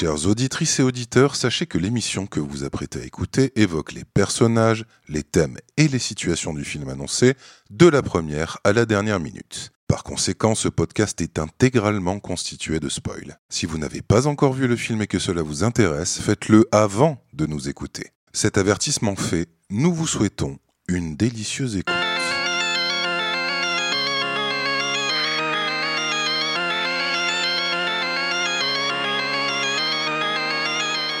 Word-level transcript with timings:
Chères 0.00 0.28
auditrices 0.28 0.78
et 0.78 0.84
auditeurs, 0.84 1.34
sachez 1.34 1.66
que 1.66 1.76
l'émission 1.76 2.28
que 2.28 2.38
vous 2.38 2.62
apprêtez 2.62 3.00
à 3.00 3.04
écouter 3.04 3.50
évoque 3.56 3.90
les 3.90 4.04
personnages, 4.04 4.84
les 5.08 5.24
thèmes 5.24 5.58
et 5.76 5.88
les 5.88 5.98
situations 5.98 6.54
du 6.54 6.64
film 6.64 6.88
annoncé, 6.88 7.34
de 7.70 7.88
la 7.88 8.00
première 8.00 8.58
à 8.62 8.72
la 8.72 8.86
dernière 8.86 9.18
minute. 9.18 9.72
Par 9.88 10.04
conséquent, 10.04 10.54
ce 10.54 10.68
podcast 10.68 11.20
est 11.20 11.40
intégralement 11.40 12.20
constitué 12.20 12.78
de 12.78 12.88
spoils. 12.88 13.40
Si 13.48 13.66
vous 13.66 13.76
n'avez 13.76 14.00
pas 14.00 14.28
encore 14.28 14.52
vu 14.52 14.68
le 14.68 14.76
film 14.76 15.02
et 15.02 15.08
que 15.08 15.18
cela 15.18 15.42
vous 15.42 15.64
intéresse, 15.64 16.20
faites-le 16.20 16.68
avant 16.70 17.20
de 17.32 17.46
nous 17.46 17.68
écouter. 17.68 18.12
Cet 18.32 18.56
avertissement 18.56 19.16
fait, 19.16 19.48
nous 19.68 19.92
vous 19.92 20.06
souhaitons 20.06 20.60
une 20.86 21.16
délicieuse 21.16 21.74
écoute. 21.74 21.92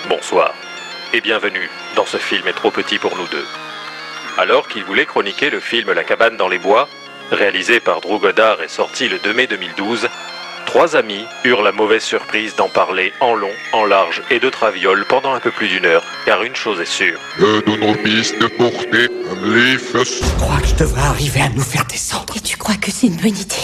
Bonsoir 0.08 0.54
et 1.12 1.20
bienvenue 1.20 1.68
dans 1.94 2.06
ce 2.06 2.16
film 2.16 2.46
est 2.48 2.54
trop 2.54 2.70
petit 2.70 2.98
pour 2.98 3.14
nous 3.16 3.26
deux. 3.26 3.44
Alors 4.38 4.66
qu'il 4.68 4.82
voulait 4.84 5.04
chroniquer 5.04 5.50
le 5.50 5.60
film 5.60 5.92
La 5.92 6.02
cabane 6.02 6.36
dans 6.38 6.48
les 6.48 6.58
bois, 6.58 6.88
réalisé 7.30 7.78
par 7.78 8.00
Drew 8.00 8.18
Goddard 8.18 8.62
et 8.62 8.68
sorti 8.68 9.08
le 9.08 9.18
2 9.18 9.34
mai 9.34 9.46
2012, 9.46 10.08
trois 10.64 10.96
amis 10.96 11.24
eurent 11.44 11.62
la 11.62 11.72
mauvaise 11.72 12.02
surprise 12.02 12.56
d'en 12.56 12.68
parler 12.70 13.12
en 13.20 13.34
long, 13.34 13.52
en 13.72 13.84
large 13.84 14.22
et 14.30 14.40
de 14.40 14.48
traviole 14.48 15.04
pendant 15.06 15.34
un 15.34 15.40
peu 15.40 15.50
plus 15.50 15.68
d'une 15.68 15.84
heure, 15.84 16.04
car 16.24 16.42
une 16.42 16.56
chose 16.56 16.80
est 16.80 16.86
sûre. 16.86 17.18
De 17.38 17.76
nos 17.76 17.94
pistes 17.94 18.48
portées, 18.56 19.08
les 19.42 19.76
fesses. 19.76 20.22
Je 20.22 20.38
crois 20.38 20.60
que 20.60 20.68
je 20.68 20.74
devrais 20.74 21.02
arriver 21.02 21.42
à 21.42 21.50
nous 21.50 21.60
faire 21.60 21.84
descendre? 21.84 22.34
Et 22.36 22.40
tu 22.40 22.56
crois 22.56 22.76
que 22.76 22.90
c'est 22.90 23.08
une 23.08 23.16
bonne 23.16 23.36
idée? 23.36 23.56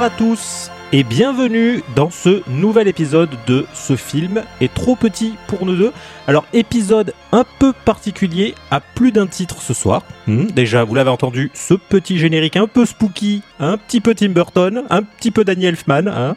Bonsoir 0.00 0.14
à 0.14 0.18
tous 0.18 0.70
et 0.92 1.04
bienvenue 1.04 1.82
dans 1.94 2.08
ce 2.08 2.40
nouvel 2.48 2.88
épisode 2.88 3.28
de 3.46 3.66
ce 3.74 3.96
film 3.96 4.42
est 4.62 4.72
trop 4.72 4.96
petit 4.96 5.34
pour 5.46 5.66
nous 5.66 5.76
deux. 5.76 5.92
Alors 6.26 6.46
épisode 6.54 7.12
un 7.32 7.44
peu 7.58 7.74
particulier 7.84 8.54
à 8.70 8.80
plus 8.80 9.12
d'un 9.12 9.26
titre 9.26 9.60
ce 9.60 9.74
soir. 9.74 10.02
Hmm, 10.26 10.46
déjà 10.46 10.84
vous 10.84 10.94
l'avez 10.94 11.10
entendu, 11.10 11.50
ce 11.52 11.74
petit 11.74 12.18
générique 12.18 12.56
un 12.56 12.66
peu 12.66 12.86
spooky, 12.86 13.42
un 13.58 13.76
petit 13.76 14.00
peu 14.00 14.14
Tim 14.14 14.30
Burton, 14.30 14.84
un 14.88 15.02
petit 15.02 15.30
peu 15.30 15.44
Danny 15.44 15.66
Elfman. 15.66 16.08
hein. 16.08 16.34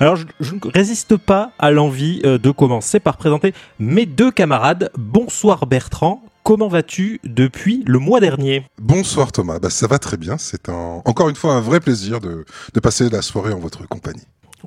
Alors 0.00 0.16
je, 0.16 0.24
ne 0.54 0.72
résiste 0.72 1.18
pas 1.18 1.50
à 1.58 1.70
l'envie 1.70 2.22
euh, 2.24 2.38
de 2.38 2.50
commencer 2.50 2.98
par 2.98 3.18
présenter 3.18 3.52
mes 3.78 4.06
deux 4.06 4.30
camarades. 4.30 4.90
Bonsoir 4.96 5.66
Bertrand. 5.66 6.22
Comment 6.44 6.66
vas-tu 6.66 7.20
depuis 7.22 7.84
le 7.86 8.00
mois 8.00 8.18
dernier 8.18 8.66
Bonsoir 8.80 9.30
Thomas, 9.30 9.60
bah, 9.60 9.70
ça 9.70 9.86
va 9.86 10.00
très 10.00 10.16
bien, 10.16 10.38
c'est 10.38 10.68
un... 10.68 11.00
encore 11.04 11.28
une 11.28 11.36
fois 11.36 11.54
un 11.54 11.60
vrai 11.60 11.78
plaisir 11.78 12.18
de, 12.20 12.44
de 12.74 12.80
passer 12.80 13.08
la 13.08 13.22
soirée 13.22 13.52
en 13.52 13.60
votre 13.60 13.86
compagnie. 13.86 14.24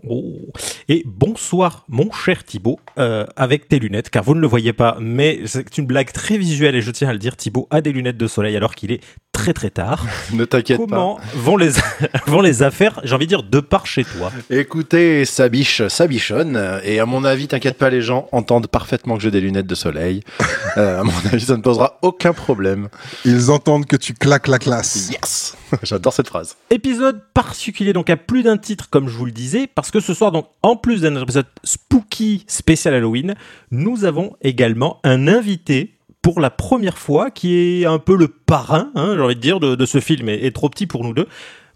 Oh. 0.08 0.48
Et 0.88 1.04
bonsoir, 1.06 1.86
mon 1.90 2.12
cher 2.12 2.46
Thibaut, 2.46 2.80
euh, 2.98 3.26
avec 3.36 3.68
tes 3.68 3.80
lunettes, 3.80 4.10
car 4.10 4.24
vous 4.24 4.36
ne 4.36 4.40
le 4.40 4.48
voyez 4.48 4.72
pas, 4.72 4.98
mais 5.02 5.42
c'est 5.46 5.78
une 5.78 5.86
blague 5.86 6.14
très 6.14 6.38
visuelle 6.38 6.76
et 6.76 6.82
je 6.82 6.92
tiens 6.92 7.10
à 7.10 7.14
le 7.14 7.20
dire, 7.20 7.36
Thibaut 7.36 7.68
a 7.72 7.82
des 7.82 7.92
lunettes 7.92 8.18
de 8.18 8.28
soleil 8.28 8.56
alors 8.56 8.74
qu'il 8.76 8.92
est 8.94 9.02
très 9.36 9.54
très 9.54 9.70
tard. 9.70 10.06
Ne 10.32 10.46
t'inquiète 10.46 10.78
pas. 10.78 10.86
Comment 10.86 11.20
vont 11.36 11.58
les, 11.58 11.72
vont 12.28 12.42
les 12.42 12.64
affaires, 12.64 13.02
j'ai 13.04 13.14
envie 13.14 13.26
de 13.26 13.30
dire, 13.30 13.44
de 13.44 13.60
par 13.60 13.86
chez 13.86 14.06
toi? 14.06 14.32
Écoutez, 14.50 15.26
ça 15.26 15.50
biche, 15.50 15.86
ça 15.90 16.08
bichonne. 16.08 16.80
Et 16.84 17.00
à 17.00 17.06
mon 17.06 17.26
avis, 17.26 17.48
t'inquiète 17.48 17.78
pas, 17.78 17.90
les 17.90 18.02
gens 18.02 18.30
entendent 18.32 18.68
parfaitement 18.68 19.18
que 19.18 19.22
j'ai 19.22 19.32
des 19.32 19.42
lunettes 19.42 19.68
de 19.68 19.76
soleil. 19.76 20.22
Euh, 20.78 21.00
à 21.00 21.04
mon 21.04 21.14
avis, 21.32 21.46
ça 21.46 21.56
ne 21.56 21.62
posera 21.62 22.00
aucun 22.02 22.34
problème. 22.34 22.90
Ils 23.24 23.50
entendent 23.50 23.86
que 23.86 23.96
tu 23.96 24.14
claques 24.14 24.48
la 24.48 24.60
classe. 24.60 25.10
Yes 25.10 25.56
J'adore 25.84 26.12
cette 26.12 26.28
phrase. 26.28 26.58
Épisode 26.70 27.22
particulier, 27.34 27.94
donc 27.94 28.10
à 28.10 28.18
plus 28.18 28.44
d'un 28.44 28.58
titre, 28.58 28.90
comme 28.90 29.08
je 29.08 29.18
vous 29.18 29.26
le 29.26 29.32
disais, 29.32 29.68
parce 29.68 29.90
que 29.90 30.02
ce 30.02 30.14
soir, 30.14 30.34
donc, 30.34 30.48
en 30.64 30.76
plus 30.76 31.02
d'un 31.02 31.22
épisode 31.22 31.46
spooky 31.64 32.44
spécial 32.48 32.94
Halloween, 32.94 33.36
nous 33.72 34.04
avons 34.04 34.36
également 34.42 35.00
un 35.06 35.30
invité 35.30 35.95
pour 36.26 36.40
la 36.40 36.50
première 36.50 36.98
fois, 36.98 37.30
qui 37.30 37.82
est 37.84 37.86
un 37.86 38.00
peu 38.00 38.16
le 38.18 38.28
parrain, 38.28 38.90
hein, 38.96 39.14
j'ai 39.16 39.22
envie 39.22 39.36
de 39.36 39.40
dire, 39.40 39.60
de, 39.60 39.76
de 39.76 39.86
ce 39.86 40.00
film, 40.00 40.28
et, 40.28 40.44
et 40.48 40.52
trop 40.52 40.70
petit 40.70 40.88
pour 40.88 41.04
nous 41.04 41.14
deux. 41.14 41.28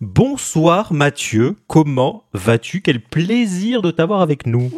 Bonsoir 0.01 0.91
Mathieu, 0.91 1.55
comment 1.67 2.23
vas-tu? 2.33 2.81
Quel 2.81 2.99
plaisir 2.99 3.83
de 3.83 3.91
t'avoir 3.91 4.21
avec 4.21 4.47
nous. 4.47 4.71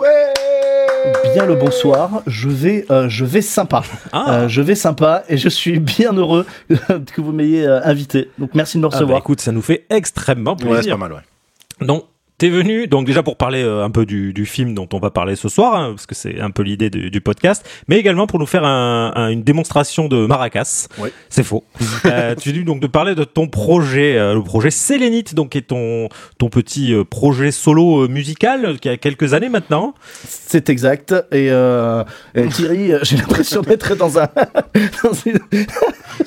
Bien 1.33 1.45
le 1.45 1.55
bonsoir, 1.55 2.21
je 2.27 2.49
vais, 2.49 2.85
euh, 2.91 3.07
je 3.07 3.23
vais 3.23 3.41
sympa. 3.41 3.83
Ah. 4.11 4.41
Euh, 4.41 4.47
je 4.49 4.61
vais 4.61 4.75
sympa 4.75 5.23
et 5.29 5.37
je 5.37 5.47
suis 5.47 5.79
bien 5.79 6.11
heureux 6.11 6.45
que 6.67 7.21
vous 7.21 7.31
m'ayez 7.31 7.65
euh, 7.65 7.79
invité. 7.85 8.29
Donc 8.39 8.49
merci 8.53 8.75
de 8.77 8.81
me 8.81 8.87
Ah 8.87 8.89
bah, 8.89 8.95
recevoir. 8.97 9.19
écoute, 9.19 9.39
ça 9.39 9.53
nous 9.53 9.61
fait 9.61 9.85
extrêmement 9.89 10.51
Ouais, 10.51 10.57
c'est 10.63 10.67
plaisir. 10.69 10.95
pas 10.95 11.07
mal, 11.07 11.13
ouais. 11.13 11.85
Donc, 11.87 12.03
t'es 12.41 12.49
venu, 12.49 12.87
donc 12.87 13.05
déjà 13.05 13.21
pour 13.21 13.37
parler 13.37 13.61
euh, 13.61 13.83
un 13.83 13.91
peu 13.91 14.03
du, 14.07 14.33
du 14.33 14.47
film 14.47 14.73
dont 14.73 14.87
on 14.93 14.97
va 14.99 15.11
parler 15.11 15.35
ce 15.35 15.47
soir, 15.47 15.75
hein, 15.75 15.91
parce 15.95 16.07
que 16.07 16.15
c'est 16.15 16.39
un 16.39 16.49
peu 16.49 16.63
l'idée 16.63 16.89
du, 16.89 17.11
du 17.11 17.21
podcast, 17.21 17.63
mais 17.87 17.97
également 17.97 18.25
pour 18.25 18.39
nous 18.39 18.47
faire 18.47 18.63
un- 18.63 19.11
un- 19.15 19.29
une 19.29 19.43
démonstration 19.43 20.07
de 20.07 20.25
maracas. 20.25 20.87
Oui. 20.97 21.09
C'est 21.29 21.43
faux. 21.43 21.63
Euh, 22.05 22.33
tu 22.33 22.49
es 22.49 22.51
venu 22.53 22.63
donc 22.63 22.79
de 22.81 22.87
parler 22.87 23.13
de 23.13 23.23
ton 23.23 23.47
projet, 23.47 24.17
euh, 24.17 24.33
le 24.33 24.41
projet 24.41 24.71
Sélénite, 24.71 25.35
donc 25.35 25.49
qui 25.51 25.59
est 25.59 25.61
ton, 25.61 26.09
ton 26.39 26.49
petit 26.49 26.93
euh, 26.95 27.03
projet 27.03 27.51
solo 27.51 28.05
euh, 28.05 28.07
musical 28.07 28.79
qui 28.79 28.89
a 28.89 28.97
quelques 28.97 29.35
années 29.35 29.49
maintenant. 29.49 29.93
C'est 30.27 30.69
exact. 30.71 31.11
Et, 31.31 31.51
euh, 31.51 32.03
et 32.33 32.47
Thierry, 32.47 32.93
j'ai 33.03 33.17
l'impression 33.17 33.61
d'être 33.61 33.95
dans 33.95 34.17
un. 34.17 34.27
dans 35.03 35.13
une- 35.25 35.39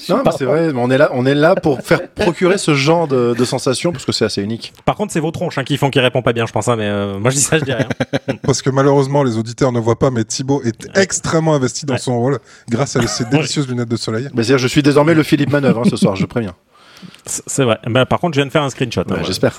Non, 0.08 0.22
mais 0.24 0.30
c'est 0.38 0.44
vrai, 0.44 0.72
mais 0.72 0.80
on 0.80 0.90
est 0.92 0.98
là, 0.98 1.10
on 1.12 1.26
est 1.26 1.34
là 1.34 1.56
pour 1.56 1.80
faire 1.80 2.08
procurer 2.10 2.56
ce 2.56 2.74
genre 2.74 3.08
de, 3.08 3.34
de 3.36 3.44
sensations 3.44 3.90
parce 3.90 4.04
que 4.04 4.12
c'est 4.12 4.24
assez 4.24 4.42
unique. 4.42 4.72
Par 4.84 4.94
contre, 4.94 5.12
c'est 5.12 5.20
vos 5.20 5.32
tronches 5.32 5.58
hein, 5.58 5.64
qui 5.64 5.76
font 5.76 5.90
qu'il 5.90 6.02
répond 6.04 6.22
pas 6.22 6.32
bien, 6.32 6.46
je 6.46 6.52
pense, 6.52 6.68
hein, 6.68 6.76
mais 6.76 6.86
euh, 6.86 7.18
moi 7.18 7.30
je 7.30 7.36
dis 7.36 7.42
ça, 7.42 7.58
je 7.58 7.64
dis 7.64 7.72
rien. 7.72 7.88
Parce 8.42 8.62
que 8.62 8.70
malheureusement, 8.70 9.22
les 9.22 9.36
auditeurs 9.36 9.72
ne 9.72 9.80
voient 9.80 9.98
pas, 9.98 10.10
mais 10.10 10.24
Thibaut 10.24 10.62
est 10.64 10.88
extrêmement 10.96 11.54
investi 11.54 11.84
dans 11.86 11.94
Ouais. 11.94 11.98
son 11.98 12.18
rôle 12.18 12.38
grâce 12.68 12.96
à 12.96 13.06
ses 13.06 13.24
délicieuses 13.24 13.68
lunettes 13.68 13.88
de 13.88 13.96
soleil. 13.96 14.28
Mais 14.34 14.42
c'est-à-dire, 14.42 14.58
je 14.58 14.68
suis 14.68 14.82
désormais 14.82 15.14
le 15.14 15.22
Philippe 15.22 15.50
Manœuvre 15.50 15.80
hein, 15.80 15.88
ce 15.90 15.96
soir, 15.96 16.14
je 16.16 16.26
préviens. 16.26 16.54
C'est 17.26 17.64
vrai. 17.64 17.78
Mais 17.86 18.04
par 18.06 18.18
contre, 18.20 18.34
je 18.34 18.40
viens 18.40 18.46
de 18.46 18.52
faire 18.52 18.62
un 18.62 18.70
screenshot. 18.70 19.00
hein, 19.00 19.04
Ouais, 19.04 19.10
voilà, 19.10 19.24
j'espère. 19.24 19.52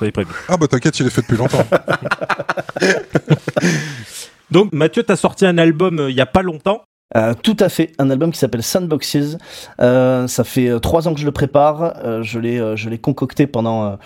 Ah 0.49 0.57
bah 0.57 0.67
t'inquiète, 0.67 0.99
il 0.99 1.05
est 1.07 1.09
fait 1.11 1.21
depuis 1.21 1.37
longtemps. 1.37 1.63
Donc, 4.51 4.73
Mathieu, 4.73 5.03
t'as 5.03 5.15
sorti 5.15 5.45
un 5.45 5.57
album 5.57 5.99
euh, 5.99 6.09
il 6.09 6.15
y 6.15 6.21
a 6.21 6.25
pas 6.25 6.41
longtemps. 6.41 6.83
Euh, 7.15 7.33
tout 7.41 7.57
à 7.59 7.69
fait, 7.69 7.91
un 7.99 8.09
album 8.09 8.31
qui 8.31 8.39
s'appelle 8.39 8.63
Sandboxes. 8.63 9.37
Euh, 9.81 10.27
ça 10.27 10.43
fait 10.43 10.69
euh, 10.69 10.79
trois 10.79 11.07
ans 11.07 11.13
que 11.13 11.19
je 11.19 11.25
le 11.25 11.31
prépare. 11.31 11.93
Euh, 12.03 12.23
je 12.23 12.39
l'ai, 12.39 12.59
euh, 12.59 12.75
je 12.75 12.89
l'ai 12.89 12.97
concocté 12.97 13.47
pendant. 13.47 13.97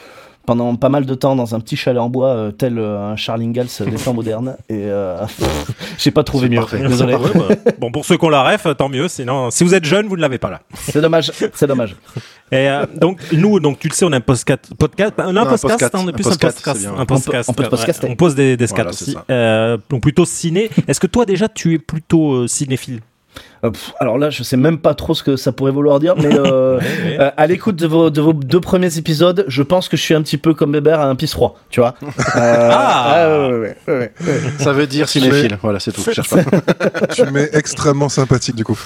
Pendant 0.45 0.75
pas 0.75 0.89
mal 0.89 1.05
de 1.05 1.13
temps 1.13 1.35
dans 1.35 1.53
un 1.53 1.59
petit 1.59 1.75
chalet 1.77 2.01
en 2.01 2.09
bois, 2.09 2.29
euh, 2.29 2.51
tel 2.51 2.79
euh, 2.79 3.11
un 3.11 3.15
Charles 3.15 3.41
Ingalls 3.43 3.67
des 3.79 3.95
temps 3.97 4.13
modernes. 4.15 4.55
Et 4.69 4.85
euh, 4.85 5.23
j'ai 5.97 6.11
pas 6.11 6.23
trouvé 6.23 6.49
mieux. 6.49 6.59
parfait. 6.59 6.79
Désolé. 6.87 7.13
Bah, 7.13 7.71
bon, 7.79 7.91
pour 7.91 8.05
ceux 8.05 8.17
qui 8.17 8.25
ont 8.25 8.29
la 8.29 8.43
ref, 8.43 8.65
tant 8.77 8.89
mieux. 8.89 9.07
Sinon, 9.07 9.51
si 9.51 9.63
vous 9.63 9.75
êtes 9.75 9.85
jeune, 9.85 10.07
vous 10.07 10.15
ne 10.15 10.21
l'avez 10.21 10.37
pas 10.39 10.49
là. 10.49 10.61
C'est 10.75 11.01
dommage. 11.01 11.31
C'est 11.53 11.67
dommage. 11.67 11.95
Et 12.51 12.67
euh, 12.67 12.87
donc, 12.95 13.19
nous, 13.31 13.59
donc 13.59 13.77
tu 13.77 13.89
le 13.89 13.93
sais, 13.93 14.05
on 14.05 14.11
a 14.11 14.17
un 14.17 14.21
podcast. 14.21 14.73
podcast 14.79 15.13
on 15.19 15.35
a 15.35 15.41
un 15.41 15.45
podcast, 15.45 15.91
on 15.93 16.07
est 16.07 16.11
plus 16.13 16.25
un 16.25 16.29
podcast. 16.31 16.65
Un. 16.67 17.01
On 17.01 17.05
peut- 17.05 17.13
on 17.47 17.53
peut 17.53 17.63
ouais, 17.63 17.69
podcaster. 17.69 18.07
on 18.09 18.15
pose 18.15 18.33
des, 18.33 18.57
des 18.57 18.65
scats 18.65 18.77
Voilà, 18.77 18.89
aussi. 18.89 19.15
Euh, 19.29 19.77
donc, 19.87 20.01
plutôt 20.01 20.25
ciné. 20.25 20.71
Est-ce 20.87 20.99
que 20.99 21.05
toi, 21.05 21.25
déjà, 21.27 21.47
tu 21.47 21.75
es 21.75 21.77
plutôt 21.77 22.33
euh, 22.33 22.47
cinéphile? 22.47 23.01
Alors 23.99 24.17
là, 24.17 24.29
je 24.29 24.43
sais 24.43 24.57
même 24.57 24.77
pas 24.77 24.93
trop 24.93 25.13
ce 25.13 25.23
que 25.23 25.35
ça 25.35 25.51
pourrait 25.51 25.71
vouloir 25.71 25.99
dire, 25.99 26.15
mais 26.17 26.33
euh, 26.33 26.79
euh, 27.19 27.31
à 27.35 27.47
l'écoute 27.47 27.75
de 27.75 27.87
vos, 27.87 28.09
de 28.09 28.21
vos 28.21 28.33
deux 28.33 28.61
premiers 28.61 28.97
épisodes, 28.97 29.45
je 29.47 29.63
pense 29.63 29.89
que 29.89 29.97
je 29.97 30.01
suis 30.01 30.13
un 30.13 30.21
petit 30.21 30.37
peu 30.37 30.53
comme 30.53 30.71
Bébert 30.71 30.99
à 30.99 31.05
un 31.05 31.15
pisse 31.15 31.33
froid, 31.33 31.57
tu 31.69 31.79
vois. 31.79 31.95
Euh, 32.35 32.69
Ah. 32.71 33.27
ouais, 33.29 33.47
ouais, 33.47 33.57
ouais, 33.59 33.75
ouais, 33.87 34.11
ouais. 34.27 34.41
Ça 34.59 34.71
veut 34.71 34.87
dire 34.87 35.09
cinéphile, 35.09 35.57
voilà, 35.61 35.79
c'est 35.79 35.91
tout. 35.91 36.01
Je 36.05 36.11
cherche 36.11 36.29
pas. 36.29 36.43
tu 37.13 37.23
m'es 37.25 37.49
extrêmement 37.53 38.09
sympathique 38.09 38.55
du 38.55 38.63
coup. 38.63 38.79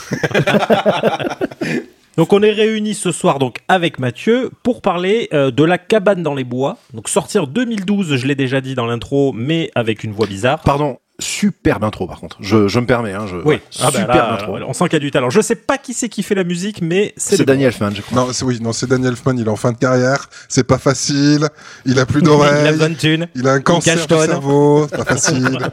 Donc 2.17 2.31
on 2.31 2.43
est 2.43 2.51
réunis 2.51 2.93
ce 2.93 3.11
soir 3.11 3.39
donc 3.39 3.57
avec 3.67 3.97
Mathieu 3.97 4.51
pour 4.61 4.81
parler 4.81 5.29
euh, 5.33 5.49
de 5.49 5.63
la 5.63 5.79
cabane 5.79 6.21
dans 6.21 6.35
les 6.35 6.43
bois. 6.43 6.77
Donc 6.93 7.09
sortir 7.09 7.47
2012, 7.47 8.15
je 8.17 8.27
l'ai 8.27 8.35
déjà 8.35 8.61
dit 8.61 8.75
dans 8.75 8.85
l'intro, 8.85 9.33
mais 9.33 9.71
avec 9.73 10.03
une 10.03 10.11
voix 10.11 10.27
bizarre. 10.27 10.59
Pardon, 10.61 10.97
superbe 11.19 11.83
intro 11.83 12.07
par 12.07 12.19
contre. 12.19 12.37
Je, 12.39 12.67
je 12.67 12.79
me 12.79 12.85
permets, 12.85 13.13
hein, 13.13 13.25
je... 13.27 13.37
Oui, 13.45 13.59
ah 13.79 13.91
bah 13.91 13.99
superbe 13.99 14.15
là, 14.15 14.33
intro. 14.33 14.57
on 14.67 14.73
sent 14.73 14.85
qu'il 14.85 14.93
y 14.93 14.95
a 14.97 14.99
du 14.99 15.11
talent. 15.11 15.29
Je 15.29 15.41
sais 15.41 15.55
pas 15.55 15.77
qui 15.77 15.93
c'est 15.93 16.09
qui 16.09 16.23
fait 16.23 16.35
la 16.35 16.43
musique, 16.43 16.81
mais 16.81 17.13
c'est 17.17 17.43
Danny 17.45 17.63
Elfman, 17.63 17.91
je 17.95 18.01
crois. 18.01 18.25
Non, 18.25 18.33
c'est 18.33 18.45
oui, 18.45 18.59
non, 18.61 18.73
c'est 18.73 18.87
Daniel 18.87 19.11
Elfman, 19.11 19.35
il 19.37 19.45
est 19.45 19.49
en 19.49 19.55
fin 19.55 19.71
de 19.71 19.77
carrière, 19.77 20.29
c'est 20.49 20.65
pas 20.65 20.77
facile, 20.77 21.47
il 21.85 21.99
a 21.99 22.05
plus 22.05 22.19
Il 22.21 22.27
a 22.27 22.29
d'oreilles, 22.29 22.71
besoin 22.71 22.89
de 22.89 22.95
thunes. 22.95 23.27
il 23.35 23.47
a 23.47 23.53
un 23.53 23.61
cancer 23.61 23.95
du 23.95 24.15
cerveau, 24.15 24.87
c'est 24.89 24.97
pas 24.97 25.05
facile. 25.05 25.57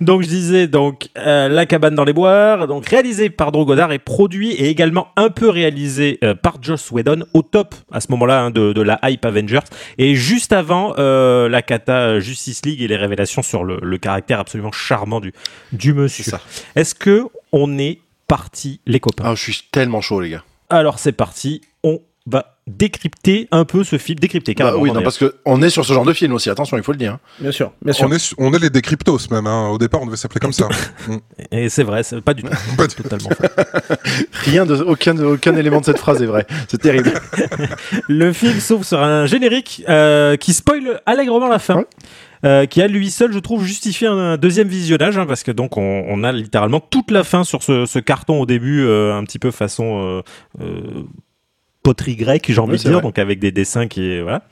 donc 0.00 0.22
je 0.22 0.28
disais 0.28 0.66
donc 0.66 1.08
euh, 1.18 1.48
La 1.48 1.66
cabane 1.66 1.94
dans 1.94 2.04
les 2.04 2.12
bois, 2.12 2.66
donc 2.66 2.88
réalisé 2.88 3.30
par 3.30 3.52
Drew 3.52 3.64
Goddard 3.64 3.92
et 3.92 3.98
produit 3.98 4.52
et 4.52 4.68
également 4.68 5.08
un 5.16 5.30
peu 5.30 5.48
réalisé 5.48 6.18
euh, 6.22 6.34
par 6.34 6.62
Joss 6.62 6.90
Whedon 6.90 7.24
au 7.34 7.42
top 7.42 7.74
à 7.90 8.00
ce 8.00 8.06
moment-là 8.10 8.42
hein, 8.42 8.50
de, 8.50 8.72
de 8.72 8.82
la 8.82 8.98
hype 9.04 9.24
Avengers 9.24 9.60
et 9.98 10.14
juste 10.14 10.52
avant 10.52 10.94
euh, 10.98 11.48
la 11.48 11.62
cata 11.62 12.20
Justice 12.20 12.64
League 12.64 12.82
et 12.82 12.88
les 12.88 12.96
révélations 12.96 13.11
sur 13.42 13.64
le, 13.64 13.78
le 13.82 13.98
caractère 13.98 14.40
absolument 14.40 14.72
charmant 14.72 15.20
du 15.20 15.32
du 15.72 15.92
monsieur. 15.94 16.24
Est-ce 16.76 16.94
que 16.94 17.24
on 17.52 17.78
est 17.78 18.00
parti 18.28 18.80
les 18.86 19.00
copains? 19.00 19.24
Ah, 19.26 19.34
je 19.34 19.42
suis 19.42 19.62
tellement 19.70 20.00
chaud, 20.00 20.20
les 20.20 20.30
gars. 20.30 20.44
Alors 20.70 20.98
c'est 20.98 21.12
parti, 21.12 21.60
on 21.84 22.00
va 22.26 22.56
décrypter 22.68 23.48
un 23.50 23.64
peu 23.64 23.82
ce 23.82 23.98
film, 23.98 24.16
décrypter 24.20 24.54
Bah 24.54 24.58
carrément. 24.66 24.80
oui, 24.80 24.90
on 24.90 24.94
non, 24.94 25.00
est- 25.00 25.02
parce 25.02 25.18
que 25.18 25.34
on 25.44 25.60
est 25.60 25.68
sur 25.70 25.84
ce 25.84 25.92
genre 25.92 26.04
de 26.04 26.12
film 26.12 26.32
aussi. 26.34 26.48
Attention, 26.48 26.76
il 26.76 26.84
faut 26.84 26.92
le 26.92 26.98
dire. 26.98 27.14
hein. 27.14 27.20
Bien 27.40 27.50
sûr, 27.50 27.72
bien 27.82 27.92
sûr. 27.92 28.06
On 28.08 28.12
est, 28.12 28.20
su- 28.20 28.34
on 28.38 28.54
est 28.54 28.58
les 28.60 28.70
décryptos 28.70 29.18
même. 29.32 29.48
hein. 29.48 29.68
Au 29.70 29.78
départ, 29.78 30.00
on 30.00 30.06
devait 30.06 30.16
s'appeler 30.16 30.38
comme 30.38 30.52
ça. 30.52 30.68
Et 31.50 31.68
c'est 31.68 31.82
vrai, 31.82 32.04
c'est 32.04 32.20
pas 32.20 32.32
du 32.34 32.44
tout. 32.44 32.50
Pas 32.76 32.86
du 32.86 32.94
tout. 32.94 33.02
totalement. 33.02 33.30
Rien 34.44 34.64
de 34.66 34.76
aucun 34.76 35.18
aucun 35.18 35.56
élément 35.56 35.80
de 35.80 35.84
cette 35.86 35.98
phrase 35.98 36.22
est 36.22 36.26
vrai. 36.26 36.46
C'est 36.68 36.80
terrible. 36.80 37.12
Le 38.08 38.32
film 38.32 38.60
s'ouvre 38.60 38.84
sur 38.84 39.02
un 39.02 39.26
générique 39.26 39.82
euh, 39.88 40.36
qui 40.36 40.52
spoile 40.54 41.00
allègrement 41.06 41.48
la 41.48 41.58
fin. 41.58 41.78
Ouais. 41.78 41.86
Euh, 42.44 42.66
qui 42.66 42.82
à 42.82 42.88
lui 42.88 43.10
seul, 43.10 43.32
je 43.32 43.38
trouve, 43.38 43.64
justifie 43.64 44.06
un, 44.06 44.36
deuxième 44.36 44.68
visionnage, 44.68 45.16
hein, 45.18 45.26
parce 45.26 45.42
que 45.42 45.52
donc 45.52 45.76
on, 45.76 46.24
a 46.24 46.32
littéralement 46.32 46.80
toute 46.80 47.10
la 47.10 47.24
fin 47.24 47.44
sur 47.44 47.62
ce, 47.62 47.98
carton 47.98 48.40
au 48.40 48.46
début, 48.46 48.84
euh, 48.84 49.14
un 49.14 49.24
petit 49.24 49.38
peu 49.38 49.50
façon 49.50 50.22
euh, 50.60 51.02
poterie 51.82 52.16
grecque, 52.16 52.46
j'ai 52.48 52.60
envie 52.60 52.78
de 52.78 52.82
dire, 52.82 52.92
vrai. 52.92 53.02
donc 53.02 53.18
avec 53.18 53.38
des 53.38 53.52
dessins 53.52 53.88
qui 53.88 54.20
voilà. 54.20 54.42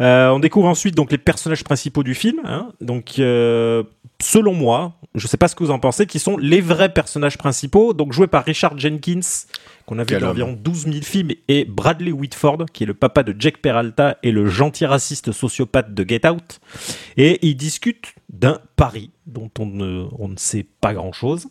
Euh, 0.00 0.28
on 0.30 0.38
découvre 0.40 0.66
ensuite 0.66 0.94
donc 0.94 1.12
les 1.12 1.18
personnages 1.18 1.64
principaux 1.64 2.02
du 2.02 2.14
film, 2.14 2.40
hein, 2.44 2.72
donc 2.80 3.18
euh, 3.18 3.84
selon 4.20 4.54
moi, 4.54 4.94
je 5.14 5.26
sais 5.26 5.36
pas 5.36 5.48
ce 5.48 5.54
que 5.54 5.62
vous 5.62 5.70
en 5.70 5.78
pensez, 5.78 6.06
qui 6.06 6.18
sont 6.18 6.36
les 6.36 6.60
vrais 6.60 6.92
personnages 6.92 7.38
principaux, 7.38 7.94
donc 7.94 8.12
joués 8.12 8.26
par 8.26 8.44
Richard 8.44 8.78
Jenkins, 8.78 9.20
qu'on 9.86 9.98
a 9.98 10.04
vu 10.04 10.18
dans 10.18 10.30
environ 10.30 10.56
12 10.58 10.84
000 10.84 10.96
films, 11.02 11.30
et 11.48 11.64
Bradley 11.64 12.12
Whitford, 12.12 12.66
qui 12.72 12.84
est 12.84 12.86
le 12.86 12.94
papa 12.94 13.22
de 13.22 13.34
Jack 13.38 13.58
Peralta 13.58 14.18
et 14.22 14.32
le 14.32 14.46
gentil 14.46 14.86
raciste 14.86 15.32
sociopathe 15.32 15.94
de 15.94 16.08
Get 16.08 16.26
Out. 16.26 16.60
Et 17.16 17.46
ils 17.46 17.56
discutent 17.56 18.14
d'un 18.30 18.58
pari 18.76 19.10
dont 19.26 19.50
on 19.58 19.66
ne, 19.66 20.06
on 20.18 20.28
ne 20.28 20.36
sait 20.36 20.66
pas 20.80 20.94
grand-chose. 20.94 21.46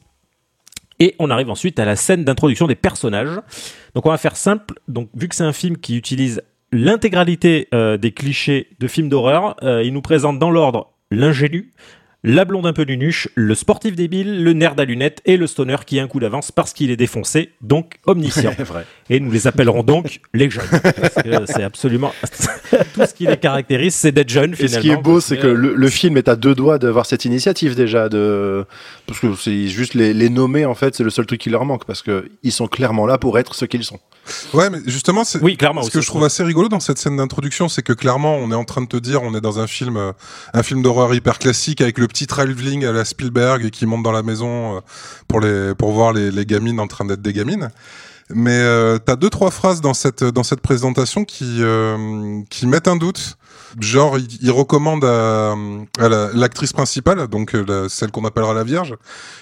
Et 1.03 1.15
on 1.19 1.29
arrive 1.29 1.49
ensuite 1.49 1.79
à 1.79 1.85
la 1.85 1.97
scène 1.97 2.23
d'introduction 2.23 2.65
des 2.65 2.75
personnages. 2.75 3.37
Donc 3.93 4.05
on 4.05 4.09
va 4.09 4.17
faire 4.17 4.37
simple. 4.37 4.75
Donc 4.87 5.09
vu 5.13 5.27
que 5.27 5.35
c'est 5.35 5.43
un 5.43 5.51
film 5.51 5.75
qui 5.75 5.97
utilise 5.97 6.41
l'intégralité 6.71 7.67
euh, 7.73 7.97
des 7.97 8.13
clichés 8.13 8.69
de 8.79 8.87
films 8.87 9.09
d'horreur, 9.09 9.57
euh, 9.63 9.83
il 9.83 9.91
nous 9.91 10.01
présente 10.01 10.39
dans 10.39 10.49
l'ordre 10.49 10.93
l'ingénu, 11.11 11.73
la 12.23 12.45
blonde 12.45 12.65
un 12.65 12.73
peu 12.73 12.83
nunuche, 12.83 13.27
le 13.35 13.53
sportif 13.53 13.95
débile, 13.95 14.43
le 14.43 14.53
nerd 14.53 14.79
à 14.79 14.85
lunettes 14.85 15.21
et 15.25 15.35
le 15.35 15.45
stoner 15.45 15.75
qui 15.85 15.99
a 15.99 16.03
un 16.03 16.07
coup 16.07 16.21
d'avance 16.21 16.51
parce 16.51 16.71
qu'il 16.71 16.89
est 16.89 16.95
défoncé, 16.95 17.51
donc 17.61 17.99
omniscient. 18.05 18.53
Vrai. 18.59 18.85
Et 19.09 19.19
nous 19.19 19.29
les 19.31 19.45
appellerons 19.47 19.83
donc 19.83 20.21
les 20.33 20.49
jeunes. 20.49 20.63
Parce 20.71 21.15
que 21.15 21.45
c'est 21.45 21.63
absolument 21.63 22.13
tout 22.93 23.05
ce 23.05 23.13
qui 23.13 23.27
les 23.27 23.37
caractérise, 23.37 23.93
c'est 23.93 24.11
d'être 24.13 24.29
jeunes 24.29 24.53
Et 24.53 24.55
finalement. 24.55 24.75
ce 24.75 24.81
qui 24.81 24.89
est 24.91 25.01
beau, 25.01 25.19
c'est 25.19 25.37
que 25.37 25.47
le, 25.47 25.75
le 25.75 25.89
film 25.89 26.17
est 26.17 26.29
à 26.29 26.35
deux 26.35 26.55
doigts 26.55 26.79
d'avoir 26.79 27.05
cette 27.05 27.25
initiative 27.25 27.75
déjà, 27.75 28.07
de 28.07 28.65
parce 29.05 29.19
que 29.19 29.35
c'est 29.35 29.67
juste 29.67 29.93
les, 29.93 30.13
les 30.13 30.29
nommer 30.29 30.65
en 30.65 30.75
fait, 30.75 30.95
c'est 30.95 31.03
le 31.03 31.09
seul 31.09 31.25
truc 31.25 31.41
qui 31.41 31.49
leur 31.49 31.65
manque 31.65 31.85
parce 31.85 32.01
que 32.01 32.29
ils 32.43 32.51
sont 32.51 32.67
clairement 32.67 33.05
là 33.05 33.17
pour 33.17 33.37
être 33.37 33.55
ce 33.55 33.65
qu'ils 33.65 33.83
sont. 33.83 33.99
Ouais, 34.53 34.69
mais 34.69 34.79
justement, 34.85 35.23
c'est. 35.23 35.41
Oui, 35.41 35.57
clairement. 35.57 35.83
Ce 35.83 35.89
que 35.89 36.01
je 36.01 36.07
trouve 36.07 36.23
assez 36.23 36.43
rigolo 36.43 36.69
dans 36.69 36.79
cette 36.79 36.97
scène 36.97 37.17
d'introduction, 37.17 37.67
c'est 37.67 37.81
que 37.81 37.93
clairement, 37.93 38.35
on 38.35 38.51
est 38.51 38.55
en 38.55 38.63
train 38.63 38.81
de 38.81 38.87
te 38.87 38.97
dire, 38.97 39.21
on 39.21 39.35
est 39.35 39.41
dans 39.41 39.59
un 39.59 39.67
film, 39.67 39.97
euh, 39.97 40.11
un 40.53 40.63
film 40.63 40.81
d'horreur 40.81 41.13
hyper 41.13 41.39
classique 41.39 41.81
avec 41.81 41.97
le 41.97 42.07
petit 42.07 42.27
travelling 42.27 42.85
à 42.85 42.91
la 42.91 43.05
Spielberg 43.05 43.69
qui 43.69 43.85
monte 43.85 44.03
dans 44.03 44.11
la 44.11 44.23
maison 44.23 44.77
euh, 44.77 44.79
pour 45.27 45.39
les, 45.39 45.75
pour 45.75 45.91
voir 45.91 46.13
les, 46.13 46.31
les 46.31 46.45
gamines 46.45 46.79
en 46.79 46.87
train 46.87 47.05
d'être 47.05 47.21
des 47.21 47.33
gamines. 47.33 47.69
Mais 48.29 48.59
euh, 48.59 48.97
t'as 48.99 49.15
deux 49.15 49.29
trois 49.29 49.51
phrases 49.51 49.81
dans 49.81 49.93
cette 49.93 50.23
dans 50.23 50.43
cette 50.43 50.61
présentation 50.61 51.25
qui 51.25 51.57
euh, 51.59 52.41
qui 52.49 52.67
mettent 52.67 52.87
un 52.87 52.95
doute. 52.95 53.37
Genre, 53.79 54.17
il, 54.19 54.27
il 54.41 54.51
recommande 54.51 55.03
à, 55.05 55.53
à 55.99 56.09
la- 56.09 56.29
l'actrice 56.33 56.73
principale, 56.73 57.27
donc 57.27 57.55
euh, 57.55 57.63
la- 57.67 57.89
celle 57.89 58.11
qu'on 58.11 58.23
appellera 58.25 58.53
la 58.53 58.63
Vierge, 58.63 58.95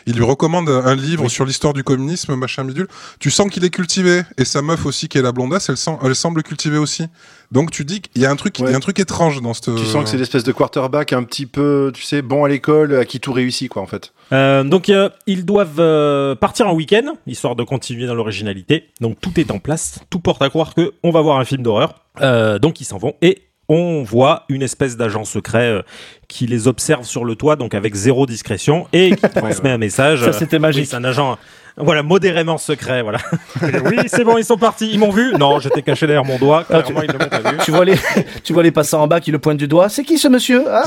il 0.06 0.16
lui 0.16 0.24
recommande 0.24 0.70
un 0.70 0.96
livre 0.96 1.28
sur 1.30 1.46
l'histoire 1.46 1.74
du 1.74 1.84
communisme, 1.84 2.36
machin 2.36 2.64
bidule. 2.64 2.88
Tu 3.20 3.30
sens 3.32 3.50
qu'il 3.50 3.66
est 3.66 3.70
cultivé, 3.70 4.22
et 4.38 4.46
sa 4.46 4.62
meuf 4.62 4.86
aussi, 4.86 5.08
qui 5.10 5.18
est 5.18 5.22
la 5.22 5.32
blondasse, 5.32 5.70
elle, 5.70 5.78
sent, 5.78 5.98
elle 6.04 6.16
semble 6.16 6.44
cultivée 6.44 6.78
aussi. 6.78 7.06
Donc 7.52 7.72
tu 7.72 7.84
dis 7.84 8.00
qu'il 8.00 8.22
y 8.22 8.26
a 8.26 8.32
un 8.32 8.36
truc, 8.38 8.58
il 8.60 8.62
y 8.62 8.66
Ouais. 8.68 8.74
a 8.74 8.78
un 8.78 8.80
truc 8.80 8.98
étrange 9.00 9.42
dans 9.42 9.54
cette. 9.54 9.76
Tu 9.76 9.86
sens 9.86 10.06
que 10.06 10.10
c'est 10.10 10.18
l'espèce 10.18 10.46
de 10.46 10.54
quarterback 10.54 11.12
un 11.12 11.24
petit 11.24 11.46
peu, 11.46 11.92
tu 11.94 12.04
sais, 12.04 12.22
bon 12.22 12.46
à 12.46 12.48
l'école, 12.50 12.96
à 12.96 13.04
qui 13.04 13.20
tout 13.20 13.34
réussit 13.34 13.70
quoi 13.70 13.82
en 13.82 13.88
fait. 13.88 14.14
Euh, 14.32 14.64
donc 14.64 14.88
euh, 14.90 15.10
ils 15.28 15.44
doivent 15.44 15.80
euh, 15.80 16.34
partir 16.36 16.70
en 16.70 16.74
week-end, 16.74 17.16
histoire 17.28 17.58
de 17.58 17.64
continuer 17.64 18.08
dans 18.08 18.16
l'originalité. 18.16 18.86
Donc 19.02 19.20
tout 19.20 19.38
est 19.38 19.52
en 19.52 19.60
place, 19.60 20.00
tout 20.10 20.20
porte 20.22 20.42
à 20.42 20.48
croire 20.48 20.74
que 20.74 20.94
on 21.04 21.12
va 21.12 21.20
voir 21.20 21.40
un 21.40 21.46
film 21.46 21.62
d'horreur. 21.62 21.96
Euh, 22.22 22.58
donc 22.58 22.80
ils 22.80 22.86
s'en 22.86 22.98
vont 22.98 23.16
et 23.22 23.42
on 23.74 24.04
voit 24.04 24.44
une 24.50 24.62
espèce 24.62 24.98
d'agent 24.98 25.24
secret 25.24 25.66
euh, 25.68 25.82
qui 26.28 26.46
les 26.46 26.68
observe 26.68 27.06
sur 27.06 27.24
le 27.26 27.36
toit, 27.36 27.56
donc 27.56 27.74
avec 27.74 27.96
zéro 27.96 28.26
discrétion 28.26 28.88
et 28.92 29.16
qui 29.16 29.30
transmet 29.36 29.70
un 29.72 29.78
message. 29.78 30.24
Ça, 30.26 30.34
c'était 30.34 30.58
Oui, 30.58 30.62
magique. 30.62 30.88
c'est 30.88 30.96
un 30.98 31.04
agent. 31.04 31.38
Voilà, 31.78 32.04
modérément 32.04 32.58
secret, 32.58 33.02
voilà. 33.02 33.20
oui, 33.86 33.98
c'est 34.08 34.26
bon, 34.26 34.38
ils 34.38 34.44
sont 34.44 34.58
partis, 34.58 34.90
ils 34.92 35.00
m'ont 35.00 35.10
vu. 35.10 35.32
Non, 35.40 35.60
j'étais 35.60 35.82
caché 35.82 36.06
derrière 36.06 36.26
mon 36.26 36.38
doigt. 36.38 36.66
Ah, 36.70 36.84
tu- 36.84 36.94
Clairement, 36.94 37.02
ils 37.04 37.14
ne 37.14 37.18
m'ont 37.18 37.30
pas 37.30 37.52
vu. 37.52 37.58
tu 37.64 37.72
vois 37.72 37.86
les, 37.86 37.96
tu 38.44 38.52
vois 38.52 38.62
les 38.62 38.72
passants 38.72 39.02
en 39.02 39.08
bas 39.08 39.22
qui 39.22 39.32
le 39.32 39.40
pointent 39.40 39.58
du 39.58 39.70
doigt. 39.70 39.88
C'est 39.88 40.04
qui 40.04 40.18
ce 40.18 40.28
monsieur? 40.28 40.66
Ah, 40.70 40.84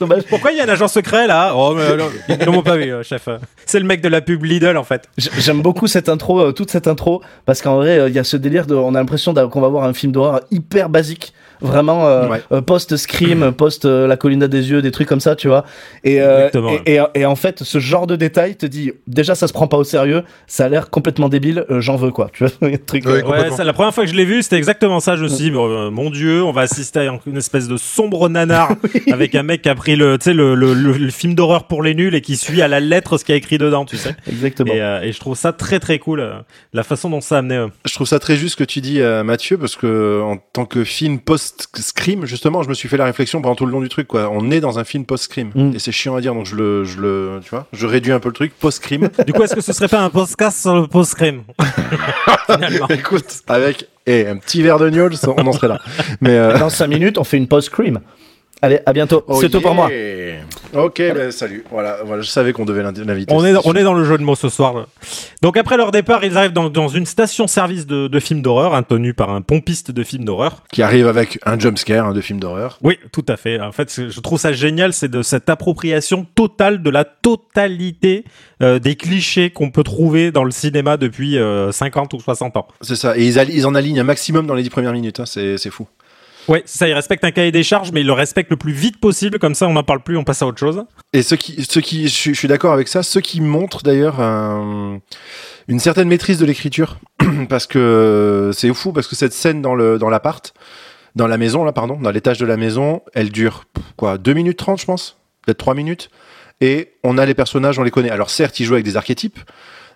dommage. 0.00 0.24
Pourquoi 0.28 0.50
il 0.50 0.58
y 0.58 0.60
a 0.60 0.64
un 0.64 0.68
agent 0.68 0.88
secret 0.88 1.28
là? 1.28 1.52
Oh, 1.54 1.72
mais 1.76 1.96
non, 1.96 2.08
ils 2.28 2.36
ne 2.38 2.50
m'ont 2.50 2.62
pas 2.64 2.76
vu, 2.76 2.92
euh, 2.92 3.04
chef. 3.04 3.28
C'est 3.64 3.78
le 3.78 3.86
mec 3.86 4.00
de 4.00 4.08
la 4.08 4.20
pub 4.22 4.42
Lidl 4.42 4.76
en 4.76 4.82
fait. 4.84 5.08
J'aime 5.16 5.62
beaucoup 5.62 5.86
cette 5.86 6.08
intro, 6.08 6.40
euh, 6.40 6.52
toute 6.52 6.70
cette 6.70 6.88
intro, 6.88 7.22
parce 7.46 7.62
qu'en 7.62 7.76
vrai, 7.76 8.00
euh, 8.00 8.08
il 8.08 8.14
y 8.14 8.18
a 8.18 8.24
ce 8.24 8.36
délire 8.36 8.66
de, 8.66 8.74
on 8.74 8.96
a 8.96 8.98
l'impression 8.98 9.34
qu'on 9.34 9.60
va 9.60 9.68
voir 9.68 9.84
un 9.84 9.94
film 9.94 10.10
d'horreur 10.12 10.40
hyper 10.50 10.88
basique, 10.88 11.32
vraiment 11.60 12.06
euh, 12.06 12.28
Ouais. 12.28 12.42
euh, 12.52 12.60
post 12.60 12.96
scream, 12.96 13.52
post 13.56 13.84
euh, 13.84 14.06
la 14.06 14.16
colline 14.16 14.46
des 14.46 14.70
yeux, 14.70 14.82
des 14.82 14.90
trucs 14.90 15.08
comme 15.08 15.20
ça, 15.20 15.36
tu 15.36 15.48
vois. 15.48 15.64
Et, 16.04 16.20
euh, 16.20 16.48
et, 16.86 16.94
et, 16.96 17.00
et 17.14 17.26
en 17.26 17.36
fait, 17.36 17.62
ce 17.62 17.78
genre 17.78 18.06
de 18.06 18.16
détail 18.16 18.56
te 18.56 18.66
dit, 18.66 18.92
déjà, 19.06 19.34
ça 19.34 19.46
se 19.48 19.52
prend 19.52 19.66
pas 19.66 19.76
au 19.76 19.84
sérieux, 19.84 20.22
ça 20.46 20.66
a 20.66 20.68
l'air 20.68 20.90
complètement 20.90 21.28
débile, 21.28 21.64
euh, 21.70 21.80
j'en 21.80 21.96
veux 21.96 22.10
quoi, 22.10 22.30
tu 22.32 22.44
vois, 22.44 22.50
truc. 22.86 23.04
Ouais, 23.06 23.12
Ouais, 23.14 23.22
complètement. 23.22 23.56
ça, 23.56 23.64
la 23.64 23.72
première 23.72 23.94
fois 23.94 24.04
que 24.04 24.10
je 24.10 24.14
l'ai 24.16 24.24
vu, 24.24 24.42
c'était 24.42 24.56
exactement 24.56 25.00
ça. 25.00 25.16
Je 25.16 25.22
me 25.22 25.28
suis 25.28 25.44
dit, 25.44 25.50
bon, 25.50 25.68
euh, 25.70 25.90
mon 25.90 26.10
Dieu, 26.10 26.42
on 26.42 26.52
va 26.52 26.62
assister 26.62 27.00
à 27.00 27.18
une 27.26 27.36
espèce 27.36 27.68
de 27.68 27.76
sombre 27.76 28.28
nanar 28.28 28.70
avec 29.12 29.34
un 29.34 29.42
mec 29.42 29.62
qui 29.62 29.68
a 29.68 29.74
pris 29.74 29.96
le, 29.96 30.18
tu 30.18 30.24
sais, 30.24 30.34
le, 30.34 30.54
le, 30.54 30.74
le- 30.74 30.92
le 30.92 31.10
film 31.10 31.34
d'horreur 31.34 31.66
pour 31.66 31.82
les 31.82 31.94
nuls 31.94 32.14
et 32.14 32.20
qui 32.20 32.36
suit 32.36 32.62
à 32.62 32.68
la 32.68 32.80
lettre 32.80 33.18
ce 33.18 33.24
qu'il 33.24 33.32
y 33.32 33.36
a 33.36 33.38
écrit 33.38 33.58
dedans, 33.58 33.84
tu 33.84 33.96
sais. 33.96 34.14
Exactement. 34.28 34.72
Et, 34.72 34.80
euh, 34.80 35.00
et 35.02 35.12
je 35.12 35.20
trouve 35.20 35.36
ça 35.36 35.52
très 35.52 35.78
très 35.80 35.98
cool, 35.98 36.20
euh, 36.20 36.34
la 36.72 36.82
façon 36.82 37.10
dont 37.10 37.20
ça 37.20 37.36
a 37.36 37.38
amené. 37.38 37.56
euh. 37.56 37.68
Je 37.84 37.94
trouve 37.94 38.06
ça 38.06 38.18
très 38.18 38.36
juste 38.36 38.52
ce 38.52 38.56
que 38.56 38.64
tu 38.64 38.80
dis, 38.80 39.00
euh, 39.00 39.22
Mathieu, 39.24 39.58
parce 39.58 39.76
que 39.76 40.20
en 40.22 40.36
tant 40.36 40.64
que 40.64 40.84
film 40.84 41.18
post-scream, 41.72 42.26
justement, 42.26 42.62
je 42.62 42.68
me 42.68 42.74
suis 42.74 42.88
fait 42.88 42.96
la 42.96 43.04
réflexion 43.04 43.42
pendant 43.42 43.54
tout 43.54 43.66
le 43.66 43.72
long 43.72 43.80
du 43.80 43.88
truc. 43.88 44.08
Quoi. 44.08 44.28
On 44.30 44.50
est 44.50 44.60
dans 44.60 44.78
un 44.78 44.84
film 44.84 45.04
post-scream. 45.04 45.50
Mm. 45.54 45.74
Et 45.74 45.78
c'est 45.78 45.92
chiant 45.92 46.16
à 46.16 46.20
dire, 46.20 46.34
donc 46.34 46.46
je 46.46 46.56
le, 46.56 46.84
je 46.84 47.00
le, 47.00 47.40
tu 47.42 47.50
vois, 47.50 47.66
je 47.72 47.86
réduis 47.86 48.12
un 48.12 48.20
peu 48.20 48.28
le 48.28 48.34
truc. 48.34 48.52
Post-scream. 48.58 49.08
Du 49.26 49.32
coup, 49.32 49.42
est-ce 49.42 49.54
que 49.54 49.60
ce 49.60 49.72
serait 49.72 49.88
pas 49.88 50.00
un 50.00 50.10
podcast 50.10 50.60
sur 50.60 50.74
le 50.74 50.86
Finalement. 52.46 52.88
Écoute, 52.88 53.42
avec 53.48 53.88
et 54.06 54.26
un 54.26 54.36
petit 54.36 54.62
verre 54.62 54.78
de 54.78 54.90
gnôle, 54.90 55.14
on 55.26 55.46
en 55.46 55.52
serait 55.52 55.68
là. 55.68 55.80
Mais 56.20 56.36
euh, 56.36 56.58
Dans 56.58 56.68
5 56.68 56.86
minutes, 56.88 57.18
on 57.18 57.24
fait 57.24 57.38
une 57.38 57.48
pause 57.48 57.64
scream. 57.64 58.00
Allez, 58.60 58.80
à 58.86 58.92
bientôt. 58.92 59.24
oh 59.26 59.40
C'est 59.40 59.48
tout 59.48 59.60
pour 59.60 59.74
moi. 59.74 59.88
Ok, 60.74 60.98
ben, 60.98 61.30
salut. 61.30 61.64
Voilà, 61.70 61.98
voilà, 62.04 62.22
je 62.22 62.28
savais 62.28 62.52
qu'on 62.52 62.64
devait 62.64 62.82
l'invi- 62.82 63.04
l'inviter. 63.04 63.32
On 63.34 63.44
est, 63.44 63.52
c'est 63.54 63.60
on 63.64 63.74
est 63.74 63.82
dans 63.82 63.94
le 63.94 64.04
jeu 64.04 64.18
de 64.18 64.22
mots 64.22 64.34
ce 64.34 64.48
soir. 64.48 64.74
là. 64.74 64.86
Donc 65.42 65.56
après 65.56 65.76
leur 65.76 65.90
départ, 65.90 66.24
ils 66.24 66.36
arrivent 66.36 66.52
dans, 66.52 66.68
dans 66.70 66.88
une 66.88 67.06
station-service 67.06 67.86
de, 67.86 68.08
de 68.08 68.20
films 68.20 68.42
d'horreur, 68.42 68.74
hein, 68.74 68.82
tenue 68.82 69.14
par 69.14 69.30
un 69.30 69.40
pompiste 69.42 69.90
de 69.90 70.02
films 70.02 70.24
d'horreur. 70.24 70.62
Qui 70.72 70.82
arrive 70.82 71.06
avec 71.06 71.38
un 71.46 71.58
jumpscare 71.58 72.06
hein, 72.06 72.12
de 72.12 72.20
film 72.20 72.40
d'horreur. 72.40 72.78
Oui, 72.82 72.98
tout 73.12 73.24
à 73.28 73.36
fait. 73.36 73.60
En 73.60 73.72
fait, 73.72 73.92
je 74.10 74.20
trouve 74.20 74.38
ça 74.38 74.52
génial, 74.52 74.92
c'est 74.92 75.08
de 75.08 75.22
cette 75.22 75.48
appropriation 75.48 76.26
totale 76.34 76.82
de 76.82 76.90
la 76.90 77.04
totalité 77.04 78.24
euh, 78.62 78.78
des 78.78 78.96
clichés 78.96 79.50
qu'on 79.50 79.70
peut 79.70 79.82
trouver 79.84 80.30
dans 80.32 80.44
le 80.44 80.50
cinéma 80.50 80.96
depuis 80.96 81.38
euh, 81.38 81.72
50 81.72 82.12
ou 82.14 82.20
60 82.20 82.56
ans. 82.56 82.68
C'est 82.80 82.96
ça. 82.96 83.16
Et 83.16 83.26
ils, 83.26 83.66
en 83.66 83.74
alignent 83.74 84.00
un 84.00 84.04
maximum 84.04 84.46
dans 84.46 84.54
les 84.54 84.62
dix 84.62 84.70
premières 84.70 84.92
minutes. 84.92 85.20
Hein. 85.20 85.26
C'est 85.26 85.70
fou. 85.70 85.86
Ouais, 86.48 86.62
ça, 86.66 86.86
ils 86.88 86.92
respectent 86.92 87.24
un 87.24 87.30
cahier 87.30 87.52
des 87.52 87.62
charges, 87.62 87.90
mais 87.92 88.02
ils 88.02 88.06
le 88.06 88.12
respectent 88.12 88.50
le 88.50 88.56
plus 88.56 88.72
vite 88.72 88.98
possible, 89.00 89.38
comme 89.38 89.54
ça 89.54 89.66
on 89.66 89.72
n'en 89.72 89.82
parle 89.82 90.02
plus, 90.02 90.16
on 90.16 90.24
passe 90.24 90.42
à 90.42 90.46
autre 90.46 90.58
chose. 90.58 90.84
Et 91.12 91.22
ceux 91.22 91.36
qui, 91.36 91.64
ceux 91.64 91.80
qui, 91.80 92.08
je, 92.08 92.32
suis- 92.34 92.48
d'accord 92.48 92.72
avec 92.72 92.88
ça, 92.88 93.02
ceux 93.02 93.20
qui 93.20 93.40
montrent 93.40 93.82
d'ailleurs 93.82 94.20
un- 94.20 95.00
une 95.68 95.78
certaine 95.80 96.08
maîtrise 96.08 96.38
de 96.38 96.44
l'écriture, 96.46 96.98
parce 97.48 97.66
que 97.66 98.50
c'est 98.52 98.72
fou, 98.74 98.92
parce 98.92 99.08
que 99.08 99.16
cette 99.16 99.32
scène 99.32 99.62
dans 99.62 99.74
le 99.74 99.98
dans 99.98 100.10
l'appart, 100.10 100.52
dans 101.16 101.26
la 101.26 101.38
maison 101.38 101.64
là, 101.64 101.72
pardon, 101.72 101.96
dans 101.98 102.10
l'étage 102.10 102.38
de 102.38 102.46
la 102.46 102.56
maison, 102.58 103.00
elle 103.14 103.30
dure 103.30 103.64
quoi, 103.96 104.18
2 104.18 104.34
minutes 104.34 104.58
30 104.58 104.80
je 104.80 104.84
pense, 104.86 105.16
peut-être 105.46 105.58
3 105.58 105.74
minutes, 105.74 106.10
et 106.60 106.92
on 107.04 107.16
a 107.18 107.24
les 107.24 107.34
personnages, 107.34 107.78
on 107.78 107.82
les 107.82 107.90
connaît. 107.90 108.10
Alors 108.10 108.28
certes, 108.30 108.60
ils 108.60 108.64
jouent 108.64 108.74
avec 108.74 108.84
des 108.84 108.96
archétypes, 108.96 109.38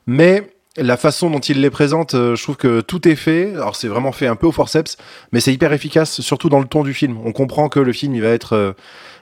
mais 0.06 0.50
la 0.82 0.96
façon 0.96 1.30
dont 1.30 1.38
il 1.40 1.60
les 1.60 1.70
présente, 1.70 2.14
euh, 2.14 2.36
je 2.36 2.42
trouve 2.42 2.56
que 2.56 2.80
tout 2.80 3.06
est 3.08 3.16
fait. 3.16 3.52
Alors 3.54 3.76
c'est 3.76 3.88
vraiment 3.88 4.12
fait 4.12 4.26
un 4.26 4.36
peu 4.36 4.46
au 4.46 4.52
forceps, 4.52 4.96
mais 5.32 5.40
c'est 5.40 5.52
hyper 5.52 5.72
efficace, 5.72 6.20
surtout 6.20 6.48
dans 6.48 6.60
le 6.60 6.66
ton 6.66 6.82
du 6.84 6.94
film. 6.94 7.18
On 7.24 7.32
comprend 7.32 7.68
que 7.68 7.80
le 7.80 7.92
film, 7.92 8.14
il 8.14 8.22
va 8.22 8.28
être, 8.28 8.54
euh, 8.54 8.72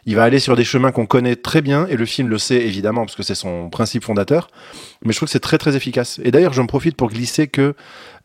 il 0.05 0.15
va 0.17 0.23
aller 0.25 0.39
sur 0.39 0.55
des 0.57 0.65
chemins 0.65 0.93
qu'on 0.93 1.07
connaît 1.07 1.35
très 1.37 1.63
bien, 1.63 1.87
et 1.89 1.97
le 1.97 2.05
film 2.07 2.29
le 2.29 2.39
sait 2.39 2.57
évidemment 2.65 3.03
parce 3.05 3.17
que 3.17 3.23
c'est 3.23 3.35
son 3.35 3.69
principe 3.71 4.05
fondateur. 4.05 4.49
Mais 5.05 5.13
je 5.13 5.19
trouve 5.19 5.29
que 5.29 5.33
c'est 5.33 5.41
très 5.41 5.59
très 5.59 5.77
efficace. 5.77 6.21
Et 6.25 6.31
d'ailleurs, 6.31 6.53
j'en 6.53 6.67
profite 6.67 6.97
pour 6.97 7.09
glisser 7.11 7.47
que 7.49 7.75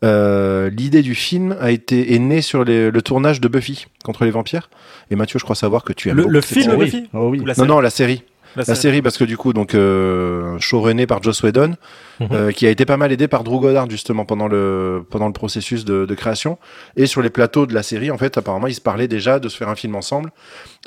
euh, 0.04 0.70
l'idée 0.70 1.02
du 1.02 1.14
film 1.14 1.56
a 1.60 1.70
été 1.70 2.14
est 2.14 2.18
née 2.18 2.42
sur 2.42 2.64
les- 2.64 2.90
le 2.90 3.02
tournage 3.02 3.40
de 3.40 3.48
Buffy 3.48 3.86
contre 4.04 4.24
les 4.24 4.30
vampires. 4.30 4.68
Et 5.10 5.16
Mathieu, 5.16 5.38
je 5.38 5.44
crois 5.44 5.56
savoir 5.56 5.84
que 5.84 5.92
tu 5.92 6.08
aimes 6.08 6.16
Le, 6.16 6.22
beaucoup 6.22 6.32
le 6.34 6.40
film. 6.40 6.76
Buffy 6.76 7.08
Oh 7.14 7.28
oui. 7.28 7.40
Ou 7.40 7.46
la 7.46 7.54
Non, 7.58 7.66
non, 7.66 7.80
la 7.80 7.90
série. 7.90 8.22
La 8.56 8.64
La 8.66 8.74
série. 8.74 9.02
parce 9.02 9.16
que 9.18 9.24
du 9.24 9.36
coup, 9.36 9.52
donc 9.52 9.74
euh, 9.74 10.58
showrunné 10.60 11.06
par 11.06 11.22
Joss 11.22 11.42
Whedon, 11.42 11.74
Mhm. 12.20 12.28
euh, 12.32 12.50
qui 12.52 12.66
a 12.66 12.70
été 12.70 12.84
pas 12.84 12.96
mal 12.96 13.10
aidé 13.12 13.26
par 13.28 13.42
Drew 13.44 13.58
Goddard 13.60 13.88
justement 13.90 14.24
pendant 14.24 14.46
le 14.48 15.04
pendant 15.10 15.26
le 15.26 15.32
processus 15.32 15.84
de, 15.84 16.04
de 16.06 16.14
création. 16.14 16.58
Et 16.96 17.06
sur 17.06 17.22
les 17.22 17.30
plateaux 17.30 17.66
de 17.66 17.74
la 17.74 17.82
série, 17.82 18.10
en 18.10 18.18
fait, 18.18 18.36
apparemment, 18.38 18.66
ils 18.66 18.74
se 18.74 18.80
parlaient 18.80 19.08
déjà 19.08 19.38
de 19.38 19.48
se 19.48 19.56
faire 19.56 19.68
un 19.68 19.74
film 19.74 19.94
ensemble, 19.94 20.30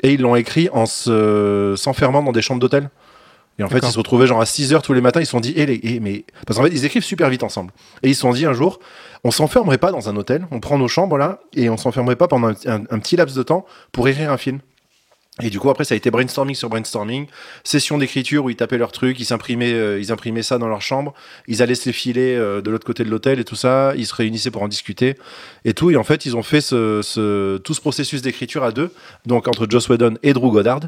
et 0.02 0.12
ils 0.12 0.20
l'ont 0.20 0.36
écrit 0.36 0.68
en 0.72 0.86
se 0.86 1.74
s'enfermant 1.76 2.22
dans 2.22 2.32
des 2.32 2.42
chambres 2.42 2.60
d'hôtel. 2.60 2.90
Et 3.58 3.62
en 3.62 3.68
fait, 3.70 3.78
ils 3.78 3.90
se 3.90 3.96
retrouvaient 3.98 4.26
genre 4.26 4.40
à 4.42 4.44
6 4.46 4.74
heures 4.74 4.82
tous 4.82 4.92
les 4.92 5.00
matins. 5.00 5.20
Ils 5.20 5.24
se 5.24 5.30
sont 5.32 5.40
dit, 5.40 5.54
eh 5.56 5.64
les, 5.64 5.80
eh, 5.82 5.98
mais 5.98 6.26
parce 6.46 6.58
qu'en 6.58 6.64
fait, 6.64 6.70
ils 6.72 6.84
écrivent 6.84 7.02
super 7.02 7.30
vite 7.30 7.42
ensemble. 7.42 7.72
Et 8.02 8.10
ils 8.10 8.14
se 8.14 8.20
sont 8.20 8.32
dit 8.32 8.44
un 8.44 8.52
jour, 8.52 8.80
on 9.24 9.30
s'enfermerait 9.30 9.78
pas 9.78 9.92
dans 9.92 10.10
un 10.10 10.16
hôtel, 10.16 10.46
on 10.50 10.60
prend 10.60 10.76
nos 10.76 10.88
chambres 10.88 11.16
là, 11.16 11.40
et 11.54 11.70
on 11.70 11.78
s'enfermerait 11.78 12.16
pas 12.16 12.28
pendant 12.28 12.48
un, 12.48 12.54
un- 12.66 12.82
un 12.90 12.98
petit 12.98 13.16
laps 13.16 13.34
de 13.34 13.42
temps 13.42 13.64
pour 13.92 14.06
écrire 14.08 14.30
un 14.30 14.36
film. 14.36 14.58
Et 15.42 15.50
du 15.50 15.60
coup, 15.60 15.68
après, 15.68 15.84
ça 15.84 15.92
a 15.92 15.98
été 15.98 16.10
brainstorming 16.10 16.54
sur 16.56 16.70
brainstorming, 16.70 17.26
session 17.62 17.98
d'écriture 17.98 18.44
où 18.46 18.48
ils 18.50 18.56
tapaient 18.56 18.78
leurs 18.78 18.90
trucs, 18.92 19.20
ils 19.20 19.34
imprimaient, 19.34 19.74
euh, 19.74 20.00
ils 20.00 20.10
imprimaient 20.10 20.42
ça 20.42 20.56
dans 20.56 20.66
leur 20.66 20.80
chambre, 20.80 21.12
ils 21.46 21.60
allaient 21.60 21.74
se 21.74 21.84
les 21.86 21.92
filer 21.92 22.34
euh, 22.34 22.62
de 22.62 22.70
l'autre 22.70 22.86
côté 22.86 23.04
de 23.04 23.10
l'hôtel 23.10 23.38
et 23.38 23.44
tout 23.44 23.54
ça, 23.54 23.92
ils 23.98 24.06
se 24.06 24.14
réunissaient 24.14 24.50
pour 24.50 24.62
en 24.62 24.68
discuter 24.68 25.14
et 25.66 25.74
tout. 25.74 25.90
Et 25.90 25.96
en 25.96 26.04
fait, 26.04 26.24
ils 26.24 26.36
ont 26.38 26.42
fait 26.42 26.62
ce, 26.62 27.02
ce- 27.02 27.58
tout 27.58 27.74
ce 27.74 27.82
processus 27.82 28.22
d'écriture 28.22 28.64
à 28.64 28.72
deux, 28.72 28.90
donc 29.26 29.46
entre 29.46 29.66
Joss 29.68 29.90
Whedon 29.90 30.14
et 30.22 30.32
Drew 30.32 30.50
Goddard. 30.50 30.80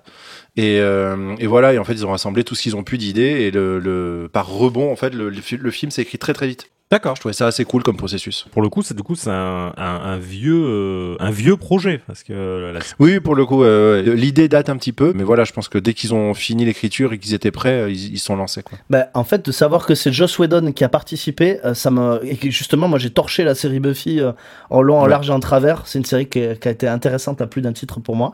Et, 0.57 0.81
euh, 0.81 1.37
et 1.39 1.47
voilà, 1.47 1.75
et 1.75 1.79
en 1.79 1.85
fait, 1.85 1.93
ils 1.93 2.07
ont 2.07 2.11
rassemblé 2.11 2.43
tout 2.43 2.55
ce 2.55 2.63
qu'ils 2.63 2.75
ont 2.77 2.85
pu 2.85 2.97
d'idées 2.97 3.43
et 3.43 3.51
le, 3.51 3.79
le- 3.79 4.31
par 4.33 4.49
rebond, 4.49 4.91
en 4.91 4.97
fait, 4.97 5.13
le, 5.15 5.29
le 5.29 5.41
fi- 5.43 5.59
le 5.59 5.71
film 5.71 5.91
s'est 5.91 6.01
écrit 6.03 6.17
très 6.19 6.33
très 6.33 6.47
vite. 6.47 6.71
D'accord. 6.91 7.17
Je 7.17 7.21
trouvais 7.21 7.35
ça 7.35 7.47
assez 7.47 7.67
cool 7.67 7.83
comme 7.83 7.99
processus. 7.99 8.47
Pour 8.51 8.63
le 8.63 8.71
coup, 8.71 8.83
c'est 8.83 8.95
du 8.97 9.03
coup 9.03 9.15
c'est 9.15 9.29
un, 9.29 9.75
un, 9.77 10.01
un 10.05 10.17
vieux 10.17 10.65
euh, 10.65 11.17
un 11.21 11.31
vieux 11.31 11.59
projet 11.59 12.01
parce 12.07 12.23
que 12.23 12.33
euh, 12.33 12.73
la- 12.73 12.81
Oui, 12.99 13.21
pour 13.21 13.35
le 13.35 13.45
coup, 13.45 13.63
euh, 13.63 14.15
l'idée 14.15 14.49
date 14.49 14.71
un 14.71 14.77
petit 14.79 14.93
peu, 14.93 15.13
mais 15.15 15.23
voilà, 15.23 15.45
je 15.45 15.53
pense 15.53 15.69
que 15.69 15.77
dès 15.77 15.93
qu'ils 15.93 16.15
ont 16.15 16.33
fini 16.33 16.65
l'écriture 16.65 17.13
et 17.13 17.19
qu'ils 17.19 17.35
étaient 17.35 17.51
prêts, 17.51 17.93
ils 17.93 18.15
ils 18.15 18.19
sont 18.19 18.37
lancés. 18.37 18.63
Quoi. 18.63 18.79
Bah, 18.89 19.09
en 19.13 19.23
fait, 19.25 19.45
de 19.45 19.53
savoir 19.53 19.85
que 19.85 19.95
c'est 19.95 20.13
Joss 20.13 20.39
Whedon 20.39 20.73
qui 20.73 20.83
a 20.83 20.89
participé, 20.89 21.61
euh, 21.65 21.75
ça 21.75 21.91
me 21.91 22.21
et 22.25 22.39
justement, 22.51 22.89
moi, 22.89 22.99
j'ai 22.99 23.11
torché 23.11 23.45
la 23.45 23.55
série 23.55 23.81
Buffy 23.81 24.21
euh, 24.21 24.33
en 24.71 24.81
long, 24.81 24.99
en 24.99 25.03
Ouais. 25.05 25.11
large 25.11 25.29
et 25.29 25.33
en 25.33 25.41
travers. 25.41 25.83
C'est 25.87 25.99
une 25.99 26.07
série 26.07 26.27
qui, 26.27 26.41
a 26.41 26.53
été 26.71 26.89
intéressante 26.89 27.43
à 27.43 27.47
plus 27.47 27.61
d'un 27.61 27.75
titre 27.75 28.01
pour 28.01 28.17
moi. 28.17 28.33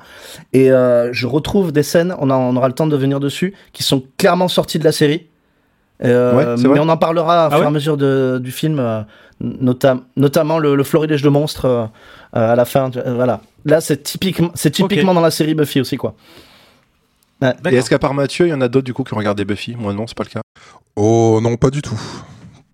Et 0.52 0.70
euh, 0.70 1.12
je 1.12 1.26
retrouve 1.26 1.72
des 1.72 1.82
scènes, 1.82 2.14
on 2.20 2.30
aura 2.30 2.68
le 2.68 2.74
temps 2.74 2.86
de 2.86 2.96
venir 2.96 3.18
dessus, 3.18 3.52
qui 3.72 3.82
sont 3.82 4.04
clairement 4.16 4.46
sorties 4.46 4.78
de 4.78 4.84
la 4.84 4.92
série. 4.92 5.26
Euh, 6.02 6.56
Ouais, 6.56 6.68
mais 6.74 6.80
on 6.80 6.88
en 6.88 6.96
parlera 6.96 7.44
au 7.44 7.46
Ah 7.46 7.50
fur 7.50 7.58
et 7.58 7.60
ouais 7.60 7.66
à 7.66 7.70
mesure 7.70 7.96
de- 7.96 8.40
du 8.42 8.50
film, 8.50 8.78
euh, 8.80 9.02
nota- 9.40 10.00
notamment 10.16 10.58
le, 10.58 10.74
le 10.74 10.82
florilège 10.82 11.22
de 11.22 11.28
monstres 11.28 11.66
euh, 11.66 11.84
euh, 12.36 12.52
à 12.52 12.56
la 12.56 12.64
fin. 12.64 12.90
euh, 12.96 13.14
voilà. 13.14 13.40
Là, 13.64 13.80
c'est 13.80 14.02
typiquement, 14.02 14.50
c'est 14.54 14.70
typiquement 14.70 15.14
dans 15.14 15.20
la 15.20 15.30
série 15.30 15.54
Buffy 15.54 15.80
aussi, 15.80 15.96
quoi. 15.96 16.14
Et 17.42 17.76
est-ce 17.76 17.90
qu'à 17.90 17.98
part 17.98 18.14
Mathieu, 18.14 18.46
il 18.46 18.50
y 18.50 18.54
en 18.54 18.60
a 18.60 18.68
d'autres 18.68 18.86
du 18.86 18.94
coup 18.94 19.04
qui 19.04 19.12
ont 19.14 19.18
regardé 19.18 19.44
Buffy? 19.44 19.76
Moi 19.76 19.92
non, 19.92 20.06
c'est 20.06 20.16
pas 20.16 20.24
le 20.24 20.30
cas. 20.30 20.40
Oh 20.96 21.40
non, 21.42 21.56
pas 21.56 21.70
du 21.70 21.82
tout. 21.82 21.98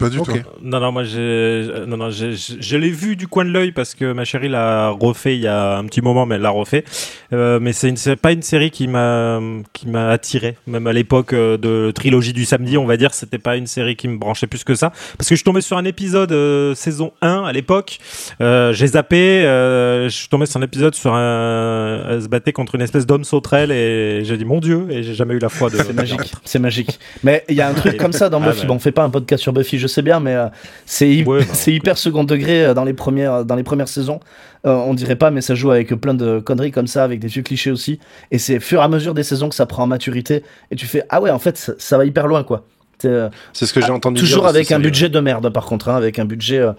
Pas 0.01 0.09
du 0.11 0.19
tout. 0.21 0.33
Non, 0.63 0.81
non, 0.81 0.91
moi, 0.93 1.05
j'ai, 1.05 1.65
non, 1.87 1.97
non, 1.97 2.11
j'ai- 2.11 2.33
j'ai- 2.35 2.57
je 2.61 2.77
l'ai 2.77 2.91
vu 2.91 3.15
du 3.17 3.29
coin 3.29 3.45
de 3.45 3.51
l'œil 3.51 3.71
parce 3.73 3.95
que 3.95 4.13
ma 4.13 4.25
chérie 4.25 4.49
l'a 4.49 4.89
refait 4.91 5.37
il 5.37 5.43
y 5.43 5.47
a 5.47 5.77
un 5.79 5.85
petit 5.85 6.01
moment, 6.01 6.27
mais 6.27 6.35
elle 6.37 6.41
l'a 6.43 6.51
refait. 6.51 6.85
Euh, 7.33 7.59
mais 7.61 7.73
c'est, 7.73 7.89
une, 7.89 7.97
c'est 7.97 8.17
pas 8.17 8.33
une 8.33 8.43
série 8.43 8.71
qui 8.71 8.89
m'a, 8.89 9.39
qui 9.73 9.89
m'a 9.89 10.09
attiré. 10.11 10.57
Même 10.67 10.87
à 10.87 10.93
l'époque 10.93 11.33
euh, 11.33 11.57
de 11.57 11.91
trilogie 11.93 12.33
du 12.33 12.45
samedi, 12.45 12.77
on 12.79 12.87
va 12.87 12.97
dire, 12.97 13.15
c'était 13.15 13.39
pas 13.39 13.57
une 13.57 13.67
série 13.67 13.95
qui 13.97 14.09
me 14.09 14.19
branchait 14.19 14.47
plus 14.47 14.65
que 14.65 14.75
ça. 14.75 14.91
Parce 15.19 15.29
que 15.29 15.35
je 15.35 15.41
suis 15.41 15.45
tombé 15.45 15.61
sur 15.61 15.77
un 15.77 15.85
épisode 15.85 16.33
euh, 16.33 16.75
saison 16.75 17.13
1 17.23 17.45
à 17.45 17.53
l'époque. 17.53 17.99
Euh, 18.41 18.73
j'ai 18.73 18.89
zappé, 18.89 19.45
euh, 19.45 20.05
je 20.09 20.15
suis 20.17 20.29
tombé 20.29 20.47
sur 20.47 20.59
un 20.61 20.63
épisode 20.65 20.95
sur 20.95 21.15
un, 21.15 22.03
elle 22.09 22.23
se 22.23 22.29
battait 22.29 22.53
contre 22.53 22.75
une 22.75 22.83
espèce 22.83 23.07
d'homme 23.07 23.25
sauterelle 23.25 23.71
et 23.71 24.25
j'ai 24.25 24.37
dit 24.37 24.45
mon 24.45 24.61
dieu, 24.61 24.87
et 24.91 25.03
j'ai 25.03 25.15
jamais 25.15 25.35
eu 25.35 25.39
la 25.39 25.49
foi 25.49 25.69
de. 25.71 25.77
C'est 25.77 25.93
magique, 25.93 26.33
c'est 26.45 26.59
magique. 26.59 26.99
Mais 27.23 27.45
il 27.49 27.55
y 27.57 27.61
a 27.61 27.69
un 27.69 27.75
truc 27.75 27.97
comme 27.97 28.13
ça 28.13 28.29
dans 28.29 28.43
Ah, 28.43 28.51
Buffy. 28.51 28.67
Bon, 28.67 28.75
on 28.75 28.79
fait 28.79 28.93
pas 28.93 29.03
un 29.05 29.11
podcast 29.11 29.43
sur 29.43 29.53
Buffy, 29.53 29.79
je 29.79 29.87
sais 29.91 30.03
bien, 30.03 30.21
mais 30.21 30.35
euh, 30.35 30.47
c'est 30.87 31.09
hy- 31.09 31.25
Ouais, 31.25 31.41
bah, 31.45 31.45
c'est 31.53 31.73
hyper 31.73 31.99
second 31.99 32.25
degré 32.25 32.65
euh, 32.67 32.75
dans 32.75 32.85
les 32.85 32.93
premières 32.95 33.45
dans 33.45 33.57
les 33.57 33.63
premières 33.63 33.89
saisons. 33.89 34.21
Euh, 34.67 34.75
on 34.75 34.93
dirait 34.95 35.17
pas, 35.17 35.31
mais 35.31 35.41
ça 35.41 35.55
joue 35.55 35.71
avec 35.71 35.89
plein 35.95 36.13
de 36.15 36.39
conneries 36.39 36.71
comme 36.71 36.87
ça, 36.87 37.03
avec 37.05 37.19
des 37.21 37.29
vieux 37.29 37.43
clichés 37.43 37.71
aussi. 37.71 37.99
Et 38.31 38.39
c'est 38.39 38.59
au 38.59 38.61
fur 38.61 38.81
et 38.81 38.85
à 38.85 38.89
mesure 38.89 39.15
des 39.15 39.23
saisons 39.23 39.49
que 39.49 39.55
ça 39.55 39.65
prend 39.67 39.85
en 39.85 39.87
maturité. 39.87 40.43
Et 40.71 40.77
tu 40.77 40.87
fais 40.87 41.03
ah 41.09 41.21
ouais, 41.23 41.31
en 41.31 41.39
fait, 41.39 41.57
ça, 41.57 41.73
ça 41.79 41.97
va 41.99 42.05
hyper 42.05 42.27
loin, 42.27 42.43
quoi. 42.45 42.65
C'est, 42.99 43.09
euh, 43.09 43.31
C'est 43.55 43.65
ce 43.65 43.73
que 43.73 43.81
j'ai 43.81 43.91
entendu. 43.93 44.21
toujours 44.21 44.43
dire 44.43 44.51
avec 44.51 44.67
un 44.67 44.77
série, 44.77 44.83
budget 44.83 45.09
de 45.09 45.19
merde, 45.21 45.49
par 45.51 45.65
contre, 45.65 45.89
hein, 45.89 45.97
avec 45.97 46.19
un 46.19 46.27
budget 46.27 46.59
euh, 46.59 46.73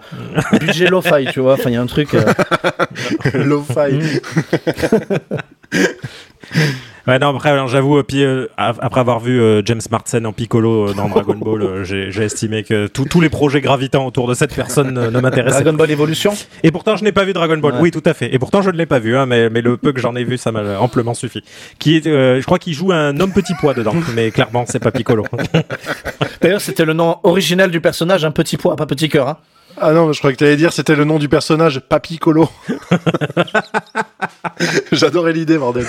budget 0.60 0.86
lo-fi, 0.86 1.26
tu 1.32 1.40
vois. 1.40 1.54
Enfin, 1.54 1.70
il 1.70 1.72
y 1.72 1.76
a 1.76 1.82
un 1.82 1.86
truc. 1.86 2.14
euh, 2.14 2.22
ouais. 3.34 3.98
Ouais, 7.08 7.18
non, 7.18 7.30
après, 7.30 7.50
alors, 7.50 7.66
j'avoue, 7.66 7.98
euh, 7.98 8.02
puis, 8.04 8.22
euh, 8.22 8.46
après 8.56 9.00
avoir 9.00 9.18
vu 9.18 9.40
euh, 9.40 9.60
James 9.64 9.80
Marsden 9.90 10.24
en 10.24 10.32
piccolo 10.32 10.88
euh, 10.90 10.94
dans 10.94 11.08
Dragon 11.08 11.34
Ball, 11.34 11.62
euh, 11.62 11.84
j'ai 11.84 12.12
j'ai 12.12 12.22
estimé 12.24 12.62
que 12.62 12.86
tous 12.86 13.06
tous 13.06 13.20
les 13.20 13.28
projets 13.28 13.60
gravitant 13.60 14.06
autour 14.06 14.28
de 14.28 14.34
cette 14.34 14.54
personne 14.54 14.92
ne 14.92 15.20
m'intéressaient 15.20 15.62
Dragon 15.62 15.76
Ball 15.76 15.90
Evolution. 15.90 16.32
Et 16.62 16.70
pourtant, 16.70 16.96
je 16.96 17.02
n'ai 17.02 17.12
pas 17.12 17.24
vu 17.24 17.32
Dragon 17.32 17.58
Ball. 17.58 17.74
Ouais. 17.74 17.80
Oui, 17.80 17.90
tout 17.90 18.02
à 18.04 18.14
fait. 18.14 18.32
Et 18.32 18.38
pourtant, 18.38 18.62
je 18.62 18.70
ne 18.70 18.76
l'ai 18.76 18.86
pas 18.86 19.00
vu, 19.00 19.16
hein, 19.16 19.26
mais, 19.26 19.50
mais 19.50 19.62
le 19.62 19.76
peu 19.76 19.92
que 19.92 20.00
j'en 20.00 20.14
ai 20.14 20.22
vu, 20.22 20.38
ça 20.38 20.52
m'a 20.52 20.78
amplement 20.78 21.14
suffi. 21.14 21.42
Qui 21.78 21.96
est, 21.96 22.06
euh, 22.06 22.40
je 22.40 22.46
crois 22.46 22.58
qu'il 22.60 22.74
joue 22.74 22.92
un 22.92 23.18
homme 23.18 23.32
petit 23.32 23.54
poids 23.54 23.74
dedans, 23.74 23.94
mais 24.14 24.30
clairement, 24.30 24.64
c'est 24.68 24.78
pas 24.78 24.92
Piccolo. 24.92 25.24
D'ailleurs, 26.40 26.60
c'était 26.60 26.84
le 26.84 26.92
nom 26.92 27.16
original 27.24 27.70
du 27.70 27.80
personnage, 27.80 28.24
un 28.24 28.30
petit 28.30 28.56
poids, 28.56 28.76
pas 28.76 28.86
petit 28.86 29.08
cœur. 29.08 29.28
Hein. 29.28 29.36
Ah 29.80 29.92
non, 29.92 30.12
je 30.12 30.18
croyais 30.18 30.34
que 30.34 30.38
t'allais 30.40 30.56
dire 30.56 30.72
c'était 30.72 30.94
le 30.94 31.04
nom 31.04 31.18
du 31.18 31.28
personnage, 31.28 31.80
Papy 31.80 32.18
Colo. 32.18 32.48
J'adorais 34.92 35.32
l'idée, 35.32 35.58
bordel. 35.58 35.86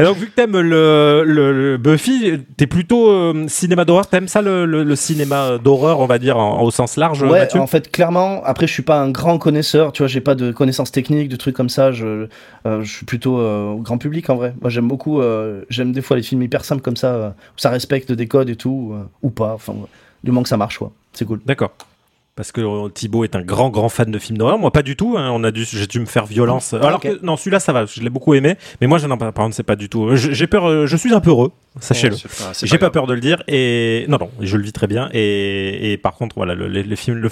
Et 0.00 0.04
donc, 0.04 0.16
vu 0.16 0.26
que 0.26 0.30
t'aimes 0.34 0.60
le, 0.60 1.24
le, 1.26 1.52
le 1.72 1.76
Buffy, 1.76 2.38
t'es 2.56 2.68
plutôt 2.68 3.10
euh, 3.10 3.46
cinéma 3.48 3.84
d'horreur. 3.84 4.06
T'aimes 4.06 4.28
ça, 4.28 4.42
le, 4.42 4.64
le, 4.64 4.84
le 4.84 4.96
cinéma 4.96 5.58
d'horreur, 5.58 5.98
on 5.98 6.06
va 6.06 6.18
dire, 6.20 6.38
en- 6.38 6.62
au 6.62 6.70
sens 6.70 6.96
large, 6.96 7.22
Ouais, 7.22 7.40
Mathieu? 7.40 7.60
en 7.60 7.66
fait, 7.66 7.90
clairement, 7.90 8.40
après, 8.44 8.68
je 8.68 8.72
suis 8.72 8.84
pas 8.84 9.00
un 9.00 9.10
grand 9.10 9.38
connaisseur, 9.38 9.90
tu 9.92 10.02
vois, 10.02 10.06
j'ai 10.08 10.20
pas 10.20 10.36
de 10.36 10.52
connaissances 10.52 10.92
techniques, 10.92 11.28
de 11.28 11.34
trucs 11.36 11.56
comme 11.56 11.68
ça, 11.68 11.90
je, 11.90 12.28
euh, 12.66 12.82
je 12.82 12.92
suis 12.96 13.06
plutôt 13.06 13.40
euh, 13.40 13.70
au 13.72 13.78
grand 13.78 13.98
public 13.98 14.30
en 14.30 14.36
vrai. 14.36 14.54
Moi, 14.60 14.70
j'aime 14.70 14.86
beaucoup, 14.86 15.20
euh, 15.20 15.62
j'aime 15.68 15.90
des 15.90 16.00
fois 16.02 16.16
les 16.16 16.22
films 16.22 16.42
hyper 16.42 16.64
simples 16.64 16.82
comme 16.82 16.96
ça, 16.96 17.34
où 17.56 17.58
ça 17.58 17.68
respecte 17.70 18.12
des 18.12 18.28
codes 18.28 18.50
et 18.50 18.56
tout, 18.56 18.92
euh, 18.94 19.02
ou 19.22 19.30
pas, 19.30 19.52
enfin, 19.54 19.74
du 20.22 20.30
moment 20.30 20.44
que 20.44 20.48
ça 20.48 20.56
marche, 20.56 20.78
quoi. 20.78 20.92
C'est 21.18 21.24
cool. 21.24 21.40
D'accord. 21.44 21.72
Parce 22.36 22.52
que 22.52 22.60
euh, 22.60 22.88
Thibaut 22.88 23.24
est 23.24 23.34
un 23.34 23.42
grand, 23.42 23.68
grand 23.68 23.88
fan 23.88 24.12
de 24.12 24.18
films 24.20 24.38
d'horreur. 24.38 24.56
Moi, 24.60 24.70
pas 24.70 24.84
du 24.84 24.94
tout. 24.94 25.16
hein. 25.18 25.30
On 25.32 25.42
a 25.42 25.50
dû, 25.50 25.64
j'ai 25.64 25.88
dû 25.88 25.98
me 25.98 26.06
faire 26.06 26.24
violence. 26.24 26.72
Ah, 26.80 26.86
Alors 26.86 27.00
que 27.00 27.18
non, 27.24 27.36
celui-là, 27.36 27.58
ça 27.58 27.72
va. 27.72 27.84
Je 27.86 28.00
l'ai 28.00 28.10
beaucoup 28.10 28.32
aimé. 28.34 28.54
Mais 28.80 28.86
moi, 28.86 28.98
je 28.98 29.08
n'en 29.08 29.18
par 29.18 29.32
contre, 29.34 29.56
c'est 29.56 29.64
pas 29.64 29.74
du 29.74 29.88
tout. 29.88 30.14
J'ai 30.14 30.46
peur. 30.46 30.66
euh, 30.68 30.86
Je 30.86 30.96
suis 30.96 31.12
un 31.12 31.18
peu 31.20 31.30
heureux. 31.30 31.50
Sachez-le. 31.80 32.16
J'ai 32.62 32.78
pas 32.78 32.90
peur 32.90 33.06
de 33.06 33.14
le 33.14 33.20
dire 33.20 33.42
et 33.48 34.04
non 34.08 34.18
non 34.20 34.30
je 34.40 34.56
le 34.56 34.62
vis 34.62 34.72
très 34.72 34.86
bien 34.86 35.08
et, 35.12 35.92
et 35.92 35.96
par 35.96 36.14
contre 36.14 36.36
voilà 36.36 36.54
le- 36.54 36.68
les, 36.68 36.82
les 36.82 36.96
films 36.96 37.18
le 37.18 37.28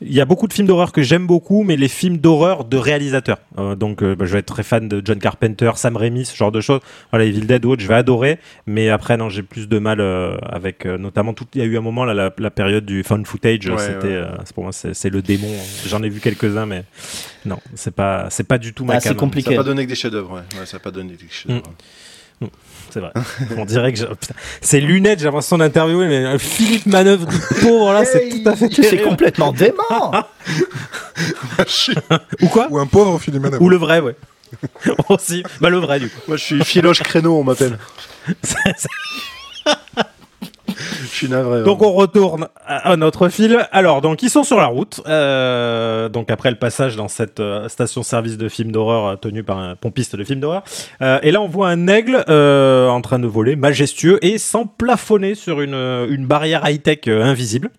il 0.00 0.12
y 0.12 0.20
a 0.20 0.24
beaucoup 0.24 0.46
de 0.46 0.52
films 0.52 0.66
d'horreur 0.68 0.92
que 0.92 1.02
j'aime 1.02 1.26
beaucoup 1.26 1.62
mais 1.64 1.76
les 1.76 1.88
films 1.88 2.18
d'horreur 2.18 2.64
de 2.64 2.76
réalisateurs 2.76 3.38
Euh, 3.58 3.74
donc 3.74 4.02
euh, 4.02 4.14
bah, 4.14 4.24
je 4.26 4.32
vais 4.32 4.38
être 4.40 4.46
très 4.46 4.62
fan 4.62 4.88
de 4.88 5.02
John 5.04 5.18
Carpenter 5.18 5.70
Sam 5.76 5.96
Raimi 5.96 6.24
ce 6.24 6.36
genre 6.36 6.52
de 6.52 6.60
choses 6.60 6.80
voilà 7.10 7.24
Evil 7.24 7.46
Dead 7.46 7.64
ou 7.64 7.70
autre 7.70 7.82
je 7.82 7.88
vais 7.88 7.94
adorer 7.94 8.38
mais 8.66 8.88
après 8.90 9.16
non 9.16 9.28
j'ai 9.28 9.42
plus 9.42 9.68
de 9.68 9.78
mal 9.78 10.00
euh, 10.00 10.36
avec 10.42 10.86
euh, 10.86 10.96
notamment 10.98 11.32
tout 11.34 11.46
il 11.54 11.60
y 11.60 11.64
a 11.64 11.66
eu 11.66 11.76
un 11.76 11.80
moment 11.80 12.04
là 12.04 12.14
la, 12.14 12.32
la 12.38 12.50
période 12.50 12.84
du 12.86 13.02
found 13.02 13.26
footage 13.26 13.66
Ouais, 13.68 13.78
c'était 13.78 14.06
ouais. 14.08 14.12
euh, 14.14 14.36
c'est 14.44 14.54
pour 14.54 14.64
moi 14.64 14.72
c'est 14.72 14.94
c'est 14.94 15.10
le 15.10 15.22
démon 15.22 15.48
j'en 15.86 16.02
ai 16.02 16.08
vu 16.08 16.20
quelques 16.20 16.56
uns 16.56 16.66
mais 16.66 16.84
non 17.44 17.58
c'est 17.74 17.94
pas 17.94 18.28
c'est 18.30 18.46
pas 18.46 18.58
du 18.58 18.72
tout 18.74 18.84
ma 18.84 18.94
Ah, 18.94 19.00
c'est 19.00 19.08
came. 19.10 19.16
Ça 19.16 19.20
compliqué. 19.20 19.50
n'a 19.50 19.56
pas 19.56 19.62
donné 19.64 19.84
que 19.84 19.88
des 19.90 19.94
chefs-d'œuvre, 19.96 20.32
ouais. 20.34 20.58
ouais. 20.58 20.66
Ça 20.66 20.76
n'a 20.76 20.80
pas 20.82 20.90
donné 20.90 21.14
que 21.14 21.22
des 21.22 21.28
chefs-d'œuvre. 21.30 21.72
C'est 22.90 23.00
vrai. 23.00 23.12
On 23.56 23.64
dirait 23.64 23.92
que 23.92 24.00
ces 24.60 24.80
lunettes, 24.80 25.18
j'ai 25.18 25.26
l'impression 25.26 25.58
d'interviewer, 25.58 26.06
mais 26.06 26.24
euh, 26.24 26.38
Philippe 26.38 26.86
Manœuvre 26.86 27.26
du 27.26 27.36
pauvre 27.60 27.92
là, 27.92 28.04
c'est 28.04 28.28
tout 28.28 28.48
à 28.48 28.56
fait 28.56 28.68
C'est 28.72 29.02
complètement 29.02 29.52
dément 29.52 29.74
Ou 32.42 32.48
quoi 32.48 32.68
Ou 32.70 32.78
un 32.78 32.86
pauvre 32.86 33.18
Philippe 33.18 33.42
Manœuvre. 33.42 33.62
Ou 33.62 33.68
le 33.68 33.76
vrai, 33.76 34.00
ouais. 34.00 34.16
Aussi. 35.08 35.42
Bah 35.60 35.68
le 35.70 35.78
vrai 35.78 36.00
du 36.00 36.08
coup. 36.08 36.20
Moi, 36.28 36.36
je 36.36 36.44
suis 36.44 36.64
Philoche 36.64 37.02
Créneau, 37.02 37.38
on 37.38 37.44
m'appelle. 37.44 37.78
suis 41.06 41.28
navré. 41.28 41.62
Donc 41.64 41.82
on 41.82 41.92
retourne 41.92 42.48
à 42.66 42.90
à 42.90 42.96
notre 42.96 43.28
film. 43.28 43.58
Alors 43.72 44.00
donc 44.00 44.22
ils 44.22 44.30
sont 44.30 44.44
sur 44.44 44.56
la 44.58 44.66
route. 44.66 45.00
euh, 45.06 46.08
donc 46.08 46.30
après 46.30 46.50
le 46.50 46.56
passage 46.56 46.96
dans 46.96 47.08
cette 47.08 47.40
euh, 47.40 47.68
station-service 47.68 48.38
de 48.38 48.48
films 48.48 48.72
d'horreur 48.72 49.06
euh, 49.06 49.16
tenue 49.16 49.42
par 49.42 49.58
un 49.58 49.74
pompiste 49.76 50.16
de 50.16 50.24
films 50.24 50.40
d'horreur. 50.40 50.62
Euh, 51.02 51.18
et 51.22 51.30
là 51.30 51.40
on 51.40 51.48
voit 51.48 51.68
un 51.68 51.86
aigle 51.88 52.24
euh, 52.28 52.88
en 52.88 53.00
train 53.00 53.18
de 53.18 53.26
voler, 53.26 53.56
majestueux 53.56 54.18
et 54.24 54.38
sans 54.38 54.66
plafonner 54.66 55.34
sur 55.34 55.60
une, 55.60 55.74
une 55.74 56.26
barrière 56.26 56.68
high-tech 56.68 57.08
invisible. 57.08 57.70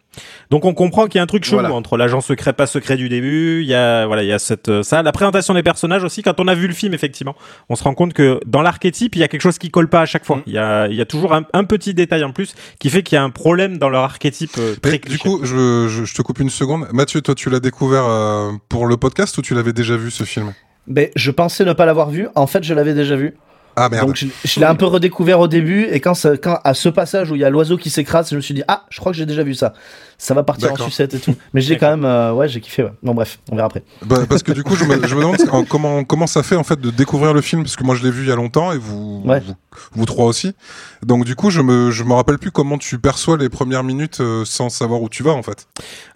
Donc 0.52 0.66
on 0.66 0.74
comprend 0.74 1.08
qu'il 1.08 1.18
y 1.18 1.20
a 1.20 1.24
un 1.24 1.28
truc 1.28 1.44
chelou 1.46 1.60
Voilà. 1.60 1.74
entre 1.76 1.98
l'agent 1.98 2.22
secret 2.22 2.54
pas 2.54 2.68
secret 2.68 2.98
du 2.98 3.10
début. 3.10 3.62
Il 3.62 3.68
y 3.68 3.76
a 3.76 4.06
voilà 4.08 4.24
il 4.24 4.28
y 4.28 4.34
a 4.34 4.40
cette 4.40 4.70
euh, 4.70 4.84
ça 4.84 5.02
la 5.04 5.12
présentation 5.12 5.54
des 5.54 5.64
personnages 5.64 6.04
aussi. 6.04 6.22
Quand 6.22 6.40
on 6.40 6.48
a 6.48 6.56
vu 6.56 6.68
le 6.68 6.74
film 6.74 6.94
effectivement, 6.94 7.36
on 7.70 7.76
se 7.76 7.84
rend 7.84 7.94
compte 7.94 8.14
que 8.14 8.40
dans 8.46 8.62
l'archétype 8.62 9.16
il 9.16 9.20
y 9.20 9.24
a 9.24 9.28
quelque 9.28 9.42
chose 9.42 9.58
qui 9.58 9.70
colle 9.70 9.88
pas 9.90 10.02
à 10.02 10.06
chaque 10.06 10.26
fois. 10.26 10.38
Mm. 10.38 10.44
Il 10.48 10.54
y 10.54 10.58
a 10.58 10.88
il 10.88 10.96
y 10.96 11.02
a 11.02 11.06
toujours 11.06 11.34
un, 11.34 11.44
un 11.54 11.64
petit 11.64 11.94
détail 11.94 12.24
en 12.24 12.32
plus 12.32 12.56
qui 12.80 12.90
fait 12.90 13.04
qu'il 13.04 13.16
y 13.16 13.20
a 13.20 13.24
un 13.24 13.30
problème 13.30 13.78
dans 13.78 13.90
leur 13.90 14.04
archétype 14.04 14.52
euh, 14.58 14.76
très 14.82 14.92
Mais 14.94 14.98
du 15.00 15.18
coup, 15.20 15.40
je, 15.44 15.88
je, 15.90 16.06
je 16.06 16.14
te 16.16 16.22
coupe 16.22 16.40
une 16.40 16.50
seconde. 16.50 16.88
Mathieu, 16.92 17.22
toi, 17.22 17.36
tu 17.36 17.50
l'as 17.50 17.60
découvert 17.60 18.06
euh, 18.08 18.52
pour 18.70 18.88
le 18.88 18.98
podcast 18.98 19.38
ou 19.38 19.42
tu 19.42 19.54
l'avais 19.54 19.74
déjà 19.74 19.96
vu 19.98 20.12
ce 20.12 20.24
film? 20.24 20.54
Ben, 20.88 21.10
je 21.16 21.30
pensais 21.32 21.66
ne 21.66 21.74
pas 21.74 21.86
l'avoir 21.86 22.10
vu. 22.10 22.28
En 22.36 22.48
fait, 22.48 22.64
je 22.64 22.74
l'avais 22.74 22.94
déjà 22.94 23.16
vu. 23.16 23.36
Ah 23.76 23.88
merde. 23.88 24.08
Donc 24.08 24.16
je, 24.16 24.26
je 24.44 24.60
l'ai 24.60 24.66
un 24.66 24.76
peu 24.76 24.86
redécouvert 24.86 25.40
au 25.40 25.48
début 25.48 25.84
et 25.86 26.00
quand, 26.02 26.14
ça- 26.16 26.36
quand 26.38 26.60
à 26.64 26.74
ce 26.74 26.90
passage 26.90 27.32
où 27.32 27.36
il 27.36 27.42
y 27.42 27.46
a 27.46 27.50
l'oiseau 27.50 27.78
qui 27.78 27.90
s'écrase, 27.90 28.30
je 28.32 28.36
me 28.36 28.42
suis 28.42 28.54
dit 28.54 28.64
ah 28.68 28.86
je 28.90 29.00
crois 29.00 29.12
que 29.12 29.18
j'ai 29.18 29.26
déjà 29.28 29.44
vu 29.44 29.54
ça. 29.54 29.74
Ça 30.22 30.34
va 30.34 30.44
partir 30.44 30.72
en 30.74 30.76
sucette 30.76 31.14
et 31.14 31.20
tout. 31.20 31.34
Mais 31.54 31.62
j'ai 31.62 31.78
quand 31.78 31.90
même 31.90 32.04
euh, 32.04 32.34
ouais 32.34 32.48
j'ai 32.50 32.60
kiffé 32.60 32.84
ouais. 32.84 32.92
Bon 33.02 33.14
bref 33.14 33.40
on 33.52 33.56
verra 33.56 33.68
après. 33.68 33.84
Bah, 34.06 34.18
parce 34.30 34.44
que 34.44 34.52
du 34.52 34.64
coup, 34.64 34.76
je 34.76 34.84
me, 34.84 35.08
je 35.08 35.16
me 35.16 35.22
demande 35.22 35.38
en- 35.52 35.64
comment, 35.68 36.04
comment 36.04 36.28
ça 36.28 36.44
fait 36.44 36.58
en 36.58 36.64
fait 36.66 36.80
de 36.80 36.92
découvrir 36.92 37.34
le 37.34 37.40
film, 37.42 37.64
parce 37.64 37.76
que 37.78 37.84
moi 37.86 37.96
je 37.96 38.04
l'ai 38.04 38.12
vu 38.12 38.24
il 38.24 38.30
y 38.30 38.32
a 38.32 38.36
longtemps 38.36 38.72
et 38.74 38.78
vous, 38.78 39.24
Ouais. 39.26 39.40
vous, 39.40 39.54
vous 39.94 40.06
trois 40.06 40.26
aussi. 40.26 40.54
Donc 41.04 41.24
du 41.24 41.36
coup, 41.36 41.50
je 41.50 41.62
me, 41.62 41.90
je 41.90 42.04
me 42.04 42.14
rappelle 42.14 42.38
plus 42.38 42.52
comment 42.52 42.78
tu 42.78 43.00
perçois 43.00 43.38
les 43.38 43.48
premières 43.50 43.84
minutes 43.84 44.20
euh, 44.20 44.44
sans 44.44 44.68
savoir 44.70 45.02
où 45.02 45.08
tu 45.08 45.24
vas 45.24 45.32
en 45.32 45.42
fait. 45.42 45.68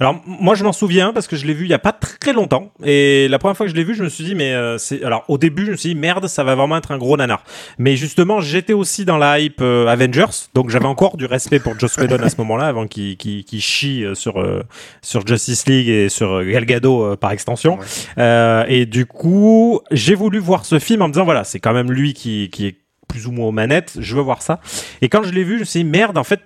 Alors 0.02 0.22
moi 0.26 0.56
je 0.56 0.66
m'en 0.66 0.74
souviens 0.74 1.14
parce 1.14 1.28
que 1.28 1.38
je 1.38 1.46
l'ai 1.48 1.54
vu 1.54 1.64
il 1.66 1.70
y 1.72 1.74
a 1.74 1.80
pas 1.80 1.94
très 1.94 2.34
longtemps 2.34 2.72
et 2.84 3.28
la 3.30 3.40
première 3.40 3.56
fois 3.56 3.66
que 3.66 3.72
je 3.72 3.76
l'ai 3.78 3.86
vu 3.86 3.96
je 3.96 4.04
me 4.04 4.10
suis 4.10 4.26
dit 4.26 4.36
mais 4.36 4.54
euh, 4.54 4.78
c'est 4.78 5.02
alors 5.04 5.24
au 5.30 5.38
début 5.38 5.66
je 5.66 5.72
me 5.72 5.76
suis 5.78 5.90
dit 5.94 5.96
merde 6.00 6.28
ça 6.28 6.44
va 6.44 6.56
vraiment 6.56 6.76
être 6.76 6.92
un 6.92 6.98
gros 6.98 7.16
nanar. 7.16 7.44
Mais 7.78 7.96
justement 7.96 8.42
j'étais 8.42 8.74
aussi 8.74 9.06
dans 9.06 9.18
la 9.18 9.40
hype 9.40 9.62
euh, 9.62 9.88
Avengers 9.88 10.26
donc 10.54 10.70
j'avais 10.70 10.88
encore 10.88 11.16
du 11.16 11.26
respect 11.26 11.60
pour 11.60 11.80
Joss 11.80 11.96
Whedon 11.98 12.22
à 12.22 12.30
ce 12.30 12.36
moment-là 12.38 12.66
avant 12.68 12.86
qu'il 12.88 13.16
chie 13.62 13.93
euh, 14.02 14.16
sur 14.16 14.42
euh, 14.42 14.64
sur 15.02 15.26
Justice 15.28 15.68
League 15.68 15.88
et 15.88 16.10
sur 16.10 16.32
euh, 16.32 16.44
Gal 16.44 16.66
Gadot 16.66 17.16
par 17.18 17.32
extension. 17.32 17.78
Ouais. 18.18 18.66
Et 18.68 18.86
du 18.86 19.06
coup 19.06 19.82
j'ai 19.92 20.16
voulu 20.16 20.40
voir 20.40 20.66
ce 20.66 20.80
film 20.80 21.04
en 21.04 21.08
me 21.08 21.14
disant 21.14 21.26
voilà 21.26 21.44
c'est 21.44 21.60
quand 21.60 21.74
même 21.74 21.92
lui 21.92 22.14
qui 22.14 22.50
qui 22.52 22.68
est 22.68 22.76
plus 23.08 23.28
ou 23.28 23.32
moins 23.32 23.48
aux 23.48 23.52
manettes 23.52 23.98
je 24.00 24.16
veux 24.16 24.22
voir 24.22 24.42
ça. 24.42 24.60
Et 25.02 25.10
quand 25.10 25.24
je 25.24 25.32
l'ai 25.32 25.44
vu 25.44 25.56
je 25.56 25.60
me 25.60 25.66
suis 25.66 25.84
dit 25.84 25.90
merde 25.90 26.18
en 26.18 26.24
fait 26.24 26.42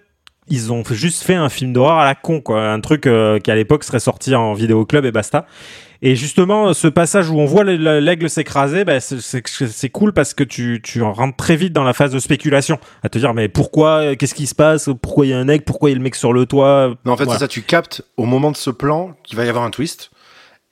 ils 0.50 0.72
ont 0.72 0.84
juste 0.90 1.24
fait 1.24 1.36
un 1.36 1.50
film 1.50 1.74
d'horreur 1.74 1.98
à 1.98 2.06
la 2.06 2.16
con, 2.16 2.42
quoi. 2.42 2.72
Un 2.72 2.80
truc 2.80 3.06
euh, 3.06 3.40
qui 3.40 3.52
à 3.52 3.56
l'époque 3.56 3.84
serait 3.84 4.00
sorti 4.00 4.34
en 4.34 4.54
vidéoclub 4.54 5.06
et 5.06 5.12
basta. 5.12 5.46
Et 6.02 6.16
justement, 6.16 6.74
ce 6.74 6.88
passage 6.88 7.30
où 7.30 7.40
on 7.40 7.46
voit 7.46 7.64
le- 7.64 7.76
le- 7.78 8.00
l'aigle 8.00 8.30
s'écraser, 8.30 8.86
bah, 8.86 9.00
c'est- 9.00 9.90
cool 9.90 10.14
parce 10.14 10.34
que 10.34 10.44
tu, 10.44 10.80
tu 10.84 11.02
en 11.02 11.12
rentres 11.14 11.38
très 11.38 11.56
vite 11.56 11.74
dans 11.74 11.84
la 11.84 11.94
phase 11.94 12.12
de 12.12 12.20
spéculation. 12.20 12.80
À 13.04 13.10
te 13.10 13.18
dire, 13.18 13.34
mais 13.34 13.48
pourquoi, 13.50 14.16
qu'est-ce 14.16 14.36
qui 14.36 14.48
se 14.48 14.56
passe, 14.56 14.90
pourquoi 15.02 15.26
il 15.26 15.30
y 15.30 15.34
a 15.34 15.40
un 15.40 15.48
aigle, 15.48 15.64
pourquoi 15.64 15.90
il 15.90 15.94
y 15.94 15.96
a 15.96 15.98
le 15.98 16.04
mec 16.04 16.16
sur 16.16 16.34
le 16.34 16.46
toit? 16.46 16.94
Non, 17.06 17.14
en 17.14 17.18
fait, 17.18 17.24
Voilà. 17.26 17.40
c'est 17.40 17.46
ça, 17.46 17.48
tu 17.48 17.62
captes 17.64 18.04
au 18.18 18.26
moment 18.26 18.52
de 18.52 18.58
ce 18.58 18.70
plan 18.70 19.16
qu'il 19.24 19.38
va 19.38 19.46
y 19.46 19.50
avoir 19.50 19.64
un 19.64 19.72
twist. 19.72 20.12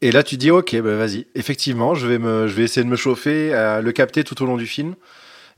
Et 0.01 0.11
là, 0.11 0.21
tu 0.23 0.37
dis, 0.37 0.51
ok, 0.51 0.75
bah, 0.81 0.95
vas-y. 0.95 1.25
Effectivement, 1.35 1.95
je 1.95 2.05
vais, 2.05 2.19
me, 2.19 2.47
je 2.47 2.53
vais 2.53 2.63
essayer 2.63 2.83
de 2.83 2.89
me 2.89 2.95
chauffer, 2.97 3.53
à 3.53 3.81
le 3.81 3.91
capter 3.91 4.23
tout 4.23 4.41
au 4.43 4.45
long 4.45 4.57
du 4.57 4.67
film. 4.67 4.95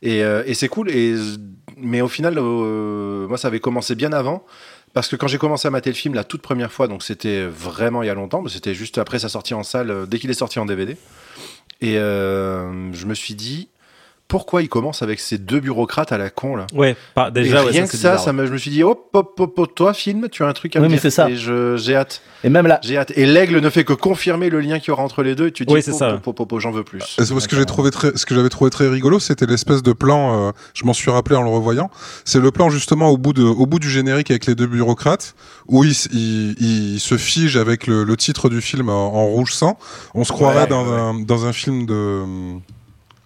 Et, 0.03 0.23
euh, 0.23 0.43
et 0.45 0.53
c'est 0.53 0.67
cool. 0.67 0.89
Et, 0.91 1.15
mais 1.75 2.01
au 2.01 2.07
final, 2.07 2.35
euh, 2.37 3.27
moi, 3.27 3.37
ça 3.37 3.47
avait 3.47 3.59
commencé 3.59 3.95
bien 3.95 4.13
avant. 4.13 4.45
Parce 4.97 5.09
que 5.09 5.15
quand 5.15 5.27
j'ai 5.27 5.37
commencé 5.37 5.67
à 5.67 5.69
mater 5.69 5.91
le 5.91 5.95
film 5.95 6.15
la 6.15 6.23
toute 6.23 6.41
première 6.41 6.71
fois, 6.71 6.87
donc 6.87 7.03
c'était 7.03 7.45
vraiment 7.45 8.01
il 8.01 8.07
y 8.07 8.09
a 8.09 8.15
longtemps, 8.15 8.43
c'était 8.47 8.73
juste 8.73 8.97
après 8.97 9.19
sa 9.19 9.29
sortie 9.29 9.53
en 9.53 9.61
salle, 9.61 9.91
euh, 9.91 10.05
dès 10.07 10.17
qu'il 10.17 10.31
est 10.31 10.33
sorti 10.33 10.57
en 10.57 10.65
DVD. 10.65 10.97
Et 11.81 11.99
euh, 11.99 12.91
je 12.93 13.05
me 13.05 13.13
suis 13.13 13.35
dit, 13.35 13.67
pourquoi 14.27 14.61
il 14.61 14.67
commence 14.69 15.01
avec 15.01 15.19
ces 15.19 15.37
deux 15.37 15.59
bureaucrates 15.61 16.11
à 16.11 16.17
la 16.17 16.29
con 16.29 16.55
là 16.57 16.65
Ouais, 16.73 16.95
pas, 17.15 17.31
déjà, 17.31 17.61
et 17.61 17.65
ouais, 17.65 17.71
rien 17.71 17.85
ça, 17.85 17.91
que 17.91 17.97
ça, 17.97 18.09
bizarre, 18.11 18.19
ça 18.25 18.33
me, 18.33 18.45
je 18.45 18.51
me 18.51 18.57
suis 18.57 18.71
dit, 18.71 18.83
hop, 18.83 19.09
hop, 19.13 19.39
hop, 19.39 19.75
toi, 19.75 19.93
film, 19.93 20.27
tu 20.29 20.43
as 20.43 20.47
un 20.47 20.53
truc 20.53 20.75
à 20.75 20.79
Oui, 20.79 20.85
me 20.85 20.89
mais 20.89 20.95
dire. 20.95 21.01
c'est 21.03 21.09
ça. 21.11 21.29
Et 21.29 21.35
je- 21.37 21.77
j'ai 21.77 21.95
hâte, 21.95 22.21
Et 22.43 22.49
même 22.49 22.67
là 22.67 22.79
j'ai 22.83 22.97
hâte. 22.97 23.11
Et 23.15 23.25
l'aigle 23.25 23.59
ne 23.59 23.69
fait 23.69 23.83
que 23.85 23.93
confirmer 23.93 24.49
le 24.49 24.59
lien 24.59 24.79
qu'il 24.79 24.89
y 24.89 24.91
aura 24.91 25.03
entre 25.03 25.23
les 25.23 25.33
deux. 25.35 25.47
Et 25.47 25.51
tu 25.51 25.63
te 25.65 25.69
dis, 25.69 25.75
Oui, 25.75 25.81
c'est 25.81 25.93
ça. 25.93 26.19
j'en 26.59 26.71
veux 26.71 26.83
plus. 26.83 26.99
Et 27.19 27.23
c'est 27.25 27.33
parce 27.33 27.47
que 27.47 27.55
j'ai 27.55 27.65
trouvé 27.65 27.89
très, 27.91 28.11
ce 28.17 28.25
que 28.25 28.35
j'avais 28.35 28.49
trouvé 28.49 28.69
très 28.69 28.87
rigolo, 28.89 29.19
c'était 29.19 29.45
l'espèce 29.45 29.81
de 29.81 29.93
plan. 29.93 30.47
euh, 30.47 30.51
je 30.73 30.83
m'en 30.85 30.93
suis 30.93 31.09
rappelé 31.09 31.35
en 31.37 31.43
le 31.43 31.49
revoyant. 31.49 31.89
C'est 32.25 32.39
le 32.41 32.51
plan 32.51 32.69
justement 32.69 33.09
au 33.09 33.17
bout 33.17 33.33
de, 33.33 33.43
au 33.43 33.65
bout 33.65 33.79
du 33.79 33.89
générique 33.89 34.29
avec 34.31 34.45
les 34.45 34.55
deux 34.55 34.67
bureaucrates, 34.67 35.35
où 35.67 35.83
il, 35.85 35.91
s- 35.91 36.09
il, 36.11 36.55
il 36.59 36.99
se 36.99 37.15
fige 37.17 37.55
avec 37.57 37.87
le, 37.87 38.03
le 38.03 38.17
titre 38.17 38.49
du 38.49 38.61
film 38.61 38.89
en, 38.89 39.13
en 39.15 39.25
rouge 39.27 39.53
sang. 39.53 39.77
On 40.13 40.23
se 40.25 40.31
croirait 40.33 40.63
Ouais, 40.63 40.67
dans, 40.67 40.85
ouais. 40.85 40.99
Un, 40.99 41.13
dans 41.21 41.45
un 41.45 41.53
film 41.53 41.85
de, 41.85 42.23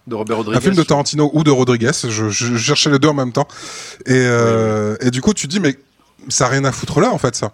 De 0.06 0.14
Robert 0.14 0.38
Rodriguez. 0.38 0.58
un 0.58 0.60
film 0.60 0.74
de 0.74 0.82
Tarantino 0.82 1.30
ou 1.32 1.44
de 1.44 1.50
Rodriguez. 1.50 1.92
Je, 2.08 2.28
je 2.30 2.56
cherchais 2.56 2.90
les 2.90 2.98
deux 2.98 3.08
en 3.08 3.14
même 3.14 3.32
temps. 3.32 3.46
Et, 4.06 4.12
euh, 4.12 4.96
et 5.00 5.10
du 5.10 5.20
coup, 5.20 5.32
tu 5.32 5.46
te 5.46 5.52
dis 5.52 5.60
mais 5.60 5.76
ça 6.28 6.46
a 6.46 6.48
rien 6.50 6.64
à 6.64 6.70
foutre 6.70 7.00
là 7.00 7.10
en 7.10 7.18
fait 7.18 7.34
ça. 7.34 7.52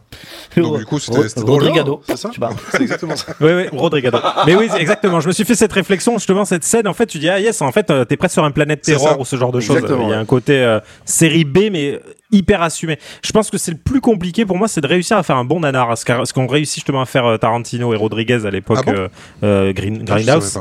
Donc 0.57 0.79
du 0.79 0.85
coup, 0.85 0.99
c'était. 0.99 1.41
Rodrigado. 1.41 2.03
C'est 2.07 2.17
ça. 2.19 2.31
C'est 2.71 2.83
exactement 2.83 3.17
ça. 3.17 3.35
Oui, 3.41 3.51
oui, 3.53 3.65
Rodrigado. 3.73 4.19
Mais 4.47 4.55
oui, 4.55 4.69
exactement. 4.77 5.21
Je 5.21 5.29
me 5.29 5.33
suis 5.33 5.45
fait 5.45 5.55
cette 5.55 5.73
réflexion, 5.73 6.19
justement, 6.19 6.45
cette 6.45 6.65
scène. 6.65 6.87
En 6.87 6.93
fait, 6.95 7.07
tu 7.07 7.19
dis, 7.19 7.29
ah 7.29 7.41
yes, 7.41 7.63
en 7.63 7.73
fait, 7.73 7.91
euh, 7.91 8.05
t'es 8.05 8.17
presque 8.17 8.35
sur 8.35 8.45
un 8.45 8.51
planète 8.51 8.83
terror 8.83 9.19
ou 9.21 9.25
ce 9.25 9.37
genre 9.37 9.53
de 9.53 9.61
choses. 9.61 9.81
Il 9.89 10.09
y 10.09 10.13
a 10.13 10.19
un 10.19 10.25
côté 10.27 10.53
euh, 10.59 10.81
série 11.05 11.45
B, 11.45 11.71
mais 11.73 12.01
hyper 12.31 12.61
assumé. 12.63 12.99
Je 13.23 13.33
pense 13.33 13.51
que 13.51 13.57
c'est 13.57 13.71
le 13.71 13.79
plus 13.79 14.01
compliqué 14.03 14.45
pour 14.45 14.59
moi, 14.59 14.69
c'est 14.69 14.83
de 14.83 14.87
réussir 14.87 15.17
à 15.17 15.23
faire 15.23 15.37
un 15.37 15.45
bon 15.45 15.61
nanar. 15.61 15.97
Ce 15.97 16.33
qu'ont 16.33 16.47
réussi 16.47 16.77
justement 16.77 17.01
à 17.01 17.07
faire 17.07 17.39
Tarantino 17.39 17.95
et 17.95 17.97
Rodriguez 17.97 18.45
à 18.45 18.51
l'époque, 18.51 18.81
Ah 18.87 18.93
bon 18.93 19.09
euh, 19.45 19.73
Green, 19.73 20.01
Ah, 20.03 20.21
Grindhouse. 20.21 20.59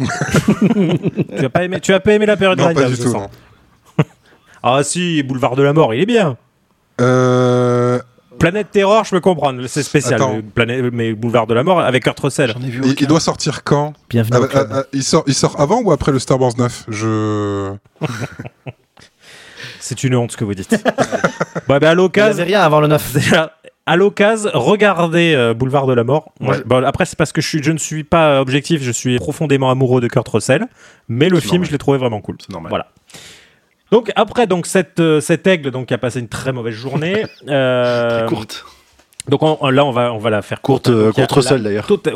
Tu 1.38 1.44
as 1.44 1.50
pas 1.50 1.64
aimé, 1.64 1.80
tu 1.80 1.92
as 1.92 2.00
pas 2.00 2.12
aimé 2.12 2.26
la 2.26 2.36
période 2.36 2.58
Non, 2.58 2.72
pas 2.74 2.84
du 2.84 2.94
je 2.94 3.02
tout. 3.02 3.10
sens. 3.10 3.14
non. 3.14 3.28
Ah 4.62 4.82
si, 4.82 5.22
Boulevard 5.22 5.56
de 5.56 5.62
la 5.62 5.72
Mort, 5.72 5.94
il 5.94 6.00
est 6.02 6.06
bien. 6.06 6.36
Euh, 7.00 7.98
Planète 8.38 8.70
Terror, 8.70 9.04
je 9.04 9.10
peux 9.10 9.20
comprendre, 9.20 9.66
c'est 9.66 9.82
spécial. 9.82 10.20
Planète, 10.54 10.84
mais 10.92 11.14
Boulevard 11.14 11.46
de 11.46 11.54
la 11.54 11.62
Mort 11.62 11.80
avec 11.80 12.04
Kurt 12.04 12.20
Russell. 12.20 12.52
J'en 12.54 12.62
ai 12.66 12.70
vu 12.70 12.82
il, 12.98 13.06
doit 13.06 13.20
sortir 13.20 13.64
quand? 13.64 13.94
Bienvenue 14.10 14.32
Ah, 14.36 14.38
au 14.38 14.42
bah, 14.42 14.48
club. 14.48 14.68
ah, 14.70 14.76
ah, 14.80 14.84
il, 14.92 15.02
sort, 15.02 15.24
il 15.26 15.34
sort 15.34 15.58
avant 15.60 15.80
ou 15.82 15.92
après 15.92 16.12
le 16.12 16.18
Star 16.18 16.38
Wars 16.40 16.52
9 16.58 16.84
Je. 16.88 17.72
C'est 19.80 20.04
une 20.04 20.14
honte 20.14 20.32
ce 20.32 20.36
que 20.36 20.44
vous 20.44 20.54
dites. 20.54 20.76
bah, 21.68 21.78
bah, 21.80 21.88
à 21.88 21.92
Il 21.92 21.96
l'occasion, 21.96 22.42
avait 22.42 22.44
rien 22.52 22.60
avant 22.60 22.80
le 22.80 22.86
9. 22.88 23.12
Déjà, 23.14 23.52
à 23.86 23.96
l'occasion, 23.96 24.50
regardez 24.54 25.34
euh, 25.34 25.54
Boulevard 25.54 25.86
de 25.86 25.94
la 25.94 26.04
Mort. 26.04 26.32
Moi, 26.40 26.52
Ouais. 26.52 26.58
je- 26.58 26.64
bon, 26.64 26.84
après, 26.84 27.04
c'est 27.06 27.16
parce 27.16 27.32
que 27.32 27.40
je, 27.40 27.48
suis, 27.48 27.62
je 27.62 27.72
ne 27.72 27.78
suis 27.78 28.04
pas 28.04 28.40
objectif, 28.40 28.82
je 28.82 28.90
suis 28.92 29.18
profondément 29.18 29.70
amoureux 29.70 30.00
de 30.00 30.08
Kurt 30.08 30.28
Russell, 30.28 30.66
mais 31.08 31.28
le 31.28 31.40
film, 31.40 31.52
normal. 31.54 31.66
je 31.66 31.72
l'ai 31.72 31.78
trouvé 31.78 31.98
vraiment 31.98 32.20
cool. 32.20 32.36
C'est 32.40 32.50
normal. 32.52 32.70
Voilà. 32.70 32.86
Donc 33.90 34.12
après 34.14 34.46
donc 34.46 34.66
cette, 34.66 35.00
euh, 35.00 35.20
cet 35.20 35.46
aigle 35.48 35.72
donc 35.72 35.86
qui 35.86 35.94
a 35.94 35.98
passé 35.98 36.20
une 36.20 36.28
très 36.28 36.52
mauvaise 36.52 36.74
journée. 36.74 37.24
euh, 37.48 38.20
Très 38.20 38.28
courte. 38.28 38.64
Donc 39.28 39.42
on- 39.42 39.58
on- 39.60 39.70
là 39.70 39.84
on 39.84 39.90
va 39.92 40.12
on 40.12 40.18
va 40.18 40.30
la 40.30 40.42
faire 40.42 40.60
Courte, 40.60 40.90
courte. 40.90 41.14
courte 41.14 41.18
la- 41.30 41.34
Russell, 41.36 41.62
d'ailleurs. 41.62 41.86
Tota- 41.86 42.12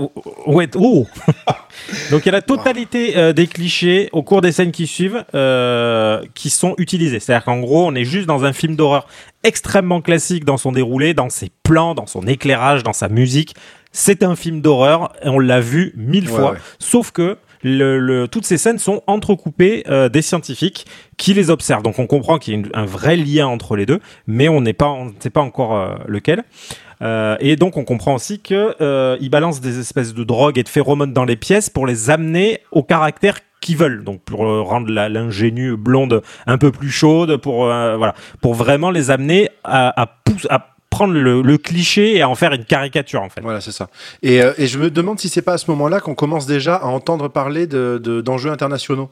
ouais, 0.47 0.69
oh. 0.77 1.07
Donc 2.11 2.23
il 2.25 2.27
y 2.27 2.29
a 2.29 2.33
la 2.33 2.43
totalité 2.43 3.17
euh, 3.17 3.33
des 3.33 3.47
clichés 3.47 4.09
au 4.13 4.23
cours 4.23 4.41
des 4.41 4.53
scènes 4.53 4.71
qui 4.73 4.87
suivent 4.87 5.25
euh, 5.35 6.23
qui 6.35 6.49
sont 6.51 6.75
utilisés. 6.79 7.21
C'est-à-dire 7.21 7.45
qu'en 7.45 7.59
gros, 7.61 7.85
on 7.87 7.95
est 7.95 8.05
juste 8.05 8.27
dans 8.27 8.45
un 8.45 8.53
film 8.53 8.75
d'horreur 8.77 9.07
extrêmement 9.43 10.01
classique 10.01 10.45
dans 10.45 10.57
son 10.57 10.73
déroulé, 10.73 11.15
dans 11.15 11.29
ses 11.31 11.51
plans, 11.63 11.95
dans 11.95 12.07
son 12.07 12.27
éclairage, 12.27 12.83
dans 12.85 12.93
sa 12.93 13.09
musique. 13.09 13.55
C'est 13.93 14.23
un 14.23 14.35
film 14.37 14.61
d'horreur 14.61 15.13
et 15.23 15.29
on 15.29 15.39
l'a 15.39 15.61
vu 15.61 15.93
mille 15.97 16.29
Ouais, 16.31 16.37
fois. 16.37 16.53
ouais. 16.53 16.59
Sauf 16.79 17.11
que 17.11 17.37
le, 17.63 17.99
le- 17.99 18.29
toutes 18.29 18.45
ces 18.47 18.59
scènes 18.59 18.79
sont 18.79 19.03
entrecoupées 19.07 19.85
euh, 19.89 20.09
des 20.09 20.23
scientifiques 20.23 20.87
qui 21.17 21.35
les 21.35 21.51
observent. 21.51 21.83
Donc 21.83 21.99
on 21.99 22.07
comprend 22.07 22.39
qu'il 22.39 22.55
y 22.55 22.57
a 22.57 22.61
une- 22.61 22.71
un 22.75 22.87
vrai 22.87 23.17
lien 23.17 23.47
entre 23.47 23.77
les 23.77 23.85
deux, 23.87 24.01
mais 24.27 24.49
on 24.49 24.61
n'est 24.61 24.73
pas, 24.75 24.89
on 24.89 25.07
ne 25.07 25.13
sait 25.19 25.31
pas 25.31 25.41
encore 25.43 25.99
lequel. 26.07 26.45
Euh, 27.05 27.37
et 27.41 27.57
donc 27.57 27.77
on 27.77 27.85
comprend 27.85 28.15
aussi 28.15 28.41
que 28.41 28.75
euh, 28.81 29.17
ils 29.21 29.29
balancent 29.29 29.61
des 29.61 29.79
espèces 29.79 30.15
de 30.15 30.25
drogues 30.25 30.59
et 30.59 30.63
de 30.63 30.69
phéromones 30.69 31.13
dans 31.13 31.25
les 31.25 31.37
pièces 31.37 31.69
pour 31.69 31.87
les 31.87 32.11
amener 32.11 32.61
au 32.71 32.83
caractère 32.83 33.39
qu'ils 33.61 33.77
veulent. 33.77 34.05
Donc 34.05 34.23
pour 34.23 34.47
euh, 34.47 34.63
rendre 34.63 34.91
l'ingénue 34.91 35.77
blonde 35.77 36.23
un 36.47 36.59
peu 36.59 36.71
plus 36.71 36.91
chaude, 36.91 37.37
pour 37.37 37.67
euh, 37.67 37.97
voilà, 37.97 38.15
pour 38.41 38.55
vraiment 38.55 38.91
les 38.91 39.11
amener 39.11 39.51
à, 39.65 40.07
prendre 40.91 41.13
le, 41.15 41.59
cliché 41.59 42.17
et 42.17 42.23
à 42.23 42.29
en 42.29 42.37
faire 42.37 42.53
une 42.53 42.65
caricature 42.65 43.21
en 43.21 43.29
fait. 43.29 43.41
Voilà, 43.41 43.61
c'est 43.61 43.73
ça. 43.73 43.89
Et, 44.23 44.41
je 44.59 44.79
me 44.79 44.91
demande 44.91 45.19
si 45.19 45.29
c'est 45.29 45.43
pas 45.43 45.55
à 45.55 45.59
ce 45.59 45.69
moment-là 45.73 45.99
qu'on 46.01 46.15
commence 46.15 46.47
déjà 46.47 46.77
à 46.77 46.87
entendre 46.87 47.27
parler 47.29 47.67
de- 47.67 48.01
de- 48.03 48.21
d'enjeux 48.21 48.51
internationaux. 48.51 49.11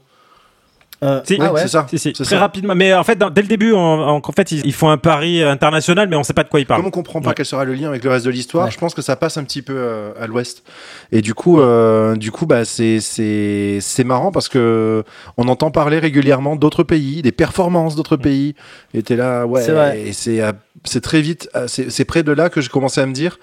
Euh, 1.02 1.20
Si, 1.24 1.36
ah 1.40 1.52
ouais. 1.52 1.62
c'est 1.62 1.68
ça. 1.68 1.86
Si, 1.92 2.12
très 2.12 2.24
ça. 2.24 2.38
rapidement. 2.38 2.74
Mais 2.76 2.94
en 2.94 3.02
fait, 3.02 3.16
dans- 3.16 3.30
dès 3.30 3.42
le 3.42 3.48
début, 3.48 3.72
en, 3.72 4.20
fait, 4.36 4.52
ils, 4.52 4.64
ils 4.66 4.72
font 4.72 4.88
un 4.88 4.98
pari 4.98 5.42
international, 5.42 6.08
mais 6.08 6.14
on 6.16 6.22
sait 6.22 6.32
pas 6.32 6.44
de 6.44 6.48
quoi 6.48 6.60
ils 6.60 6.66
parlent. 6.66 6.80
Comme 6.80 6.88
on 6.88 6.90
comprend 6.92 7.20
pas 7.20 7.30
Ouais. 7.30 7.34
quel 7.36 7.46
sera 7.46 7.64
le 7.64 7.74
lien 7.74 7.88
avec 7.88 8.04
le 8.04 8.10
reste 8.10 8.24
de 8.26 8.30
l'histoire, 8.30 8.66
Ouais. 8.66 8.70
je 8.70 8.78
pense 8.78 8.94
que 8.94 9.02
ça 9.02 9.16
passe 9.16 9.36
un 9.36 9.44
petit 9.44 9.62
peu 9.62 9.74
euh, 9.76 10.12
à 10.20 10.26
l'ouest. 10.26 10.62
Et 11.10 11.20
du 11.20 11.34
coup, 11.34 11.60
euh, 11.60 12.14
du 12.14 12.30
coup, 12.30 12.46
bah 12.46 12.64
c'est 12.64 13.00
c'est 13.00 13.78
c'est 13.80 14.04
marrant 14.04 14.30
parce 14.30 14.48
que 14.48 15.02
on 15.36 15.48
entend 15.48 15.70
parler 15.72 15.98
régulièrement 15.98 16.54
d'autres 16.56 16.84
pays, 16.84 17.20
des 17.22 17.32
performances 17.32 17.96
d'autres 17.96 18.16
pays. 18.16 18.54
Et 18.94 19.02
t'es 19.02 19.16
là, 19.16 19.44
ouais. 19.46 19.62
C'est 19.62 19.72
vrai. 19.72 20.00
Et 20.06 20.12
c'est 20.12 20.40
euh, 20.40 20.52
c'est 20.84 21.00
très 21.02 21.20
vite, 21.20 21.48
euh, 21.56 21.66
c'est 21.66 21.90
c'est 21.90 22.04
près 22.04 22.22
de 22.22 22.32
là 22.32 22.48
que 22.48 22.60
j'ai 22.60 22.68
commencé 22.68 23.00
à 23.00 23.06
me 23.06 23.12
dire. 23.12 23.38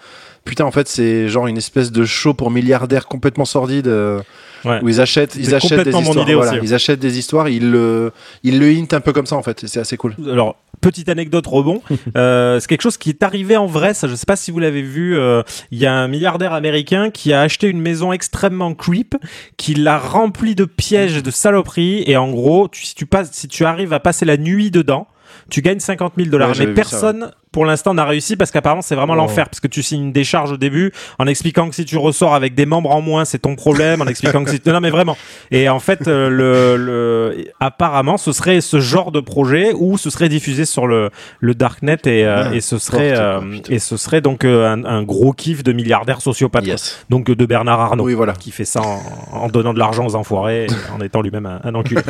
Putain, 0.46 0.64
en 0.64 0.72
fait, 0.72 0.88
c'est 0.88 1.28
genre 1.28 1.48
une 1.48 1.58
espèce 1.58 1.92
de 1.92 2.06
show 2.06 2.34
pour 2.34 2.50
milliardaires 2.50 3.08
complètement 3.08 3.44
sordide 3.46 3.88
euh, 3.88 4.22
Ouais. 4.66 4.80
où 4.82 4.90
ils 4.90 5.00
achètent, 5.02 5.36
ils 5.36 5.56
achètent 5.56 5.84
des 5.84 5.92
histoires. 5.98 6.24
idée 6.24 6.34
voilà, 6.36 6.52
aussi. 6.54 6.60
ils 6.64 6.74
achètent 6.74 7.00
des 7.00 7.18
histoires, 7.18 7.50
ils 7.50 7.70
le, 7.72 8.12
ils 8.44 8.60
le 8.60 8.68
hint 8.70 8.88
un 8.94 9.00
peu 9.02 9.14
comme 9.14 9.26
ça 9.26 9.36
en 9.36 9.44
fait. 9.44 9.66
C'est 9.68 9.80
assez 9.80 9.98
cool. 9.98 10.16
Alors, 10.30 10.56
petite 10.82 11.10
anecdote 11.10 11.46
rebond. 11.48 11.82
euh, 12.18 12.60
c'est 12.60 12.68
quelque 12.68 12.82
chose 12.82 12.98
qui 12.98 13.10
est 13.10 13.24
arrivé 13.24 13.58
en 13.58 13.66
vrai. 13.66 13.94
Ça, 13.94 14.08
je 14.08 14.16
sais 14.16 14.26
pas 14.26 14.36
si 14.36 14.52
vous 14.52 14.60
l'avez 14.60 14.82
vu. 14.82 15.18
euh, 15.18 15.44
Il 15.72 15.78
y 15.80 15.86
a 15.86 15.94
un 15.94 16.08
milliardaire 16.08 16.54
américain 16.54 17.10
qui 17.10 17.34
a 17.34 17.42
acheté 17.42 17.68
une 17.68 17.82
maison 17.82 18.12
extrêmement 18.14 18.74
creep, 18.74 19.16
qui 19.58 19.74
l'a 19.76 19.98
remplie 19.98 20.56
de 20.56 20.66
pièges 20.66 21.18
et 21.18 21.22
de 21.22 21.32
saloperies. 21.32 22.04
Et 22.08 22.18
en 22.18 22.30
gros, 22.30 22.68
tu, 22.68 22.86
si 22.86 22.96
tu 22.96 23.06
passes, 23.06 23.30
si 23.32 23.48
tu 23.48 23.66
arrives 23.66 23.94
à 23.94 24.00
passer 24.00 24.26
la 24.26 24.38
nuit 24.38 24.72
dedans, 24.72 25.08
tu 25.50 25.62
gagnes 25.62 25.80
50 25.80 26.14
000 26.18 26.30
dollars. 26.30 26.50
Ouais, 26.50 26.56
Mais 26.60 26.66
ça, 26.68 26.74
personne, 26.74 27.32
pour 27.52 27.66
l'instant, 27.66 27.94
n'a 27.94 28.06
réussi 28.06 28.36
parce 28.36 28.52
qu'apparemment, 28.52 28.82
c'est 28.82 28.96
vraiment 28.96 29.14
Oh. 29.14 29.18
l'enfer. 29.18 29.50
Parce 29.50 29.60
que 29.60 29.68
tu 29.68 29.82
signes 29.82 30.04
une 30.04 30.12
décharge 30.12 30.52
au 30.52 30.58
début 30.58 30.92
en 31.18 31.26
expliquant 31.28 31.68
que 31.70 31.76
si 31.76 31.84
tu 31.86 31.98
ressors 31.98 32.36
avec 32.36 32.54
des 32.56 32.66
membres 32.66 32.92
en 32.92 33.02
moins, 33.02 33.26
c'est 33.26 33.40
ton 33.40 33.56
problème. 33.56 34.02
En 34.02 34.06
expliquant 34.08 34.44
que 34.44 34.52
si... 34.52 34.62
Non, 34.66 34.80
mais 34.82 34.90
vraiment. 34.92 35.18
Et 35.52 35.68
en 35.70 35.80
fait, 35.80 36.08
euh, 36.08 36.30
le, 36.30 36.76
le, 36.78 37.46
apparemment, 37.60 38.18
ce 38.18 38.32
serait 38.32 38.62
ce 38.62 38.80
genre 38.80 39.12
de 39.12 39.20
projet 39.20 39.74
où 39.76 39.98
ce 39.98 40.10
serait 40.10 40.30
diffusé 40.30 40.66
sur 40.66 40.86
le, 40.88 41.10
le 41.40 41.56
darknet 41.56 41.98
et, 42.06 42.26
euh, 42.26 42.44
Ah, 42.52 42.56
et 42.56 42.62
ce 42.62 42.78
serait, 42.78 43.14
euh, 43.18 43.42
et 43.70 43.80
ce 43.80 43.98
serait 43.98 44.22
donc 44.22 44.46
euh, 44.46 44.68
un, 44.72 44.86
un 44.86 45.02
gros 45.04 45.34
kiff 45.34 45.64
de 45.64 45.72
milliardaire 45.74 46.22
sociopathe. 46.22 46.64
quoi. 46.66 46.72
Yes. 46.74 47.04
Donc 47.10 47.26
de 47.32 47.46
Bernard 47.46 47.80
Arnault. 47.80 48.04
Oui, 48.06 48.14
voilà. 48.14 48.34
Qui 48.34 48.52
fait 48.52 48.66
ça 48.66 48.82
en, 48.82 49.02
en 49.34 49.48
donnant 49.48 49.74
de 49.74 49.80
l'argent 49.80 50.06
aux 50.06 50.16
enfoirés, 50.16 50.66
et 50.66 50.68
en 50.96 51.02
étant 51.02 51.22
lui-même 51.22 51.46
un, 51.48 51.60
un 51.64 51.74
enculé. 51.76 52.02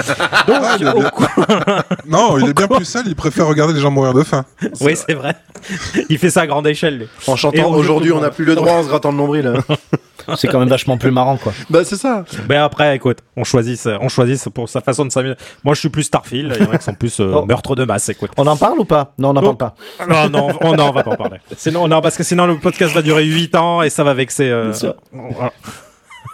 Ah, 0.47 0.75
il 0.79 0.85
est 0.87 0.91
Donc, 0.91 1.03
bien- 1.17 1.83
Non, 2.07 2.37
il 2.37 2.49
est 2.49 2.53
bien 2.53 2.67
plus 2.67 2.85
sale, 2.85 3.03
il 3.07 3.15
préfère 3.15 3.47
regarder 3.47 3.73
les 3.73 3.79
gens 3.79 3.91
mourir 3.91 4.13
de 4.13 4.23
faim. 4.23 4.43
oui, 4.81 4.95
c'est 4.95 5.13
vrai. 5.13 5.28
Il 6.09 6.17
fait 6.17 6.29
ça 6.29 6.41
à 6.41 6.47
grande 6.47 6.65
échelle. 6.67 6.97
lui. 6.99 7.07
En 7.27 7.35
chantant 7.35 7.71
aujourd'hui, 7.71 8.11
on 8.11 8.21
n'a 8.21 8.29
plus 8.31 8.45
le 8.45 8.55
droit 8.55 8.73
en 8.73 8.83
se 8.83 8.87
grattant 8.87 9.11
le 9.11 9.17
nombril. 9.17 9.47
hein. 9.47 9.75
C'est 10.35 10.47
quand 10.47 10.59
même 10.59 10.69
vachement 10.69 10.97
plus 10.97 11.09
marrant, 11.09 11.37
quoi. 11.37 11.53
bah 11.71 11.83
c'est 11.83 11.95
ça. 11.95 12.23
Ben 12.47 12.61
après, 12.61 12.95
écoute, 12.95 13.17
on 13.35 13.43
choisit, 13.43 13.79
ça- 13.79 13.97
on 13.99 14.09
choisit 14.09 14.37
ça 14.37 14.51
pour 14.51 14.69
sa 14.69 14.79
façon 14.79 15.03
de 15.05 15.11
s'amuser. 15.11 15.33
Moi, 15.63 15.73
je 15.73 15.79
suis 15.79 15.89
plus 15.89 16.03
Starfield. 16.03 16.55
Il 16.59 16.65
y 16.65 16.67
en 16.67 16.71
a 16.71 16.77
qui 16.77 16.83
sont 16.83 16.93
plus 16.93 17.19
euh, 17.19 17.31
Oh. 17.33 17.45
meurtre 17.45 17.75
de 17.75 17.83
masse. 17.83 18.09
Écoute. 18.09 18.29
On 18.37 18.45
en 18.45 18.55
parle 18.55 18.77
ou 18.79 18.85
pas? 18.85 19.13
Non, 19.17 19.29
on 19.29 19.33
n'en 19.33 19.41
Oh. 19.43 19.53
parle 19.55 19.57
pas. 19.57 19.75
Non, 20.07 20.29
non, 20.29 20.49
on, 20.61 20.77
on 20.77 20.91
va 20.91 21.03
pas 21.03 21.11
en 21.11 21.15
parler. 21.15 21.37
Sinon, 21.57 21.87
non, 21.87 22.01
parce 22.01 22.15
que 22.15 22.23
sinon 22.23 22.45
le 22.45 22.59
podcast 22.59 22.93
va 22.93 23.01
durer 23.01 23.25
8 23.25 23.55
ans 23.55 23.81
et 23.81 23.89
ça 23.89 24.03
va 24.03 24.13
vexer. 24.13 24.49
euh, 24.51 24.65
Bien 24.65 24.73
sûr. 24.73 24.95
voilà. 25.11 25.51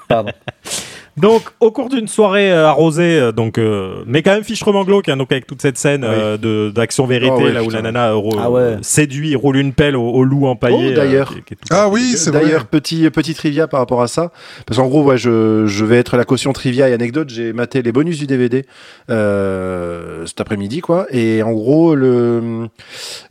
Pardon. 0.09 0.31
Donc, 1.17 1.43
au 1.61 1.71
cours 1.71 1.87
d'une 1.89 2.07
soirée 2.09 2.51
euh, 2.51 2.67
arrosée, 2.67 3.19
euh, 3.19 3.31
donc, 3.31 3.57
euh, 3.57 4.03
mais 4.05 4.21
quand 4.21 4.33
même 4.33 4.43
fichtrement 4.43 4.83
glauque, 4.83 5.07
hein, 5.07 5.15
donc 5.15 5.31
avec 5.31 5.47
toute 5.47 5.61
cette 5.61 5.77
scène 5.77 6.03
euh, 6.03 6.35
de 6.37 6.71
d'action 6.75 7.05
vérité 7.05 7.33
Oh, 7.37 7.41
ouais, 7.41 7.53
là 7.53 7.61
où 7.63 7.67
putain. 7.67 7.77
la 7.77 7.91
nana 7.91 8.13
euh, 8.15 8.21
Ah 8.37 8.51
ouais. 8.51 8.77
séduit, 8.81 9.33
roule 9.35 9.55
une 9.57 9.71
pelle 9.71 9.95
au, 9.95 10.09
au 10.09 10.23
loup 10.25 10.45
empaillé. 10.47 10.89
Oh, 10.91 10.95
d'ailleurs. 10.95 11.29
qui- 11.33 11.41
qui 11.43 11.53
est 11.53 11.57
tout 11.57 11.67
Ah 11.71 11.87
oui, 11.89 12.15
c'est 12.17 12.31
vrai. 12.31 12.41
D'ailleurs, 12.41 12.65
petit, 12.65 13.09
petit 13.09 13.33
trivia 13.33 13.67
par 13.67 13.79
rapport 13.79 14.01
à 14.01 14.07
ça. 14.07 14.31
Parce 14.65 14.77
qu'en 14.79 14.87
gros, 14.87 15.03
ouais, 15.03 15.17
je, 15.17 15.65
je 15.67 15.85
vais 15.85 15.97
être 15.97 16.17
la 16.17 16.25
caution 16.25 16.51
trivia 16.51 16.89
et 16.89 16.93
anecdote. 16.93 17.29
J'ai 17.29 17.53
maté 17.53 17.81
les 17.81 17.93
bonus 17.93 18.17
du 18.19 18.27
DVD 18.27 18.65
euh, 19.09 20.25
cet 20.25 20.41
après-midi, 20.41 20.81
quoi. 20.81 21.05
Et 21.11 21.43
en 21.43 21.53
gros, 21.53 21.95
le, 21.95 22.67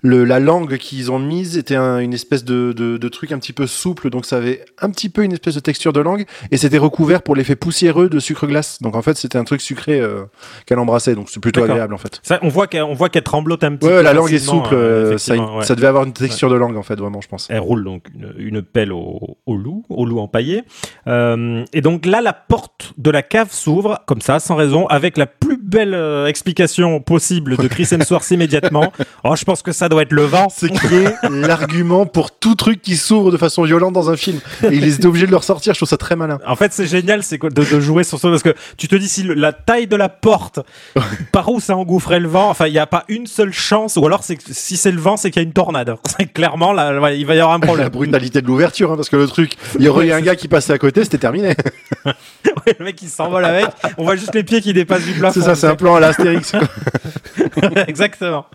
le, 0.07 0.25
la 0.25 0.39
langue 0.39 0.77
qu'ils 0.77 1.11
ont 1.11 1.19
mise 1.19 1.57
était 1.57 1.77
un- 1.77 1.99
une 1.99 2.13
espèce 2.13 2.45
de, 2.45 2.73
de, 2.77 2.99
de 2.99 3.09
truc 3.09 3.33
un 3.33 3.39
petit 3.39 3.55
peu 3.55 3.67
souple. 3.67 4.11
Donc 4.11 4.27
ça 4.27 4.37
avait 4.37 4.63
un 4.83 4.91
petit 4.91 5.09
peu 5.09 5.23
une 5.25 5.33
espèce 5.33 5.55
de 5.55 5.61
texture 5.61 5.95
de 5.95 6.01
langue. 6.01 6.27
Et 6.51 6.59
c'était 6.59 6.77
recouvert 6.77 7.23
pour 7.23 7.35
l'effet 7.35 7.57
poussiéreux 7.57 8.11
de 8.11 8.19
sucre 8.21 8.47
glace. 8.47 8.83
Donc 8.83 8.97
en 8.97 9.03
fait, 9.03 9.17
c'était 9.17 9.39
un 9.39 9.45
truc 9.45 9.63
sucré 9.63 9.99
euh, 10.01 10.25
qu'elle 10.67 10.79
embrassait. 10.79 11.15
Donc 11.15 11.31
c'est 11.31 11.41
plutôt 11.41 11.63
agréable, 11.65 11.95
en 11.95 11.99
fait. 11.99 12.21
Ça, 12.23 12.39
on 12.43 12.49
voit 12.49 12.67
qu'elle 12.67 12.85
qu'elle 13.11 13.23
tremblote 13.23 13.65
un 13.65 13.77
petit 13.77 13.87
Ouais, 13.87 13.97
peu. 13.97 14.03
la 14.03 14.13
langue 14.13 14.33
est 14.33 14.39
souple. 14.39 14.75
euh, 14.75 15.13
euh, 15.15 15.19
ça, 15.19 15.35
ouais. 15.37 15.75
devait 15.75 15.87
avoir 15.87 16.05
une 16.05 16.13
texture 16.13 16.51
de 16.51 16.57
langue, 16.57 16.77
en 16.77 16.83
fait, 16.83 16.97
vraiment, 16.97 17.23
je 17.23 17.29
pense. 17.29 17.47
Elle 17.49 17.61
roule 17.61 17.83
donc 17.83 18.05
une, 18.15 18.35
une 18.37 18.63
pelle 18.63 18.93
au, 18.93 19.39
au 19.47 19.57
loup, 19.57 19.85
au 19.89 20.05
loup 20.05 20.19
empaillé. 20.21 20.65
Euh, 21.07 21.65
et 21.73 21.81
donc 21.81 22.05
là, 22.05 22.21
la 22.21 22.35
porte 22.35 22.93
de 22.99 23.11
la 23.11 23.23
cave 23.23 23.49
s'ouvre, 23.51 24.01
comme 24.07 24.21
ça, 24.21 24.39
sans 24.39 24.57
raison, 24.57 24.87
avec 24.89 25.17
la 25.17 25.27
plus 25.27 25.57
belle 25.57 25.95
explication 26.29 27.01
possible 27.01 27.57
de 27.57 27.69
Chris 27.69 27.89
Hemsworth 27.93 28.31
immédiatement. 28.31 28.93
Oh, 29.25 29.35
je 29.37 29.45
pense 29.45 29.63
que 29.63 29.73
ça 29.73 29.89
doit 29.95 30.03
être 30.03 30.13
le 30.13 30.25
vent. 30.25 30.49
C'est 30.55 30.69
qui 30.69 30.95
est 30.95 31.15
l'argument 31.31 32.07
pour 32.07 32.31
tout 32.31 32.55
truc 32.55 32.83
qui 32.83 32.97
s'ouvre 32.97 33.31
de 33.31 33.37
façon 33.37 33.63
violente 33.63 33.93
dans 33.95 34.11
un 34.11 34.17
film. 34.17 34.41
Et 34.63 34.75
ils 34.75 34.95
étaient 34.95 35.07
obligés 35.07 35.27
de 35.27 35.31
le 35.31 35.37
ressortir, 35.37 35.73
je 35.75 35.79
trouve 35.79 35.89
ça 35.89 35.97
très 35.97 36.17
malin. 36.17 36.39
En 36.47 36.57
fait, 36.57 36.73
c'est 36.73 36.87
génial, 36.87 37.23
c'est 37.23 37.41
de, 37.43 37.49
de 37.49 37.81
jouer 37.81 38.05
sur 38.05 38.19
ça 38.19 38.29
parce 38.29 38.43
que 38.43 38.55
tu 38.77 38.89
te 38.89 38.97
dis 38.97 39.09
si 39.09 39.23
le- 39.23 39.35
la 39.35 39.53
taille 39.53 39.87
de 39.87 39.97
la 39.97 40.09
porte, 40.09 40.61
par 41.33 41.49
où 41.51 41.61
ça 41.61 41.77
engouffrait 41.77 42.21
le 42.21 42.29
vent. 42.29 42.51
Enfin, 42.51 42.67
il 42.67 42.73
n'y 42.73 42.79
a 42.79 42.87
pas 42.87 43.05
une 43.09 43.27
seule 43.27 43.53
chance, 43.53 43.97
ou 43.97 44.05
alors 44.07 44.23
c'est 44.25 44.39
si 44.51 44.77
c'est 44.77 44.93
le 44.93 45.01
vent, 45.01 45.17
c'est 45.17 45.31
qu'il 45.31 45.41
y 45.43 45.45
a 45.45 45.47
une 45.47 45.53
tornade. 45.55 45.95
Clairement 46.35 46.73
là, 46.73 47.01
ouais, 47.01 47.19
il 47.19 47.27
va 47.27 47.35
y 47.35 47.41
avoir 47.41 47.55
un 47.55 47.59
La 47.61 47.67
problème. 47.67 47.89
brutalité 47.89 48.43
de 48.43 48.47
l'ouverture, 48.47 48.93
hein, 48.93 48.97
parce 48.97 49.09
que 49.09 49.17
le 49.17 49.27
truc, 49.27 49.53
il 49.79 49.85
y 49.85 49.89
aurait 49.89 50.11
un 50.13 50.21
gars 50.21 50.37
qui 50.37 50.49
passait 50.49 50.73
à 50.73 50.79
côté, 50.79 51.05
c'était 51.05 51.19
terminé. 51.19 51.55
Ouais, 52.67 52.77
le 52.79 52.85
mec 52.85 53.01
il 53.03 53.09
s'envole 53.09 53.45
avec, 53.45 53.67
on 53.99 54.05
voit 54.05 54.17
juste 54.17 54.35
les 54.35 54.43
pieds 54.45 54.61
qui 54.61 54.73
dépassent 54.73 55.05
du 55.05 55.13
plafond. 55.13 55.39
C'est 55.41 55.45
ça, 55.47 55.55
c'est 55.55 55.67
un 55.67 55.75
plan 55.75 55.97
à 55.97 56.01
l'Astérix. 56.01 56.53
Exactement. 57.87 58.47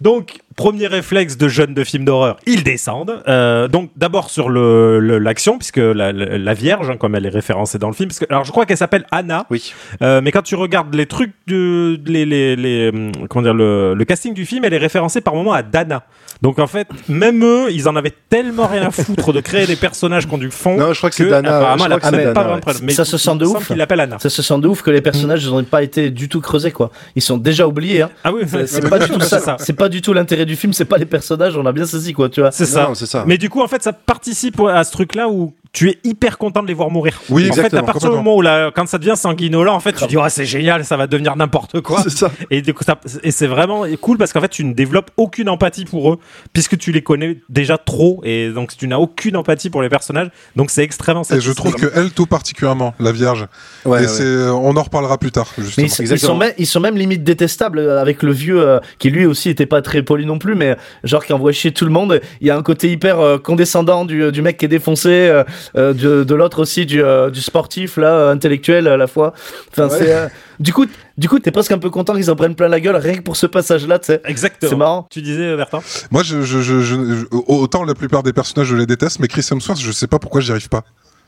Donc, 0.00 0.38
premier 0.56 0.86
réflexe 0.86 1.36
de 1.36 1.48
jeunes 1.48 1.74
de 1.74 1.82
films 1.84 2.04
d'horreur, 2.04 2.36
ils 2.46 2.62
descendent. 2.62 3.22
Euh, 3.28 3.68
donc, 3.68 3.90
d'abord 3.96 4.30
sur 4.30 4.48
le- 4.48 5.18
l'action, 5.18 5.58
puisque 5.58 5.76
la, 5.78 6.12
la- 6.12 6.38
la 6.38 6.54
Vierge, 6.54 6.90
hein, 6.90 6.96
comme 6.96 7.14
elle 7.14 7.26
est 7.26 7.30
référencée 7.30 7.78
dans 7.78 7.88
le 7.88 7.94
film, 7.94 8.08
parce 8.08 8.18
que, 8.20 8.26
alors 8.30 8.44
je 8.44 8.50
crois 8.52 8.64
qu'elle 8.66 8.76
s'appelle 8.76 9.06
Anna, 9.10 9.46
Oui. 9.50 9.72
euh, 10.02 10.20
mais 10.22 10.30
quand 10.32 10.42
tu 10.42 10.54
regardes 10.54 10.94
les 10.94 11.06
trucs, 11.06 11.32
de, 11.46 11.98
les, 12.06 12.24
les, 12.26 12.56
les, 12.56 12.88
hum, 12.90 13.12
comment 13.28 13.42
dire, 13.42 13.54
le, 13.54 13.94
le 13.94 14.04
casting 14.04 14.34
du 14.34 14.46
film, 14.46 14.64
elle 14.64 14.74
est 14.74 14.78
référencée 14.78 15.20
par 15.20 15.34
moment 15.34 15.52
à 15.52 15.62
Dana. 15.62 16.04
Donc, 16.40 16.58
en 16.60 16.66
fait, 16.68 16.86
même 17.08 17.42
eux, 17.44 17.66
ils 17.72 17.88
en 17.88 17.96
avaient 17.96 18.14
tellement 18.30 18.66
rien 18.68 18.82
à 18.86 18.90
foutre 18.92 19.32
de 19.32 19.40
créer 19.40 19.66
des 19.66 19.74
personnages 19.74 20.28
qui 20.28 20.34
ont 20.34 20.38
du 20.38 20.50
fond. 20.52 20.76
Non, 20.76 20.92
je 20.92 20.98
crois 20.98 21.10
que 21.10 21.16
c'est 21.16 21.24
que, 21.24 21.30
Dana. 21.30 21.56
apparemment, 21.56 21.78
je 21.78 21.86
elle 21.86 21.92
a 21.94 21.98
crois 21.98 22.10
que 22.10 22.16
c'est 22.16 22.22
pas 22.22 22.28
Dana, 22.28 22.32
vraiment 22.34 22.50
ouais. 22.50 22.56
de 22.56 22.60
problème. 22.62 22.82
Mais 22.84 22.92
Ça 22.92 23.04
se 23.04 23.18
sent 23.18 23.36
de 23.36 23.44
ouf. 23.46 23.66
qu'il 23.66 23.76
l'appelle 23.76 24.00
Anna. 24.00 24.18
Ça 24.20 24.30
se 24.30 24.40
sent 24.42 24.58
de 24.60 24.68
ouf 24.68 24.82
que 24.82 24.90
les 24.90 25.00
personnages 25.00 25.44
ils 25.44 25.50
n'ont 25.50 25.64
pas 25.64 25.82
été 25.82 26.10
du 26.10 26.28
tout 26.28 26.40
creusés 26.40 26.70
quoi. 26.70 26.90
Ils 27.16 27.22
sont 27.22 27.38
déjà 27.38 27.66
oubliés. 27.66 28.02
Hein. 28.02 28.10
Ah 28.22 28.32
oui, 28.32 28.42
C'est 28.66 28.88
pas 28.88 28.98
du 29.00 29.08
tout 29.08 29.20
ça. 29.20 29.38
C'est 29.40 29.44
ça. 29.44 29.56
C'est 29.58 29.72
pas 29.72 29.88
du 29.88 30.00
tout 30.00 30.12
l'intérêt 30.12 30.46
du 30.46 30.54
film. 30.54 30.72
C'est 30.72 30.84
pas 30.84 30.98
les 30.98 31.06
personnages. 31.06 31.56
On 31.56 31.66
a 31.66 31.72
bien 31.72 31.86
saisi 31.86 32.12
quoi. 32.12 32.28
Tu 32.28 32.40
vois. 32.40 32.52
C'est 32.52 32.66
ça. 32.66 32.90
Ça. 32.94 33.24
Mais 33.26 33.36
du 33.38 33.50
coup, 33.50 33.60
en 33.60 33.68
fait, 33.68 33.82
ça 33.82 33.92
participe 33.92 34.60
à 34.60 34.84
ce 34.84 34.92
truc-là 34.92 35.28
où 35.28 35.54
tu 35.78 35.88
es 35.88 35.98
hyper 36.02 36.38
content 36.38 36.60
de 36.60 36.66
les 36.66 36.74
voir 36.74 36.90
mourir. 36.90 37.20
Oui, 37.30 37.48
en 37.48 37.54
fait, 37.54 37.72
à 37.72 37.84
partir 37.84 38.10
du 38.10 38.16
moment 38.16 38.34
où 38.34 38.42
la, 38.42 38.72
quand 38.74 38.88
ça 38.88 38.98
devient 38.98 39.14
sanguinolent, 39.16 39.72
en 39.72 39.78
fait, 39.78 39.92
tu 39.92 40.08
dis, 40.08 40.16
ouais, 40.16 40.28
c'est 40.28 40.44
génial, 40.44 40.84
ça 40.84 40.96
va 40.96 41.06
devenir 41.06 41.36
n'importe 41.36 41.82
quoi. 41.82 42.02
C'est 42.02 42.10
ça. 42.10 42.32
Et 42.50 42.62
du 42.62 42.74
coup, 42.74 42.82
ça, 42.82 42.98
et 43.22 43.30
c'est 43.30 43.46
vraiment 43.46 43.84
cool 44.00 44.18
parce 44.18 44.32
qu'en 44.32 44.40
fait, 44.40 44.48
tu 44.48 44.64
ne 44.64 44.72
développes 44.72 45.12
aucune 45.16 45.48
empathie 45.48 45.84
pour 45.84 46.12
eux 46.12 46.18
puisque 46.52 46.76
tu 46.78 46.90
les 46.90 47.02
connais 47.02 47.38
déjà 47.48 47.78
trop 47.78 48.20
et 48.24 48.50
donc 48.50 48.76
tu 48.76 48.88
n'as 48.88 48.96
aucune 48.96 49.36
empathie 49.36 49.70
pour 49.70 49.80
les 49.80 49.88
personnages. 49.88 50.30
Donc 50.56 50.72
c'est 50.72 50.82
extrêmement 50.82 51.22
Et 51.30 51.40
je 51.40 51.52
trouve 51.52 51.76
que 51.76 51.92
elle, 51.94 52.10
tout 52.10 52.26
particulièrement, 52.26 52.92
la 52.98 53.12
Vierge. 53.12 53.46
Ouais, 53.84 53.98
et 53.98 54.06
ouais. 54.06 54.08
c'est, 54.08 54.48
on 54.48 54.76
en 54.76 54.82
reparlera 54.82 55.16
plus 55.16 55.30
tard, 55.30 55.46
Mais 55.76 55.84
ils, 55.84 56.18
sont 56.18 56.36
même, 56.36 56.52
ils 56.58 56.66
sont 56.66 56.80
même 56.80 56.96
limite 56.96 57.22
détestables 57.22 57.78
euh, 57.78 58.00
avec 58.00 58.24
le 58.24 58.32
vieux 58.32 58.60
euh, 58.60 58.80
qui 58.98 59.10
lui 59.10 59.26
aussi 59.26 59.48
était 59.48 59.66
pas 59.66 59.80
très 59.80 60.02
poli 60.02 60.26
non 60.26 60.40
plus, 60.40 60.56
mais 60.56 60.76
genre 61.04 61.24
qui 61.24 61.32
envoie 61.32 61.52
chier 61.52 61.70
tout 61.70 61.84
le 61.84 61.92
monde. 61.92 62.20
Il 62.40 62.48
y 62.48 62.50
a 62.50 62.56
un 62.56 62.64
côté 62.64 62.90
hyper 62.90 63.20
euh, 63.20 63.38
condescendant 63.38 64.04
du, 64.04 64.32
du 64.32 64.42
mec 64.42 64.56
qui 64.56 64.64
est 64.64 64.68
défoncé, 64.68 65.28
euh, 65.28 65.44
euh, 65.76 65.92
de, 65.92 66.24
de 66.24 66.34
l'autre 66.34 66.60
aussi 66.60 66.86
du, 66.86 67.02
euh, 67.02 67.30
du 67.30 67.40
sportif 67.40 67.96
là, 67.96 68.12
euh, 68.14 68.32
intellectuel 68.32 68.86
à 68.88 68.96
la 68.96 69.06
fois. 69.06 69.32
Enfin, 69.70 69.88
Ouais. 69.88 69.98
c'est 69.98 70.12
euh, 70.14 70.28
du 70.60 70.72
coup, 70.72 70.86
du 71.16 71.28
coup, 71.28 71.38
t'es 71.38 71.50
presque 71.50 71.72
un 71.72 71.78
peu 71.78 71.90
content 71.90 72.14
qu'ils 72.14 72.30
en 72.30 72.36
prennent 72.36 72.54
plein 72.54 72.68
la 72.68 72.80
gueule 72.80 72.96
rien 72.96 73.14
que 73.16 73.22
pour 73.22 73.36
ce 73.36 73.46
passage-là, 73.46 73.98
tu 73.98 74.06
sais. 74.06 74.20
Exactement. 74.24 74.70
C'est 74.70 74.76
marrant. 74.76 75.06
Tu 75.10 75.22
disais, 75.22 75.56
Bertrand? 75.56 75.82
Moi, 76.10 76.22
je, 76.22 76.42
je, 76.42 76.60
je, 76.60 76.80
je- 76.80 77.14
je- 77.14 77.26
autant 77.32 77.84
la 77.84 77.94
plupart 77.94 78.22
des 78.22 78.32
personnages, 78.32 78.68
je 78.68 78.76
les 78.76 78.86
déteste, 78.86 79.18
mais 79.20 79.28
Chris 79.28 79.46
Hemsworth, 79.50 79.80
je 79.80 79.92
sais 79.92 80.06
pas 80.06 80.18
pourquoi 80.18 80.40
j'y 80.40 80.50
arrive 80.52 80.68
pas. 80.68 80.82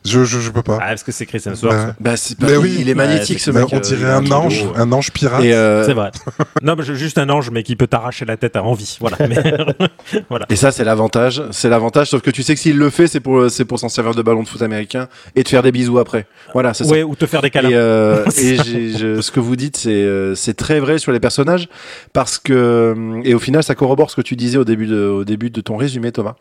Je, 0.04 0.24
je, 0.24 0.38
je 0.40 0.50
peux 0.50 0.62
pas. 0.62 0.78
Ah, 0.80 0.86
parce 0.88 1.02
que 1.02 1.12
c'est 1.12 1.26
Chris 1.26 1.42
Hemsworth. 1.44 1.76
Ouais. 1.76 1.92
Bah, 2.00 2.16
c'est 2.16 2.34
oui. 2.56 2.76
il 2.80 2.88
est 2.88 2.94
magnétique 2.94 3.36
Ouais, 3.36 3.42
ce 3.42 3.50
Mais 3.50 3.60
mec. 3.60 3.68
on 3.72 3.76
euh, 3.76 3.80
dirait 3.80 4.00
il 4.00 4.06
a 4.06 4.16
un 4.16 4.22
kilo. 4.22 4.34
ange, 4.36 4.64
un 4.76 4.92
ange 4.92 5.10
pirate. 5.12 5.44
Euh, 5.44 5.84
C'est 5.84 5.92
vrai. 5.92 6.10
non, 6.62 6.74
mais 6.76 6.84
juste 6.84 7.18
un 7.18 7.28
ange, 7.28 7.50
mais 7.50 7.62
qui 7.62 7.76
peut 7.76 7.86
t'arracher 7.86 8.24
la 8.24 8.36
tête 8.38 8.56
à 8.56 8.62
envie. 8.64 8.98
Voilà. 10.28 10.46
Et 10.48 10.56
ça, 10.56 10.72
c'est 10.72 10.84
l'avantage. 10.84 11.42
C'est 11.50 11.68
l'avantage, 11.68 12.08
sauf 12.10 12.22
que 12.22 12.30
tu 12.30 12.42
sais 12.42 12.54
que 12.54 12.60
s'il 12.60 12.76
le 12.78 12.90
fait, 12.90 13.06
c'est 13.06 13.20
pour, 13.20 13.50
c'est 13.50 13.64
pour 13.64 13.78
s'en 13.78 13.88
servir 13.88 14.14
de 14.14 14.22
ballon 14.22 14.42
de 14.42 14.48
foot 14.48 14.62
américain 14.62 15.08
et 15.36 15.42
de 15.42 15.48
faire 15.48 15.62
des 15.62 15.72
bisous 15.72 15.98
après. 15.98 16.26
Voilà, 16.52 16.74
c'est 16.74 16.84
ça. 16.84 16.90
Ouais, 16.90 17.02
ou 17.02 17.14
te 17.14 17.26
faire 17.26 17.42
des 17.42 17.50
câlins. 17.50 17.68
Et, 17.70 17.74
euh, 17.74 18.24
C'est 18.30 18.44
et 18.44 18.56
ça. 18.56 18.62
j'ai- 18.64 18.90
je- 18.96 19.20
ce 19.20 19.30
que 19.30 19.40
vous 19.40 19.56
dites, 19.56 19.76
c'est 19.76 19.90
euh, 19.90 20.34
c'est 20.34 20.54
très 20.54 20.80
vrai 20.80 20.98
sur 20.98 21.12
les 21.12 21.20
personnages 21.20 21.68
parce 22.12 22.38
que 22.38 22.52
euh, 22.52 23.20
et 23.24 23.34
au 23.34 23.38
final, 23.38 23.62
ça 23.62 23.74
corrobore 23.74 24.10
ce 24.10 24.16
que 24.16 24.22
tu 24.22 24.36
disais 24.36 24.58
au 24.58 24.64
début 24.64 24.86
de 24.86 25.06
au 25.06 25.24
début 25.24 25.50
de 25.50 25.60
ton 25.60 25.76
résumé, 25.76 26.10
Thomas. 26.12 26.34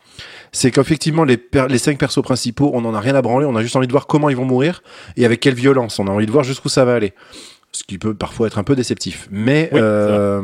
C'est 0.52 0.70
qu'effectivement, 0.70 1.24
les 1.24 1.36
per- 1.36 1.66
les 1.68 1.78
cinq 1.78 1.98
persos 1.98 2.22
principaux, 2.22 2.70
on 2.74 2.84
en 2.84 2.94
a 2.94 3.00
rien 3.00 3.14
à 3.14 3.22
branler. 3.22 3.46
On 3.50 3.56
a 3.56 3.62
juste 3.62 3.76
envie 3.76 3.86
de 3.86 3.92
voir 3.92 4.06
comment 4.06 4.30
ils 4.30 4.36
vont 4.36 4.44
mourir 4.44 4.82
et 5.16 5.24
avec 5.24 5.40
quelle 5.40 5.54
violence. 5.54 5.98
On 5.98 6.06
a 6.06 6.10
envie 6.10 6.26
de 6.26 6.32
voir 6.32 6.44
jusqu'où 6.44 6.68
ça 6.68 6.84
va 6.84 6.94
aller. 6.94 7.12
ce 7.72 7.84
qui 7.84 7.98
peut 7.98 8.14
parfois 8.14 8.48
être 8.48 8.58
un 8.58 8.64
peu 8.64 8.74
déceptif. 8.74 9.28
Mais, 9.30 9.68
Oui, 9.72 9.78
euh, 9.80 10.40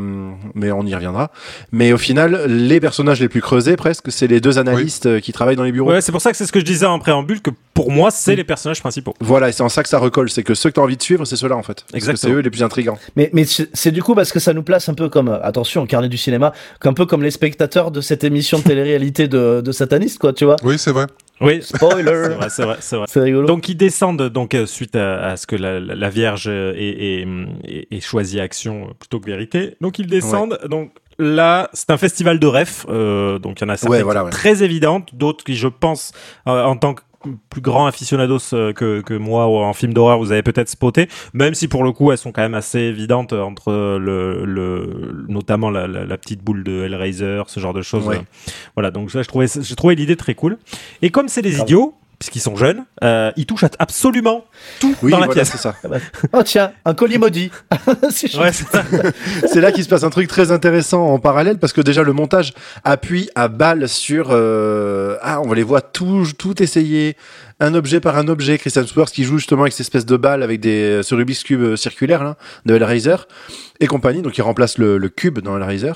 mais 0.55 0.71
on 0.71 0.87
y 0.87 0.95
reviendra. 0.95 1.33
Mais 1.73 1.93
au 1.93 1.99
final, 1.99 2.45
les 2.47 2.79
personnages 2.79 3.19
les 3.21 3.29
plus 3.29 3.41
creusés, 3.41 3.75
presque, 3.75 4.13
c'est 4.13 4.29
les 4.29 4.41
deux 4.41 4.59
analystes 4.59 5.07
euh, 5.07 5.19
qui 5.19 5.33
travaillent 5.33 5.57
dans 5.57 5.65
les 5.65 5.73
bureaux. 5.73 5.91
Ouais, 5.91 6.01
c'est 6.01 6.13
pour 6.13 6.21
ça 6.21 6.31
que 6.31 6.37
c'est 6.37 6.47
ce 6.47 6.53
que 6.53 6.61
je 6.61 6.65
disais 6.65 6.87
en 6.87 7.01
préambule, 7.01 7.43
que 7.43 7.51
pour 7.75 7.91
moi, 7.91 8.13
c'est 8.13 8.37
les 8.37 8.45
personnages 8.45 8.79
principaux. 8.81 9.13
Voilà, 9.21 9.49
et 9.49 9.53
c'est 9.53 9.65
en 9.65 9.69
ça 9.69 9.83
que 9.83 9.89
ça 9.89 9.99
recolle. 9.99 10.31
C'est 10.31 10.45
que 10.45 10.55
ceux 10.55 10.71
que 10.71 10.75
tu 10.75 10.81
as 10.81 10.85
envie 10.85 10.97
de 10.97 11.03
suivre, 11.03 11.25
c'est 11.25 11.35
ceux-là, 11.35 11.57
en 11.57 11.65
fait. 11.65 11.81
Parce 11.81 11.91
que 11.91 11.97
Exactement. 11.97 12.33
c'est 12.33 12.39
eux 12.39 12.43
les 12.43 12.51
plus 12.51 12.63
intrigants. 12.63 12.97
Mais, 13.17 13.29
mais 13.33 13.45
c'est 13.45 13.91
du 13.91 14.05
coup 14.05 14.15
parce 14.15 14.31
que 14.31 14.39
ça 14.39 14.53
nous 14.55 14.63
place 14.63 14.89
un 14.89 14.95
peu 14.95 15.09
comme, 15.09 15.29
euh, 15.29 15.43
attention, 15.43 15.83
au 15.83 15.87
carnet 15.87 16.09
du 16.09 16.19
cinéma, 16.19 16.53
un 16.85 16.93
peu 16.93 17.07
comme 17.07 17.25
les 17.25 17.33
spectateurs 17.33 17.91
de 17.91 18.01
cette 18.01 18.23
émission 18.23 18.59
de 18.59 18.63
télé-réalité 18.63 19.27
de, 19.27 19.63
de 19.65 19.73
satanistes, 19.73 20.19
quoi, 20.21 20.33
tu 20.33 20.45
vois. 20.45 20.57
Oui, 20.63 20.79
c'est 20.79 20.93
vrai. 20.93 21.07
Oui, 21.41 21.59
c'est 21.63 21.77
Spoiler 21.77 22.29
vrai, 22.35 22.49
c'est 22.51 22.65
vrai, 22.65 22.77
c'est 22.81 22.97
vrai. 22.97 23.07
C'est 23.09 23.21
rigolo. 23.21 23.47
Donc 23.47 23.69
ils 23.69 23.77
descendent 23.77 24.23
donc 24.31 24.55
euh, 24.55 24.67
suite 24.67 24.97
à, 24.97 25.27
à 25.33 25.37
ce 25.37 25.47
que 25.47 25.57
la, 25.57 25.81
la- 25.81 25.95
la 25.95 26.09
Vierge 26.11 26.47
euh, 26.49 26.73
ait, 26.77 27.23
ait, 27.23 27.87
ait- 27.91 28.01
choisi 28.01 28.41
action 28.41 28.95
plutôt 28.99 29.21
que 29.21 29.27
vérité. 29.27 29.77
Donc 29.81 29.99
ils 29.99 30.07
descendent. 30.07 30.59
Donc 30.71 30.93
là, 31.19 31.71
c'est 31.73 31.91
un 31.91 31.97
festival 31.97 32.39
de 32.39 32.47
refs. 32.47 32.85
euh, 32.89 33.39
donc 33.39 33.61
il 33.61 33.65
y 33.65 33.67
en 33.67 33.71
a 33.71 33.77
certaines 33.77 33.99
Ouais, 33.99 34.03
voilà, 34.03 34.25
ouais. 34.25 34.31
très 34.31 34.63
évidentes, 34.63 35.15
d'autres 35.15 35.45
qui, 35.45 35.57
je 35.57 35.69
pense, 35.69 36.13
euh, 36.49 36.63
en 36.65 36.77
tant 36.77 36.95
que 36.95 37.03
plus 37.51 37.61
grand 37.61 37.87
aficionados 37.87 38.39
euh, 38.53 38.73
que, 38.73 39.01
que 39.01 39.15
moi 39.15 39.47
en 39.47 39.73
film 39.73 39.93
d'horreur, 39.95 40.19
vous 40.19 40.33
avez 40.33 40.43
peut-être 40.43 40.69
spoté, 40.69 41.09
même 41.33 41.55
si 41.55 41.69
pour 41.69 41.85
le 41.85 41.93
coup 41.93 42.13
elles 42.13 42.19
sont 42.19 42.33
quand 42.33 42.43
même 42.43 42.55
assez 42.55 42.79
évidentes 42.81 43.33
entre 43.33 43.73
le, 43.99 44.45
le 44.45 45.25
notamment 45.29 45.71
la, 45.71 45.87
la, 45.87 46.05
la 46.05 46.19
petite 46.19 46.43
boule 46.43 46.65
de 46.65 46.85
Hellraiser, 46.85 47.43
ce 47.47 47.61
genre 47.61 47.75
de 47.75 47.83
choses. 47.83 48.07
Ouais. 48.07 48.21
Voilà, 48.75 48.91
donc 48.91 49.11
ça, 49.11 49.23
je 49.23 49.29
trouvais, 49.29 49.47
j'ai 49.61 49.75
trouvé 49.77 49.95
l'idée 49.95 50.17
très 50.17 50.35
cool. 50.35 50.59
Et 51.03 51.11
comme 51.11 51.29
c'est 51.29 51.43
des 51.43 51.51
Grave. 51.51 51.63
idiots, 51.63 51.95
puisqu'ils 52.19 52.41
sont 52.41 52.57
jeunes, 52.57 52.85
euh, 53.05 53.31
ils 53.37 53.47
touchent 53.47 53.65
à 53.65 53.71
absolument 53.79 54.45
tout 54.81 54.95
Oui, 55.03 55.11
dans 55.11 55.19
la 55.19 55.27
voilà, 55.27 55.43
pièce. 55.43 55.51
c'est 55.53 55.59
ça. 55.59 55.75
Oh 56.33 56.43
tiens, 56.43 56.73
un 56.85 56.95
colis 56.95 57.19
maudit. 57.19 57.51
C'est. 58.11 58.35
Ouais, 58.37 58.51
là 59.61 59.73
qu'il 59.73 59.85
se 59.85 59.89
passe 59.89 60.05
un 60.05 60.11
truc 60.11 60.29
très 60.29 60.51
intéressant 60.53 61.07
en 61.07 61.19
parallèle 61.19 61.59
parce 61.59 61.73
que 61.73 61.81
déjà 61.81 62.03
le 62.03 62.13
montage 62.13 62.53
appuie 62.85 63.29
à 63.35 63.49
balle 63.49 63.89
sur 63.89 64.29
euh, 64.31 65.17
ah 65.23 65.41
on 65.45 65.53
les 65.53 65.63
voir 65.63 65.83
tout 65.93 66.27
tout 66.39 66.63
essayer 66.63 67.17
un 67.59 67.75
objet 67.75 68.01
par 68.01 68.19
un 68.19 68.29
objet 68.29 68.59
Christian 68.59 68.87
Spurs 68.87 69.07
qui 69.11 69.25
joue 69.25 69.39
justement 69.39 69.63
avec 69.63 69.73
cette 69.73 69.81
espèce 69.81 70.05
de 70.07 70.17
balle 70.17 70.43
avec 70.43 70.61
des 70.61 71.01
ce 71.03 71.15
Rubik's 71.15 71.43
cube 71.43 71.63
euh, 71.63 71.77
circulaire 71.77 72.23
là 72.23 72.37
de 72.67 72.75
Hellraiser 72.75 73.17
et 73.81 73.87
compagnie 73.87 74.23
donc 74.23 74.37
il 74.37 74.43
remplace 74.43 74.79
le, 74.79 74.99
le 74.99 75.09
cube 75.09 75.39
dans 75.41 75.57
Hellraiser 75.57 75.93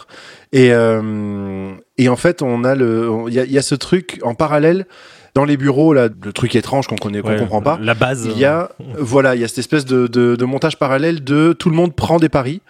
et 0.52 0.72
euh, 0.72 1.72
et 1.98 2.08
en 2.08 2.16
fait 2.16 2.42
on 2.42 2.64
a 2.64 2.74
le 2.74 3.10
y 3.28 3.34
il 3.34 3.52
y 3.52 3.58
a 3.58 3.62
ce 3.62 3.74
truc 3.74 4.18
en 4.22 4.34
parallèle 4.34 4.86
dans 5.34 5.44
les 5.44 5.56
bureaux 5.56 5.92
là 5.92 6.08
le 6.24 6.32
truc 6.32 6.54
étrange 6.56 6.86
qu'on 6.88 6.96
connaît 6.96 7.20
qu'on 7.20 7.28
Ouais, 7.30 7.36
comprend 7.38 7.62
pas 7.62 7.78
La 7.82 7.94
base. 7.94 8.28
il 8.30 8.38
y 8.38 8.44
a, 8.44 8.70
voilà, 8.98 9.34
il 9.34 9.40
y 9.40 9.44
a 9.44 9.48
cette 9.48 9.58
espèce 9.58 9.84
de, 9.84 10.06
de, 10.06 10.36
de 10.36 10.44
montage 10.44 10.76
parallèle 10.78 11.22
de 11.24 11.52
tout 11.52 11.70
le 11.70 11.76
monde 11.76 11.94
prend 11.94 12.18
des 12.18 12.28
paris. 12.28 12.60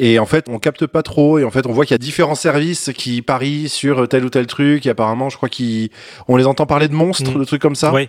Et 0.00 0.18
en 0.20 0.26
fait, 0.26 0.46
on 0.48 0.58
capte 0.60 0.86
pas 0.86 1.02
trop. 1.02 1.38
Et 1.40 1.44
en 1.44 1.50
fait, 1.50 1.66
on 1.66 1.72
voit 1.72 1.84
qu'il 1.84 1.92
y 1.94 1.96
a 1.96 1.98
différents 1.98 2.36
services 2.36 2.90
qui 2.94 3.20
parient 3.20 3.68
sur 3.68 4.06
tel 4.08 4.24
ou 4.24 4.30
tel 4.30 4.46
truc. 4.46 4.86
Et 4.86 4.90
apparemment, 4.90 5.28
je 5.28 5.36
crois 5.36 5.48
qu'on 5.48 6.36
les 6.36 6.46
entend 6.46 6.66
parler 6.66 6.86
de 6.86 6.94
monstres, 6.94 7.32
Mm. 7.32 7.38
de 7.40 7.44
trucs 7.44 7.60
comme 7.60 7.74
ça. 7.74 7.92
Ouais. 7.92 8.08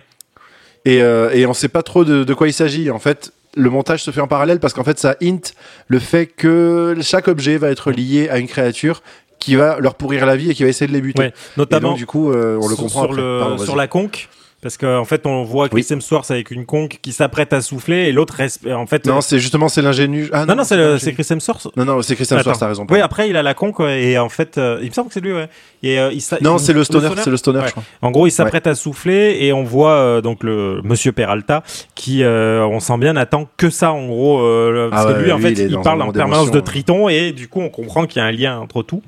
Et, 0.84 1.02
euh, 1.02 1.30
et 1.32 1.46
on 1.46 1.52
sait 1.52 1.68
pas 1.68 1.82
trop 1.82 2.04
de, 2.04 2.22
de 2.22 2.34
quoi 2.34 2.46
il 2.46 2.52
s'agit. 2.52 2.90
En 2.92 3.00
fait, 3.00 3.32
le 3.56 3.68
montage 3.70 4.04
se 4.04 4.12
fait 4.12 4.20
en 4.20 4.28
parallèle 4.28 4.60
parce 4.60 4.72
qu'en 4.72 4.84
fait, 4.84 5.00
ça 5.00 5.16
hint 5.20 5.40
le 5.88 5.98
fait 5.98 6.26
que 6.26 6.94
chaque 7.02 7.26
objet 7.26 7.58
va 7.58 7.70
être 7.70 7.90
lié 7.90 8.28
à 8.28 8.38
une 8.38 8.46
créature 8.46 9.02
qui 9.40 9.56
va 9.56 9.80
leur 9.80 9.94
pourrir 9.94 10.26
la 10.26 10.36
vie 10.36 10.50
et 10.50 10.54
qui 10.54 10.62
va 10.62 10.68
essayer 10.68 10.86
de 10.86 10.92
les 10.92 11.00
buter. 11.00 11.20
Ouais, 11.20 11.34
notamment 11.56 11.90
donc, 11.90 11.98
du 11.98 12.06
coup, 12.06 12.30
euh, 12.30 12.58
on 12.60 12.68
le 12.68 12.76
comprend 12.76 13.02
sur, 13.02 13.10
après. 13.10 13.22
le, 13.22 13.38
Pardon, 13.40 13.58
sur 13.58 13.74
la 13.74 13.88
conque. 13.88 14.28
Parce 14.62 14.76
qu'en 14.76 15.06
fait, 15.06 15.26
on 15.26 15.42
voit 15.42 15.70
Chris 15.70 15.86
Oui. 15.88 15.94
Hemsworth 15.96 16.30
avec 16.30 16.50
une 16.50 16.66
conque 16.66 16.98
qui 17.00 17.12
s'apprête 17.12 17.54
à 17.54 17.62
souffler 17.62 18.08
et 18.08 18.12
l'autre. 18.12 18.36
En 18.70 18.86
fait, 18.86 19.06
Non, 19.06 19.16
euh, 19.16 19.20
c'est 19.22 19.38
justement 19.38 19.68
c'est 19.70 19.80
l'ingénu. 19.80 20.28
Ah, 20.34 20.44
non, 20.44 20.54
non, 20.54 20.64
c'est 20.64 21.12
Chris 21.14 21.26
Hemsworth. 21.30 21.68
Non, 21.78 21.86
non, 21.86 22.02
c'est 22.02 22.12
Attends. 22.20 22.40
Spurs, 22.40 22.58
t'as 22.58 22.68
raison. 22.68 22.86
Oui, 22.90 23.00
après, 23.00 23.30
il 23.30 23.36
a 23.38 23.42
la 23.42 23.54
conque 23.54 23.78
ouais, 23.78 24.02
et 24.02 24.18
en 24.18 24.28
fait, 24.28 24.58
euh, 24.58 24.78
il 24.82 24.88
me 24.88 24.92
semble 24.92 25.08
que 25.08 25.14
c'est 25.14 25.20
lui, 25.20 25.32
ouais. 25.32 25.48
Et, 25.82 25.98
euh, 25.98 26.12
il 26.12 26.22
Non, 26.42 26.58
c'est 26.58 26.74
le 26.74 26.84
stoner, 26.84 27.08
c'est 27.16 27.30
le 27.30 27.38
stoner, 27.38 27.60
Ouais. 27.60 27.66
je 27.68 27.70
crois. 27.70 27.84
En 28.02 28.10
gros, 28.10 28.26
il 28.26 28.30
s'apprête 28.32 28.66
à 28.66 28.74
souffler 28.74 29.38
et 29.40 29.54
on 29.54 29.62
voit 29.64 29.92
euh, 29.92 30.20
donc 30.20 30.44
le 30.44 30.82
Monsieur 30.84 31.12
Peralta 31.12 31.62
qui, 31.94 32.22
euh, 32.22 32.62
on 32.66 32.80
sent 32.80 32.98
bien, 32.98 33.14
n'attend 33.14 33.48
que 33.56 33.70
ça 33.70 33.92
en 33.92 34.06
gros, 34.08 34.40
euh, 34.40 34.70
le- 34.86 34.90
parce 34.90 35.06
Ah 35.08 35.14
que 35.14 35.20
lui, 35.22 35.32
en 35.32 35.38
fait, 35.38 35.52
il 35.52 35.78
parle 35.82 36.02
en 36.02 36.12
permanence 36.12 36.50
de 36.50 36.60
Triton 36.60 37.08
et 37.08 37.32
du 37.32 37.48
coup, 37.48 37.60
on 37.62 37.70
comprend 37.70 38.04
qu'il 38.04 38.20
y 38.20 38.22
a 38.22 38.28
un 38.28 38.32
lien 38.32 38.58
entre 38.58 38.82
tout. 38.82 39.02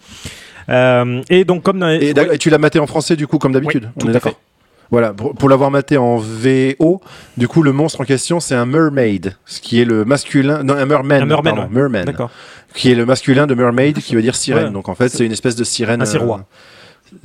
Euh, 0.70 1.20
et 1.28 1.44
donc, 1.44 1.62
comme 1.62 1.78
dans 1.78 1.88
les- 1.88 2.06
Et, 2.06 2.14
et 2.32 2.38
tu 2.38 2.48
l'as 2.48 2.56
maté 2.58 2.78
en 2.78 2.86
français 2.86 3.16
du 3.16 3.26
coup 3.26 3.36
comme 3.38 3.52
d'habitude. 3.52 3.90
on 4.02 4.08
est 4.08 4.12
d'accord. 4.12 4.32
Voilà, 4.92 5.12
pour, 5.14 5.34
pour 5.34 5.48
l'avoir 5.48 5.70
maté 5.70 5.96
en 5.96 6.18
VO, 6.18 7.00
du 7.38 7.48
coup 7.48 7.62
le 7.62 7.72
monstre 7.72 8.02
en 8.02 8.04
question 8.04 8.38
c'est 8.40 8.54
un 8.54 8.66
mermaid, 8.66 9.34
ce 9.46 9.60
qui 9.60 9.80
est 9.80 9.84
le 9.86 10.04
masculin, 10.04 10.62
non 10.62 10.74
un 10.74 10.84
merman, 10.84 11.22
Un 11.22 11.26
merman, 11.26 11.42
pardon, 11.54 11.62
ouais. 11.62 11.68
merman, 11.80 12.04
D'accord. 12.04 12.30
qui 12.74 12.92
est 12.92 12.94
le 12.94 13.06
masculin 13.06 13.46
de 13.46 13.54
mermaid 13.54 13.98
qui 14.00 14.14
veut 14.14 14.20
dire 14.22 14.36
sirène. 14.36 14.66
Ouais. 14.66 14.70
Donc 14.70 14.88
en 14.90 14.94
fait 14.94 15.08
c'est 15.08 15.24
une 15.24 15.32
espèce 15.32 15.56
de 15.56 15.64
sirène. 15.64 16.02
Un 16.02 16.04
sirois. 16.04 16.44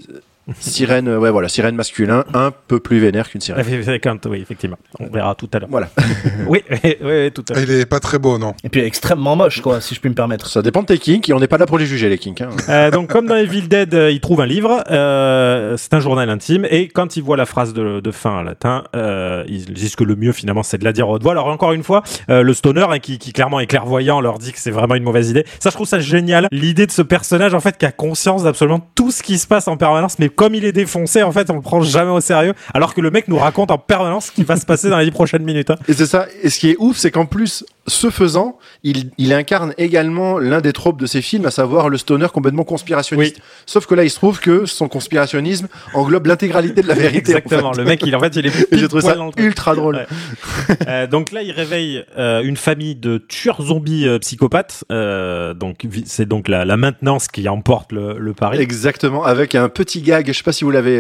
euh, 0.10 0.19
sirène, 0.60 1.07
euh, 1.07 1.19
ouais 1.19 1.31
voilà, 1.31 1.49
sirène 1.49 1.75
masculin, 1.75 2.23
un 2.33 2.51
peu 2.67 2.79
plus 2.79 2.99
vénère 2.99 3.29
qu'une 3.29 3.41
sirène. 3.41 3.65
Oui, 4.29 4.39
effectivement. 4.41 4.77
On 4.99 5.07
verra 5.07 5.36
tout 5.36 5.49
à 5.53 5.60
l'heure. 5.60 5.69
Voilà. 5.71 5.89
oui, 6.47 6.63
oui, 6.83 6.95
oui, 7.01 7.31
tout 7.31 7.43
à 7.49 7.53
l'heure. 7.53 7.63
Il 7.63 7.71
est 7.71 7.86
pas 7.86 7.99
très 7.99 8.19
beau, 8.19 8.38
non 8.38 8.53
Et 8.63 8.69
puis 8.69 8.81
extrêmement 8.81 9.36
moche, 9.36 9.62
quoi, 9.62 9.79
si 9.81 9.95
je 9.95 9.99
puis 9.99 10.10
me 10.10 10.15
permettre. 10.15 10.47
Ça 10.47 10.62
dépend 10.62 10.81
de 10.81 10.88
tes 10.88 10.97
kinks 10.97 11.29
et 11.29 11.33
on 11.33 11.39
n'est 11.39 11.47
pas 11.47 11.57
là 11.57 11.65
pour 11.65 11.77
les 11.77 11.86
juger 11.86 12.10
les 12.10 12.17
kinks. 12.17 12.41
hein. 12.41 12.49
Euh, 12.69 12.91
donc, 12.91 13.10
comme 13.10 13.27
dans 13.27 13.36
Evil 13.36 13.67
Dead, 13.67 13.93
euh, 13.93 14.12
il 14.12 14.19
trouve 14.19 14.41
un 14.41 14.45
livre. 14.45 14.83
euh, 14.91 15.77
c'est 15.77 15.93
un 15.93 15.99
journal 15.99 16.29
intime. 16.29 16.65
Et 16.69 16.88
quand 16.89 17.15
il 17.15 17.23
voit 17.23 17.38
la 17.38 17.45
phrase 17.45 17.73
de, 17.73 17.99
de 18.01 18.12
fin 18.12 18.31
en 18.39 18.41
latin, 18.43 18.83
euh, 18.95 19.43
ils 19.47 19.65
disent 19.73 19.95
que 19.95 20.03
le 20.03 20.15
mieux, 20.15 20.31
finalement, 20.33 20.63
c'est 20.63 20.77
de 20.77 20.83
la 20.83 20.91
dire 20.93 21.07
haute 21.07 21.23
voix. 21.23 21.31
Alors, 21.31 21.47
encore 21.47 21.71
une 21.73 21.83
fois, 21.83 22.03
euh, 22.29 22.41
le 22.41 22.53
stoner, 22.53 22.86
hein, 22.89 22.99
qui, 22.99 23.17
qui 23.19 23.31
clairement 23.33 23.60
est 23.60 23.67
clairvoyant, 23.67 24.19
leur 24.21 24.38
dit 24.39 24.51
que 24.51 24.60
c'est 24.60 24.71
vraiment 24.71 24.95
une 24.95 25.03
mauvaise 25.03 25.29
idée. 25.29 25.45
Ça, 25.60 25.69
je 25.69 25.75
trouve 25.75 25.88
ça 25.88 25.99
génial. 25.99 26.47
L'idée 26.51 26.86
de 26.86 26.91
ce 26.91 27.01
personnage, 27.01 27.53
en 27.53 27.60
fait, 27.60 27.77
qui 27.77 27.86
a 27.86 27.91
conscience 27.91 28.43
d'absolument 28.43 28.81
tout 28.95 29.12
ce 29.12 29.23
qui 29.23 29.38
se 29.38 29.47
passe 29.47 29.67
en 29.67 29.77
permanence. 29.77 30.19
Mais 30.19 30.29
comme 30.38 30.56
il 30.56 30.63
est 30.63 30.71
défoncé, 30.71 31.23
en 31.23 31.32
fait, 31.34 31.50
on 31.50 31.56
le 31.56 31.62
prend 31.62 31.82
jamais 31.82 32.12
au 32.12 32.21
sérieux. 32.21 32.54
Alors 32.73 32.93
que 32.93 33.02
le 33.02 33.12
mec 33.12 33.28
nous 33.28 33.38
raconte 33.38 33.71
en 33.71 33.78
permanence 33.78 34.28
ce 34.28 34.32
qui 34.32 34.43
va 34.43 34.56
se 34.56 34.65
passer 34.65 34.89
dans 34.89 34.97
les 35.00 35.06
dix 35.06 35.12
prochaines 35.12 35.43
minutes. 35.43 35.71
hein. 35.71 35.76
Et 35.89 35.93
c'est 35.93 36.06
ça. 36.06 36.28
Et 36.43 36.50
ce 36.50 36.60
qui 36.60 36.69
est 36.69 36.76
ouf, 36.80 36.95
c'est 36.95 37.12
qu'en 37.12 37.26
plus, 37.26 37.65
ce 37.88 38.10
faisant, 38.10 38.58
il, 38.84 39.12
il 39.17 39.32
incarne 39.34 39.73
également 39.78 40.39
l'un 40.39 40.62
des 40.62 40.73
tropes 40.73 41.00
de 41.00 41.06
ses 41.06 41.21
films, 41.21 41.45
à 41.45 41.52
savoir 41.52 41.89
le 41.89 41.97
stoner 41.97 42.28
complètement 42.34 42.63
conspirationniste. 42.63 43.38
Sauf 43.65 43.86
que 43.86 43.95
là, 43.95 44.04
il 44.04 44.10
se 44.10 44.15
trouve 44.17 44.39
que 44.39 44.65
son 44.65 44.88
conspirationnisme 44.88 45.67
englobe 45.93 46.26
l'intégralité 46.28 46.82
de 46.82 46.88
la 46.88 46.93
vérité. 46.95 47.34
en 47.34 47.38
Exactement. 47.38 47.73
fait. 47.73 47.80
Le 47.82 47.86
mec, 47.88 48.02
il, 48.06 48.15
en 48.15 48.19
fait, 48.19 48.36
il 48.36 48.45
est 48.47 48.52
j'ai 48.71 48.88
trouvé 48.88 49.04
ça 49.04 49.15
dans 49.15 49.28
le 49.28 49.32
truc. 49.32 49.45
ultra 49.45 49.73
drôle. 49.76 49.95
Ouais. 49.95 50.76
Euh, 50.88 51.08
donc 51.08 51.32
là, 51.32 51.41
il 51.41 51.52
réveille 51.52 52.04
euh, 52.17 52.41
une 52.43 52.58
famille 52.58 52.95
de 52.95 53.17
tueurs 53.17 53.62
zombies 53.62 54.08
euh, 54.08 54.19
psychopathes. 54.19 54.84
Euh, 54.91 55.54
donc 55.54 55.86
c'est 56.06 56.28
donc 56.28 56.47
la, 56.50 56.65
la 56.65 56.78
maintenance 56.78 57.28
qui 57.28 57.47
emporte 57.47 57.91
le, 57.91 58.17
le 58.19 58.34
pari. 58.34 58.58
Exactement, 58.60 59.23
avec 59.23 59.56
un 59.56 59.69
petit 59.69 60.02
gag, 60.02 60.28
je 60.28 60.34
sais 60.34 60.43
pas 60.43 60.52
si 60.52 60.63
vous 60.63 60.71
l'avez, 60.71 60.97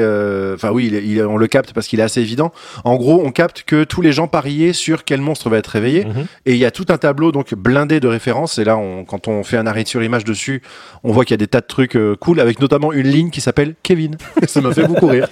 enfin 0.53 0.71
oui, 0.71 0.87
il 0.87 0.95
il 1.11 1.21
on 1.23 1.37
le 1.37 1.47
capte 1.47 1.73
parce 1.73 1.87
qu'il 1.87 1.99
est 1.99 2.03
assez 2.03 2.21
évident. 2.21 2.51
En 2.83 2.95
gros, 2.95 3.21
on 3.25 3.31
capte 3.31 3.63
que 3.63 3.83
tous 3.83 4.01
les 4.01 4.11
gens 4.11 4.27
pariaient 4.27 4.73
sur 4.73 5.03
quel 5.03 5.19
monstre 5.21 5.49
va 5.49 5.57
être 5.57 5.67
réveillé, 5.67 6.05
Mhm. 6.05 6.25
et 6.45 6.51
il 6.53 6.57
y 6.57 6.65
a 6.65 6.71
tout 6.77 6.85
un 6.93 6.97
tableau 6.97 7.31
donc 7.31 7.53
blindé 7.55 7.99
de 7.99 8.07
références. 8.07 8.59
Et 8.59 8.63
là, 8.63 8.77
on, 8.77 9.03
quand 9.03 9.27
on 9.27 9.43
fait 9.43 9.57
un 9.57 9.65
arrêt 9.65 9.83
sur 9.85 10.03
image 10.03 10.23
dessus, 10.23 10.61
on 11.03 11.11
voit 11.11 11.25
qu'il 11.25 11.33
y 11.33 11.35
a 11.35 11.37
des 11.37 11.47
tas 11.47 11.61
de 11.61 11.65
trucs 11.65 11.95
euh, 11.95 12.15
cool, 12.15 12.39
avec 12.39 12.59
notamment 12.59 12.93
une 12.93 13.07
ligne 13.07 13.29
qui 13.31 13.41
s'appelle 13.41 13.73
Kevin. 13.81 14.15
Ça 14.47 14.61
m'a 14.61 14.71
fait 14.73 14.85
beaucoup 14.85 15.07
rire 15.07 15.27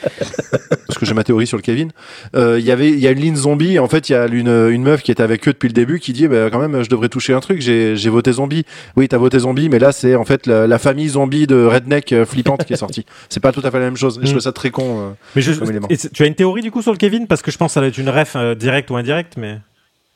parce 0.87 0.97
que 0.99 1.05
j'ai 1.05 1.13
ma 1.13 1.23
théorie 1.23 1.45
sur 1.47 1.57
le 1.57 1.61
Kevin. 1.61 1.91
Euh, 2.35 2.57
Il 2.59 2.65
y 2.65 2.71
avait, 2.71 2.89
il 2.89 2.99
y 2.99 3.07
a 3.07 3.11
une 3.11 3.19
ligne 3.19 3.35
zombie. 3.35 3.77
En 3.79 3.87
fait, 3.87 4.09
il 4.09 4.13
y 4.13 4.15
a 4.15 4.25
une, 4.25 4.47
une 4.49 4.81
meuf 4.83 5.03
qui 5.03 5.11
est 5.11 5.21
avec 5.21 5.47
eux 5.47 5.53
depuis 5.53 5.67
le 5.67 5.73
début 5.73 5.99
qui 5.99 6.13
dit, 6.13 6.27
bah, 6.27 6.49
quand 6.51 6.59
même, 6.59 6.81
je 6.83 6.89
devrais 6.89 7.09
toucher 7.09 7.33
un 7.33 7.39
truc. 7.41 7.61
J'ai 7.61 8.09
voté 8.09 8.31
zombie. 8.31 8.65
Oui, 8.95 9.07
t'as 9.07 9.17
voté 9.17 9.39
zombie, 9.39 9.69
mais 9.69 9.77
là, 9.79 9.91
c'est 9.91 10.15
en 10.15 10.25
fait 10.25 10.47
la, 10.47 10.65
la 10.67 10.79
famille 10.79 11.09
zombie 11.09 11.45
de 11.47 11.63
redneck 11.63 12.11
euh, 12.13 12.25
flippante 12.25 12.65
qui 12.65 12.73
est 12.73 12.77
sortie. 12.77 13.05
C'est 13.29 13.39
pas 13.39 13.51
tout 13.51 13.61
à 13.63 13.69
fait 13.71 13.79
la 13.79 13.85
même 13.85 13.97
chose. 13.97 14.19
Et 14.21 14.25
je 14.25 14.29
Mm. 14.31 14.33
trouve 14.33 14.41
ça 14.41 14.51
très 14.51 14.71
con. 14.71 14.99
euh. 14.99 15.11
Mais 15.35 15.41
je, 15.41 15.51
comme 15.53 15.69
et 15.89 15.97
tu 15.97 16.23
as 16.23 16.25
une 16.25 16.35
théorie 16.35 16.61
du 16.61 16.71
coup 16.71 16.81
sur 16.81 16.91
le 16.91 16.97
Kevin? 16.97 17.27
Parce 17.27 17.41
que 17.41 17.51
je 17.51 17.57
pense 17.57 17.69
que 17.71 17.73
ça 17.75 17.81
va 17.81 17.87
être 17.87 17.97
une 17.97 18.09
ref 18.09 18.35
directe 18.57 18.89
ou 18.89 18.95
indirecte, 18.95 19.33
mais 19.37 19.59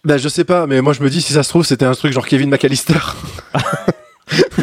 Bah, 0.06 0.18
je 0.18 0.30
sais 0.30 0.46
pas, 0.46 0.66
mais 0.66 0.82
moi, 0.82 0.94
je 0.94 1.04
me 1.04 1.10
dis, 1.10 1.22
si 1.22 1.34
ça 1.34 1.44
se 1.44 1.50
trouve, 1.50 1.66
c'était 1.66 1.86
un 1.86 1.94
truc 1.94 2.14
genre 2.14 2.26
Kevin 2.26 2.50
McAllister. 2.50 2.94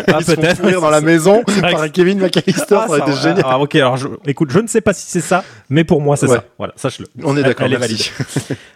ah 0.09 0.18
pourrir 0.61 0.81
dans 0.81 0.90
la 0.90 1.01
maison 1.03 1.42
par 1.61 1.90
Kevin 1.90 2.20
McAllister. 2.20 2.77
Ah, 2.77 2.85
ça 2.85 2.88
aurait 2.88 2.99
été 3.01 3.11
va- 3.11 3.20
génial. 3.20 3.42
ah, 3.44 3.59
ok, 3.59 3.75
alors 3.75 3.96
je, 3.96 4.09
écoute, 4.27 4.51
je 4.51 4.61
ne 4.61 4.66
sais 4.68 4.81
pas 4.81 4.92
si 4.92 5.07
c'est 5.09 5.20
ça, 5.20 5.42
mais 5.68 5.83
pour 5.85 6.01
moi 6.01 6.16
c'est 6.16 6.29
Ouais. 6.29 6.37
ça. 6.37 6.44
Voilà, 6.57 6.72
sache-le. 6.77 7.07
On 7.25 7.37
est 7.37 7.40
Elle- 7.40 7.46
d'accord. 7.46 7.66
elle 7.66 7.75
est 7.75 7.79
merci. 7.79 8.12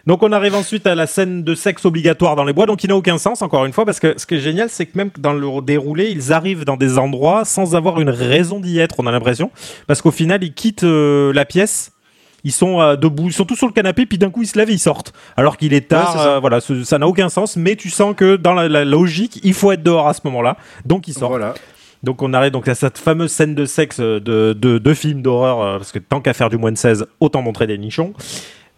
Donc 0.05 0.21
on 0.21 0.31
arrive 0.33 0.53
ensuite 0.53 0.85
à 0.87 0.93
la 0.95 1.07
scène 1.07 1.43
de 1.43 1.55
sexe 1.55 1.85
obligatoire 1.85 2.35
dans 2.35 2.43
les 2.43 2.51
bois, 2.53 2.65
donc 2.65 2.79
qui 2.79 2.87
n'a 2.89 2.95
aucun 2.95 3.17
sens 3.17 3.41
encore 3.41 3.65
une 3.65 3.71
fois, 3.73 3.85
parce 3.85 3.99
que 4.01 4.15
ce 4.17 4.25
qui 4.25 4.35
est 4.35 4.39
génial, 4.39 4.69
c'est 4.69 4.85
que 4.85 4.97
même 4.97 5.11
dans 5.17 5.33
le 5.33 5.61
déroulé, 5.61 6.09
ils 6.11 6.33
arrivent 6.33 6.65
dans 6.65 6.77
des 6.77 6.97
endroits 6.97 7.45
sans 7.45 7.73
avoir 7.75 8.01
une 8.01 8.09
raison 8.09 8.59
d'y 8.59 8.79
être, 8.79 8.95
on 8.99 9.07
a 9.07 9.11
l'impression, 9.11 9.49
parce 9.87 10.01
qu'au 10.01 10.11
final, 10.11 10.43
ils 10.43 10.53
quittent 10.53 10.83
euh, 10.83 11.31
la 11.33 11.45
pièce. 11.45 11.91
Ils 12.43 12.51
sont 12.51 12.81
euh, 12.81 12.95
debout, 12.95 13.27
ils 13.27 13.33
sont 13.33 13.45
tous 13.45 13.55
sur 13.55 13.67
le 13.67 13.73
canapé, 13.73 14.05
puis 14.05 14.17
d'un 14.17 14.29
coup 14.31 14.41
ils 14.41 14.47
se 14.47 14.57
lèvent 14.57 14.69
et 14.69 14.73
ils 14.73 14.79
sortent. 14.79 15.13
Alors 15.37 15.57
qu'il 15.57 15.73
est 15.73 15.87
tard, 15.87 16.15
Ouais, 16.15 16.21
ça. 16.21 16.27
euh, 16.35 16.39
voilà, 16.39 16.59
ce- 16.59 16.83
ça 16.83 16.97
n'a 16.97 17.07
aucun 17.07 17.29
sens, 17.29 17.55
mais 17.55 17.75
tu 17.75 17.89
sens 17.89 18.15
que 18.15 18.35
dans 18.35 18.53
la, 18.53 18.67
la 18.67 18.83
logique, 18.85 19.39
il 19.43 19.53
faut 19.53 19.71
être 19.71 19.83
dehors 19.83 20.07
à 20.07 20.13
ce 20.13 20.21
moment-là, 20.25 20.57
donc 20.85 21.07
ils 21.07 21.13
sortent. 21.13 21.31
Voilà. 21.33 21.53
Donc 22.03 22.23
on 22.23 22.33
arrive 22.33 22.51
donc 22.51 22.67
à 22.67 22.73
cette 22.73 22.97
fameuse 22.97 23.31
scène 23.31 23.53
de 23.53 23.65
sexe 23.65 23.99
de, 23.99 24.19
de, 24.19 24.53
de 24.79 24.93
films 24.95 25.21
d'horreur, 25.21 25.61
euh, 25.61 25.77
parce 25.77 25.91
que 25.91 25.99
tant 25.99 26.19
qu'à 26.19 26.33
faire 26.33 26.49
du 26.49 26.57
moins 26.57 26.71
de 26.71 26.77
16, 26.77 27.05
autant 27.19 27.43
montrer 27.43 27.67
des 27.67 27.77
nichons. 27.77 28.13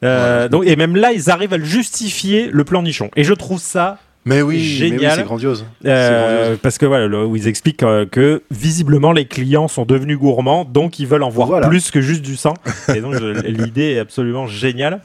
Euh, 0.03 0.49
donc, 0.49 0.65
et 0.65 0.75
même 0.75 0.97
là, 0.97 1.13
ils 1.13 1.29
arrivent 1.29 1.53
à 1.53 1.57
le 1.57 1.63
justifier, 1.63 2.49
le 2.51 2.65
plan 2.65 2.81
nichon. 2.83 3.09
Et 3.15 3.23
je 3.23 3.33
trouve 3.33 3.59
ça 3.61 3.97
Mais 4.25 4.41
oui, 4.41 4.59
Génial. 4.63 5.15
c'est 5.17 5.23
grandiose. 5.23 5.65
Euh, 5.85 6.29
C'est 6.29 6.37
grandiose. 6.43 6.59
parce 6.61 6.77
que 6.77 6.85
voilà, 6.85 7.07
où 7.25 7.35
ils 7.35 7.47
expliquent 7.47 7.83
euh, 7.83 8.05
que 8.05 8.41
visiblement 8.51 9.11
les 9.11 9.25
clients 9.25 9.67
sont 9.67 9.85
devenus 9.85 10.17
gourmands, 10.17 10.63
donc 10.65 10.99
ils 10.99 11.07
veulent 11.07 11.23
en 11.23 11.29
voir 11.29 11.47
Voilà. 11.47 11.67
plus 11.67 11.91
que 11.91 11.99
juste 12.01 12.21
du 12.21 12.35
sang. 12.37 12.53
Et 12.95 13.01
donc 13.01 13.15
l'idée 13.45 13.93
est 13.93 13.99
absolument 13.99 14.47
géniale. 14.47 15.01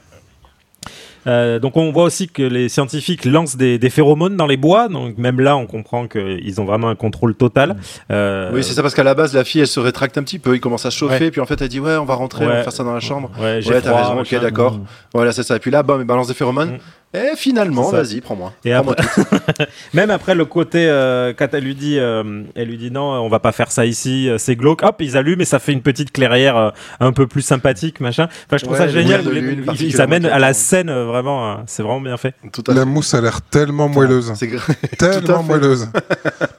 Euh, 1.27 1.59
donc 1.59 1.75
on 1.75 1.91
voit 1.91 2.05
aussi 2.05 2.29
que 2.29 2.41
les 2.41 2.69
scientifiques 2.69 3.25
lancent 3.25 3.57
des, 3.57 3.77
des 3.77 3.89
phéromones 3.89 4.37
dans 4.37 4.47
les 4.47 4.55
bois, 4.55 4.87
donc 4.87 5.17
même 5.17 5.41
là 5.41 5.57
on 5.57 5.65
comprend 5.65 6.07
qu'ils 6.07 6.61
ont 6.61 6.65
vraiment 6.65 6.87
un 6.87 6.95
contrôle 6.95 7.35
total. 7.35 7.75
Euh, 8.09 8.51
Oui, 8.53 8.63
c'est 8.63 8.71
ça, 8.73 8.81
parce 8.81 8.95
qu'à 8.95 9.03
la 9.03 9.15
base, 9.15 9.33
la 9.33 9.43
fille, 9.43 9.59
elle 9.59 9.67
se 9.67 9.81
rétracte 9.81 10.17
un 10.17 10.23
petit 10.23 10.39
peu, 10.39 10.55
il 10.55 10.61
commence 10.61 10.85
à 10.85 10.89
chauffer, 10.91 11.25
Ouais. 11.25 11.31
puis 11.31 11.41
en 11.41 11.45
fait, 11.45 11.61
elle 11.61 11.67
dit, 11.67 11.81
ouais, 11.81 11.97
on 11.97 12.05
va 12.05 12.13
rentrer, 12.15 12.45
on 12.45 12.47
va 12.47 12.63
faire 12.63 12.71
ça 12.71 12.85
dans 12.85 12.93
la 12.93 13.01
chambre. 13.01 13.31
Ouais, 13.37 13.59
j'ai 13.61 13.69
Ouais, 13.71 13.81
t'as 13.81 13.97
raison, 14.01 14.21
ok, 14.21 14.41
d'accord. 14.41 14.79
Voilà, 15.13 15.33
c'est 15.33 15.43
ça. 15.43 15.57
Et 15.57 15.59
puis 15.59 15.71
là, 15.71 15.83
bam, 15.83 15.99
il 15.99 16.07
balance 16.07 16.29
des 16.29 16.33
phéromones. 16.33 16.75
Mm. 16.75 16.79
Et 17.11 17.35
finalement, 17.35 17.85
C'est 17.85 17.95
ça. 17.95 18.03
vas-y, 18.03 18.21
prends-moi. 18.21 18.53
Et 18.63 18.71
Prends-moi 18.71 18.95
après, 18.99 19.65
même 19.95 20.11
après 20.11 20.35
le 20.35 20.45
côté 20.45 20.85
euh, 20.87 21.33
quand 21.35 21.47
elle 21.53 21.63
lui 21.63 21.73
dit, 21.73 21.97
euh, 21.97 22.43
elle 22.55 22.67
lui 22.67 22.77
dit 22.77 22.91
non, 22.91 23.01
on 23.21 23.29
va 23.29 23.39
pas 23.39 23.51
faire 23.51 23.71
ça 23.71 23.87
ici, 23.87 24.29
euh, 24.29 24.37
c'est 24.37 24.55
glauque. 24.55 24.83
Hop, 24.83 24.97
ils 24.99 25.17
allument 25.17 25.41
et 25.41 25.45
ça 25.45 25.57
fait 25.57 25.73
une 25.73 25.81
petite 25.81 26.11
clairière 26.11 26.55
euh, 26.55 26.69
un 26.99 27.11
peu 27.11 27.25
plus 27.25 27.41
sympathique, 27.41 27.99
machin. 27.99 28.25
Enfin, 28.45 28.57
je 28.57 28.63
trouve 28.65 28.73
Ouais, 28.73 28.85
ça 28.85 28.87
génial. 28.89 29.21
Ils- 29.25 29.29
lune, 29.31 29.65
ils- 29.79 30.27
à 30.27 30.37
la 30.39 30.53
scène 30.53 30.89
euh, 30.89 31.05
vraiment, 31.05 31.51
euh, 31.51 31.55
c'est 31.65 31.81
vraiment 31.81 32.01
bien 32.01 32.17
fait. 32.17 32.35
tout. 32.53 32.63
À 32.67 32.73
La 32.75 32.81
fait. 32.81 32.85
mousse 32.85 33.11
a 33.15 33.21
l'air 33.21 33.41
tellement 33.41 33.89
moelleuse. 33.89 34.31
Tellement 34.99 35.41
moelleuse. 35.41 35.87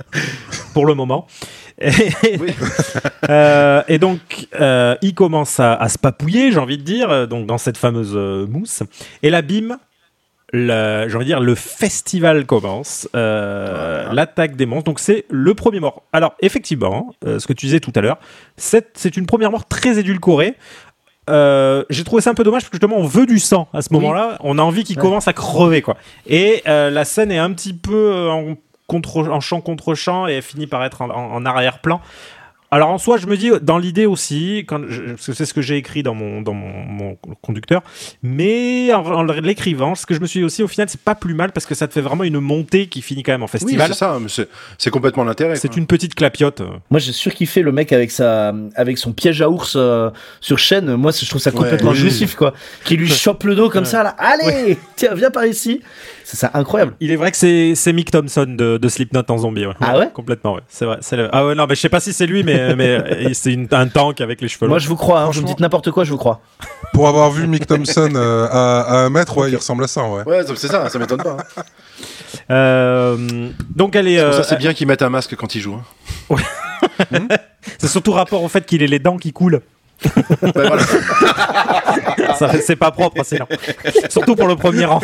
pour 0.75 0.87
le 0.87 0.95
moment. 0.95 1.27
Et, 1.81 1.91
Oui. 2.41 2.53
euh, 3.31 3.83
et 3.89 3.99
donc, 3.99 4.19
euh, 4.61 4.97
il 5.01 5.15
commence 5.15 5.61
à, 5.61 5.75
à 5.75 5.89
se 5.89 5.97
papouiller, 5.99 6.53
j'ai 6.53 6.59
envie 6.59 6.77
de 6.77 6.83
dire, 6.83 7.27
donc 7.29 7.47
dans 7.47 7.57
cette 7.59 7.77
fameuse 7.79 8.13
euh, 8.15 8.47
mousse. 8.47 8.83
Et 9.23 9.31
là, 9.31 9.41
bim, 9.43 9.79
le- 10.53 11.07
j'ai 11.09 11.15
envie 11.17 11.25
de 11.25 11.31
dire, 11.31 11.41
le 11.41 11.55
festival 11.55 12.45
commence, 12.47 13.09
euh, 13.15 14.13
l'attaque 14.13 14.57
des 14.57 14.67
monstres. 14.67 14.85
Donc, 14.85 14.99
c'est 15.01 15.25
le 15.31 15.55
premier 15.55 15.81
mort. 15.81 16.03
Alors, 16.13 16.35
effectivement, 16.41 17.15
euh, 17.27 17.39
ce 17.39 17.47
que 17.47 17.53
tu 17.53 17.67
disais 17.67 17.81
tout 17.81 17.93
à 17.95 18.01
l'heure, 18.01 18.19
c'est 18.57 18.91
c'est 18.95 19.17
une 19.17 19.27
première 19.27 19.51
mort 19.51 19.67
très 19.69 19.99
édulcorée. 19.99 20.57
Euh, 21.29 21.85
j'ai 21.91 22.03
trouvé 22.03 22.23
ça 22.23 22.31
un 22.31 22.35
peu 22.35 22.43
dommage 22.43 22.63
parce 22.63 22.71
que 22.71 22.77
justement 22.77 22.97
on 22.97 23.07
veut 23.07 23.27
du 23.27 23.39
sang 23.39 23.69
à 23.73 23.83
ce 23.83 23.93
moment-là, 23.93 24.37
on 24.41 24.59
a 24.59 24.63
envie 24.63 24.83
qu'il 24.83 24.97
Ouais. 24.97 25.03
commence 25.03 25.29
à 25.29 25.33
crever 25.33 25.81
quoi. 25.81 25.97
Et 26.27 26.63
euh, 26.67 26.91
la 26.91 27.05
scène 27.05 27.31
est 27.31 27.39
un 27.39 27.53
petit 27.53 27.73
peu 27.75 28.29
en, 28.31 28.55
contre, 28.89 29.29
en 29.29 29.39
champ 29.41 29.61
contre 29.61 29.95
champ 29.95 30.27
et 30.27 30.33
elle 30.33 30.43
finit 30.43 30.67
par 30.67 30.83
être 30.85 31.03
en, 31.03 31.11
en- 31.11 31.33
en 31.35 31.45
arrière-plan. 31.47 32.01
Alors 32.73 32.91
en 32.91 32.99
soi, 32.99 33.17
je 33.17 33.27
me 33.27 33.37
dis 33.37 33.51
dans 33.63 33.79
l'idée 33.79 34.07
aussi, 34.07 34.59
quand 34.69 34.81
je- 34.89 35.03
parce 35.03 35.27
que 35.27 35.33
c'est 35.33 35.45
ce 35.45 35.53
que 35.55 35.61
j'ai 35.61 35.77
écrit 35.77 36.03
dans 36.05 36.15
mon 36.15 36.41
dans 36.41 36.55
mon, 36.55 36.85
mon 36.85 37.19
conducteur, 37.43 37.83
mais 38.23 38.93
en, 38.95 39.05
en 39.05 39.23
l'écrivant, 39.25 39.95
ce 39.95 40.07
que 40.07 40.15
je 40.15 40.21
me 40.21 40.27
suis 40.27 40.41
dit 40.41 40.45
aussi 40.45 40.63
au 40.63 40.69
final, 40.69 40.89
c'est 40.89 41.01
pas 41.01 41.15
plus 41.15 41.35
mal 41.35 41.51
parce 41.53 41.67
que 41.67 41.75
ça 41.75 41.89
te 41.89 41.93
fait 41.93 42.01
vraiment 42.01 42.23
une 42.25 42.39
montée 42.41 42.87
qui 42.87 43.03
finit 43.03 43.23
quand 43.23 43.33
même 43.33 43.43
en 43.43 43.47
Oui, 43.47 43.51
festival. 43.51 43.89
c'est 43.89 43.99
ça, 43.99 44.19
mais 44.21 44.29
c'est- 44.29 44.49
c'est 44.79 44.91
complètement 44.91 45.25
l'intérêt. 45.25 45.57
c'est 45.57 45.69
quoi. 45.69 45.79
une 45.79 45.87
petite 45.87 46.15
clapiote. 46.15 46.63
Moi, 46.91 47.01
j'ai 47.01 47.13
surkiffé 47.13 47.63
le 47.63 47.73
mec 47.73 47.93
avec 47.93 48.11
sa, 48.11 48.55
avec 48.77 48.99
son 48.99 49.13
piège 49.13 49.43
à 49.43 49.51
ours 49.51 49.75
euh, 49.77 50.11
sur 50.41 50.59
chaîne. 50.59 50.95
Moi, 50.95 51.11
je 51.13 51.29
trouve 51.29 51.41
ça 51.41 51.51
complètement 51.51 51.91
oui. 51.91 51.97
jouissif, 51.97 52.37
quoi. 52.37 52.55
Qui 52.85 52.97
lui 52.97 53.09
chope 53.09 53.43
le 53.45 53.55
dos 53.55 53.69
comme 53.69 53.85
ça, 53.85 54.03
là. 54.03 54.11
Allez, 54.19 54.79
tiens, 54.97 55.15
viens 55.15 55.31
par 55.31 55.45
ici. 55.47 55.81
C'est 56.25 56.37
ça 56.37 56.51
incroyable. 56.55 56.95
Il 57.01 57.11
est 57.11 57.17
vrai 57.17 57.33
que 57.33 57.37
c'est 57.37 57.75
c'est 57.75 57.93
Mick 57.93 58.13
Thompson 58.13 58.47
de, 58.49 58.77
de 58.79 58.89
Slipknot 58.89 59.23
en 59.29 59.39
zombie. 59.39 59.67
Ouais. 59.67 59.75
Ah 59.81 59.99
ouais? 59.99 60.11
Complètement, 60.15 60.55
ouais. 60.55 60.61
C'est 60.69 60.85
vrai. 60.85 60.99
c'est 61.01 61.17
le- 61.17 61.29
Ah 61.33 61.45
ouais, 61.45 61.57
non, 61.57 61.67
mais 61.69 61.75
je 61.75 61.81
sais 61.81 61.89
pas 61.89 61.99
si 61.99 62.13
c'est 62.13 62.27
lui, 62.27 62.45
mais, 62.45 62.60
mais 62.77 63.35
c'est 63.35 63.53
une- 63.53 63.69
un 63.73 63.89
tank 63.89 64.21
avec 64.21 64.41
les 64.41 64.49
cheveux 64.49 64.67
longs. 64.67 64.71
Moi, 64.73 64.79
je 64.79 64.89
vous 64.89 64.97
crois. 64.97 65.21
Hein, 65.23 65.31
vous 65.31 65.41
me 65.43 65.47
dites 65.47 65.61
n'importe 65.61 65.91
quoi, 65.91 66.05
je 66.05 66.11
vous 66.11 66.17
crois. 66.19 66.41
Pour 66.93 67.09
avoir 67.09 67.31
vu 67.31 67.47
Mick 67.47 67.67
Thompson 67.67 68.11
euh, 68.15 68.47
à, 68.51 68.81
à 68.81 68.97
un 69.05 69.11
mètre, 69.11 69.37
ouais, 69.39 69.51
il 69.51 69.57
ressemble 69.57 69.85
à 69.85 69.87
ça, 69.89 70.03
ouais. 70.09 70.23
Ouais, 70.25 70.45
c'est 70.57 70.69
ça, 70.69 70.89
ça 70.89 70.99
m'étonne 70.99 71.23
pas. 71.23 71.37
hein. 71.59 71.63
Euh, 72.51 73.49
donc 73.75 73.95
elle 73.97 74.09
est. 74.09 74.19
Pour 74.23 74.35
euh, 74.35 74.37
ça, 74.37 74.43
c'est 74.43 74.57
bien 74.59 74.75
qu'ils 74.75 74.87
mettent 74.87 75.03
un 75.03 75.11
masque 75.11 75.35
quand 75.37 75.55
ils 75.55 75.61
jouent. 75.61 75.79
hein. 76.31 76.37
c'est 77.79 77.89
surtout 77.89 78.13
rapport 78.13 78.43
au 78.43 78.49
fait 78.49 78.65
qu'il 78.67 78.83
ait 78.83 78.87
les 78.89 78.99
dents 78.99 79.17
qui 79.19 79.33
coulent. 79.33 79.61
Voilà. 80.55 80.83
C'est 82.63 82.77
pas 82.77 82.91
propre, 82.91 83.23
c'est 83.25 83.39
lent. 83.39 83.49
Surtout 84.09 84.35
pour 84.35 84.47
le 84.49 84.57
premier 84.57 84.85
rang. 84.85 85.01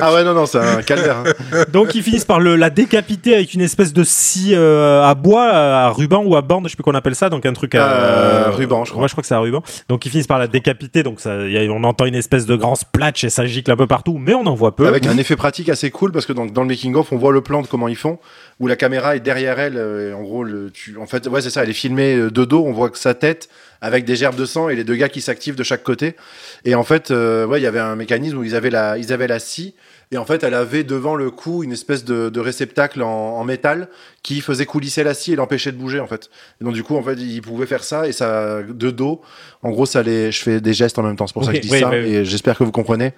Ah 0.00 0.12
ouais, 0.14 0.24
non, 0.24 0.34
non, 0.34 0.46
c'est 0.46 0.58
un 0.58 0.82
calvaire. 0.82 1.18
hein. 1.18 1.64
Donc 1.72 1.94
ils 1.94 2.02
finissent 2.02 2.24
par 2.24 2.40
le, 2.40 2.56
la 2.56 2.70
décapiter 2.70 3.34
avec 3.34 3.54
une 3.54 3.60
espèce 3.60 3.92
de 3.92 4.02
scie 4.04 4.52
euh, 4.54 5.02
à 5.04 5.14
bois, 5.14 5.48
à 5.52 5.88
ruban 5.90 6.22
ou 6.24 6.34
à 6.36 6.42
bande, 6.42 6.64
je 6.64 6.70
sais 6.70 6.76
plus 6.76 6.82
qu'on 6.82 6.94
appelle 6.94 7.14
ça, 7.14 7.28
donc 7.30 7.46
un 7.46 7.52
truc 7.52 7.74
à 7.74 7.86
Euh, 7.86 8.50
ruban, 8.50 8.84
je 8.84 8.90
crois. 8.90 9.02
Ouais, 9.02 9.08
je 9.08 9.14
crois 9.14 9.22
que 9.22 9.28
c'est 9.28 9.34
à 9.34 9.38
ruban. 9.38 9.62
Donc 9.88 10.04
ils 10.06 10.10
finissent 10.10 10.26
par 10.26 10.38
la 10.38 10.46
décapiter, 10.48 11.02
donc 11.02 11.20
ça, 11.20 11.46
y 11.46 11.56
a- 11.58 11.70
on 11.72 11.84
entend 11.84 12.06
une 12.06 12.14
espèce 12.14 12.46
de 12.46 12.56
grand 12.56 12.74
splatch 12.74 13.24
et 13.24 13.30
ça 13.30 13.46
gicle 13.46 13.70
un 13.70 13.76
peu 13.76 13.86
partout, 13.86 14.18
mais 14.18 14.34
on 14.34 14.46
en 14.46 14.54
voit 14.54 14.74
peu. 14.74 14.86
Avec 14.88 15.06
un 15.06 15.16
effet 15.18 15.36
pratique 15.36 15.68
assez 15.68 15.90
cool 15.90 16.10
parce 16.12 16.26
que 16.26 16.32
dans, 16.32 16.46
dans 16.46 16.62
le 16.62 16.68
making 16.68 16.94
of, 16.96 17.12
on 17.12 17.16
voit 17.16 17.32
le 17.32 17.42
plan 17.42 17.62
de 17.62 17.66
comment 17.66 17.88
ils 17.88 17.96
font, 17.96 18.18
où 18.60 18.66
la 18.66 18.76
caméra 18.76 19.14
est 19.16 19.20
derrière 19.20 19.58
elle. 19.60 19.76
euh, 19.76 20.10
et 20.10 20.14
en 20.14 20.22
gros, 20.22 20.42
le, 20.42 20.70
tu, 20.70 20.96
en 20.98 21.06
fait, 21.06 21.26
ouais, 21.28 21.40
c'est 21.42 21.50
ça. 21.50 21.62
Elle 21.62 21.70
est 21.70 21.74
filmée 21.74 22.14
euh, 22.16 22.30
de 22.30 22.44
dos. 22.44 22.64
On 22.66 22.72
voit 22.72 22.90
que 22.90 22.98
sa 22.98 23.14
tête 23.14 23.48
avec 23.80 24.04
des 24.04 24.16
gerbes 24.16 24.36
de 24.36 24.44
sang 24.46 24.68
et 24.68 24.76
les 24.76 24.84
deux 24.84 24.96
gars 24.96 25.08
qui 25.08 25.20
s'activent 25.20 25.56
de 25.56 25.64
chaque 25.64 25.82
côté. 25.82 26.16
Et 26.64 26.74
en 26.74 26.84
fait, 26.84 27.10
euh, 27.10 27.46
ouais, 27.46 27.60
il 27.60 27.62
y 27.64 27.66
avait 27.66 27.80
un 27.80 27.96
mécanisme 27.96 28.38
où 28.38 28.44
ils 28.44 28.54
avaient 28.54 28.70
la, 28.70 28.96
ils 28.98 29.12
avaient 29.12 29.26
la 29.28 29.38
scie. 29.38 29.74
Et 30.12 30.18
en 30.18 30.24
fait, 30.24 30.44
elle 30.44 30.54
avait 30.54 30.84
devant 30.84 31.16
le 31.16 31.30
cou 31.30 31.64
une 31.64 31.72
espèce 31.72 32.04
de, 32.04 32.28
de 32.28 32.38
réceptacle 32.40 33.02
en, 33.02 33.08
en 33.38 33.42
métal 33.44 33.88
qui 34.22 34.42
faisait 34.42 34.66
coulisser 34.66 35.02
la 35.02 35.12
scie 35.12 35.32
et 35.32 35.36
l'empêchait 35.36 35.72
de 35.72 35.76
bouger 35.76 35.98
en 35.98 36.06
fait. 36.06 36.30
Et 36.60 36.64
donc 36.64 36.74
du 36.74 36.84
coup, 36.84 36.94
en 36.96 37.02
fait, 37.02 37.14
ils 37.14 37.40
pouvaient 37.42 37.66
faire 37.66 37.82
ça 37.82 38.06
et 38.06 38.12
ça 38.12 38.62
de 38.62 38.90
dos. 38.90 39.22
En 39.62 39.70
gros, 39.70 39.86
ça 39.86 40.02
les, 40.02 40.30
je 40.30 40.40
fais 40.42 40.60
des 40.60 40.72
gestes 40.72 40.98
en 40.98 41.02
même 41.02 41.16
temps. 41.16 41.26
C'est 41.26 41.32
pour 41.32 41.44
ça 41.44 41.50
que 41.50 41.56
je 41.56 41.62
dis 41.62 41.70
oui, 41.72 41.80
ça 41.80 41.88
oui. 41.88 41.96
et 41.96 42.24
j'espère 42.24 42.56
que 42.56 42.62
vous 42.64 42.70
comprenez. 42.70 43.12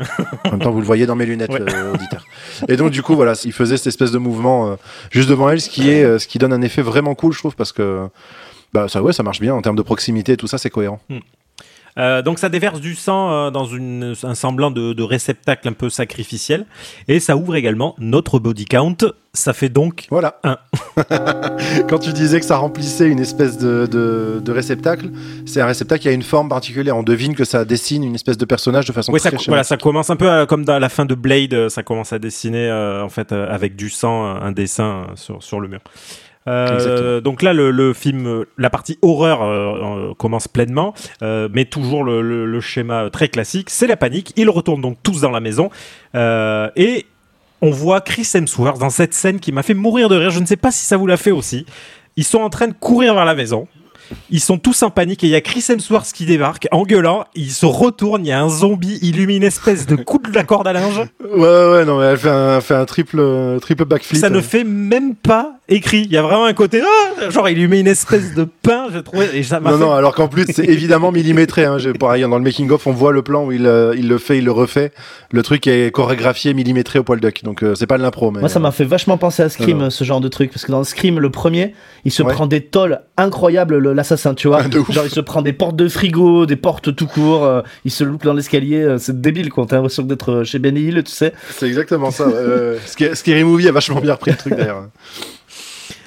en 0.44 0.52
même 0.52 0.60
temps, 0.60 0.70
vous 0.70 0.80
le 0.80 0.86
voyez 0.86 1.04
dans 1.06 1.16
mes 1.16 1.26
lunettes, 1.26 1.50
Ouais. 1.50 1.60
euh, 1.60 1.92
auditeurs. 1.92 2.24
Et 2.68 2.76
donc 2.76 2.92
du 2.92 3.02
coup, 3.02 3.14
voilà, 3.14 3.34
il 3.44 3.52
faisait 3.52 3.76
cette 3.76 3.88
espèce 3.88 4.12
de 4.12 4.18
mouvement 4.18 4.70
euh, 4.70 4.76
juste 5.10 5.28
devant 5.28 5.50
elle, 5.50 5.60
ce 5.60 5.68
qui 5.68 5.90
est, 5.90 6.02
euh, 6.04 6.18
ce 6.18 6.26
qui 6.26 6.38
donne 6.38 6.52
un 6.52 6.62
effet 6.62 6.82
vraiment 6.82 7.14
cool, 7.14 7.32
je 7.34 7.38
trouve, 7.40 7.56
parce 7.56 7.72
que 7.72 8.06
bah 8.72 8.88
ça, 8.88 9.02
ouais, 9.02 9.12
ça 9.12 9.22
marche 9.22 9.40
bien 9.40 9.54
en 9.54 9.62
termes 9.62 9.76
de 9.76 9.82
proximité, 9.82 10.36
tout 10.36 10.46
ça, 10.46 10.58
c'est 10.58 10.70
cohérent. 10.70 11.00
Euh, 11.98 12.20
donc 12.20 12.38
ça 12.38 12.50
déverse 12.50 12.78
du 12.78 12.94
sang 12.94 13.30
euh, 13.32 13.50
dans 13.50 13.64
une, 13.64 14.14
un 14.22 14.34
semblant 14.34 14.70
de, 14.70 14.92
de 14.92 15.02
réceptacle 15.02 15.66
un 15.66 15.72
peu 15.72 15.88
sacrificiel 15.88 16.66
et 17.08 17.20
ça 17.20 17.38
ouvre 17.38 17.56
également 17.56 17.94
notre 17.98 18.38
body 18.38 18.66
count. 18.66 18.96
Ça 19.32 19.54
fait 19.54 19.70
donc 19.70 20.04
Voilà. 20.10 20.38
Un. 20.44 20.58
Quand 21.88 21.98
tu 21.98 22.12
disais 22.12 22.38
que 22.40 22.44
ça 22.44 22.58
remplissait 22.58 23.08
une 23.08 23.18
espèce 23.18 23.56
de, 23.56 23.86
de, 23.86 24.42
de 24.44 24.52
réceptacle, 24.52 25.08
c'est 25.46 25.62
un 25.62 25.66
réceptacle 25.66 26.02
qui 26.02 26.08
a 26.08 26.12
une 26.12 26.22
forme 26.22 26.50
particulière. 26.50 26.98
On 26.98 27.02
devine 27.02 27.34
que 27.34 27.44
ça 27.44 27.64
dessine 27.64 28.04
une 28.04 28.14
espèce 28.14 28.36
de 28.36 28.44
personnage 28.44 28.84
de 28.84 28.92
façon 28.92 29.12
Oui, 29.12 29.18
ça, 29.20 29.30
très 29.30 29.36
voilà, 29.36 29.62
schématique. 29.62 29.68
ça 29.68 29.76
commence 29.78 30.10
un 30.10 30.16
peu 30.16 30.44
comme 30.44 30.66
dans 30.66 30.78
la 30.78 30.88
fin 30.90 31.06
de 31.06 31.14
Blade, 31.14 31.54
euh, 31.54 31.68
ça 31.70 31.82
commence 31.82 32.12
à 32.12 32.18
dessiner 32.18 32.68
euh, 32.68 33.02
en 33.04 33.08
fait 33.08 33.32
avec 33.32 33.74
du 33.74 33.88
sang 33.88 34.24
un 34.26 34.52
dessin 34.52 35.06
sur, 35.14 35.42
sur 35.42 35.60
le 35.60 35.68
mur. 35.68 35.80
Euh, 36.48 37.20
donc 37.20 37.42
là, 37.42 37.52
le, 37.52 37.70
le 37.70 37.92
film, 37.92 38.44
la 38.56 38.70
partie 38.70 38.98
horreur 39.02 39.42
euh, 39.42 40.10
euh, 40.10 40.14
commence 40.14 40.48
pleinement, 40.48 40.94
euh, 41.22 41.48
mais 41.52 41.64
toujours 41.64 42.04
le, 42.04 42.22
le- 42.22 42.46
le 42.46 42.60
schéma 42.60 43.10
très 43.10 43.28
classique, 43.28 43.68
c'est 43.70 43.86
la 43.86 43.96
panique. 43.96 44.32
Ils 44.36 44.48
retournent 44.50 44.80
donc 44.80 44.98
tous 45.02 45.20
dans 45.20 45.30
la 45.30 45.40
maison 45.40 45.70
euh, 46.14 46.68
et 46.76 47.06
on 47.62 47.70
voit 47.70 48.00
Chris 48.00 48.28
Hemsworth 48.34 48.78
dans 48.78 48.90
cette 48.90 49.14
scène 49.14 49.40
qui 49.40 49.50
m'a 49.50 49.62
fait 49.62 49.74
mourir 49.74 50.08
de 50.08 50.16
rire. 50.16 50.30
Je 50.30 50.40
ne 50.40 50.46
sais 50.46 50.56
pas 50.56 50.70
si 50.70 50.84
ça 50.84 50.96
vous 50.96 51.06
l'a 51.06 51.16
fait 51.16 51.30
aussi. 51.32 51.66
Ils 52.16 52.24
sont 52.24 52.38
en 52.40 52.50
train 52.50 52.68
de 52.68 52.74
courir 52.78 53.14
vers 53.14 53.24
la 53.24 53.34
maison. 53.34 53.66
Ils 54.30 54.40
sont 54.40 54.56
tous 54.58 54.84
en 54.84 54.90
panique 54.90 55.24
et 55.24 55.26
il 55.26 55.30
y 55.30 55.34
a 55.34 55.40
Chris 55.40 55.64
Hemsworth 55.68 56.12
qui 56.12 56.26
débarque 56.26 56.68
en 56.70 56.84
gueulant. 56.84 57.24
Il 57.34 57.50
se 57.50 57.66
retourne, 57.66 58.24
il 58.24 58.28
y 58.28 58.32
a 58.32 58.40
un 58.40 58.48
zombie, 58.48 59.00
il 59.02 59.16
lui 59.16 59.26
met 59.26 59.36
une 59.36 59.42
espèce 59.42 59.84
de 59.84 59.96
coup 59.96 60.18
de 60.18 60.32
la 60.32 60.44
corde 60.44 60.68
à 60.68 60.72
linge. 60.72 61.00
Ouais, 61.24 61.40
ouais, 61.40 61.84
non, 61.84 61.98
mais 61.98 62.04
elle 62.06 62.18
fait 62.18 62.30
un, 62.30 62.60
fait 62.60 62.74
un 62.74 62.84
triple, 62.84 63.58
triple 63.60 63.84
backflip. 63.84 64.20
Ça 64.20 64.30
ne 64.30 64.40
fait 64.40 64.62
même 64.62 65.16
pas 65.16 65.55
écrit. 65.68 66.02
Il 66.04 66.12
y 66.12 66.16
a 66.16 66.22
vraiment 66.22 66.44
un 66.44 66.52
côté, 66.54 66.80
ah 66.82 67.30
genre 67.30 67.48
il 67.48 67.56
lui 67.58 67.66
met 67.68 67.80
une 67.80 67.86
espèce 67.88 68.34
de 68.34 68.44
pain, 68.44 68.86
je 68.92 68.98
trouvais, 68.98 69.36
et 69.36 69.42
ça 69.42 69.58
m'a 69.60 69.70
Non, 69.72 69.78
fait- 69.78 69.84
non, 69.84 69.92
alors 69.92 70.14
qu'en 70.14 70.28
plus, 70.28 70.44
c'est 70.52 70.64
évidemment 70.64 71.10
millimétré. 71.12 71.64
Hein. 71.64 71.78
J'ai- 71.78 71.92
Pareil, 71.92 72.22
dans 72.22 72.38
le 72.38 72.44
making-of, 72.44 72.86
on 72.86 72.92
voit 72.92 73.12
le 73.12 73.22
plan 73.22 73.44
où 73.46 73.52
il, 73.52 73.66
euh, 73.66 73.94
il 73.96 74.08
le 74.08 74.18
fait, 74.18 74.38
il 74.38 74.44
le 74.44 74.52
refait. 74.52 74.92
Le 75.32 75.42
truc 75.42 75.66
est 75.66 75.90
chorégraphié, 75.92 76.54
millimétré 76.54 76.98
au 76.98 77.02
poil 77.04 77.20
duck. 77.20 77.42
Donc, 77.42 77.62
euh, 77.62 77.74
c'est 77.74 77.86
pas 77.86 77.98
de 77.98 78.02
l'impro. 78.02 78.30
Mais, 78.30 78.40
Moi, 78.40 78.48
ça 78.48 78.60
m'a 78.60 78.70
fait 78.70 78.84
vachement 78.84 79.16
penser 79.18 79.42
à 79.42 79.48
Scream, 79.48 79.78
Non, 79.78 79.84
non. 79.84 79.90
ce 79.90 80.04
genre 80.04 80.20
de 80.20 80.28
truc. 80.28 80.50
Parce 80.52 80.64
que 80.64 80.72
dans 80.72 80.84
Scream, 80.84 81.18
le 81.18 81.30
premier, 81.30 81.74
il 82.04 82.12
se 82.12 82.22
Ouais. 82.22 82.32
prend 82.32 82.46
des 82.46 82.60
tolls 82.60 83.00
incroyables, 83.16 83.78
le- 83.78 83.92
l'assassin, 83.92 84.34
tu 84.34 84.48
vois. 84.48 84.60
Genre, 84.90 85.04
il 85.06 85.10
se 85.10 85.20
prend 85.20 85.42
des 85.42 85.52
portes 85.52 85.76
de 85.76 85.88
frigo, 85.88 86.46
des 86.46 86.56
portes 86.56 86.94
tout 86.94 87.06
court, 87.06 87.44
euh, 87.44 87.62
il 87.84 87.90
se 87.90 88.04
loupe 88.04 88.24
dans 88.24 88.34
l'escalier. 88.34 88.82
euh, 88.82 88.98
c'est 88.98 89.20
débile, 89.20 89.50
quoi. 89.50 89.66
T'as 89.66 89.76
l'impression 89.76 90.02
d'être 90.02 90.30
euh, 90.32 90.44
chez 90.44 90.58
Benny 90.58 90.80
Hill, 90.82 91.02
tu 91.04 91.12
sais. 91.12 91.32
C'est 91.50 91.66
exactement 91.66 92.10
ça. 92.10 92.26
Scary 93.14 93.44
Movie 93.44 93.68
a 93.68 93.72
vachement 93.72 94.00
bien 94.00 94.12
repris 94.14 94.30
le 94.32 94.36
truc 94.36 94.54
d'ailleurs. 94.54 94.88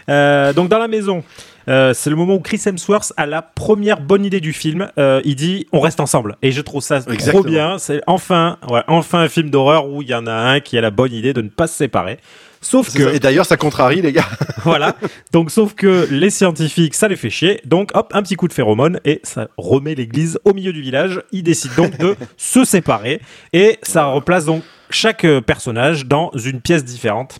Euh, 0.10 0.54
donc 0.54 0.70
dans 0.70 0.80
la 0.80 0.88
maison, 0.88 1.24
euh, 1.68 1.94
c'est 1.94 2.10
le 2.10 2.16
moment 2.16 2.36
où 2.36 2.40
Chris 2.40 2.62
Hemsworth 2.66 3.14
a 3.16 3.26
la 3.26 3.42
première 3.42 4.02
bonne 4.02 4.26
idée 4.26 4.40
du 4.40 4.54
film. 4.54 4.90
Euh, 4.98 5.22
il 5.24 5.36
dit 5.36 5.68
on 5.72 5.80
reste 5.80 6.00
ensemble 6.00 6.38
et 6.42 6.52
je 6.52 6.62
trouve 6.62 6.82
ça 6.82 7.02
trop 7.02 7.44
bien. 7.44 7.78
C'est 7.78 8.02
enfin, 8.08 8.58
ouais, 8.70 8.82
enfin 8.88 9.20
un 9.20 9.30
film 9.30 9.50
d'horreur 9.50 9.88
où 9.88 10.02
il 10.02 10.10
y 10.10 10.16
en 10.16 10.26
a 10.26 10.32
un 10.32 10.60
qui 10.60 10.78
a 10.78 10.82
la 10.82 10.92
bonne 10.92 11.14
idée 11.14 11.34
de 11.34 11.42
ne 11.42 11.50
pas 11.50 11.68
se 11.68 11.76
séparer. 11.76 12.18
Sauf 12.62 12.90
ça. 12.90 13.00
que 13.00 13.16
Et 13.16 13.20
d'ailleurs, 13.20 13.46
ça 13.46 13.56
contrarie 13.56 14.02
les 14.02 14.12
gars. 14.12 14.28
voilà. 14.64 14.96
Donc 15.32 15.50
sauf 15.52 15.76
que 15.76 16.08
les 16.12 16.30
scientifiques, 16.30 16.96
ça 16.96 17.08
les 17.08 17.16
fait 17.16 17.30
chier. 17.30 17.62
Donc 17.66 17.92
hop, 17.94 18.12
un 18.14 18.22
petit 18.22 18.36
coup 18.36 18.48
de 18.48 18.54
phéromone 18.54 19.00
et 19.06 19.22
ça 19.24 19.48
remet 19.58 19.96
l'église 19.96 20.40
au 20.44 20.54
milieu 20.54 20.74
du 20.74 20.82
village. 20.82 21.22
Ils 21.32 21.44
décident 21.44 21.76
donc 21.78 21.98
de 21.98 22.16
se 22.38 22.66
séparer 22.66 23.22
et 23.54 23.78
ça 23.84 24.06
replace 24.06 24.46
donc 24.46 24.64
chaque 24.90 25.26
personnage 25.46 26.08
dans 26.08 26.32
une 26.34 26.62
pièce 26.62 26.84
différente 26.84 27.40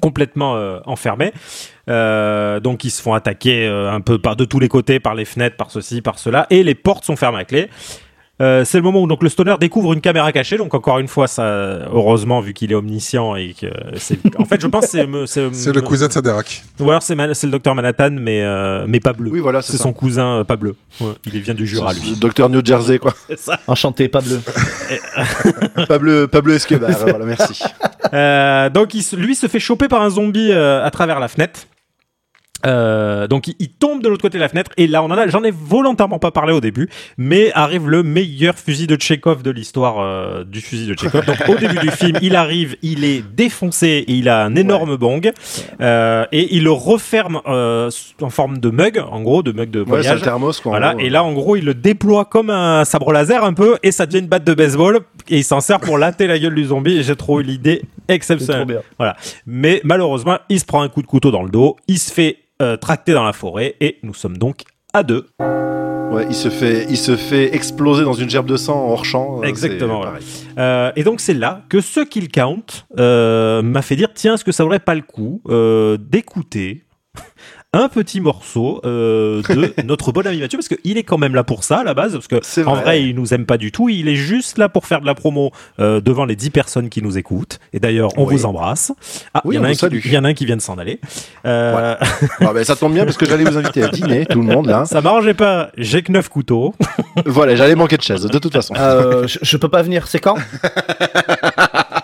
complètement 0.00 0.56
euh, 0.56 0.80
enfermés. 0.86 1.32
Euh, 1.88 2.60
donc 2.60 2.84
ils 2.84 2.90
se 2.90 3.00
font 3.00 3.14
attaquer 3.14 3.66
euh, 3.66 3.90
un 3.90 4.00
peu 4.00 4.18
par 4.18 4.36
de 4.36 4.44
tous 4.44 4.58
les 4.58 4.68
côtés, 4.68 5.00
par 5.00 5.14
les 5.14 5.24
fenêtres, 5.24 5.56
par 5.56 5.70
ceci, 5.70 6.02
par 6.02 6.18
cela, 6.18 6.46
et 6.50 6.62
les 6.62 6.74
portes 6.74 7.04
sont 7.04 7.16
fermées 7.16 7.38
à 7.38 7.44
clé. 7.44 7.68
Euh, 8.40 8.64
c'est 8.64 8.76
le 8.78 8.82
moment 8.82 9.02
où 9.02 9.06
donc 9.06 9.22
le 9.22 9.28
stoner 9.28 9.54
découvre 9.58 9.92
une 9.92 10.00
caméra 10.00 10.30
cachée. 10.32 10.58
Donc 10.58 10.74
encore 10.74 10.98
une 10.98 11.08
fois, 11.08 11.26
ça, 11.26 11.44
heureusement 11.92 12.40
vu 12.40 12.52
qu'il 12.52 12.70
est 12.72 12.74
omniscient 12.74 13.34
et 13.36 13.54
que 13.58 13.66
c'est. 13.96 14.18
En 14.38 14.44
fait, 14.44 14.60
je 14.60 14.66
pense 14.66 14.86
que 14.86 14.90
c'est 14.90 15.08
c'est 15.26 15.48
C'est 15.54 15.72
le 15.72 15.80
cousin 15.80 16.08
de 16.08 16.12
Saderac. 16.12 16.62
Ou 16.80 16.90
alors 16.90 17.02
c'est 17.02 17.14
le 17.14 17.50
docteur 17.50 17.74
Manhattan, 17.74 18.10
mais 18.12 18.42
euh, 18.42 18.84
mais 18.86 19.00
pas 19.00 19.12
bleu. 19.12 19.30
Oui, 19.30 19.40
voilà, 19.40 19.62
c'est 19.62 19.72
c'est 19.72 19.78
ça. 19.78 19.84
son 19.84 19.92
cousin 19.92 20.40
euh, 20.40 20.44
pas 20.44 20.56
bleu. 20.56 20.76
Ouais, 21.00 21.12
il 21.26 21.40
vient 21.40 21.54
du 21.54 21.66
Jura 21.66 21.92
lui. 21.92 22.16
Docteur 22.18 22.48
New 22.48 22.64
Jersey, 22.64 22.98
quoi. 22.98 23.14
C'est 23.28 23.38
ça. 23.38 23.58
Enchanté, 23.66 24.08
pas 24.08 24.20
bleu. 24.20 24.40
Pablo, 25.88 26.28
Pablo 26.28 26.54
Escobar, 26.54 26.90
voilà, 26.90 27.24
merci. 27.24 27.62
Euh, 28.12 28.70
donc 28.70 28.94
il, 28.94 29.04
lui 29.18 29.34
se 29.34 29.46
fait 29.46 29.58
choper 29.58 29.88
par 29.88 30.02
un 30.02 30.10
zombie 30.10 30.52
euh, 30.52 30.84
à 30.84 30.90
travers 30.90 31.20
la 31.20 31.28
fenêtre. 31.28 31.60
Euh, 32.64 33.26
donc 33.26 33.48
il, 33.48 33.68
tombe 33.68 34.02
de 34.02 34.08
l'autre 34.08 34.22
côté 34.22 34.38
de 34.38 34.42
la 34.42 34.48
fenêtre 34.48 34.70
et 34.78 34.86
là 34.86 35.02
on 35.02 35.06
en 35.06 35.18
a 35.18 35.28
j'en 35.28 35.44
ai 35.44 35.50
volontairement 35.50 36.18
pas 36.18 36.30
parlé 36.30 36.54
au 36.54 36.60
début 36.60 36.88
mais 37.18 37.52
arrive 37.52 37.88
le 37.88 38.02
meilleur 38.02 38.54
fusil 38.54 38.86
de 38.86 38.96
Tchekhov 38.96 39.42
de 39.42 39.50
l'histoire 39.50 39.98
euh, 40.00 40.42
du 40.42 40.62
fusil 40.62 40.86
de 40.86 40.94
Tchekhov 40.94 41.26
donc 41.26 41.36
au 41.48 41.56
début 41.56 41.78
du 41.78 41.90
film 41.90 42.18
il 42.22 42.34
arrive 42.34 42.76
il 42.80 43.04
est 43.04 43.22
défoncé 43.34 44.04
et 44.08 44.12
il 44.12 44.30
a 44.30 44.42
un 44.42 44.56
énorme 44.56 44.96
bong 44.96 45.30
euh, 45.82 46.24
et 46.32 46.56
il 46.56 46.64
le 46.64 46.70
referme 46.70 47.42
euh, 47.46 47.90
en 48.22 48.30
forme 48.30 48.56
de 48.58 48.70
mug 48.70 49.04
en 49.10 49.20
gros 49.20 49.42
de 49.42 49.52
mug 49.52 49.70
de 49.70 49.80
Ouais, 49.80 49.84
c'est 49.84 49.90
voyage 49.90 50.14
le 50.20 50.24
thermos, 50.24 50.60
quoi. 50.60 50.70
voilà, 50.70 50.94
gros. 50.94 51.04
et 51.04 51.10
là 51.10 51.24
en 51.24 51.34
gros 51.34 51.56
il 51.56 51.64
le 51.66 51.74
déploie 51.74 52.24
comme 52.24 52.48
un 52.48 52.86
sabre 52.86 53.12
laser 53.12 53.44
un 53.44 53.52
peu 53.52 53.76
et 53.82 53.92
ça 53.92 54.06
devient 54.06 54.20
une 54.20 54.28
batte 54.28 54.44
de 54.44 54.54
baseball 54.54 55.00
et 55.28 55.38
il 55.38 55.44
s'en 55.44 55.60
sert 55.60 55.78
pour 55.78 55.98
latter 55.98 56.26
la 56.26 56.38
gueule 56.38 56.54
du 56.54 56.64
zombie 56.64 56.98
et 56.98 57.02
j'ai 57.02 57.16
trouvé 57.16 57.44
l'idée 57.44 57.82
exceptionnelle. 58.08 58.80
Voilà. 58.98 59.16
Mais 59.46 59.80
malheureusement, 59.84 60.38
il 60.48 60.60
se 60.60 60.64
prend 60.64 60.82
un 60.82 60.88
coup 60.88 61.02
de 61.02 61.06
couteau 61.06 61.30
dans 61.30 61.42
le 61.42 61.50
dos, 61.50 61.76
il 61.88 61.98
se 61.98 62.12
fait 62.12 62.38
euh, 62.62 62.76
tracter 62.76 63.12
dans 63.12 63.24
la 63.24 63.32
forêt 63.32 63.76
et 63.80 63.98
nous 64.02 64.14
sommes 64.14 64.36
donc 64.38 64.62
à 64.92 65.02
deux. 65.02 65.26
Ouais, 66.10 66.24
il 66.28 66.34
se 66.34 66.48
fait, 66.48 66.86
il 66.88 66.96
se 66.96 67.16
fait 67.16 67.54
exploser 67.54 68.04
dans 68.04 68.12
une 68.12 68.30
gerbe 68.30 68.46
de 68.46 68.56
sang 68.56 68.88
hors 68.88 69.04
champ. 69.04 69.40
euh, 69.42 69.46
Exactement. 69.46 70.04
Euh, 70.56 70.92
et 70.96 71.02
donc 71.02 71.20
c'est 71.20 71.34
là 71.34 71.62
que 71.68 71.80
ce 71.80 72.00
kill 72.00 72.28
count 72.28 72.62
euh, 72.98 73.60
m'a 73.60 73.82
fait 73.82 73.96
dire 73.96 74.08
tiens, 74.14 74.34
est-ce 74.34 74.44
que 74.44 74.52
ça 74.52 74.62
vaudrait 74.62 74.78
pas 74.78 74.94
le 74.94 75.02
coup 75.02 75.42
d'écouter 75.98 76.84
un 77.80 77.88
petit 77.88 78.20
morceau 78.20 78.80
euh, 78.84 79.42
de 79.48 79.72
notre 79.84 80.12
bon 80.12 80.26
ami 80.26 80.38
Mathieu 80.40 80.58
parce 80.58 80.68
qu'il 80.68 80.98
est 80.98 81.02
quand 81.02 81.18
même 81.18 81.34
là 81.34 81.44
pour 81.44 81.64
ça 81.64 81.78
à 81.78 81.84
la 81.84 81.94
base 81.94 82.12
parce 82.12 82.28
que 82.28 82.36
C'est 82.42 82.64
en 82.64 82.74
vrai. 82.74 82.82
vrai 82.82 83.02
il 83.04 83.14
nous 83.14 83.34
aime 83.34 83.46
pas 83.46 83.56
du 83.58 83.72
tout 83.72 83.88
il 83.88 84.08
est 84.08 84.14
juste 84.16 84.58
là 84.58 84.68
pour 84.68 84.86
faire 84.86 85.00
de 85.00 85.06
la 85.06 85.14
promo 85.14 85.50
euh, 85.80 86.00
devant 86.00 86.24
les 86.24 86.36
10 86.36 86.50
personnes 86.50 86.88
qui 86.88 87.02
nous 87.02 87.18
écoutent 87.18 87.58
et 87.72 87.80
d'ailleurs 87.80 88.10
on 88.16 88.24
Oui. 88.26 88.34
vous 88.34 88.46
embrasse 88.46 88.92
ah 89.34 89.42
il 89.44 89.48
Oui, 89.48 89.54
y 89.56 89.58
en 89.58 89.62
on 89.62 89.64
a 89.64 89.68
un 89.68 89.70
vous 89.70 89.74
qui, 89.74 89.80
salue. 89.80 89.98
il 90.04 90.12
y 90.12 90.18
en 90.18 90.24
a 90.24 90.28
un 90.28 90.34
qui 90.34 90.44
vient 90.46 90.56
de 90.56 90.62
s'en 90.62 90.78
aller 90.78 91.00
Euh, 91.44 91.94
Bon, 92.40 92.52
ben, 92.54 92.64
ça 92.64 92.76
tombe 92.76 92.92
bien 92.94 93.04
parce 93.04 93.16
que 93.16 93.26
j'allais 93.26 93.44
vous 93.44 93.56
inviter 93.58 93.82
à 93.82 93.88
dîner, 93.88 94.26
tout 94.26 94.40
le 94.40 94.46
monde 94.46 94.66
là. 94.66 94.84
ça 94.84 95.00
m'arrangeait 95.00 95.34
pas 95.34 95.70
j'ai 95.76 96.02
que 96.02 96.12
9 96.12 96.28
couteaux 96.28 96.74
Voilà, 97.24 97.54
j'allais 97.56 97.74
manquer 97.74 97.96
de 97.96 98.02
chaise, 98.02 98.22
de 98.22 98.38
toute 98.38 98.52
façon. 98.52 98.74
Euh, 98.76 99.26
je, 99.26 99.38
je 99.42 99.56
peux 99.56 99.68
pas 99.68 99.82
venir, 99.82 100.06
c'est 100.08 100.18
quand? 100.20 100.36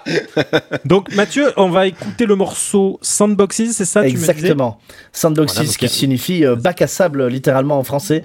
donc 0.84 1.14
Mathieu 1.14 1.52
on 1.56 1.68
va 1.68 1.86
écouter 1.86 2.26
le 2.26 2.36
morceau 2.36 2.98
Sandboxes 3.02 3.72
c'est 3.72 3.84
ça 3.84 4.02
tu 4.02 4.08
me 4.08 4.12
Exactement. 4.12 4.78
Sandboxes, 5.12 5.54
Voilà, 5.54 5.68
donc, 5.68 5.76
qui 5.76 5.88
signifie 5.88 6.44
euh, 6.44 6.56
bac 6.56 6.82
à 6.82 6.86
sable 6.86 7.26
littéralement 7.26 7.78
en 7.78 7.84
français. 7.84 8.24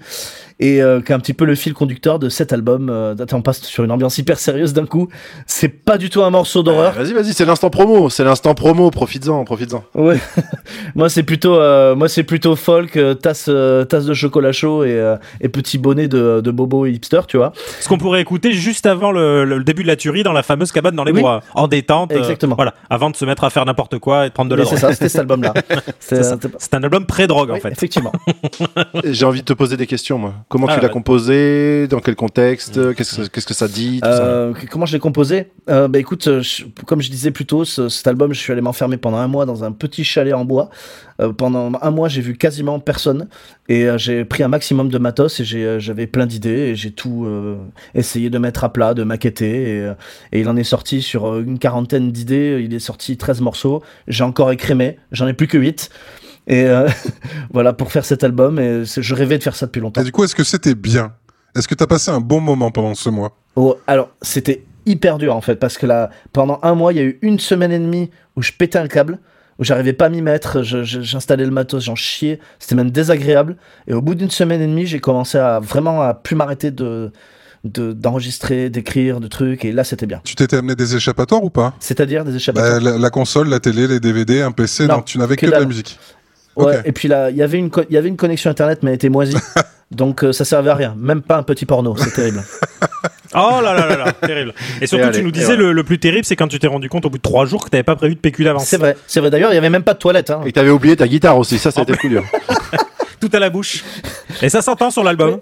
Et 0.60 0.82
euh, 0.82 1.01
qui 1.01 1.12
est 1.12 1.16
un 1.16 1.20
petit 1.20 1.34
peu 1.36 1.45
le 1.45 1.53
fil 1.53 1.74
conducteur 1.76 2.18
de 2.18 2.30
cet 2.30 2.51
album. 2.51 2.89
Euh, 2.89 3.14
attends, 3.20 3.38
on 3.38 3.41
passe 3.43 3.62
sur 3.62 3.84
une 3.84 3.91
ambiance 3.91 4.18
hyper 4.18 4.39
sérieuse 4.39 4.74
d'un 4.74 4.88
coup. 4.88 5.08
C'est 5.45 5.70
pas 5.70 5.99
du 5.99 6.10
tout 6.10 6.24
un 6.24 6.32
morceau 6.32 6.64
d'horreur. 6.64 6.93
Vas-y, 6.93 7.14
vas-y, 7.14 7.34
c'est 7.34 7.45
l'instant 7.45 7.70
promo, 7.70 8.10
c'est 8.10 8.24
l'instant 8.24 8.55
promo, 8.55 8.89
profites-en, 8.89 9.43
profites-en. 9.45 9.84
Ouais. 9.93 10.18
moi 10.95 11.10
c'est 11.10 11.22
plutôt 11.22 11.55
euh, 11.60 11.95
moi 11.95 12.10
c'est 12.10 12.24
plutôt 12.24 12.55
folk, 12.55 12.97
euh, 12.97 13.14
tasse 13.14 13.45
euh, 13.49 13.86
tasse 13.86 14.05
de 14.05 14.16
chocolat 14.16 14.51
chaud 14.51 14.84
et, 14.84 14.91
euh, 14.93 15.16
et 15.41 15.49
petit 15.49 15.78
bonnet 15.78 16.08
de, 16.08 16.41
de 16.43 16.51
bobo 16.51 16.88
hipster, 16.88 17.22
tu 17.28 17.38
vois. 17.38 17.51
Ce 17.80 17.88
qu'on 17.88 17.99
pourrait 17.99 18.22
écouter 18.22 18.51
juste 18.53 18.88
avant 18.88 19.12
le, 19.12 19.45
le 19.45 19.64
début 19.64 19.84
de 19.84 19.88
la 19.88 19.95
tuerie 19.95 20.24
dans 20.24 20.34
la 20.34 20.41
fameuse 20.43 20.72
cabane 20.72 20.95
dans 20.95 21.03
les 21.03 21.12
Oui. 21.12 21.22
bois, 21.22 21.43
en 21.53 21.68
détente. 21.68 22.12
euh, 22.14 22.18
Exactement. 22.18 22.55
voilà, 22.55 22.74
avant 22.89 23.12
de 23.12 23.16
se 23.16 23.26
mettre 23.26 23.43
à 23.43 23.51
faire 23.51 23.66
n'importe 23.66 23.99
quoi 23.99 24.26
et 24.26 24.30
de 24.30 24.34
prendre 24.34 24.49
de 24.49 24.55
la 24.55 24.64
Mais 24.64 24.70
c'est 24.70 24.76
drogue. 24.78 24.89
ça, 24.89 24.93
c'était 24.93 25.10
cet 25.10 25.20
album 25.22 25.43
là. 25.43 25.53
C'est 25.99 26.74
un 26.74 26.84
album 26.84 27.05
pré-drogue 27.05 27.51
en 27.51 27.60
fait. 27.60 27.72
Effectivement. 27.72 28.12
J'ai 29.03 29.26
envie 29.26 29.41
de 29.41 29.45
te 29.45 29.53
poser 29.53 29.78
des 29.78 29.86
questions, 29.88 30.18
moi. 30.18 30.34
Comment 30.49 30.67
Ah, 30.69 30.75
tu 30.75 30.79
l'as 30.79 30.87
ouais. 30.87 30.93
composé 30.93 31.87
Dans 31.89 31.99
quel 31.99 32.15
contexte 32.15 32.95
Qu'est-ce 32.95 33.21
que, 33.23 33.27
qu'est-ce 33.27 33.45
que 33.45 33.53
ça 33.53 33.67
dit 33.67 33.99
ça 34.01 34.23
Euh, 34.23 34.53
comment 34.71 34.85
je 34.85 34.93
l'ai 34.93 34.99
composé 34.99 35.47
euh, 35.69 35.89
Bah 35.89 35.99
écoute, 35.99 36.25
euh, 36.27 36.41
je- 36.41 36.63
comme 36.85 37.01
je 37.01 37.09
disais 37.11 37.31
plus 37.31 37.45
tôt, 37.45 37.65
ce- 37.65 37.89
cet 37.89 38.07
album, 38.07 38.33
je 38.33 38.39
suis 38.39 38.53
allé 38.53 38.61
m'enfermer 38.61 38.95
pendant 38.95 39.17
un 39.17 39.27
mois 39.27 39.45
dans 39.45 39.65
un 39.65 39.73
petit 39.73 40.05
chalet 40.05 40.33
en 40.33 40.45
bois. 40.45 40.69
Euh, 41.19 41.33
pendant 41.33 41.73
un 41.81 41.91
mois, 41.91 42.07
j'ai 42.07 42.21
vu 42.21 42.37
quasiment 42.37 42.79
personne 42.79 43.27
et 43.67 43.89
euh, 43.89 43.97
j'ai 43.97 44.23
pris 44.23 44.41
un 44.41 44.47
maximum 44.47 44.87
de 44.87 44.97
matos 44.97 45.37
et 45.41 45.43
j'ai, 45.43 45.65
euh, 45.65 45.79
j'avais 45.79 46.07
plein 46.07 46.25
d'idées 46.25 46.49
et 46.69 46.75
j'ai 46.75 46.91
tout 46.91 47.25
euh, 47.25 47.57
essayé 47.93 48.29
de 48.29 48.37
mettre 48.37 48.63
à 48.63 48.71
plat, 48.71 48.93
de 48.93 49.03
maqueter 49.03 49.69
et, 49.79 49.91
et 50.31 50.39
il 50.39 50.47
en 50.47 50.55
est 50.55 50.63
sorti 50.63 51.01
sur 51.01 51.39
une 51.39 51.59
quarantaine 51.59 52.11
d'idées. 52.13 52.61
Il 52.63 52.73
est 52.73 52.79
sorti 52.79 53.17
13 53.17 53.41
morceaux. 53.41 53.83
J'ai 54.07 54.23
encore 54.23 54.51
écrémé, 54.51 54.97
j'en 55.11 55.27
ai 55.27 55.33
plus 55.33 55.47
que 55.47 55.57
8 55.57 55.89
Et 56.47 56.65
euh, 56.65 56.87
voilà 57.53 57.73
pour 57.73 57.91
faire 57.91 58.05
cet 58.05 58.23
album. 58.23 58.59
Et 58.59 58.83
je 58.85 59.13
rêvais 59.15 59.37
de 59.37 59.43
faire 59.43 59.55
ça 59.55 59.65
depuis 59.67 59.81
longtemps. 59.81 60.01
Et 60.01 60.05
du 60.05 60.11
coup, 60.11 60.23
est-ce 60.23 60.35
que 60.35 60.43
c'était 60.43 60.75
bien? 60.75 61.13
Est-ce 61.55 61.67
que 61.67 61.75
t'as 61.75 61.87
passé 61.87 62.11
un 62.11 62.19
bon 62.21 62.39
moment 62.39 62.71
pendant 62.71 62.95
ce 62.95 63.09
mois? 63.09 63.35
Oh, 63.55 63.77
alors, 63.87 64.09
c'était 64.21 64.63
hyper 64.85 65.17
dur 65.17 65.35
en 65.35 65.41
fait, 65.41 65.55
parce 65.55 65.77
que 65.77 65.85
là, 65.85 66.09
pendant 66.31 66.59
un 66.63 66.75
mois, 66.75 66.93
il 66.93 66.97
y 66.97 66.99
a 66.99 67.03
eu 67.03 67.19
une 67.21 67.39
semaine 67.39 67.71
et 67.71 67.79
demie 67.79 68.09
où 68.35 68.41
je 68.41 68.51
pétais 68.51 68.77
un 68.77 68.87
câble, 68.87 69.19
où 69.59 69.63
j'arrivais 69.63 69.93
pas 69.93 70.05
à 70.05 70.09
m'y 70.09 70.21
mettre, 70.21 70.61
j'installais 70.61 71.43
le 71.45 71.51
matos, 71.51 71.83
j'en 71.83 71.95
chiais, 71.95 72.39
c'était 72.59 72.75
même 72.75 72.91
désagréable. 72.91 73.57
Et 73.87 73.93
au 73.93 74.01
bout 74.01 74.13
d'une 74.15 74.29
semaine 74.29 74.61
et 74.61 74.67
demie, 74.67 74.85
j'ai 74.85 74.99
commencé 74.99 75.37
à 75.39 75.59
vraiment 75.59 76.03
à 76.03 76.13
plus 76.13 76.35
m'arrêter 76.35 76.71
de 76.71 77.11
de- 77.63 77.91
d'enregistrer, 77.91 78.69
d'écrire, 78.69 79.19
de 79.19 79.27
trucs, 79.27 79.65
et 79.65 79.71
là 79.73 79.83
c'était 79.83 80.05
bien. 80.05 80.21
Tu 80.23 80.35
t'étais 80.35 80.57
amené 80.57 80.75
des 80.75 80.95
échappatoires 80.95 81.43
ou 81.43 81.49
pas? 81.49 81.73
C'est-à-dire 81.79 82.23
des 82.23 82.35
échappatoires? 82.35 82.79
Bah, 82.79 82.91
la, 82.91 82.97
la 82.97 83.09
console, 83.09 83.49
la 83.49 83.59
télé, 83.59 83.87
les 83.87 83.99
DVD, 83.99 84.41
un 84.41 84.51
PC, 84.51 84.87
non, 84.87 84.97
Non, 84.97 85.01
tu 85.01 85.17
n'avais 85.17 85.35
que 85.35 85.41
que, 85.41 85.45
de 85.47 85.51
la 85.51 85.65
musique. 85.65 85.99
Ouais, 86.58 86.82
et 86.86 86.91
puis 86.91 87.08
là, 87.08 87.30
il 87.30 87.38
y 87.38 87.43
avait 87.43 87.58
une 87.58 87.70
il 87.89 87.93
y 87.93 87.97
avait 87.97 88.10
une 88.10 88.18
connexion 88.18 88.49
internet, 88.49 88.80
mais 88.84 88.91
elle 88.91 88.95
était 88.95 89.10
moisie. 89.10 89.38
Donc 89.91 90.24
euh, 90.24 90.34
ça 90.34 90.43
servait 90.43 90.70
à 90.70 90.76
rien, 90.76 90.95
même 90.97 91.22
pas 91.22 91.38
un 91.38 91.43
petit 91.43 91.66
porno, 91.66 91.95
c'est 91.97 92.12
terrible. 92.14 92.43
Oh 93.36 93.60
là 93.62 93.74
là 93.74 93.86
là 93.88 93.97
là, 93.97 94.12
terrible. 94.14 94.53
Et 94.82 94.88
surtout, 94.88 95.03
Et 95.03 95.08
allez, 95.08 95.18
tu 95.18 95.24
nous 95.24 95.32
disais 95.32 95.58
le, 95.58 95.74
le 95.74 95.84
plus 95.84 95.99
terrible, 95.99 96.24
c'est 96.24 96.38
quand 96.38 96.47
tu 96.47 96.60
t'es 96.60 96.68
rendu 96.68 96.88
compte 96.88 97.05
au 97.05 97.10
bout 97.10 97.18
de 97.18 97.22
trois 97.22 97.45
jours 97.45 97.66
que 97.66 97.70
t'avais 97.70 97.84
pas 97.84 97.97
prévu 97.97 98.16
de 98.16 98.20
PQ 98.20 98.45
d'avance. 98.45 98.64
c'est 98.66 98.78
vrai, 98.78 98.95
c'est 99.05 99.20
vrai. 99.20 99.30
D'ailleurs, 99.30 99.51
il 99.51 99.55
y 99.55 99.58
avait 99.58 99.70
même 99.70 99.84
pas 99.84 99.93
de 99.93 99.99
toilette. 99.99 100.30
Hein. 100.30 100.41
Et 100.45 100.53
t'avais 100.53 100.70
oublié 100.70 100.95
ta 100.95 101.08
guitare 101.10 101.38
aussi, 101.38 101.60
ça, 101.60 101.70
c'était 101.70 101.91
le 101.91 101.97
coup 101.97 102.08
dur. 102.08 102.24
Tout 103.20 103.30
à 103.34 103.39
la 103.39 103.49
bouche. 103.49 103.84
Et 104.41 104.47
ça 104.49 104.62
s'entend 104.62 104.91
sur 104.91 105.03
l'album. 105.03 105.39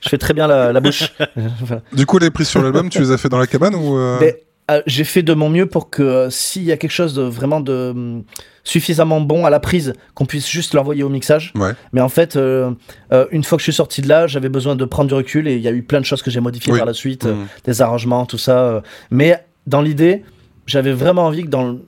Je 0.00 0.08
fais 0.08 0.18
très 0.18 0.34
bien 0.34 0.46
la, 0.48 0.72
la 0.72 0.80
bouche. 0.80 1.12
Voilà. 1.60 1.82
Du 1.92 2.04
coup, 2.04 2.18
les 2.18 2.30
prises 2.30 2.48
sur 2.48 2.62
l'album, 2.62 2.88
tu 2.90 2.98
les 2.98 3.12
as 3.12 3.16
fait 3.18 3.28
dans 3.28 3.38
la 3.38 3.46
cabane 3.46 3.74
ou 3.76 3.96
euh, 3.96 4.18
Mais, 4.20 4.42
euh, 4.70 4.82
j'ai 4.86 5.04
fait 5.04 5.22
de 5.22 5.32
mon 5.34 5.48
mieux 5.48 5.66
pour 5.66 5.90
que 5.90 6.02
euh, 6.02 6.30
s'il 6.30 6.64
y 6.64 6.72
a 6.72 6.76
quelque 6.76 6.90
chose 6.92 7.14
de 7.14 7.22
vraiment 7.22 7.60
de 7.60 7.92
hum, 7.94 8.24
suffisamment 8.64 9.20
bon 9.20 9.44
à 9.46 9.50
la 9.50 9.60
prise, 9.60 9.92
qu'on 10.14 10.26
puisse 10.26 10.48
juste 10.48 10.74
l'envoyer 10.74 11.02
au 11.04 11.08
mixage. 11.08 11.52
Ouais. 11.54 11.72
Mais 11.92 12.00
en 12.00 12.08
fait, 12.08 12.34
euh, 12.36 12.72
euh, 13.12 13.26
une 13.30 13.44
fois 13.44 13.56
que 13.58 13.60
je 13.60 13.66
suis 13.66 13.72
sorti 13.72 14.02
de 14.02 14.08
là, 14.08 14.26
j'avais 14.26 14.48
besoin 14.48 14.74
de 14.74 14.84
prendre 14.84 15.08
du 15.08 15.14
recul 15.14 15.46
et 15.46 15.54
il 15.54 15.62
y 15.62 15.68
a 15.68 15.72
eu 15.72 15.82
plein 15.82 16.00
de 16.00 16.04
choses 16.04 16.20
que 16.22 16.30
j'ai 16.32 16.40
modifiées 16.40 16.72
Oui. 16.72 16.78
par 16.80 16.86
la 16.86 16.94
suite, 16.94 17.24
Mhm. 17.26 17.46
des 17.64 17.80
arrangements, 17.82 18.26
tout 18.26 18.38
ça. 18.38 18.82
Mais 19.10 19.44
dans 19.68 19.82
l'idée, 19.82 20.24
j'avais 20.66 20.92
vraiment 20.92 21.26
envie 21.26 21.44
que 21.44 21.48
dans 21.48 21.64
le, 21.70 21.84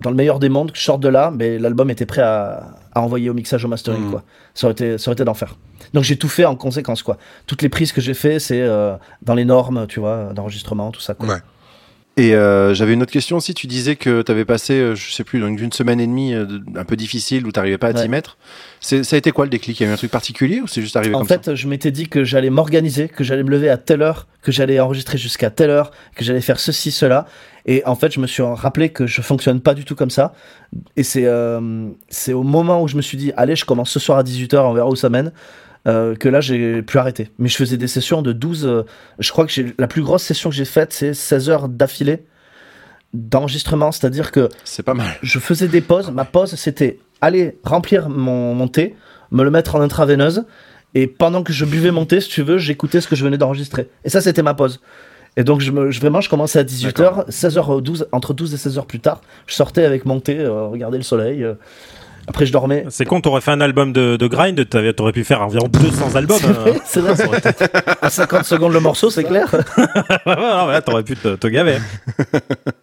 dans 0.00 0.08
le 0.10 0.16
meilleur 0.16 0.38
des 0.38 0.48
mondes, 0.48 0.72
que 0.72 0.78
je 0.78 0.82
sorte 0.84 1.00
de 1.02 1.08
là, 1.08 1.30
mais 1.36 1.58
l'album 1.58 1.90
était 1.90 2.06
prêt 2.06 2.22
à, 2.22 2.70
à 2.94 3.02
envoyer 3.02 3.28
au 3.28 3.34
mixage, 3.34 3.64
au 3.66 3.68
mastering, 3.68 4.04
Mhm. 4.04 4.10
quoi. 4.12 4.22
Ça 4.54 4.66
aurait 4.66 4.72
été, 4.72 4.96
ça 4.96 5.10
aurait 5.10 5.14
été 5.14 5.24
d'enfer. 5.24 5.56
Donc 5.92 6.04
j'ai 6.04 6.16
tout 6.16 6.28
fait 6.28 6.46
en 6.46 6.56
conséquence, 6.56 7.02
quoi. 7.02 7.18
Toutes 7.46 7.60
les 7.60 7.68
prises 7.68 7.92
que 7.92 8.00
j'ai 8.00 8.14
fait, 8.14 8.38
c'est 8.38 8.66
dans 9.22 9.34
les 9.34 9.44
normes, 9.44 9.86
tu 9.88 10.00
vois, 10.00 10.32
d'enregistrement, 10.34 10.90
tout 10.90 11.00
ça, 11.00 11.12
quoi. 11.14 11.28
Ouais. 11.28 11.36
Et 12.18 12.34
euh, 12.34 12.74
j'avais 12.74 12.94
une 12.94 13.02
autre 13.02 13.12
question 13.12 13.36
aussi. 13.36 13.54
Tu 13.54 13.68
disais 13.68 13.94
que 13.94 14.22
t'avais 14.22 14.44
passé, 14.44 14.74
euh, 14.74 14.94
je 14.96 15.12
sais 15.12 15.22
plus, 15.22 15.38
donc 15.38 15.60
une 15.60 15.70
semaine 15.72 16.00
et 16.00 16.06
demie 16.06 16.34
euh, 16.34 16.46
un 16.74 16.84
peu 16.84 16.96
difficile 16.96 17.46
où 17.46 17.52
t'arrivais 17.52 17.78
pas 17.78 17.86
à 17.88 17.92
t'y 17.94 18.00
Ouais. 18.02 18.08
mettre. 18.08 18.36
C'est- 18.80 19.04
Ça 19.04 19.14
a 19.14 19.18
été 19.18 19.30
quoi 19.30 19.44
le 19.44 19.50
déclic? 19.50 19.78
Il 19.78 19.84
y 19.84 19.86
a 19.86 19.90
eu 19.90 19.92
un 19.92 19.96
truc 19.96 20.10
particulier 20.10 20.60
ou 20.60 20.66
c'est 20.66 20.82
juste 20.82 20.96
arrivé 20.96 21.14
En 21.14 21.18
comme 21.20 21.28
fait, 21.28 21.54
je 21.54 21.68
m'étais 21.68 21.92
dit 21.92 22.08
que 22.08 22.24
j'allais 22.24 22.50
m'organiser, 22.50 23.06
que 23.08 23.22
j'allais 23.22 23.44
me 23.44 23.50
lever 23.50 23.70
à 23.70 23.76
telle 23.76 24.02
heure, 24.02 24.26
que 24.42 24.50
j'allais 24.50 24.80
enregistrer 24.80 25.16
jusqu'à 25.16 25.50
telle 25.50 25.70
heure, 25.70 25.92
que 26.16 26.24
j'allais 26.24 26.40
faire 26.40 26.58
ceci, 26.58 26.90
cela. 26.90 27.26
Et 27.66 27.84
en 27.86 27.94
fait, 27.94 28.12
je 28.12 28.18
me 28.18 28.26
suis 28.26 28.42
rappelé 28.42 28.88
que 28.88 29.06
je 29.06 29.22
fonctionne 29.22 29.60
pas 29.60 29.74
du 29.74 29.84
tout 29.84 29.94
comme 29.94 30.10
ça. 30.10 30.32
Et 30.96 31.04
c'est 31.04 31.24
euh, 31.24 31.88
c'est 32.08 32.32
au 32.32 32.42
moment 32.42 32.82
où 32.82 32.88
je 32.88 32.96
me 32.96 33.02
suis 33.02 33.16
dit, 33.16 33.32
allez, 33.36 33.54
je 33.54 33.64
commence 33.64 33.90
ce 33.90 34.00
soir 34.00 34.18
à 34.18 34.24
18h, 34.24 34.56
on 34.58 34.72
verra 34.74 34.88
où 34.88 34.96
ça 34.96 35.08
mène, 35.08 35.30
euh, 35.88 36.14
que 36.14 36.28
là, 36.28 36.40
j'ai 36.40 36.82
pu 36.82 36.98
arrêter. 36.98 37.30
Mais 37.38 37.48
je 37.48 37.56
faisais 37.56 37.76
des 37.76 37.88
sessions 37.88 38.22
de 38.22 38.32
12. 38.32 38.66
euh, 38.66 38.82
je 39.18 39.30
crois 39.32 39.46
que 39.46 39.52
j'ai- 39.52 39.74
la 39.78 39.86
plus 39.88 40.02
grosse 40.02 40.22
session 40.22 40.50
que 40.50 40.56
j'ai 40.56 40.64
faite, 40.64 40.92
c'est 40.92 41.14
16 41.14 41.48
heures 41.50 41.68
d'affilée 41.68 42.24
d'enregistrement. 43.14 43.90
C'est-à-dire 43.92 44.30
que 44.32 44.48
C'est 44.64 44.82
pas 44.82 44.94
mal. 44.94 45.06
je 45.22 45.38
faisais 45.38 45.68
des 45.68 45.80
pauses. 45.80 46.10
Ma 46.10 46.24
pause, 46.24 46.54
c'était 46.54 46.98
aller 47.20 47.58
remplir 47.64 48.08
mon, 48.08 48.54
mon 48.54 48.68
thé, 48.68 48.94
me 49.30 49.42
le 49.42 49.50
mettre 49.50 49.74
en 49.76 49.80
intraveineuse, 49.80 50.44
et 50.94 51.06
pendant 51.06 51.42
que 51.42 51.52
je 51.52 51.64
buvais 51.64 51.90
mon 51.90 52.06
thé, 52.06 52.20
si 52.20 52.28
tu 52.28 52.42
veux, 52.42 52.58
j'écoutais 52.58 53.00
ce 53.00 53.08
que 53.08 53.16
je 53.16 53.24
venais 53.24 53.38
d'enregistrer. 53.38 53.88
Et 54.04 54.08
ça, 54.10 54.20
c'était 54.20 54.42
ma 54.42 54.54
pause. 54.54 54.80
Et 55.36 55.44
donc, 55.44 55.60
je 55.60 55.70
me, 55.70 55.90
je- 55.90 56.00
vraiment, 56.00 56.20
je 56.20 56.28
commençais 56.28 56.58
à 56.58 56.64
18h, 56.64 57.24
16h12, 57.28 58.06
entre 58.12 58.34
12 58.34 58.54
et 58.54 58.56
16h 58.56 58.86
plus 58.86 59.00
tard, 59.00 59.20
je 59.46 59.54
sortais 59.54 59.84
avec 59.84 60.04
mon 60.04 60.20
thé, 60.20 60.38
euh, 60.38 60.66
regarder 60.66 60.96
le 60.98 61.04
soleil. 61.04 61.44
euh. 61.44 61.54
Après, 62.28 62.44
je 62.44 62.52
dormais. 62.52 62.84
C'est 62.90 63.06
con, 63.06 63.22
t'aurais 63.22 63.40
fait 63.40 63.50
un 63.52 63.60
album 63.62 63.92
de, 63.92 64.16
de 64.16 64.26
grind, 64.26 64.68
t'aurais 64.94 65.12
pu 65.12 65.24
faire 65.24 65.40
environ 65.42 65.66
200 65.66 66.14
albums. 66.14 66.36
C'est 66.84 67.00
vrai, 67.00 67.10
hein. 67.10 67.26
vrai. 67.26 67.40
Ça 67.40 67.50
été- 67.50 67.64
À 68.02 68.10
50 68.10 68.44
secondes 68.44 68.72
le 68.74 68.80
morceau, 68.80 69.08
c'est 69.10 69.24
clair. 69.24 69.48
Ouais, 70.26 70.82
t'aurais 70.82 71.02
pu 71.04 71.16
te, 71.16 71.36
te 71.36 71.46
gaver. 71.46 71.78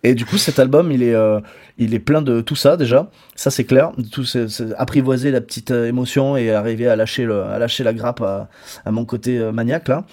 Et 0.04 0.16
du 0.16 0.26
coup, 0.26 0.38
cet 0.38 0.58
album, 0.58 0.91
il 0.91 1.04
est, 1.04 1.14
euh, 1.14 1.39
il 1.78 1.93
est 1.93 2.00
plein 2.00 2.22
de 2.24 2.41
tout 2.41 2.56
ça 2.56 2.76
déjà. 2.76 3.10
Ça, 3.36 3.52
c'est 3.52 3.66
clair. 3.66 3.91
Tout 4.12 4.26
c'est 4.26 4.48
apprivoiser 4.78 5.30
la 5.30 5.41
petite 5.41 5.70
euh, 5.72 5.86
émotion 5.88 6.36
et 6.38 6.52
arriver 6.52 6.88
à 6.88 6.96
lâcher 6.96 7.24
le, 7.26 7.43
à 7.43 7.60
lâcher 7.60 7.84
la 7.84 7.93
grappe 7.93 8.22
à, 8.22 8.50
à 8.84 8.91
mon 8.91 9.06
côté 9.06 9.38
euh, 9.38 9.52
maniaque 9.52 9.88
là. 9.89 10.06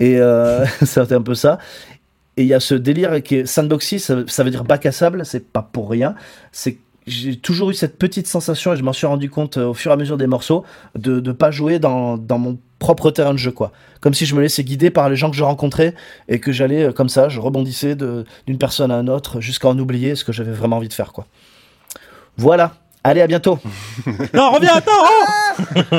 Et 0.00 0.18
c'était 0.84 1.14
un 1.14 1.22
peu 1.22 1.34
ça. 1.36 1.58
Et 2.36 2.42
il 2.42 2.48
y 2.48 2.54
a 2.54 2.60
ce 2.60 2.74
délire 2.74 3.22
qui 3.22 3.36
est 3.36 3.46
sandboxy, 3.46 4.00
ça, 4.00 4.16
ça 4.26 4.42
veut 4.42 4.50
dire 4.50 4.64
bac 4.64 4.84
à 4.86 4.92
sable. 4.92 5.24
C'est 5.24 5.46
pas 5.52 5.62
pour 5.72 5.88
rien. 5.90 6.14
C'est 6.50 6.78
j'ai 7.06 7.36
toujours 7.36 7.70
eu 7.70 7.74
cette 7.74 7.98
petite 7.98 8.26
sensation 8.26 8.72
et 8.72 8.76
je 8.76 8.82
m'en 8.82 8.92
suis 8.92 9.06
rendu 9.06 9.28
compte 9.30 9.56
euh, 9.56 9.66
au 9.66 9.74
fur 9.74 9.90
et 9.90 9.94
à 9.94 9.96
mesure 9.96 10.16
des 10.16 10.26
morceaux 10.26 10.64
de 10.94 11.20
ne 11.20 11.32
pas 11.32 11.50
jouer 11.50 11.78
dans, 11.78 12.16
dans 12.16 12.38
mon 12.38 12.58
propre 12.78 13.10
terrain 13.10 13.32
de 13.32 13.38
jeu 13.38 13.50
quoi. 13.50 13.72
Comme 14.00 14.14
si 14.14 14.26
je 14.26 14.34
me 14.34 14.40
laissais 14.40 14.64
guider 14.64 14.90
par 14.90 15.08
les 15.08 15.16
gens 15.16 15.30
que 15.30 15.36
je 15.36 15.44
rencontrais 15.44 15.94
et 16.28 16.40
que 16.40 16.52
j'allais 16.52 16.84
euh, 16.84 16.92
comme 16.92 17.08
ça, 17.08 17.28
je 17.28 17.40
rebondissais 17.40 17.96
d'une 17.96 18.58
personne 18.58 18.90
à 18.90 18.96
une 18.96 19.10
autre 19.10 19.40
jusqu'à 19.40 19.68
en 19.68 19.78
oublier 19.78 20.14
ce 20.14 20.24
que 20.24 20.32
j'avais 20.32 20.52
vraiment 20.52 20.76
envie 20.76 20.88
de 20.88 20.94
faire 20.94 21.12
quoi. 21.12 21.26
Voilà. 22.36 22.74
Allez, 23.04 23.20
à 23.20 23.26
bientôt. 23.26 23.58
Non, 24.34 24.52
reviens, 24.52 24.74
attends 24.74 24.92
oh 25.92 25.96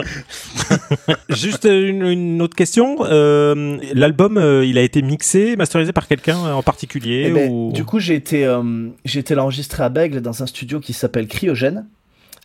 Juste 1.30 1.66
une, 1.66 2.04
une 2.06 2.42
autre 2.42 2.56
question. 2.56 2.98
Euh, 3.02 3.78
L'album, 3.94 4.38
euh, 4.38 4.66
il 4.66 4.78
a 4.78 4.82
été 4.82 5.02
mixé, 5.02 5.56
masterisé 5.56 5.92
par 5.92 6.08
quelqu'un 6.08 6.38
en 6.38 6.64
particulier 6.64 7.26
Eh 7.28 7.32
ben, 7.32 7.52
ou... 7.52 7.72
Du 7.74 7.84
coup, 7.84 8.00
j'ai 8.00 8.16
été, 8.16 8.46
euh, 8.46 8.90
été 9.14 9.36
l'enregistrer 9.36 9.84
à 9.84 9.90
Bègle 9.90 10.22
dans 10.22 10.44
un 10.44 10.46
studio 10.48 10.80
qui 10.80 10.94
s'appelle 10.94 11.28
Cryogène, 11.28 11.86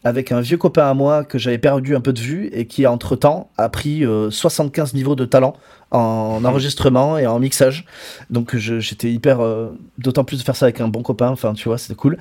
avec 0.04 0.32
un 0.32 0.40
vieux 0.40 0.56
copain 0.58 0.88
à 0.88 0.94
moi 0.94 1.24
que 1.24 1.38
j'avais 1.38 1.58
perdu 1.58 1.94
un 1.96 2.00
peu 2.00 2.12
de 2.12 2.20
vue 2.20 2.48
et 2.52 2.66
qui, 2.66 2.86
entre-temps, 2.86 3.50
a 3.58 3.68
pris 3.68 4.04
euh, 4.04 4.30
75 4.30 4.94
niveaux 4.94 5.16
de 5.16 5.24
talent 5.24 5.54
en 5.90 6.40
enregistrement 6.44 7.16
et 7.18 7.26
en 7.26 7.38
mixage. 7.38 7.84
Donc, 8.30 8.56
j'étais 8.56 9.10
hyper. 9.10 9.40
euh, 9.40 9.68
D'autant 9.98 10.24
plus 10.24 10.38
de 10.38 10.42
faire 10.42 10.54
ça 10.56 10.66
avec 10.66 10.80
un 10.80 10.88
bon 10.88 11.02
copain, 11.02 11.28
enfin, 11.30 11.52
tu 11.54 11.68
vois, 11.68 11.78
c'était 11.78 11.94
cool. 11.94 12.18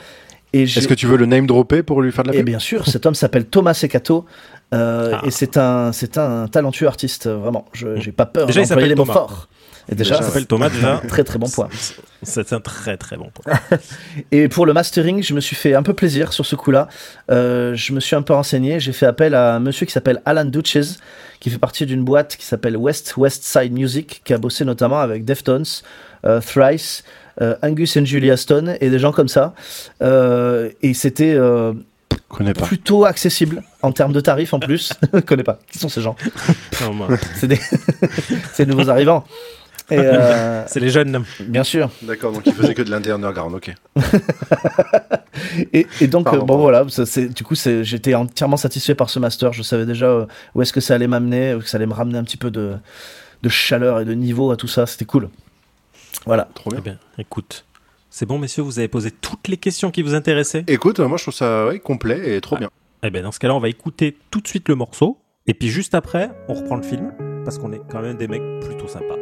Est-ce 0.53 0.87
que 0.87 0.93
tu 0.93 1.07
veux 1.07 1.17
le 1.17 1.25
name 1.25 1.45
dropper 1.47 1.83
pour 1.83 2.01
lui 2.01 2.11
faire 2.11 2.23
de 2.23 2.29
la 2.29 2.35
et 2.35 2.39
pub 2.39 2.47
bien 2.47 2.59
sûr, 2.59 2.87
cet 2.87 3.05
homme 3.05 3.15
s'appelle 3.15 3.45
Thomas 3.45 3.73
Secato. 3.73 4.25
euh, 4.73 5.11
Ah. 5.15 5.21
Et 5.25 5.31
c'est 5.31 5.57
un, 5.57 5.91
c'est 5.91 6.17
un 6.17 6.47
talentueux 6.47 6.87
artiste, 6.87 7.27
euh, 7.27 7.37
vraiment. 7.37 7.65
Je 7.73 7.99
j'ai 7.99 8.11
pas 8.11 8.25
peur 8.25 8.47
Déjà, 8.47 8.61
il 8.63 8.75
les 8.87 8.95
mots 8.95 9.03
Thomas. 9.03 9.13
forts. 9.13 9.47
Et 9.89 9.95
déjà, 9.95 10.15
Déjà, 10.15 10.23
il 10.23 10.27
s'appelle 10.27 10.47
Thomas, 10.47 10.69
déjà. 10.69 11.01
Très 11.07 11.23
très 11.23 11.39
bon 11.39 11.47
point. 11.47 11.69
C'est 12.21 12.51
un 12.51 12.59
très 12.59 12.97
très 12.97 13.15
bon 13.15 13.29
point. 13.33 13.53
Et 14.33 14.49
pour 14.49 14.65
le 14.65 14.73
mastering, 14.73 15.23
je 15.23 15.33
me 15.33 15.39
suis 15.39 15.55
fait 15.55 15.75
un 15.75 15.83
peu 15.83 15.93
plaisir 15.93 16.33
sur 16.33 16.45
ce 16.45 16.55
coup-là. 16.57 16.89
Euh, 17.31 17.73
je 17.73 17.93
me 17.93 18.01
suis 18.01 18.15
un 18.15 18.21
peu 18.21 18.33
renseigné. 18.33 18.81
J'ai 18.81 18.91
fait 18.91 19.05
appel 19.05 19.33
à 19.33 19.55
un 19.55 19.59
monsieur 19.59 19.85
qui 19.85 19.93
s'appelle 19.93 20.21
Alan 20.25 20.43
Duches, 20.43 20.97
qui 21.39 21.49
fait 21.49 21.57
partie 21.57 21.85
d'une 21.85 22.03
boîte 22.03 22.35
qui 22.35 22.45
s'appelle 22.45 22.75
West 22.75 23.15
West 23.15 23.43
Side 23.45 23.71
Music, 23.71 24.21
qui 24.25 24.33
a 24.33 24.37
bossé 24.37 24.65
notamment 24.65 24.99
avec 24.99 25.23
Deftones, 25.23 25.63
euh, 26.25 26.41
Thrice, 26.41 27.05
Angus 27.61 27.97
and 27.97 28.05
Julia 28.05 28.37
Stone 28.37 28.77
et 28.81 28.89
des 28.89 28.99
gens 28.99 29.11
comme 29.11 29.27
ça. 29.27 29.53
Euh, 30.01 30.69
et 30.81 30.93
c'était 30.93 31.33
euh, 31.35 31.73
plutôt 32.29 33.05
accessible 33.05 33.63
en 33.81 33.91
termes 33.91 34.13
de 34.13 34.19
tarifs 34.19 34.53
en 34.53 34.59
plus. 34.59 34.93
Je 35.13 35.19
connais 35.25 35.43
pas. 35.43 35.59
Qui 35.71 35.77
sont 35.79 35.89
ces 35.89 36.01
gens? 36.01 36.15
C'est 37.35 37.47
des, 37.47 38.65
nouveaux 38.65 38.89
arrivants. 38.89 39.23
Euh, 39.91 40.63
C'est 40.67 40.79
les 40.81 40.89
jeunes. 40.89 41.23
bien 41.39 41.63
sûr. 41.63 41.89
D'accord, 42.01 42.33
donc 42.33 42.43
il 42.45 42.53
faisait 42.53 42.73
que 42.73 42.81
de 42.81 42.91
l'indé 42.91 43.11
underground, 43.11 43.55
ok. 43.55 43.73
Et, 45.73 45.87
et 46.01 46.07
donc, 46.07 46.25
Pardon, 46.25 46.39
euh, 46.39 46.41
bon 46.41 46.47
pardon. 46.47 46.61
voilà, 46.63 46.85
ça, 46.89 47.05
c'est, 47.05 47.27
du 47.27 47.43
coup, 47.43 47.55
c'est, 47.55 47.83
j'étais 47.83 48.13
entièrement 48.15 48.57
satisfait 48.57 48.95
par 48.95 49.09
ce 49.09 49.19
master. 49.19 49.53
Je 49.53 49.63
savais 49.63 49.85
déjà 49.85 50.07
euh, 50.07 50.25
où 50.55 50.61
est-ce 50.61 50.73
que 50.73 50.81
ça 50.81 50.95
allait 50.95 51.07
m'amener, 51.07 51.51
euh, 51.51 51.59
que 51.59 51.69
ça 51.69 51.77
allait 51.77 51.85
me 51.85 51.93
ramener 51.93 52.17
un 52.17 52.23
petit 52.23 52.37
peu 52.37 52.51
de, 52.51 52.73
de 53.43 53.49
chaleur 53.49 53.99
et 53.99 54.05
de 54.05 54.13
niveau 54.13 54.51
à 54.51 54.57
tout 54.57 54.67
ça. 54.67 54.85
C'était 54.85 55.05
cool. 55.05 55.29
Voilà. 56.25 56.47
Trop 56.53 56.69
Eh 56.71 56.81
bien. 56.81 56.93
bien, 56.93 56.99
écoute. 57.17 57.65
C'est 58.09 58.25
bon, 58.25 58.39
messieurs, 58.39 58.63
vous 58.63 58.79
avez 58.79 58.87
posé 58.87 59.11
toutes 59.11 59.47
les 59.47 59.57
questions 59.57 59.91
qui 59.91 60.01
vous 60.01 60.15
intéressaient 60.15 60.63
Écoute, 60.67 60.99
moi 60.99 61.17
je 61.17 61.23
trouve 61.25 61.33
ça 61.33 61.67
ouais, 61.67 61.79
complet 61.79 62.35
et 62.37 62.41
trop 62.41 62.57
bien. 62.57 62.69
Eh 63.03 63.09
bien, 63.11 63.21
dans 63.21 63.31
ce 63.31 63.39
cas-là, 63.39 63.53
on 63.53 63.59
va 63.59 63.69
écouter 63.69 64.17
tout 64.31 64.41
de 64.41 64.47
suite 64.47 64.69
le 64.69 64.75
morceau. 64.75 65.19
Et 65.45 65.53
puis, 65.53 65.67
juste 65.69 65.93
après, 65.93 66.31
on 66.47 66.55
reprend 66.55 66.75
le 66.77 66.83
film. 66.83 67.13
Parce 67.45 67.57
qu'on 67.59 67.71
est 67.71 67.81
quand 67.91 68.01
même 68.01 68.17
des 68.17 68.27
mecs 68.27 68.41
plutôt 68.61 68.87
sympas. 68.87 69.16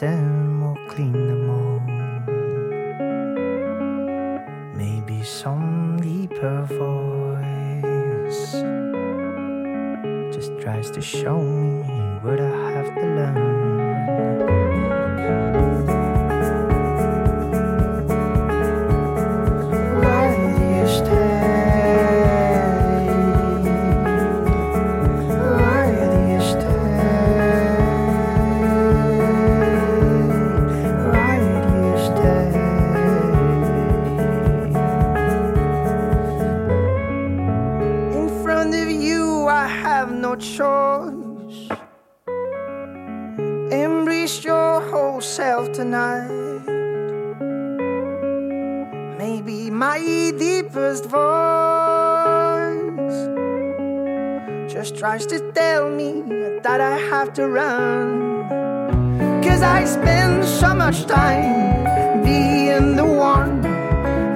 down. 0.00 0.29
That 57.30 57.34
to 57.36 57.48
run. 57.48 58.48
Cause 59.42 59.62
I 59.62 59.84
spend 59.84 60.44
so 60.44 60.74
much 60.74 61.06
time 61.06 62.22
being 62.24 62.96
the 62.96 63.04
one, 63.04 63.62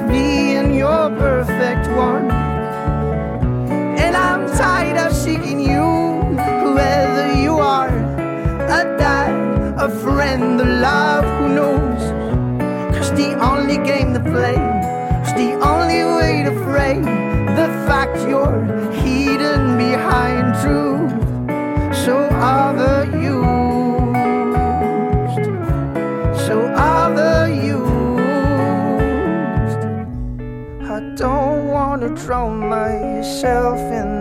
being 0.09 0.75
your 0.75 1.11
perfect 1.11 1.89
one. 1.97 2.31
And 3.99 4.17
I'm 4.17 4.47
tired 4.57 4.99
of 4.99 5.13
seeking 5.15 5.61
you, 5.61 5.85
whoever 6.63 7.35
you 7.41 7.59
are, 7.59 7.89
a 7.89 8.83
dad, 8.99 9.75
a 9.79 9.89
friend, 9.89 10.61
a 10.61 10.65
love, 10.65 11.25
who 11.39 11.49
knows? 11.49 12.03
Cause 12.97 13.11
the 13.13 13.35
only 13.41 13.79
game 13.79 14.15
to 14.15 14.21
play 14.21 14.59
is 15.25 15.33
the 15.35 15.53
only 15.73 16.05
way 16.19 16.43
to 16.45 16.53
frame 16.65 17.05
the 17.61 17.69
fact 17.87 18.17
you're 18.29 18.65
hidden 18.93 19.54
myself 33.25 33.81
in 33.91 34.14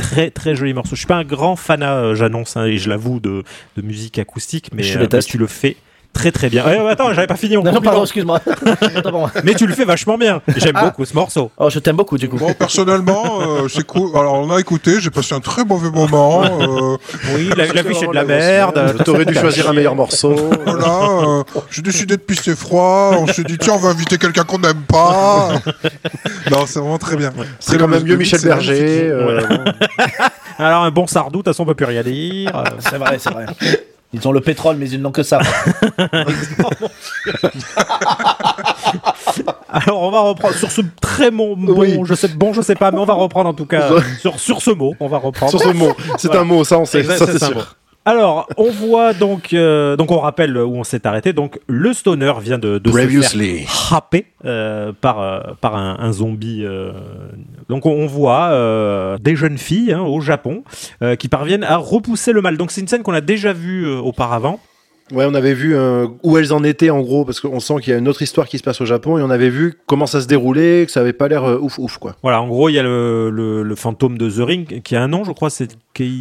Très, 0.00 0.30
très 0.30 0.54
joli 0.54 0.74
morceau. 0.74 0.90
Je 0.94 1.00
suis 1.00 1.06
pas 1.06 1.16
un 1.16 1.24
grand 1.24 1.56
fanat, 1.56 1.96
euh, 1.96 2.14
j'annonce, 2.14 2.56
hein, 2.56 2.64
et 2.66 2.78
je 2.78 2.88
l'avoue, 2.88 3.20
de, 3.20 3.44
de 3.76 3.82
musique 3.82 4.18
acoustique, 4.18 4.70
mais, 4.74 4.82
Je 4.82 4.98
euh, 4.98 5.06
mais 5.10 5.18
tu 5.20 5.38
le 5.38 5.46
fais 5.46 5.76
très 6.14 6.32
très 6.32 6.48
bien. 6.48 6.64
Attends, 6.88 7.12
j'avais 7.12 7.26
pas 7.26 7.36
fini 7.36 7.56
mon 7.56 7.62
Non, 7.62 7.70
non, 7.72 7.74
compliment. 7.74 7.90
pardon, 7.92 8.04
excuse-moi. 8.04 8.40
Attends, 8.96 9.12
bon. 9.12 9.26
Mais 9.44 9.54
tu 9.54 9.66
le 9.66 9.74
fais 9.74 9.84
vachement 9.84 10.16
bien. 10.16 10.40
J'aime 10.56 10.72
Ah. 10.76 10.84
beaucoup 10.86 11.04
ce 11.04 11.12
morceau. 11.14 11.50
Oh, 11.58 11.68
je 11.68 11.78
t'aime 11.78 11.96
beaucoup 11.96 12.16
du 12.16 12.28
coup. 12.28 12.36
Bon, 12.38 12.54
personnellement, 12.54 13.40
euh, 13.42 13.68
c'est 13.68 13.86
cool. 13.86 14.10
Alors, 14.16 14.34
on 14.34 14.50
a 14.50 14.58
écouté, 14.60 15.00
j'ai 15.00 15.10
passé 15.10 15.34
un 15.34 15.40
très 15.40 15.64
mauvais 15.64 15.90
moment. 15.90 16.42
euh, 16.44 16.96
Oui, 17.34 17.50
la, 17.56 17.66
la 17.66 17.82
vie 17.82 17.94
c'est 17.98 18.06
de 18.06 18.12
la 18.12 18.24
merde. 18.24 18.96
T'aurais 19.04 19.24
dû 19.26 19.34
choisir 19.34 19.68
un 19.68 19.72
meilleur 19.74 19.94
morceau. 19.94 20.34
voilà, 20.64 21.08
euh, 21.28 21.42
j'ai 21.70 21.82
décidé 21.82 22.16
de 22.16 22.22
pisser 22.22 22.54
froid. 22.56 23.16
On 23.18 23.26
s'est 23.26 23.44
dit, 23.44 23.58
tiens, 23.58 23.74
on 23.74 23.78
va 23.78 23.90
inviter 23.90 24.16
quelqu'un 24.16 24.44
qu'on 24.44 24.58
n'aime 24.58 24.82
pas. 24.88 25.50
non, 26.50 26.64
c'est 26.66 26.78
vraiment 26.78 26.98
très 26.98 27.16
bien. 27.16 27.32
C'est 27.60 27.76
quand 27.78 27.88
même 27.88 28.04
mieux 28.04 28.16
Michel. 28.16 28.40
Berger. 28.40 29.08
euh, 29.10 29.40
bon. 29.48 29.64
Alors 30.58 30.84
un 30.84 30.90
bon 30.90 31.06
sardou, 31.06 31.38
de 31.38 31.42
toute 31.42 31.46
façon 31.52 31.64
on 31.64 31.66
peut 31.66 31.74
plus 31.74 31.86
rien 31.86 32.02
dire. 32.02 32.54
Euh, 32.54 32.62
C'est 32.78 32.96
vrai, 32.98 33.16
c'est 33.18 33.30
vrai. 33.32 33.46
Ils 34.14 34.26
ont 34.28 34.32
le 34.32 34.40
pétrole, 34.40 34.76
mais 34.76 34.88
ils 34.88 35.02
n'ont 35.02 35.10
que 35.10 35.24
ça. 35.24 35.40
Alors 39.68 40.02
on 40.02 40.10
va 40.12 40.20
reprendre 40.20 40.54
sur 40.54 40.70
ce 40.70 40.82
très 41.00 41.32
bon, 41.32 41.56
bon 41.56 41.74
Oui. 41.76 41.98
je 42.04 42.14
sais 42.14 42.28
bon, 42.28 42.52
je 42.52 42.62
sais 42.62 42.76
pas, 42.76 42.92
mais 42.92 42.98
on 43.00 43.04
va 43.04 43.14
reprendre 43.14 43.50
en 43.50 43.54
tout 43.54 43.66
cas 43.66 43.88
sur 44.20 44.38
sur 44.38 44.62
ce 44.62 44.70
mot. 44.70 44.94
On 45.00 45.08
va 45.08 45.18
reprendre. 45.18 45.50
Sur 45.50 45.60
ce 45.60 45.70
mot. 45.74 45.92
C'est 46.16 46.32
un 46.36 46.44
mot, 46.44 46.62
ça 46.62 46.78
on 46.78 46.84
sait. 46.84 47.00
Exact, 47.00 47.18
Ça 47.18 47.26
c'est 47.26 47.44
sûr. 47.44 47.76
Alors, 48.06 48.46
on 48.58 48.70
voit 48.70 49.14
donc, 49.14 49.54
euh, 49.54 49.96
donc 49.96 50.10
on 50.10 50.18
rappelle 50.18 50.56
où 50.58 50.76
on 50.76 50.84
s'est 50.84 51.06
arrêté. 51.06 51.32
Donc, 51.32 51.58
le 51.66 51.92
stoner 51.94 52.34
vient 52.40 52.58
de, 52.58 52.78
de 52.78 52.90
se 52.90 52.98
faire 52.98 53.92
happer 53.92 54.26
euh, 54.44 54.92
par 55.00 55.20
euh, 55.20 55.40
par 55.60 55.74
un, 55.76 55.96
un 55.98 56.12
zombie. 56.12 56.64
Donc, 57.68 57.86
on, 57.86 57.92
on 57.92 58.06
voit 58.06 58.50
des 59.20 59.36
jeunes 59.36 59.58
filles 59.58 59.92
hein, 59.92 60.02
au 60.02 60.20
Japon 60.20 60.64
qui 61.18 61.28
parviennent 61.28 61.64
à 61.64 61.76
repousser 61.76 62.32
le 62.32 62.42
mal. 62.42 62.56
Donc, 62.56 62.70
c'est 62.70 62.80
une 62.80 62.88
scène 62.88 63.02
qu'on 63.02 63.14
a 63.14 63.20
déjà 63.22 63.52
vue 63.52 63.88
auparavant. 63.88 64.60
Ouais, 65.12 65.26
on 65.28 65.34
avait 65.34 65.52
vu 65.52 65.76
euh, 65.76 66.06
où 66.22 66.38
elles 66.38 66.54
en 66.54 66.64
étaient 66.64 66.88
en 66.88 67.02
gros, 67.02 67.26
parce 67.26 67.38
qu'on 67.38 67.60
sent 67.60 67.74
qu'il 67.82 67.92
y 67.92 67.94
a 67.94 67.98
une 67.98 68.08
autre 68.08 68.22
histoire 68.22 68.48
qui 68.48 68.56
se 68.56 68.62
passe 68.62 68.80
au 68.80 68.86
Japon, 68.86 69.18
et 69.18 69.22
on 69.22 69.28
avait 69.28 69.50
vu 69.50 69.74
comment 69.86 70.06
ça 70.06 70.22
se 70.22 70.26
déroulait, 70.26 70.86
que 70.86 70.92
ça 70.92 71.00
avait 71.00 71.12
pas 71.12 71.28
l'air 71.28 71.44
euh, 71.44 71.58
ouf 71.60 71.78
ouf 71.78 71.98
quoi. 71.98 72.16
Voilà, 72.22 72.40
en 72.40 72.48
gros, 72.48 72.70
il 72.70 72.72
y 72.72 72.78
a 72.78 72.82
le, 72.82 73.28
le, 73.28 73.62
le 73.62 73.74
fantôme 73.74 74.16
de 74.16 74.30
The 74.30 74.38
Ring 74.38 74.82
qui 74.82 74.96
a 74.96 75.02
un 75.02 75.08
nom, 75.08 75.22
je 75.22 75.32
crois. 75.32 75.50
C'est 75.50 75.76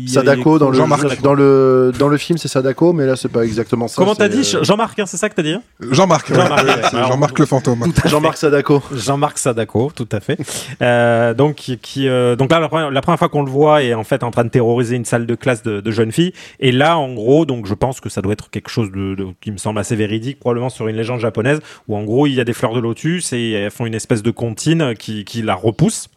Sadako 0.07 0.59
dans 0.59 0.69
le 0.69 0.78
Jean-Marc. 0.78 1.21
dans 1.21 1.34
le 1.34 1.91
dans 1.97 2.07
le 2.07 2.17
film 2.17 2.38
c'est 2.38 2.47
Sadako, 2.47 2.93
mais 2.93 3.05
là 3.05 3.15
c'est 3.15 3.30
pas 3.30 3.43
exactement 3.43 3.88
ça. 3.88 3.95
Comment 3.97 4.15
t'as 4.15 4.28
dit 4.28 4.49
euh, 4.55 4.63
Jean-Marc, 4.63 4.99
hein, 4.99 5.05
c'est 5.05 5.17
ça 5.17 5.30
que 5.30 5.36
t'as 5.36 5.41
dit 5.43 5.53
hein? 5.53 5.63
Jean-Marc. 5.91 6.30
ouais, 6.30 6.36
Jean-Marc, 6.36 7.32
ouais, 7.34 7.39
le 7.39 7.45
fantôme. 7.45 7.84
Jean-Marc 8.05 8.38
Sadako. 8.38 8.82
Jean-Marc 8.93 9.38
Sadako, 9.38 9.91
tout 9.95 10.07
à 10.11 10.19
fait. 10.19 10.38
Euh, 10.82 11.34
donc, 11.34 11.55
qui, 11.55 11.78
qui, 11.78 12.07
euh, 12.07 12.36
donc 12.36 12.51
là, 12.51 12.59
la 12.59 12.69
première, 12.69 12.91
la 12.91 13.01
première 13.01 13.19
fois 13.19 13.30
qu'on 13.30 13.43
le 13.43 13.49
voit 13.51 13.84
est 13.84 13.93
en 13.93 14.03
fait 14.03 14.24
en 14.24 14.32
train 14.32 14.43
de 14.43 14.49
terroriser 14.49 14.95
une 14.95 15.05
salle 15.05 15.26
de 15.26 15.36
classe 15.36 15.63
de, 15.63 15.82
de 15.82 15.91
jeunes 15.91 16.11
filles. 16.11 16.34
Et 16.59 16.71
là, 16.71 16.97
en 16.97 17.13
gros, 17.13 17.45
donc 17.45 17.65
je 17.65 17.74
pense 17.74 17.99
que 17.99 18.09
ça 18.09 18.21
doit 18.21 18.34
être 18.34 18.49
quelque 18.49 18.69
chose 18.69 18.91
de, 18.91 19.15
de- 19.15 19.28
qui 19.41 19.51
me 19.51 19.57
semble 19.57 19.80
assez 19.80 19.95
véridique, 19.95 20.39
probablement 20.39 20.69
sur 20.69 20.88
une 20.88 20.95
légende 20.95 21.19
japonaise, 21.19 21.59
où 21.88 21.95
en 21.97 22.03
gros 22.03 22.28
il 22.28 22.34
y 22.34 22.39
a 22.39 22.43
des 22.43 22.53
fleurs 22.53 22.74
de 22.74 22.80
lotus 22.80 23.34
et 23.34 23.51
elles 23.51 23.71
font 23.71 23.86
une 23.86 23.95
espèce 23.95 24.21
de 24.24 24.32
comptine 24.32 24.93
qui, 24.97 25.26
qui 25.26 25.41
la 25.41 25.55
repousse. 25.55 26.09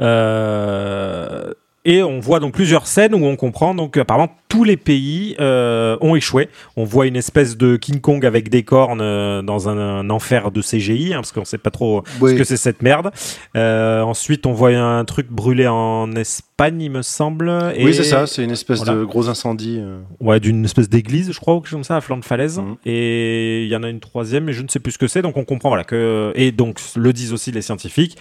Euh, 0.00 1.52
et 1.84 2.02
on 2.02 2.18
voit 2.20 2.40
donc 2.40 2.54
plusieurs 2.54 2.86
scènes 2.86 3.14
où 3.14 3.24
on 3.24 3.36
comprend 3.36 3.74
donc 3.74 3.96
apparemment 3.96 4.30
tous 4.48 4.62
les 4.64 4.76
pays 4.76 5.34
euh, 5.40 5.96
ont 6.00 6.14
échoué. 6.14 6.48
On 6.76 6.84
voit 6.84 7.06
une 7.06 7.16
espèce 7.16 7.56
de 7.56 7.76
King 7.76 8.00
Kong 8.00 8.24
avec 8.24 8.48
des 8.50 8.62
cornes 8.62 9.00
euh, 9.00 9.42
dans 9.42 9.68
un, 9.68 9.76
un 9.76 10.10
enfer 10.10 10.52
de 10.52 10.62
CGI 10.62 11.12
hein, 11.12 11.16
parce 11.16 11.32
qu'on 11.32 11.44
sait 11.44 11.58
pas 11.58 11.70
trop 11.72 12.04
Oui. 12.20 12.32
ce 12.32 12.36
que 12.36 12.44
c'est 12.44 12.56
cette 12.56 12.80
merde. 12.80 13.10
Euh, 13.56 14.02
ensuite, 14.02 14.46
on 14.46 14.52
voit 14.52 14.70
un 14.70 15.04
truc 15.04 15.28
brûlé 15.28 15.66
en 15.66 16.12
Espagne, 16.12 16.80
il 16.80 16.90
me 16.90 17.02
semble. 17.02 17.50
Et... 17.76 17.84
Oui, 17.84 17.92
c'est 17.94 18.04
ça, 18.04 18.28
c'est 18.28 18.44
une 18.44 18.52
espèce 18.52 18.78
Voilà. 18.84 18.94
de 19.00 19.04
gros 19.04 19.28
incendie. 19.28 19.80
Ouais, 20.20 20.38
d'une 20.38 20.64
espèce 20.64 20.88
d'église, 20.88 21.32
je 21.32 21.40
crois, 21.40 21.54
ou 21.54 21.60
quelque 21.60 21.70
chose 21.70 21.78
comme 21.78 21.84
ça, 21.84 21.96
à 21.96 22.00
flanc 22.00 22.16
de 22.18 22.24
falaise. 22.24 22.60
Mhm. 22.60 22.76
Et 22.86 23.64
il 23.64 23.68
y 23.68 23.74
en 23.74 23.82
a 23.82 23.88
une 23.88 24.00
troisième, 24.00 24.44
mais 24.44 24.52
je 24.52 24.62
ne 24.62 24.68
sais 24.68 24.78
plus 24.78 24.92
ce 24.92 24.98
que 24.98 25.08
c'est. 25.08 25.22
Donc 25.22 25.36
on 25.36 25.44
comprend, 25.44 25.68
voilà, 25.70 25.82
que 25.84 26.32
et 26.36 26.52
donc 26.52 26.78
le 26.94 27.12
disent 27.12 27.32
aussi 27.32 27.50
les 27.50 27.62
scientifiques. 27.62 28.16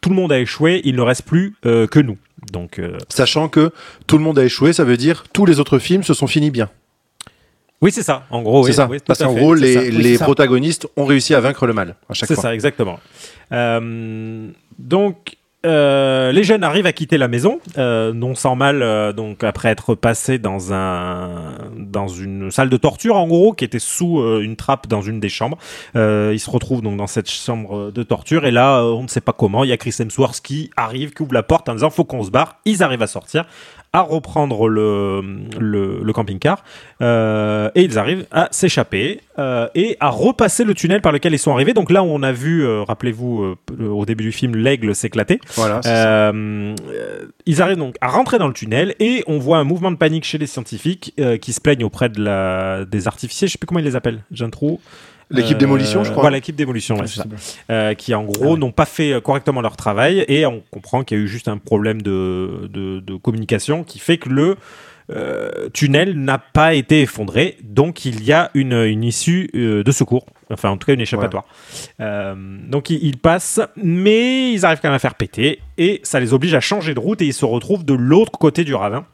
tout 0.00 0.10
le 0.10 0.16
monde 0.16 0.32
a 0.32 0.40
échoué, 0.40 0.80
il 0.84 0.96
ne 0.96 1.02
reste 1.02 1.22
plus 1.22 1.54
euh, 1.64 1.86
que 1.86 2.00
nous. 2.00 2.18
Donc 2.52 2.78
euh, 2.78 2.98
Sachant 3.08 3.48
que 3.48 3.72
tout 4.06 4.18
le 4.18 4.24
monde 4.24 4.38
a 4.38 4.44
échoué, 4.44 4.72
ça 4.72 4.84
veut 4.84 4.96
dire 4.96 5.24
tous 5.32 5.46
les 5.46 5.60
autres 5.60 5.78
films 5.78 6.02
se 6.02 6.14
sont 6.14 6.26
finis 6.26 6.50
bien. 6.50 6.68
oui, 7.80 7.92
c'est 7.92 8.02
ça. 8.02 8.26
En 8.30 8.42
gros, 8.42 8.62
c'est 8.64 8.70
oui, 8.70 8.74
ça. 8.76 8.88
oui, 8.90 8.98
Parce 9.06 9.18
qu'en 9.20 9.32
gros, 9.34 9.54
c'est 9.56 9.62
les, 9.62 9.74
ça. 9.74 9.80
Oui, 9.80 9.90
les 9.90 10.16
c'est 10.16 10.24
protagonistes 10.24 10.88
ont 10.96 11.04
réussi 11.04 11.34
à 11.34 11.40
vaincre 11.40 11.66
le 11.66 11.72
mal 11.72 11.96
à 12.08 12.14
chaque 12.14 12.28
C'est 12.28 12.34
fois. 12.34 12.42
ça, 12.44 12.54
exactement. 12.54 12.98
Euh, 13.52 14.48
donc, 14.78 15.36
euh, 15.68 16.32
les 16.32 16.42
jeunes 16.42 16.64
arrivent 16.64 16.86
à 16.86 16.92
quitter 16.92 17.18
la 17.18 17.28
maison, 17.28 17.60
euh, 17.76 18.12
non 18.12 18.34
sans 18.34 18.56
mal, 18.56 18.82
euh, 18.82 19.12
donc 19.12 19.44
après 19.44 19.68
être 19.68 19.94
passés 19.94 20.38
dans 20.38 20.72
un 20.72 21.30
dans 21.76 22.08
une 22.08 22.50
salle 22.50 22.70
de 22.70 22.76
torture 22.76 23.16
en 23.16 23.26
gros, 23.26 23.52
qui 23.52 23.64
était 23.64 23.78
sous 23.78 24.20
euh, 24.20 24.40
une 24.40 24.56
trappe 24.56 24.86
dans 24.86 25.02
une 25.02 25.20
des 25.20 25.28
chambres. 25.28 25.58
Euh, 25.94 26.30
ils 26.32 26.40
se 26.40 26.50
retrouvent 26.50 26.82
donc 26.82 26.96
dans 26.96 27.06
cette 27.06 27.30
chambre 27.30 27.90
de 27.90 28.02
torture 28.02 28.46
et 28.46 28.50
là, 28.50 28.82
on 28.82 29.02
ne 29.02 29.08
sait 29.08 29.20
pas 29.20 29.32
comment, 29.32 29.62
il 29.64 29.70
y 29.70 29.72
a 29.72 29.76
Chris 29.76 29.94
Hemsworth 29.98 30.40
qui 30.40 30.70
arrive, 30.76 31.12
qui 31.12 31.22
ouvre 31.22 31.34
la 31.34 31.42
porte 31.42 31.68
en 31.68 31.74
disant 31.74 31.90
faut 31.90 32.04
qu'on 32.04 32.22
se 32.22 32.30
barre. 32.30 32.56
Ils 32.64 32.82
arrivent 32.82 33.02
à 33.02 33.06
sortir 33.06 33.44
à 33.92 34.02
reprendre 34.02 34.68
le, 34.68 35.22
le, 35.58 36.00
le 36.02 36.12
camping-car 36.12 36.62
euh, 37.00 37.70
et 37.74 37.82
ils 37.82 37.98
arrivent 37.98 38.26
à 38.30 38.48
s'échapper 38.50 39.20
euh, 39.38 39.66
et 39.74 39.96
à 40.00 40.10
repasser 40.10 40.64
le 40.64 40.74
tunnel 40.74 41.00
par 41.00 41.10
lequel 41.12 41.32
ils 41.32 41.38
sont 41.38 41.52
arrivés. 41.52 41.72
Donc 41.72 41.90
là 41.90 42.02
où 42.02 42.06
on 42.06 42.22
a 42.22 42.32
vu, 42.32 42.64
euh, 42.64 42.82
rappelez-vous, 42.82 43.54
le- 43.78 43.90
au 43.90 44.04
début 44.04 44.24
du 44.24 44.32
film, 44.32 44.54
l'aigle 44.56 44.94
s'éclater. 44.94 45.40
Voilà. 45.56 45.80
ils 47.46 47.62
arrivent 47.62 47.78
donc 47.78 47.96
à 48.00 48.08
rentrer 48.08 48.38
dans 48.38 48.48
le 48.48 48.52
tunnel 48.54 48.94
et 49.00 49.24
on 49.26 49.38
voit 49.38 49.58
un 49.58 49.64
mouvement 49.64 49.90
de 49.90 49.96
panique 49.96 50.24
chez 50.24 50.38
les 50.38 50.46
scientifiques 50.46 51.14
qui 51.40 51.52
se 51.52 51.60
plaignent 51.60 51.84
auprès 51.84 52.08
de 52.08 52.22
la, 52.22 52.84
des 52.84 53.06
artificiers. 53.08 53.48
Je 53.48 53.52
sais 53.52 53.58
plus 53.58 53.66
comment 53.66 53.80
ils 53.80 53.86
les 53.86 53.96
appellent. 53.96 54.22
J'ai 54.30 54.44
un 54.44 54.50
trou. 54.50 54.80
L'équipe 55.30 55.56
Euh, 55.56 55.60
démolition, 55.60 56.04
je 56.04 56.10
crois. 56.10 56.22
Voilà, 56.22 56.36
l'équipe 56.38 56.56
démolition, 56.56 56.96
ouais, 56.96 57.06
c'est 57.06 57.16
ça. 57.16 57.26
Euh, 57.70 57.94
qui 57.94 58.14
en 58.14 58.24
gros 58.24 58.56
n'ont 58.56 58.72
pas 58.72 58.86
fait 58.86 59.12
euh, 59.12 59.20
correctement 59.20 59.60
leur 59.60 59.76
travail 59.76 60.24
et 60.28 60.46
on 60.46 60.62
comprend 60.70 61.04
qu'il 61.04 61.18
y 61.18 61.20
a 61.20 61.24
eu 61.24 61.28
juste 61.28 61.48
un 61.48 61.58
problème 61.58 62.00
de, 62.02 62.68
de, 62.72 63.00
de 63.00 63.16
communication 63.16 63.84
qui 63.84 63.98
fait 63.98 64.18
que 64.18 64.28
le 64.30 64.56
euh, 65.10 65.68
tunnel 65.72 66.18
n'a 66.22 66.38
pas 66.38 66.74
été 66.74 67.00
effondré, 67.00 67.56
donc 67.62 68.04
il 68.04 68.22
y 68.24 68.32
a 68.32 68.50
une, 68.52 68.74
une 68.74 69.04
issue 69.04 69.48
euh, 69.54 69.82
de 69.82 69.90
secours, 69.90 70.26
enfin 70.50 70.68
en 70.68 70.76
tout 70.76 70.84
cas 70.86 70.92
une 70.92 71.00
échappatoire. 71.00 71.44
Euh, 72.00 72.34
donc 72.68 72.90
ils, 72.90 73.02
ils 73.02 73.16
passent, 73.16 73.60
mais 73.76 74.52
ils 74.52 74.66
arrivent 74.66 74.80
quand 74.82 74.88
même 74.88 74.96
à 74.96 74.98
faire 74.98 75.14
péter 75.14 75.60
et 75.78 76.00
ça 76.02 76.20
les 76.20 76.34
oblige 76.34 76.52
à 76.54 76.60
changer 76.60 76.92
de 76.92 77.00
route 77.00 77.22
et 77.22 77.26
ils 77.26 77.32
se 77.32 77.46
retrouvent 77.46 77.86
de 77.86 77.94
l'autre 77.94 78.32
côté 78.38 78.64
du 78.64 78.74
ravin. 78.74 79.06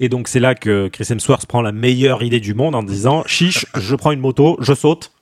Et 0.00 0.08
donc 0.08 0.28
c'est 0.28 0.40
là 0.40 0.54
que 0.54 0.88
Chris 0.88 1.06
Hemsworth 1.10 1.46
prend 1.46 1.62
la 1.62 1.72
meilleure 1.72 2.22
idée 2.22 2.40
du 2.40 2.54
monde 2.54 2.74
en 2.74 2.82
disant 2.82 3.22
chiche, 3.26 3.66
je 3.74 3.94
prends 3.96 4.12
une 4.12 4.20
moto, 4.20 4.56
je 4.60 4.74
saute. 4.74 5.12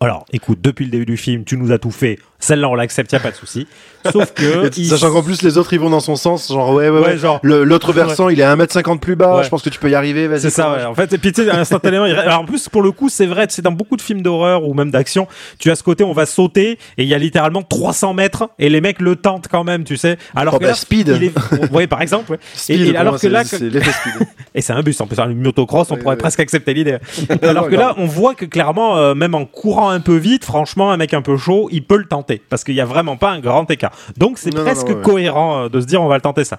Alors, 0.00 0.26
écoute, 0.32 0.58
depuis 0.60 0.84
le 0.84 0.90
début 0.90 1.06
du 1.06 1.16
film, 1.16 1.44
tu 1.44 1.56
nous 1.56 1.72
as 1.72 1.78
tout 1.78 1.90
fait. 1.90 2.18
Celle-là, 2.38 2.68
on 2.68 2.74
l'accepte, 2.74 3.10
y 3.12 3.16
a 3.16 3.20
pas 3.20 3.30
de 3.30 3.36
souci. 3.36 3.66
Sauf 4.12 4.32
que, 4.34 4.68
il- 4.76 4.86
Sachant 4.86 5.10
qu'en 5.10 5.22
plus, 5.22 5.40
les 5.40 5.56
autres, 5.56 5.72
ils 5.72 5.80
vont 5.80 5.88
dans 5.88 6.00
son 6.00 6.14
sens. 6.16 6.48
Genre, 6.48 6.74
ouais, 6.74 6.90
ouais, 6.90 6.98
ouais. 7.00 7.06
Ouais, 7.06 7.16
genre- 7.16 7.40
Le- 7.42 7.64
L'autre 7.64 7.94
versant, 7.94 8.28
il 8.28 8.38
est 8.38 8.42
à 8.42 8.54
1m50 8.54 8.98
plus 8.98 9.16
bas. 9.16 9.36
Ouais. 9.38 9.44
Je 9.44 9.48
pense 9.48 9.62
que 9.62 9.70
tu 9.70 9.78
peux 9.78 9.88
y 9.88 9.94
arriver. 9.94 10.28
Vas-y. 10.28 10.40
C'est 10.40 10.50
ça, 10.50 10.72
ouais. 10.72 10.84
En 10.84 10.94
fait, 10.94 11.10
et 11.14 11.16
puis 11.16 11.32
tu 11.32 11.42
sais, 11.42 11.50
instantanément, 11.50 12.04
il... 12.04 12.12
alors 12.14 12.40
en 12.40 12.44
plus, 12.44 12.68
pour 12.68 12.82
le 12.82 12.90
coup, 12.92 13.08
c'est 13.08 13.24
vrai, 13.24 13.46
c'est 13.48 13.62
dans 13.62 13.72
beaucoup 13.72 13.96
de 13.96 14.02
films 14.02 14.20
d'horreur 14.20 14.64
ou 14.68 14.74
même 14.74 14.90
d'action, 14.90 15.26
tu 15.58 15.70
as 15.70 15.76
ce 15.76 15.82
côté, 15.82 16.04
on 16.04 16.12
va 16.12 16.26
sauter 16.26 16.72
et 16.98 17.04
il 17.04 17.08
y 17.08 17.14
a 17.14 17.18
littéralement 17.18 17.62
300 17.62 18.12
mètres 18.12 18.50
et 18.58 18.68
les 18.68 18.82
mecs 18.82 19.00
le 19.00 19.16
tentent 19.16 19.48
quand 19.50 19.64
même, 19.64 19.84
tu 19.84 19.96
sais. 19.96 20.18
Alors 20.34 20.54
Oh, 20.54 20.58
que 20.58 20.64
bah, 20.64 20.70
là, 20.70 20.74
Speed. 20.74 21.08
il 21.08 21.24
est... 21.24 21.32
ouais, 21.72 21.86
par 21.86 22.02
exemple, 22.02 22.32
ouais. 22.32 22.38
Speed, 22.52 22.80
et, 22.80 22.90
alors 22.96 23.12
moi, 23.12 23.14
que 23.14 23.20
c'est- 23.22 23.28
là, 23.30 23.44
c'est 23.44 23.58
que- 23.58 23.64
l'effet 23.64 23.92
speed. 23.92 24.26
et 24.54 24.60
c'est 24.60 24.74
un 24.74 24.82
bus, 24.82 25.00
en 25.00 25.06
plus, 25.06 25.18
une 25.18 25.40
motocross, 25.40 25.90
on 25.92 25.96
pourrait 25.96 26.18
presque 26.18 26.40
accepter 26.40 26.74
l'idée. 26.74 26.98
alors 27.40 27.70
que 27.70 27.76
là, 27.76 27.94
on 27.96 28.04
voit 28.06 28.34
que 28.34 28.44
clairement, 28.44 28.98
euh, 28.98 29.14
même 29.14 29.34
en 29.34 29.46
courant 29.46 29.83
un 29.90 30.00
peu 30.00 30.16
vite, 30.16 30.44
franchement, 30.44 30.90
un 30.90 30.96
mec 30.96 31.14
un 31.14 31.22
peu 31.22 31.36
chaud, 31.36 31.68
il 31.72 31.84
peut 31.84 31.96
le 31.96 32.06
tenter 32.06 32.42
parce 32.48 32.64
qu'il 32.64 32.74
y 32.74 32.80
a 32.80 32.84
vraiment 32.84 33.16
pas 33.16 33.30
un 33.30 33.40
grand 33.40 33.70
écart. 33.70 33.92
Donc 34.16 34.38
c'est 34.38 34.54
non, 34.54 34.62
presque 34.62 34.88
non, 34.88 34.96
ouais. 34.96 35.02
cohérent 35.02 35.64
euh, 35.64 35.68
de 35.68 35.80
se 35.80 35.86
dire 35.86 36.02
on 36.02 36.08
va 36.08 36.16
le 36.16 36.20
tenter 36.20 36.44
ça. 36.44 36.58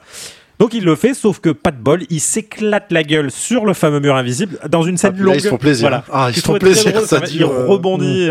Donc 0.60 0.74
il 0.74 0.84
le 0.86 0.96
fait, 0.96 1.14
sauf 1.14 1.40
que 1.40 1.50
pas 1.50 1.72
de 1.72 1.78
bol, 1.82 2.04
il 2.10 2.20
s'éclate 2.22 2.92
la 2.92 3.04
gueule 3.04 3.30
sur 3.32 3.66
le 3.66 3.74
fameux 3.74 4.00
mur 4.00 4.16
invisible 4.16 4.58
dans 4.70 4.84
une 4.84 4.98
scène 4.98 5.14
Ah, 5.16 5.20
là, 5.20 5.26
longue. 5.26 5.36
ils 5.36 5.42
se 5.42 5.48
font 5.50 5.58
plaisir. 5.58 5.90
Voilà. 5.90 6.04
Ah, 6.12 6.28
ils 6.30 6.36
se 6.36 6.42
font 6.42 6.58
plaisir, 6.58 6.94
drôle, 6.94 7.06
ça 7.06 7.20
dure, 7.20 7.30
Il 7.36 7.44
euh, 7.62 7.66
rebondit. 7.68 8.30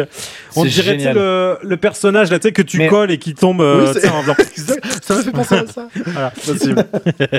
On 0.57 0.63
C'est 0.63 0.69
dirait 0.71 0.93
sais, 0.93 0.99
génial. 1.01 1.17
le, 1.17 1.57
le 1.63 1.77
personnage 1.77 2.31
là, 2.31 2.39
tu 2.39 2.49
sais, 2.49 2.53
que 2.53 2.63
tu 2.63 2.79
Mais- 2.79 2.87
colles 2.89 3.11
et 3.11 3.19
qui 3.19 3.35
tombe 3.35 3.61
euh, 3.61 3.93
Oui, 3.95 4.09
en 4.09 4.23
blanc. 4.23 4.35
ça 5.03 5.15
m'a 5.17 5.23
fait 5.23 5.31
penser 5.33 5.55
à 5.57 5.67
ça. 5.67 5.89
Voilà. 6.07 6.31
Possible. 6.31 6.85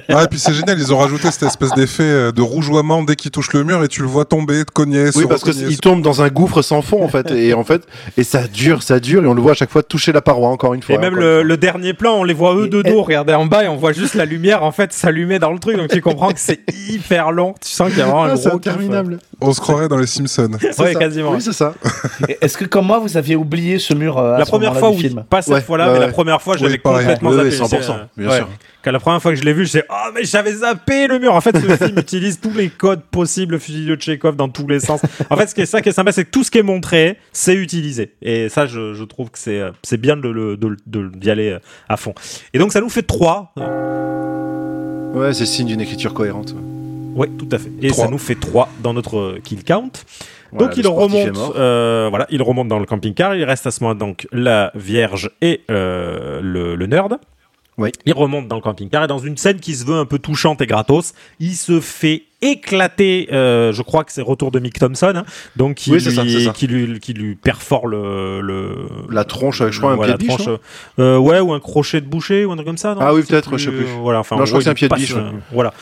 Ah, 0.10 0.24
et 0.24 0.28
puis 0.28 0.40
c'est 0.40 0.54
génial, 0.54 0.78
ils 0.80 0.94
ont 0.94 0.98
rajouté 0.98 1.32
cette 1.32 1.44
espèce 1.44 1.72
d'effet 1.74 2.04
euh, 2.04 2.32
de 2.32 2.42
rougeoiement 2.42 3.04
dès 3.04 3.16
qu'il 3.16 3.32
touche 3.32 3.52
le 3.54 3.64
mur 3.64 3.84
et 3.84 3.88
tu 3.88 4.02
le 4.02 4.08
vois 4.08 4.26
tomber, 4.26 4.64
te 4.66 4.72
cogner, 4.72 5.10
Oui, 5.16 5.26
parce 5.28 5.44
qu'il 5.44 5.78
tombe 5.80 6.02
dans 6.02 6.22
un 6.22 6.28
gouffre 6.30 6.62
sans 6.62 6.82
fond, 6.82 7.04
en 7.04 7.08
fait. 7.10 7.32
Et 7.32 7.54
en 7.54 7.64
fait, 7.64 7.84
et 8.18 8.24
ça 8.24 8.48
dure, 8.48 8.84
ça 8.84 9.00
dure, 9.00 9.24
et 9.24 9.28
on 9.28 9.34
le 9.34 9.42
voit 9.42 9.52
à 9.52 9.56
chaque 9.56 9.72
fois 9.72 9.84
toucher 9.84 10.12
la 10.12 10.22
paroi, 10.22 10.50
encore 10.50 10.74
une 10.74 10.82
fois. 10.84 10.96
Et 10.96 10.98
même 10.98 11.14
encore 11.14 11.24
le, 11.26 11.44
le 11.44 11.58
dernier 11.58 11.94
plan, 11.94 12.16
on 12.18 12.24
les 12.24 12.34
voit 12.34 12.56
eux 12.56 12.68
de 12.68 12.82
dos, 12.82 13.02
regardez 13.02 13.34
en 13.34 13.46
bas 13.46 13.64
et 13.64 13.68
on 13.68 13.76
voit 13.78 13.94
juste 13.94 14.14
la 14.16 14.26
lumière 14.26 14.64
en 14.64 14.72
fait, 14.76 14.94
ça 14.94 15.10
lui 15.12 15.26
met 15.26 15.40
dans 15.40 15.52
le 15.52 15.60
truc, 15.60 15.78
donc 15.78 15.90
tu 15.90 16.02
comprends 16.02 16.32
que 16.32 16.40
c'est 16.40 16.60
hyper 16.90 17.32
long. 17.32 17.56
Tu 17.62 17.70
sens 17.70 17.90
qu'il 17.90 17.98
y 17.98 18.02
a 18.02 18.06
vraiment 18.06 18.26
un 18.26 18.30
Ah, 18.32 18.36
gros 18.36 18.56
interminable. 18.56 19.20
On 19.42 19.52
se 19.54 19.60
croirait 19.60 19.88
dans 19.88 19.98
les 19.98 20.06
Simpsons. 20.08 20.52
C'est 20.60 20.80
Ouais, 20.80 20.94
ça. 20.94 21.00
quasiment. 21.00 21.32
Oui, 21.32 21.42
c'est 21.42 21.54
ça. 21.54 21.74
Est-ce 22.42 22.58
que 22.58 22.66
comme 22.66 22.86
moi, 22.86 23.00
vous 23.00 23.18
aviez 23.18 23.36
oublié 23.36 23.80
ce 23.80 23.94
mur 23.94 24.18
euh, 24.18 24.36
à 24.36 24.40
La 24.40 24.46
ce 24.46 24.50
première 24.52 24.78
fois, 24.78 24.92
du 24.92 24.98
oui. 24.98 25.02
film 25.04 25.24
Pas 25.30 25.42
cette 25.42 25.54
Ouais, 25.54 25.62
fois-là, 25.62 25.88
ouais, 25.88 25.94
mais 25.94 26.00
la 26.06 26.12
première 26.12 26.42
fois, 26.42 26.58
je 26.58 26.66
Oui, 26.66 26.72
l'ai 26.72 26.78
pareil. 26.78 27.00
complètement 27.06 27.30
Oui, 27.32 27.36
zappé. 27.38 27.50
oui, 27.50 27.56
100%, 27.56 27.82
C'est, 28.16 28.22
bien 28.22 28.30
ouais. 28.30 28.38
sûr. 28.38 28.50
Quand 28.84 28.92
la 28.92 29.00
première 29.00 29.20
fois 29.22 29.32
que 29.32 29.38
je 29.38 29.44
l'ai 29.44 29.54
vu, 29.54 29.66
j'ai 29.66 29.82
oh 29.90 30.12
mais 30.14 30.24
j'avais 30.26 30.54
zappé 30.54 31.08
le 31.08 31.18
mur. 31.18 31.34
En 31.34 31.42
fait, 31.42 31.58
ce 31.58 31.76
film 31.86 31.98
utilise 31.98 32.40
tous 32.40 32.54
les 32.54 32.70
codes 32.70 33.02
possibles, 33.02 33.60
fusil 33.60 33.88
de 33.88 34.00
Chekhov 34.00 34.36
dans 34.36 34.48
tous 34.48 34.68
les 34.68 34.80
sens. 34.80 35.02
En 35.32 35.36
fait, 35.38 35.48
ce 35.48 35.56
qui 35.56 35.62
est 35.62 35.66
ça 35.66 35.82
qui 35.82 35.90
est 35.90 35.92
sympa, 35.92 36.12
c'est 36.12 36.24
que 36.26 36.30
tout 36.30 36.44
ce 36.44 36.52
qui 36.52 36.60
est 36.60 36.64
montré, 36.64 37.18
c'est 37.34 37.56
utilisé. 37.56 38.14
Et 38.22 38.48
ça, 38.48 38.68
je, 38.68 38.94
je 38.94 39.04
trouve 39.04 39.32
que 39.32 39.40
c'est 39.40 39.60
euh, 39.60 39.72
c'est 39.82 39.98
bien 39.98 40.16
de 40.18 40.30
le- 40.30 40.56
de, 40.56 40.78
de- 40.86 41.10
d'y 41.16 41.32
aller 41.32 41.50
euh, 41.54 41.60
à 41.90 41.98
fond. 41.98 42.14
Et 42.54 42.60
donc, 42.60 42.72
ça 42.74 42.80
nous 42.80 42.90
fait 42.90 43.02
3 43.02 43.54
Ouais, 45.16 45.34
c'est 45.34 45.46
signe 45.46 45.68
d'une 45.68 45.80
écriture 45.80 46.14
cohérente. 46.14 46.54
Ouais, 47.16 47.30
tout 47.30 47.48
à 47.52 47.58
fait. 47.58 47.72
Et 47.82 47.88
Trois. 47.88 48.06
ça 48.06 48.12
nous 48.12 48.18
fait 48.18 48.36
3 48.36 48.68
dans 48.84 48.94
notre 48.94 49.18
euh, 49.18 49.40
kill 49.42 49.64
count. 49.64 49.90
Voilà, 50.52 50.68
donc 50.68 50.78
il 50.78 50.88
remonte, 50.88 51.56
euh, 51.56 52.08
voilà, 52.10 52.28
il 52.30 52.42
remonte 52.42 52.68
dans 52.68 52.80
le 52.80 52.86
camping-car. 52.86 53.34
Il 53.36 53.46
reste 53.46 53.66
à 53.66 53.72
ce 53.72 53.82
moment 53.82 53.96
donc 53.96 54.28
la 54.34 54.72
Vierge 54.76 55.32
et 55.42 55.62
euh, 55.72 56.42
le, 56.42 56.76
le 56.76 56.86
nerd. 56.86 57.18
Oui. 57.78 57.92
Il 58.06 58.14
remonte 58.14 58.48
dans 58.50 58.58
le 58.58 58.62
camping-car 58.62 59.06
et 59.06 59.08
dans 59.08 59.18
une 59.20 59.38
scène 59.38 59.60
qui 59.60 59.74
se 59.76 59.86
veut 59.86 59.96
un 59.96 60.06
peu 60.06 60.20
touchante 60.20 60.62
et 60.62 60.68
gratos, 60.68 61.14
il 61.40 61.56
se 61.56 61.80
fait 61.80 62.24
éclater. 62.52 63.28
euh, 63.32 63.72
je 63.74 63.82
crois 63.82 64.04
que 64.04 64.12
c'est 64.12 64.22
retour 64.22 64.52
de 64.52 64.60
Mick 64.60 64.80
Thompson, 64.80 65.14
hein, 65.16 65.24
donc 65.56 65.76
qui, 65.76 65.92
Oui, 65.92 66.00
lui, 66.00 66.12
ça. 66.46 66.52
qui 66.54 66.68
lui 66.68 67.00
qui 67.00 67.14
lui 67.14 67.36
perfore 67.36 67.88
le, 67.88 68.42
le 68.42 68.76
La 69.10 69.24
tronche 69.24 69.62
avec, 69.62 69.74
je 69.74 69.80
crois, 69.80 69.94
un 69.94 69.98
pied 69.98 70.14
de 70.14 70.18
biche. 70.18 70.46
non 70.48 70.60
euh, 71.00 71.18
ouais, 71.18 71.40
ou 71.40 71.54
un 71.54 71.60
crochet 71.60 72.02
de 72.02 72.06
boucher 72.08 72.46
ou 72.46 72.52
un 72.52 72.56
truc 72.56 72.68
comme 72.68 72.78
ça. 72.78 72.96
non 72.96 73.02
Ah 73.02 73.14
oui, 73.14 73.24
peut-être, 73.24 73.58
je 73.58 73.66
sais 73.70 73.76
plus. 73.76 73.86
Voilà, 74.02 74.20
enfin, 74.20 74.36
Non, 74.36 74.44
en 74.44 74.46
je 74.46 74.52
crois 74.52 74.60
que 74.60 74.64
c'est 74.66 74.70
un 74.72 74.74
pied 74.74 74.88
de 74.90 74.96
biche, 74.96 75.14
euh, 75.16 75.22
ouais. 75.32 75.38
Voilà. 75.52 75.74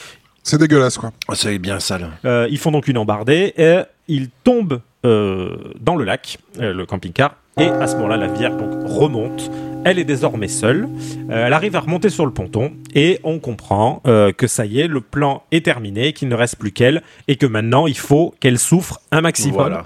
C'est 0.45 0.57
dégueulasse, 0.57 0.97
quoi. 0.97 1.11
Oh, 1.30 1.36
c'est 1.36 1.57
bien 1.57 1.80
sale. 1.80 2.09
Euh, 2.26 2.47
ils 2.51 2.57
font 2.57 2.72
donc 2.72 2.88
une 2.89 2.97
embardée 2.97 3.53
et 3.57 3.78
ils 4.09 4.30
tombent 4.43 4.82
euh, 5.05 5.55
dans 5.80 5.95
le 5.95 6.03
lac, 6.03 6.38
euh, 6.59 6.74
le 6.74 6.86
camping-car, 6.86 7.36
et 7.57 7.68
à 7.68 7.88
ce 7.88 7.95
moment-là, 7.95 8.18
la 8.18 8.28
Vierge 8.28 8.57
donc 8.57 8.72
remonte. 8.86 9.49
Elle 9.86 9.99
est 9.99 10.05
désormais 10.05 10.47
seule. 10.47 10.88
Euh, 11.29 11.47
elle 11.47 11.53
arrive 11.53 11.75
à 11.75 11.81
remonter 11.81 12.09
sur 12.09 12.25
le 12.25 12.31
ponton 12.31 12.71
et 12.95 13.19
on 13.23 13.39
comprend 13.39 14.01
euh, 14.07 14.31
que 14.31 14.47
ça 14.47 14.65
y 14.65 14.79
est, 14.79 14.88
le 14.88 15.01
plan 15.01 15.43
est 15.51 15.65
terminé, 15.65 16.13
qu'il 16.13 16.29
ne 16.29 16.36
reste 16.36 16.57
plus 16.57 16.71
qu'elle 16.71 17.03
et 17.27 17.36
que 17.36 17.45
maintenant 17.45 17.88
il 17.88 17.97
faut 17.97 18.34
qu'elle 18.39 18.59
souffre 18.59 19.01
un 19.11 19.21
maximum. 19.21 19.55
Voilà. 19.55 19.84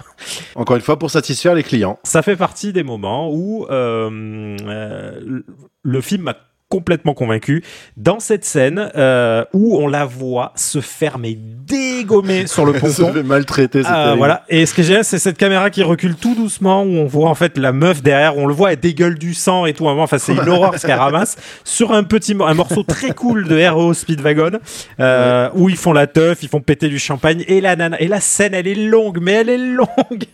Encore 0.55 0.75
une 0.75 0.81
fois, 0.81 0.99
pour 0.99 1.11
satisfaire 1.11 1.55
les 1.55 1.63
clients. 1.63 1.99
Ça 2.03 2.21
fait 2.21 2.35
partie 2.35 2.73
des 2.73 2.83
moments 2.83 3.31
où 3.31 3.65
euh, 3.69 4.57
euh, 4.67 5.41
le 5.83 6.01
film 6.01 6.23
m'a 6.23 6.35
complètement 6.69 7.13
convaincu 7.13 7.63
dans 7.95 8.19
cette 8.19 8.43
scène 8.43 8.91
euh, 8.95 9.45
où 9.53 9.77
on 9.77 9.87
la 9.87 10.05
voit 10.05 10.51
se 10.55 10.79
mais 11.17 11.37
dégommer 11.37 12.47
sur 12.47 12.65
le 12.65 12.73
ponton. 12.79 13.13
fait 13.13 13.23
maltraiter, 13.23 13.83
terrible. 13.83 14.17
voilà. 14.17 14.43
Et 14.49 14.65
ce 14.65 14.79
est 14.81 14.83
génial, 14.83 15.03
c'est 15.05 15.19
cette 15.19 15.37
caméra 15.37 15.69
qui 15.69 15.83
recule 15.83 16.15
tout 16.15 16.35
doucement, 16.35 16.83
où 16.83 16.87
on 16.87 17.05
voit 17.05 17.29
en 17.29 17.35
fait 17.35 17.57
la 17.57 17.71
meuf 17.71 18.01
derrière, 18.01 18.37
on 18.37 18.47
le 18.47 18.53
voit, 18.53 18.73
elle 18.73 18.79
dégueule 18.79 19.17
du 19.17 19.33
sang 19.33 19.65
et 19.65 19.73
tout. 19.73 19.87
Enfin, 19.87 20.17
c'est 20.17 20.33
une 20.33 20.49
horreur 20.49 20.77
ce 20.77 20.85
qu'elle 20.85 20.99
ramasse 20.99 21.37
sur 21.63 21.93
un 21.93 22.03
petit, 22.03 22.35
un 22.39 22.53
morceau 22.53 22.83
très 22.83 23.11
cool 23.11 23.47
de 23.47 23.65
REO 23.65 23.93
Speedwagon, 23.93 24.59
euh, 24.99 25.49
où 25.55 25.69
ils 25.69 25.77
font 25.77 25.93
la 25.93 26.07
teuf, 26.07 26.43
ils 26.43 26.49
font 26.49 26.61
péter 26.61 26.89
du 26.89 26.99
champagne 26.99 27.43
et 27.47 27.61
la 27.61 27.75
nana. 27.75 27.99
Et 27.99 28.07
la 28.07 28.19
scène, 28.19 28.53
elle 28.53 28.67
est 28.67 28.75
longue, 28.75 29.19
mais 29.21 29.33
elle 29.33 29.49
est 29.49 29.57
longue. 29.57 30.25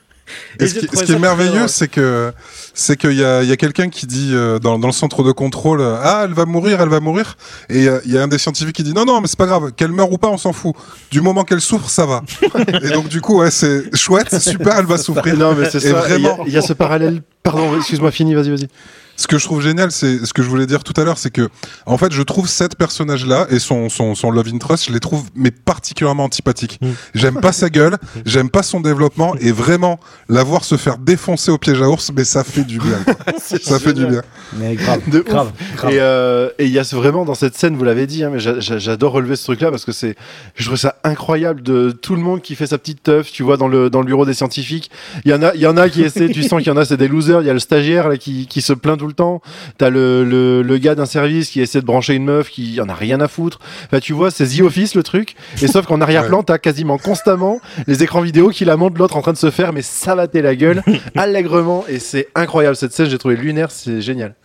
Et 0.59 0.63
Et 0.63 0.67
ce 0.67 0.79
qui, 0.79 0.87
ce 0.95 1.11
est 1.11 1.19
merveilleux, 1.19 1.67
c'est 1.67 1.87
que 1.87 2.31
c'est 2.73 2.97
qu'il 2.97 3.13
y 3.13 3.23
a, 3.23 3.43
il 3.43 3.49
y 3.49 3.51
a 3.51 3.57
quelqu'un 3.57 3.89
qui 3.89 4.07
dit 4.07 4.31
euh, 4.33 4.57
dans, 4.59 4.79
dans 4.79 4.87
le 4.87 4.93
centre 4.93 5.21
de 5.23 5.31
contrôle 5.31 5.81
euh, 5.81 5.97
ah 6.01 6.21
elle 6.25 6.33
va 6.33 6.45
mourir, 6.45 6.81
elle 6.81 6.89
va 6.89 6.99
mourir, 6.99 7.35
et 7.69 7.87
euh, 7.87 7.99
il 8.05 8.13
y 8.13 8.17
a 8.17 8.23
un 8.23 8.27
des 8.27 8.37
scientifiques 8.37 8.75
qui 8.75 8.83
dit 8.83 8.93
non 8.93 9.05
non 9.05 9.19
mais 9.21 9.27
c'est 9.27 9.37
pas 9.37 9.45
grave, 9.45 9.71
qu'elle 9.73 9.91
meure 9.91 10.11
ou 10.11 10.17
pas 10.17 10.29
on 10.29 10.37
s'en 10.37 10.53
fout. 10.53 10.73
Du 11.11 11.21
moment 11.21 11.43
qu'elle 11.43 11.61
souffre 11.61 11.89
ça 11.89 12.05
va. 12.05 12.23
et 12.83 12.89
donc 12.89 13.09
du 13.09 13.21
coup 13.21 13.39
ouais 13.39 13.51
c'est 13.51 13.95
chouette, 13.95 14.27
c'est 14.29 14.39
super, 14.39 14.77
elle 14.79 14.85
va 14.85 14.97
souffrir. 14.97 15.35
Non, 15.37 15.53
mais 15.55 15.69
c'est 15.69 15.79
ça. 15.79 15.93
vraiment- 15.93 16.39
Il 16.45 16.51
y 16.51 16.55
y, 16.55 16.57
a 16.57 16.61
ce 16.61 16.73
parallèle. 16.73 17.21
Pardon, 17.43 17.75
excuse-moi, 17.77 18.11
fini, 18.11 18.33
vas-y, 18.33 18.49
vas-y. 18.49 18.69
Ce 19.15 19.27
que 19.27 19.37
je 19.37 19.45
trouve 19.45 19.61
génial, 19.61 19.91
c'est 19.91 20.25
ce 20.25 20.33
que 20.33 20.41
je 20.41 20.49
voulais 20.49 20.65
dire 20.65 20.83
tout 20.83 20.99
à 20.99 21.03
l'heure, 21.03 21.17
c'est 21.19 21.29
que 21.29 21.47
en 21.85 21.97
fait 21.97 22.11
je 22.11 22.21
trouve 22.23 22.47
cette 22.47 22.75
personnage 22.75 23.25
là 23.27 23.45
et 23.49 23.59
son, 23.59 23.87
son 23.89 24.15
son 24.15 24.31
love 24.31 24.47
interest, 24.53 24.85
je 24.87 24.93
les 24.93 24.99
trouve 24.99 25.25
mais 25.35 25.51
particulièrement 25.51 26.23
antipathiques. 26.25 26.79
Mm. 26.81 26.87
J'aime 27.13 27.39
pas 27.39 27.51
sa 27.51 27.69
gueule, 27.69 27.97
j'aime 28.25 28.49
pas 28.49 28.63
son 28.63 28.81
développement 28.81 29.35
et 29.39 29.51
vraiment 29.51 29.99
la 30.29 30.43
voir 30.43 30.63
se 30.63 30.77
faire 30.77 30.97
défoncer 30.97 31.51
au 31.51 31.57
piège 31.59 31.81
à 31.81 31.89
ours, 31.89 32.11
mais 32.15 32.23
ça 32.23 32.43
fait 32.43 32.63
du 32.63 32.79
bien. 32.79 32.97
ça 33.37 33.79
fait 33.79 33.93
du 33.93 34.05
bien. 34.07 34.23
Mais 34.57 34.75
grave, 34.75 35.01
De 35.07 35.19
grave, 35.19 35.51
grave. 35.77 35.93
Et 35.93 35.99
euh, 35.99 36.49
et 36.57 36.65
il 36.65 36.71
y 36.71 36.79
a 36.79 36.83
vraiment 36.83 37.23
dans 37.25 37.35
cette 37.35 37.55
scène, 37.55 37.75
vous 37.77 37.83
l'avez 37.83 38.07
dit, 38.07 38.23
hein, 38.23 38.31
mais 38.33 38.39
j'a- 38.39 38.59
j'a- 38.59 38.79
j'adore 38.79 39.13
relever 39.13 39.35
ce 39.35 39.43
truc-là 39.43 39.69
parce 39.69 39.85
que 39.85 39.91
c'est, 39.91 40.15
je 40.55 40.65
trouve 40.65 40.77
ça 40.77 40.95
incroyable 41.03 41.61
de 41.61 41.91
tout 41.91 42.15
le 42.15 42.21
monde 42.21 42.41
qui 42.41 42.55
fait 42.55 42.67
sa 42.67 42.77
petite 42.79 43.03
teuf, 43.03 43.31
tu 43.31 43.43
vois, 43.43 43.57
dans 43.57 43.67
le 43.67 43.89
dans 43.91 43.99
le 43.99 44.05
bureau 44.07 44.25
des 44.25 44.33
scientifiques. 44.33 44.89
Il 45.23 45.31
y 45.31 45.33
en 45.33 45.43
a, 45.43 45.53
il 45.53 45.61
y 45.61 45.67
en 45.67 45.77
a 45.77 45.87
qui 45.89 46.01
essaient, 46.01 46.29
tu 46.29 46.41
sens 46.43 46.61
qu'il 46.63 46.71
y 46.71 46.75
en 46.75 46.77
a, 46.77 46.85
c'est 46.85 46.97
des 46.97 47.07
losers. 47.07 47.41
Il 47.41 47.47
y 47.47 47.49
a 47.49 47.53
le 47.53 47.59
stagiaire 47.59 48.09
là 48.09 48.17
qui 48.17 48.47
qui 48.47 48.61
se 48.61 48.73
plaint 48.73 48.97
tout 49.03 49.07
le 49.07 49.13
temps. 49.13 49.41
T'as 49.77 49.89
le, 49.89 50.23
le 50.23 50.61
le 50.61 50.77
gars 50.77 50.95
d'un 50.95 51.05
service 51.05 51.49
qui 51.49 51.59
essaie 51.59 51.81
de 51.81 51.85
brancher 51.85 52.13
une 52.13 52.23
meuf 52.23 52.49
qui 52.49 52.79
en 52.79 52.87
a 52.87 52.93
rien 52.93 53.19
à 53.19 53.27
foutre. 53.27 53.59
Enfin, 53.85 53.99
tu 53.99 54.13
vois, 54.13 54.31
c'est 54.31 54.47
The 54.47 54.61
Office 54.61 54.95
le 54.95 55.03
truc. 55.03 55.35
Et 55.61 55.67
sauf 55.67 55.85
qu'en 55.85 55.99
arrière-plan, 55.99 56.41
t'as 56.41 56.57
quasiment 56.57 56.97
constamment 56.97 57.59
les 57.85 58.01
écrans 58.01 58.21
vidéo 58.21 58.47
qui 58.49 58.63
la 58.63 58.77
montrent 58.77 58.97
l'autre 58.97 59.17
en 59.17 59.21
train 59.21 59.33
de 59.33 59.37
se 59.37 59.51
faire 59.51 59.73
mais 59.73 59.81
savater 59.81 60.41
la 60.41 60.55
gueule 60.55 60.83
allègrement 61.17 61.83
et 61.89 61.99
c'est 61.99 62.29
incroyable 62.33 62.77
cette 62.77 62.93
scène. 62.93 63.09
J'ai 63.09 63.17
trouvé 63.17 63.35
lunaire, 63.35 63.71
c'est 63.71 63.99
génial. 63.99 64.35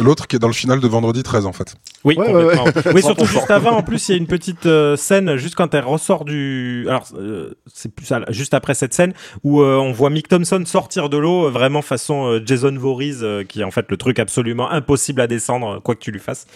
L'autre 0.00 0.26
qui 0.26 0.36
est 0.36 0.38
dans 0.38 0.48
le 0.48 0.54
final 0.54 0.80
de 0.80 0.88
vendredi 0.88 1.22
13 1.22 1.46
en 1.46 1.52
fait. 1.52 1.76
Oui, 2.04 2.16
Ouais, 2.16 2.26
complètement. 2.26 2.64
Oui, 2.94 3.02
surtout 3.02 3.24
100%. 3.24 3.26
juste 3.28 3.50
avant, 3.50 3.72
en 3.72 3.82
plus, 3.82 4.08
il 4.08 4.12
y 4.12 4.14
a 4.14 4.18
une 4.18 4.26
petite 4.26 4.66
euh, 4.66 4.96
scène 4.96 5.36
juste 5.36 5.54
quand 5.54 5.72
elle 5.74 5.84
ressort 5.84 6.24
du. 6.24 6.84
Alors, 6.88 7.06
euh, 7.16 7.54
c'est 7.72 7.94
plus 7.94 8.04
ça, 8.06 8.20
juste 8.28 8.54
après 8.54 8.74
cette 8.74 8.92
scène 8.92 9.12
où 9.42 9.62
euh, 9.62 9.76
on 9.76 9.92
voit 9.92 10.10
Mick 10.10 10.28
Thompson 10.28 10.62
sortir 10.66 11.08
de 11.08 11.16
l'eau, 11.16 11.46
euh, 11.46 11.50
vraiment 11.50 11.82
façon 11.82 12.26
euh, 12.26 12.42
Jason 12.44 12.74
Voorhees, 12.76 13.22
euh, 13.22 13.44
qui 13.44 13.60
est 13.60 13.64
en 13.64 13.70
fait 13.70 13.86
le 13.88 13.96
truc 13.96 14.18
absolument 14.18 14.70
impossible 14.70 15.20
à 15.20 15.26
descendre, 15.26 15.80
quoi 15.80 15.94
que 15.94 16.00
tu 16.00 16.10
lui 16.10 16.20
fasses. 16.20 16.46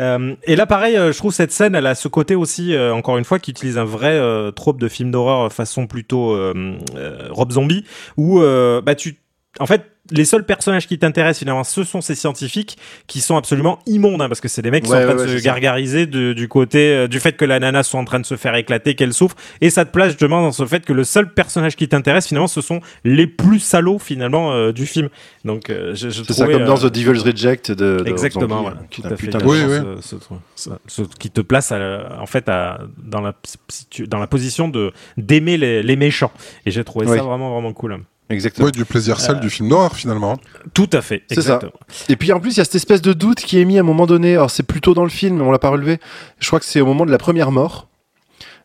Euh, 0.00 0.34
et 0.44 0.56
là, 0.56 0.66
pareil, 0.66 0.96
euh, 0.96 1.12
je 1.12 1.18
trouve 1.18 1.32
cette 1.32 1.52
scène, 1.52 1.74
elle 1.74 1.86
a 1.86 1.94
ce 1.94 2.08
côté 2.08 2.34
aussi, 2.34 2.74
euh, 2.74 2.92
encore 2.94 3.18
une 3.18 3.24
fois, 3.24 3.38
qui 3.38 3.50
utilise 3.50 3.78
un 3.78 3.84
vrai 3.84 4.12
euh, 4.14 4.50
trope 4.50 4.80
de 4.80 4.88
film 4.88 5.10
d'horreur 5.10 5.52
façon 5.52 5.86
plutôt 5.86 6.32
euh, 6.32 6.76
euh, 6.96 7.28
Rob 7.30 7.52
Zombie, 7.52 7.84
où 8.16 8.40
euh, 8.40 8.80
bah 8.80 8.94
tu, 8.94 9.18
en 9.58 9.66
fait. 9.66 9.84
Les 10.10 10.24
seuls 10.24 10.44
personnages 10.44 10.86
qui 10.86 10.98
t'intéressent 10.98 11.38
finalement, 11.40 11.64
ce 11.64 11.84
sont 11.84 12.00
ces 12.00 12.14
scientifiques 12.14 12.76
qui 13.06 13.20
sont 13.20 13.36
absolument 13.36 13.78
immondes, 13.86 14.20
hein, 14.22 14.28
parce 14.28 14.40
que 14.40 14.48
c'est 14.48 14.62
des 14.62 14.70
mecs 14.70 14.84
qui 14.84 14.90
Ouais, 14.90 14.96
sont 14.98 15.02
en 15.04 15.06
train 15.14 15.16
ouais, 15.18 15.26
de 15.26 15.32
ouais, 15.32 15.38
se 15.38 15.44
gargariser 15.44 16.06
de- 16.06 16.32
du 16.32 16.48
côté 16.48 16.92
euh, 16.92 17.08
du 17.08 17.20
fait 17.20 17.32
que 17.32 17.44
la 17.44 17.58
nana 17.60 17.82
soit 17.82 18.00
en 18.00 18.04
train 18.04 18.20
de 18.20 18.26
se 18.26 18.36
faire 18.36 18.54
éclater, 18.54 18.94
qu'elle 18.94 19.12
souffre, 19.14 19.36
et 19.60 19.70
ça 19.70 19.84
te 19.84 19.90
place 19.92 20.08
justement 20.10 20.42
dans 20.42 20.52
ce 20.52 20.66
fait 20.66 20.84
que 20.84 20.92
le 20.92 21.04
seul 21.04 21.32
personnage 21.32 21.76
qui 21.76 21.88
t'intéresse 21.88 22.26
finalement, 22.28 22.48
ce 22.48 22.60
sont 22.60 22.80
les 23.04 23.26
plus 23.26 23.60
salauds 23.60 23.98
finalement 23.98 24.52
euh, 24.52 24.72
du 24.72 24.86
film. 24.86 25.08
Donc, 25.44 25.70
euh, 25.70 25.94
je, 25.94 26.10
je 26.10 26.22
C'est 26.24 26.32
ça, 26.32 26.46
comme 26.46 26.64
dans 26.64 26.76
euh, 26.84 26.88
The 26.88 26.92
Devil's 26.92 27.22
Reject 27.22 27.70
de, 27.72 28.02
de 28.02 28.08
Exactement, 28.08 28.62
voilà, 28.62 28.78
qui 28.90 29.02
tout 29.02 29.08
à 29.08 29.16
fait. 29.16 29.44
Oui, 29.44 29.58
ce- 30.02 30.16
ce- 30.56 30.70
ce- 30.86 31.04
ce 31.04 31.16
qui 31.18 31.30
te 31.30 31.40
place 31.40 31.72
à- 31.72 32.18
en 32.20 32.26
fait 32.26 32.48
à, 32.48 32.80
dans 33.02 33.20
la 33.20 33.32
situ- 33.68 34.06
dans 34.06 34.18
la 34.18 34.26
position 34.26 34.68
de 34.68 34.92
d'aimer 35.16 35.56
les, 35.56 35.82
les 35.82 35.96
méchants. 35.96 36.32
Et 36.66 36.70
j'ai 36.70 36.84
trouvé 36.84 37.06
Oui. 37.06 37.16
ça 37.16 37.22
vraiment 37.22 37.52
vraiment 37.52 37.72
cool. 37.72 37.98
Exactement. 38.30 38.66
Ouais, 38.66 38.72
du 38.72 38.84
plaisir 38.84 39.20
sale 39.20 39.40
du 39.40 39.50
film 39.50 39.68
d'horreur 39.68 39.94
finalement. 39.96 40.38
Tout 40.72 40.88
à 40.92 41.02
fait. 41.02 41.24
C'est 41.28 41.34
ça. 41.42 41.56
exactement. 41.56 41.72
Et 42.08 42.16
puis 42.16 42.32
en 42.32 42.40
plus, 42.40 42.52
il 42.52 42.58
y 42.58 42.60
a 42.60 42.64
cette 42.64 42.76
espèce 42.76 43.02
de 43.02 43.12
doute 43.12 43.40
qui 43.40 43.60
est 43.60 43.64
mis 43.64 43.76
à 43.76 43.80
un 43.80 43.84
moment 43.84 44.06
donné. 44.06 44.34
Alors 44.34 44.50
c'est 44.50 44.62
plutôt 44.62 44.94
dans 44.94 45.02
le 45.04 45.10
film, 45.10 45.36
mais 45.38 45.42
on 45.42 45.50
l'a 45.50 45.58
pas 45.58 45.70
relevé. 45.70 45.98
Je 46.38 46.46
crois 46.46 46.60
que 46.60 46.66
c'est 46.66 46.80
au 46.80 46.86
moment 46.86 47.04
de 47.04 47.10
la 47.10 47.18
première 47.18 47.50
mort. 47.50 47.88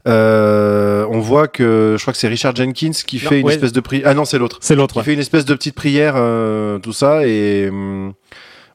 Euh, 0.07 1.05
on 1.09 1.19
voit 1.19 1.47
que 1.47 1.95
je 1.97 2.03
crois 2.03 2.13
que 2.13 2.19
c'est 2.19 2.27
Richard 2.27 2.55
Jenkins 2.55 2.91
qui 3.07 3.19
Non, 3.23 3.29
fait 3.29 3.39
une 3.39 3.47
ouais. 3.47 3.53
espèce 3.55 3.71
de 3.73 3.79
prière. 3.79 4.05
Ah 4.07 4.13
non, 4.13 4.25
c'est 4.25 4.37
l'autre. 4.37 4.59
C'est 4.61 4.75
l'autre. 4.75 4.93
Qui 4.93 4.99
ouais. 4.99 5.05
fait 5.05 5.13
une 5.13 5.19
espèce 5.19 5.45
de 5.45 5.53
petite 5.55 5.73
prière, 5.75 6.13
euh, 6.15 6.77
tout 6.77 6.93
ça, 6.93 7.25
et 7.25 7.69
hum, 7.69 8.13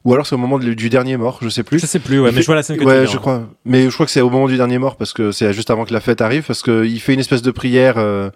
ou 0.03 0.13
alors 0.13 0.25
c'est 0.27 0.35
au 0.35 0.39
moment 0.39 0.59
de- 0.59 0.73
du 0.73 0.89
dernier 0.89 1.15
mort, 1.15 1.39
je 1.41 1.47
sais 1.47 1.63
plus. 1.63 1.79
Je 1.79 1.85
sais 1.85 1.99
plus, 1.99 2.19
ouais, 2.19 2.29
Il 2.29 2.31
mais 2.33 2.37
fait- 2.37 2.41
je 2.41 2.45
vois 2.47 2.55
la 2.55 2.63
scène 2.63 2.75
que 2.75 2.81
tu 2.81 2.87
ouais, 2.87 3.05
dis, 3.05 3.11
je 3.11 3.15
hein. 3.17 3.21
crois. 3.21 3.43
Mais 3.63 3.85
je 3.85 3.93
crois 3.93 4.05
que 4.05 4.11
c'est 4.11 4.19
au 4.19 4.29
moment 4.29 4.47
du 4.47 4.57
dernier 4.57 4.77
mort 4.77 4.97
parce 4.97 5.13
que 5.13 5.31
c'est 5.31 5.53
juste 5.53 5.69
avant 5.69 5.85
que 5.85 5.93
la 5.93 6.01
fête 6.01 6.19
arrive 6.19 6.43
parce 6.43 6.61
que 6.63 6.83
il 6.85 6.99
fait 6.99 7.13
une 7.13 7.19
espèce 7.21 7.41
de 7.41 7.51
prière. 7.51 7.93
euh, 7.97 8.29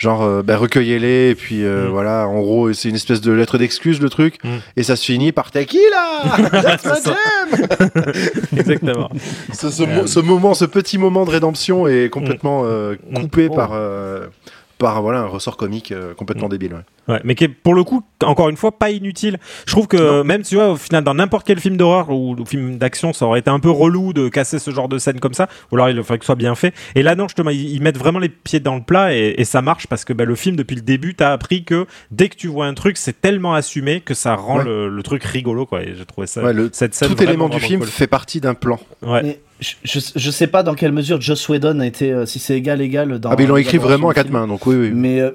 Genre, 0.00 0.22
euh, 0.22 0.42
bah, 0.42 0.56
recueillez-les, 0.56 1.28
et 1.28 1.34
puis 1.34 1.62
euh, 1.62 1.86
Mm. 1.86 1.90
voilà, 1.90 2.26
en 2.26 2.40
gros, 2.40 2.72
c'est 2.72 2.88
une 2.88 2.94
espèce 2.94 3.20
de 3.20 3.32
lettre 3.32 3.58
d'excuse, 3.58 4.00
le 4.00 4.08
truc, 4.08 4.42
Mm. 4.42 4.48
et 4.78 4.82
ça 4.82 4.96
se 4.96 5.04
finit 5.04 5.30
par 5.30 5.50
T'es 5.50 5.66
qui 5.66 5.78
là? 5.90 6.38
That's 6.62 6.84
my 6.86 6.92
jam 7.04 7.94
Exactement. 8.56 9.10
ce, 9.52 9.68
ce 9.70 9.82
mo- 9.82 10.06
ce 10.06 10.20
moment, 10.20 10.54
ce 10.54 10.64
petit 10.64 10.96
moment 10.96 11.26
de 11.26 11.30
rédemption 11.30 11.86
est 11.86 12.08
complètement 12.08 12.62
euh, 12.64 12.94
Mm. 13.10 13.14
coupé 13.20 13.48
Oh. 13.50 13.54
par, 13.54 13.70
euh, 13.74 14.26
par 14.78 15.02
voilà, 15.02 15.18
un 15.20 15.26
ressort 15.26 15.58
comique 15.58 15.92
euh, 15.92 16.14
complètement 16.14 16.48
débile. 16.48 16.72
ouais. 16.74 16.80
Ouais, 17.08 17.20
mais 17.24 17.34
qui 17.34 17.44
est 17.44 17.48
pour 17.48 17.74
le 17.74 17.82
coup, 17.82 18.02
encore 18.22 18.48
une 18.50 18.56
fois, 18.56 18.78
pas 18.78 18.90
inutile. 18.90 19.38
Je 19.66 19.72
trouve 19.72 19.88
que 19.88 20.22
même, 20.22 20.42
tu 20.42 20.54
vois, 20.54 20.70
au 20.70 20.76
final, 20.76 21.02
dans 21.02 21.14
n'importe 21.14 21.44
quel 21.46 21.58
film 21.58 21.76
d'horreur 21.76 22.10
ou, 22.10 22.36
ou 22.38 22.44
film 22.46 22.78
d'action, 22.78 23.12
ça 23.12 23.26
aurait 23.26 23.40
été 23.40 23.50
un 23.50 23.58
peu 23.58 23.70
relou 23.70 24.12
de 24.12 24.28
casser 24.28 24.58
ce 24.60 24.70
genre 24.70 24.88
de 24.88 24.98
scène 24.98 25.18
comme 25.18 25.34
ça. 25.34 25.48
Ou 25.72 25.76
alors, 25.76 25.88
il 25.90 25.96
faudrait 25.96 26.18
que 26.18 26.24
ce 26.24 26.26
soit 26.26 26.34
bien 26.36 26.54
fait. 26.54 26.72
Et 26.94 27.02
là, 27.02 27.14
non, 27.16 27.26
justement, 27.26 27.50
ils, 27.50 27.68
ils 27.74 27.82
mettent 27.82 27.98
vraiment 27.98 28.18
les 28.20 28.28
pieds 28.28 28.60
dans 28.60 28.76
le 28.76 28.82
plat 28.82 29.12
et, 29.14 29.34
et 29.38 29.44
ça 29.44 29.60
marche 29.62 29.86
parce 29.88 30.04
que 30.04 30.12
bah, 30.12 30.24
le 30.24 30.34
film, 30.36 30.54
depuis 30.56 30.76
le 30.76 30.82
début, 30.82 31.14
t'as 31.14 31.32
appris 31.32 31.64
que 31.64 31.86
dès 32.10 32.28
que 32.28 32.36
tu 32.36 32.46
vois 32.46 32.66
un 32.66 32.74
truc, 32.74 32.96
c'est 32.96 33.20
tellement 33.20 33.54
assumé 33.54 34.00
que 34.00 34.14
ça 34.14 34.34
rend 34.36 34.58
Ouais. 34.58 34.64
le, 34.64 34.88
le 34.88 35.02
truc 35.02 35.24
rigolo, 35.24 35.66
quoi. 35.66 35.82
Et 35.82 35.94
j'ai 35.96 36.04
trouvé 36.04 36.26
ça, 36.26 36.42
Ouais, 36.44 36.52
le- 36.52 36.70
cette 36.72 36.94
scène 36.94 37.08
Tout 37.08 37.14
vraiment, 37.16 37.30
élément 37.30 37.48
du 37.48 37.58
film 37.60 37.80
cool. 37.80 37.88
fait 37.88 38.06
partie 38.06 38.40
d'un 38.40 38.54
plan. 38.54 38.78
Ouais. 39.02 39.22
Mais 39.22 39.40
Je, 39.60 39.74
je, 39.84 39.98
je 40.14 40.30
sais 40.30 40.46
pas 40.46 40.62
dans 40.62 40.74
quelle 40.74 40.92
mesure 40.92 41.20
Joss 41.20 41.48
Whedon 41.48 41.80
a 41.80 41.86
été, 41.86 42.12
euh, 42.12 42.24
si 42.26 42.38
c'est 42.38 42.56
égal 42.56 42.80
égal 42.80 43.18
dans. 43.18 43.30
Ah, 43.30 43.34
mais 43.36 43.44
ils 43.44 43.48
l'ont 43.48 43.56
écrit 43.56 43.78
vraiment 43.78 44.10
à 44.10 44.14
quatre 44.14 44.30
mains, 44.30 44.46
donc 44.46 44.66
oui, 44.66 44.76
oui. 44.76 44.90
Mais 44.94 45.20
euh, 45.20 45.30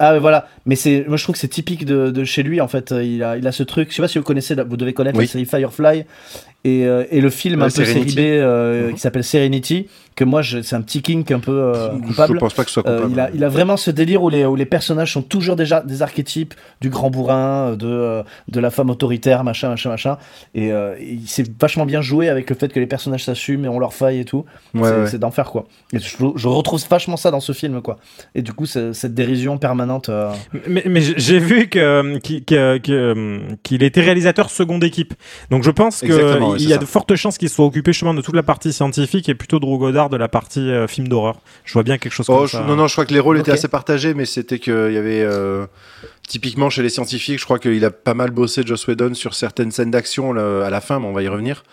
ah 0.00 0.12
ouais, 0.14 0.18
voilà, 0.18 0.48
mais 0.66 0.74
c'est, 0.76 1.04
moi 1.06 1.16
je 1.16 1.22
trouve 1.22 1.34
que 1.34 1.38
c'est 1.40 1.48
typique 1.48 1.84
de, 1.84 2.10
de 2.10 2.24
chez 2.24 2.42
lui 2.42 2.60
en 2.60 2.68
fait. 2.68 2.92
Il 3.02 3.22
a, 3.22 3.36
il 3.36 3.46
a 3.46 3.52
ce 3.52 3.62
truc. 3.62 3.90
Je 3.90 3.94
sais 3.96 4.02
pas 4.02 4.08
si 4.08 4.18
vous 4.18 4.24
connaissez, 4.24 4.54
vous 4.54 4.76
devez 4.76 4.92
connaître 4.92 5.16
Oui. 5.18 5.24
la 5.26 5.30
série 5.30 5.44
Firefly 5.44 6.04
et, 6.64 6.86
euh, 6.86 7.04
et 7.10 7.20
le 7.20 7.30
film 7.30 7.62
un 7.62 7.66
peu 7.66 7.70
série. 7.84 8.04
B 8.14 8.18
euh, 8.18 8.88
Mhm. 8.88 8.94
qui 8.94 9.00
s'appelle 9.00 9.22
Serenity. 9.24 9.86
Que 10.16 10.22
moi, 10.24 10.42
je- 10.42 10.62
c'est 10.62 10.76
un 10.76 10.80
petit 10.80 11.02
kink 11.02 11.30
un 11.32 11.40
peu 11.40 11.50
euh, 11.50 11.92
Je 11.96 12.06
coupable. 12.06 12.38
pense 12.38 12.54
pas 12.54 12.62
que 12.62 12.70
ce 12.70 12.74
soit 12.80 12.88
Euh, 12.88 13.02
coupable. 13.08 13.12
il, 13.14 13.20
a, 13.20 13.30
il 13.34 13.42
a 13.44 13.48
vraiment 13.48 13.76
ce 13.76 13.90
délire 13.90 14.22
où 14.22 14.28
les, 14.28 14.44
où 14.46 14.54
les 14.54 14.64
personnages 14.66 15.12
sont 15.12 15.22
toujours 15.22 15.56
déjà 15.56 15.80
des 15.80 16.02
archétypes 16.02 16.54
du 16.80 16.88
grand 16.88 17.10
bourrin, 17.10 17.70
euh, 17.72 17.76
de, 17.76 17.86
euh, 17.88 18.22
de 18.48 18.60
la 18.60 18.70
femme 18.70 18.90
autoritaire, 18.90 19.42
machin, 19.42 19.70
machin, 19.70 19.90
machin. 19.90 20.16
Et 20.54 20.70
euh, 20.70 20.94
il 21.00 21.26
s'est 21.26 21.44
vachement 21.60 21.84
bien 21.84 22.00
joué 22.00 22.28
avec 22.28 22.48
le 22.48 22.54
fait 22.54 22.72
que 22.72 22.78
les 22.78 22.86
personnages 22.86 23.24
s'assument 23.24 23.64
et 23.64 23.68
ont 23.68 23.80
leurs 23.80 23.92
failles 23.94 24.20
et 24.20 24.24
tout. 24.24 24.44
Ouais, 24.74 24.82
c'est 24.88 24.96
ouais. 25.00 25.06
c'est 25.08 25.18
d'enfer, 25.18 25.50
quoi. 25.50 25.66
Et 25.92 25.98
je, 25.98 26.16
je 26.36 26.48
retrouve 26.48 26.80
vachement 26.88 27.16
ça 27.16 27.32
dans 27.32 27.40
ce 27.40 27.50
film, 27.52 27.82
quoi. 27.82 27.98
Et 28.36 28.42
du 28.42 28.52
coup, 28.52 28.66
c'est- 28.66 28.92
cette 28.92 29.14
dérision 29.14 29.58
permanente. 29.58 30.10
euh, 30.10 30.30
Mais, 30.68 30.84
mais 30.86 31.00
j'ai- 31.00 31.40
vu 31.40 31.68
que, 31.68 32.18
qu'il 32.18 32.44
que- 32.44 32.78
que- 32.78 33.38
qu'il 33.64 33.82
était 33.82 34.00
réalisateur 34.00 34.48
seconde 34.50 34.84
équipe. 34.84 35.14
Donc 35.50 35.64
je 35.64 35.70
pense 35.70 35.98
qu'il 36.00 36.10
y 36.10 36.72
a 36.72 36.74
ça. 36.74 36.78
de 36.78 36.84
fortes 36.84 37.14
chances 37.16 37.36
qu'il 37.38 37.48
soit 37.48 37.64
occupé 37.66 37.92
chemin 37.92 38.14
de 38.14 38.20
toute 38.20 38.36
la 38.36 38.42
partie 38.44 38.72
scientifique 38.72 39.28
et 39.28 39.34
plutôt 39.34 39.58
Drew 39.58 39.78
Goddard 39.78 40.03
de 40.08 40.16
la 40.16 40.28
partie 40.28 40.70
euh, 40.70 40.86
film 40.86 41.08
d'horreur. 41.08 41.40
Je 41.64 41.72
vois 41.72 41.82
bien 41.82 41.98
quelque 41.98 42.12
chose 42.12 42.26
Oh, 42.28 42.36
comme 42.38 42.46
je- 42.46 42.52
ça. 42.52 42.64
non, 42.64 42.76
non, 42.76 42.86
je 42.88 42.92
crois 42.94 43.04
que 43.06 43.12
les 43.14 43.20
rôles 43.20 43.38
étaient 43.38 43.52
assez 43.52 43.68
partagés, 43.68 44.14
mais 44.14 44.26
c'était 44.26 44.58
qu'il 44.58 44.72
y 44.92 44.96
avait. 44.98 45.22
euh, 45.22 45.66
typiquement 46.28 46.70
chez 46.70 46.82
les 46.82 46.88
scientifiques, 46.88 47.38
je 47.38 47.44
crois 47.44 47.58
qu'il 47.58 47.84
a 47.84 47.90
pas 47.90 48.14
mal 48.14 48.30
bossé 48.30 48.62
Joss 48.64 48.86
Whedon 48.86 49.14
sur 49.14 49.34
certaines 49.34 49.70
scènes 49.70 49.90
d'action 49.90 50.32
à 50.36 50.70
la 50.70 50.80
fin, 50.80 50.98
mais 51.00 51.06
on 51.06 51.12
va 51.12 51.22
y 51.22 51.28
revenir. 51.28 51.64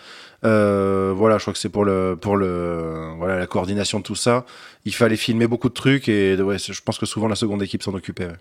Euh, 0.43 1.13
voilà, 1.15 1.37
je 1.37 1.43
crois 1.43 1.53
que 1.53 1.59
c'est 1.59 1.69
pour 1.69 1.85
le 1.85 2.17
pour 2.19 2.35
le 2.35 3.11
voilà 3.17 3.37
la 3.37 3.45
coordination 3.47 3.99
de 3.99 4.03
tout 4.03 4.15
ça. 4.15 4.45
Il 4.85 4.93
fallait 4.95 5.15
filmer 5.15 5.45
beaucoup 5.47 5.69
de 5.69 5.73
trucs 5.73 6.09
et 6.09 6.35
ouais, 6.35 6.57
je 6.57 6.81
pense 6.83 6.97
que 6.97 7.05
souvent 7.05 7.27
la 7.27 7.35
seconde 7.35 7.61
équipe 7.61 7.83
s'en 7.83 7.93
occupait. 7.93 8.25
ouais. 8.25 8.35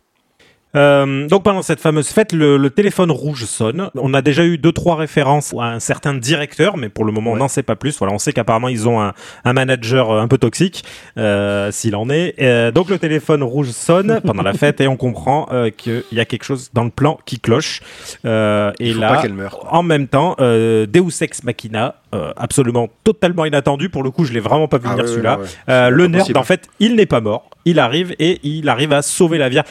Euh, 0.77 1.27
donc 1.27 1.43
pendant 1.43 1.63
cette 1.63 1.81
fameuse 1.81 2.09
fête, 2.09 2.33
le, 2.33 2.57
le 2.57 2.71
téléphone 2.71 3.11
rouge 3.11 3.45
sonne. 3.45 3.91
On 3.97 4.15
a 4.15 4.23
déjà 4.23 4.45
eu 4.45 4.57
deux 4.57 4.73
trois 4.73 4.95
références 4.97 5.53
à 5.59 5.65
un 5.65 5.81
certain 5.81 6.15
directeur, 6.15 6.77
mais 6.77 6.89
pour 6.89 7.05
le 7.05 7.11
moment 7.13 7.33
on 7.33 7.37
n'en 7.37 7.49
sait 7.49 7.63
pas 7.65 7.77
plus. 7.77 7.99
Voilà, 7.99 8.15
on 8.15 8.19
sait 8.19 8.33
qu'apparemment 8.33 8.69
ils 8.69 8.89
ont 8.89 9.01
un, 9.01 9.13
un 9.45 9.53
manager 9.53 10.11
euh, 10.13 10.21
un 10.21 10.29
peu 10.29 10.39
toxique, 10.39 10.85
euh, 11.19 11.73
s'il 11.73 11.97
en 11.97 12.09
est. 12.09 12.35
Euh, 12.41 12.71
donc 12.71 12.89
le 12.89 12.99
téléphone 12.99 13.43
rouge 13.43 13.71
sonne 13.71 14.21
pendant 14.25 14.43
la 14.43 14.53
fête 14.53 14.81
et 14.81 14.87
on 14.87 14.97
comprend 14.97 15.49
euh, 15.53 15.71
qu'il 15.71 16.05
y 16.13 16.21
a 16.21 16.25
quelque 16.25 16.45
chose 16.45 16.71
dans 16.73 16.85
le 16.85 16.91
plan 16.91 17.19
qui 17.27 17.41
cloche. 17.41 17.81
Euh, 18.25 18.73
et 18.79 18.95
là, 18.95 19.23
meure. 19.29 19.67
en 19.73 19.83
même 19.83 20.07
temps, 20.07 20.37
euh, 20.41 20.87
Deus 20.87 21.21
Ex 21.23 21.43
Machina, 21.43 21.97
euh, 22.15 22.33
absolument 22.37 22.89
totalement 23.05 23.45
inattendu. 23.45 23.89
Pour 23.89 24.03
le 24.03 24.11
coup, 24.11 24.25
je 24.25 24.33
l'ai 24.33 24.41
vraiment 24.41 24.69
pas 24.69 24.79
vu 24.79 24.85
Ah 24.89 24.93
venir 24.93 25.05
ouais, 25.05 25.11
celui-là. 25.11 25.39
ouais. 25.39 25.47
Euh, 25.69 25.91
le 25.91 26.07
nerd, 26.07 26.37
en 26.37 26.43
fait, 26.43 26.69
il 26.81 26.95
n'est 26.97 27.07
pas 27.07 27.21
mort. 27.21 27.51
Il 27.65 27.79
arrive 27.79 28.15
et 28.19 28.41
il 28.43 28.69
arrive 28.69 28.93
à 28.93 29.03
sauver 29.03 29.37
la 29.39 29.49
Vierge. 29.49 29.67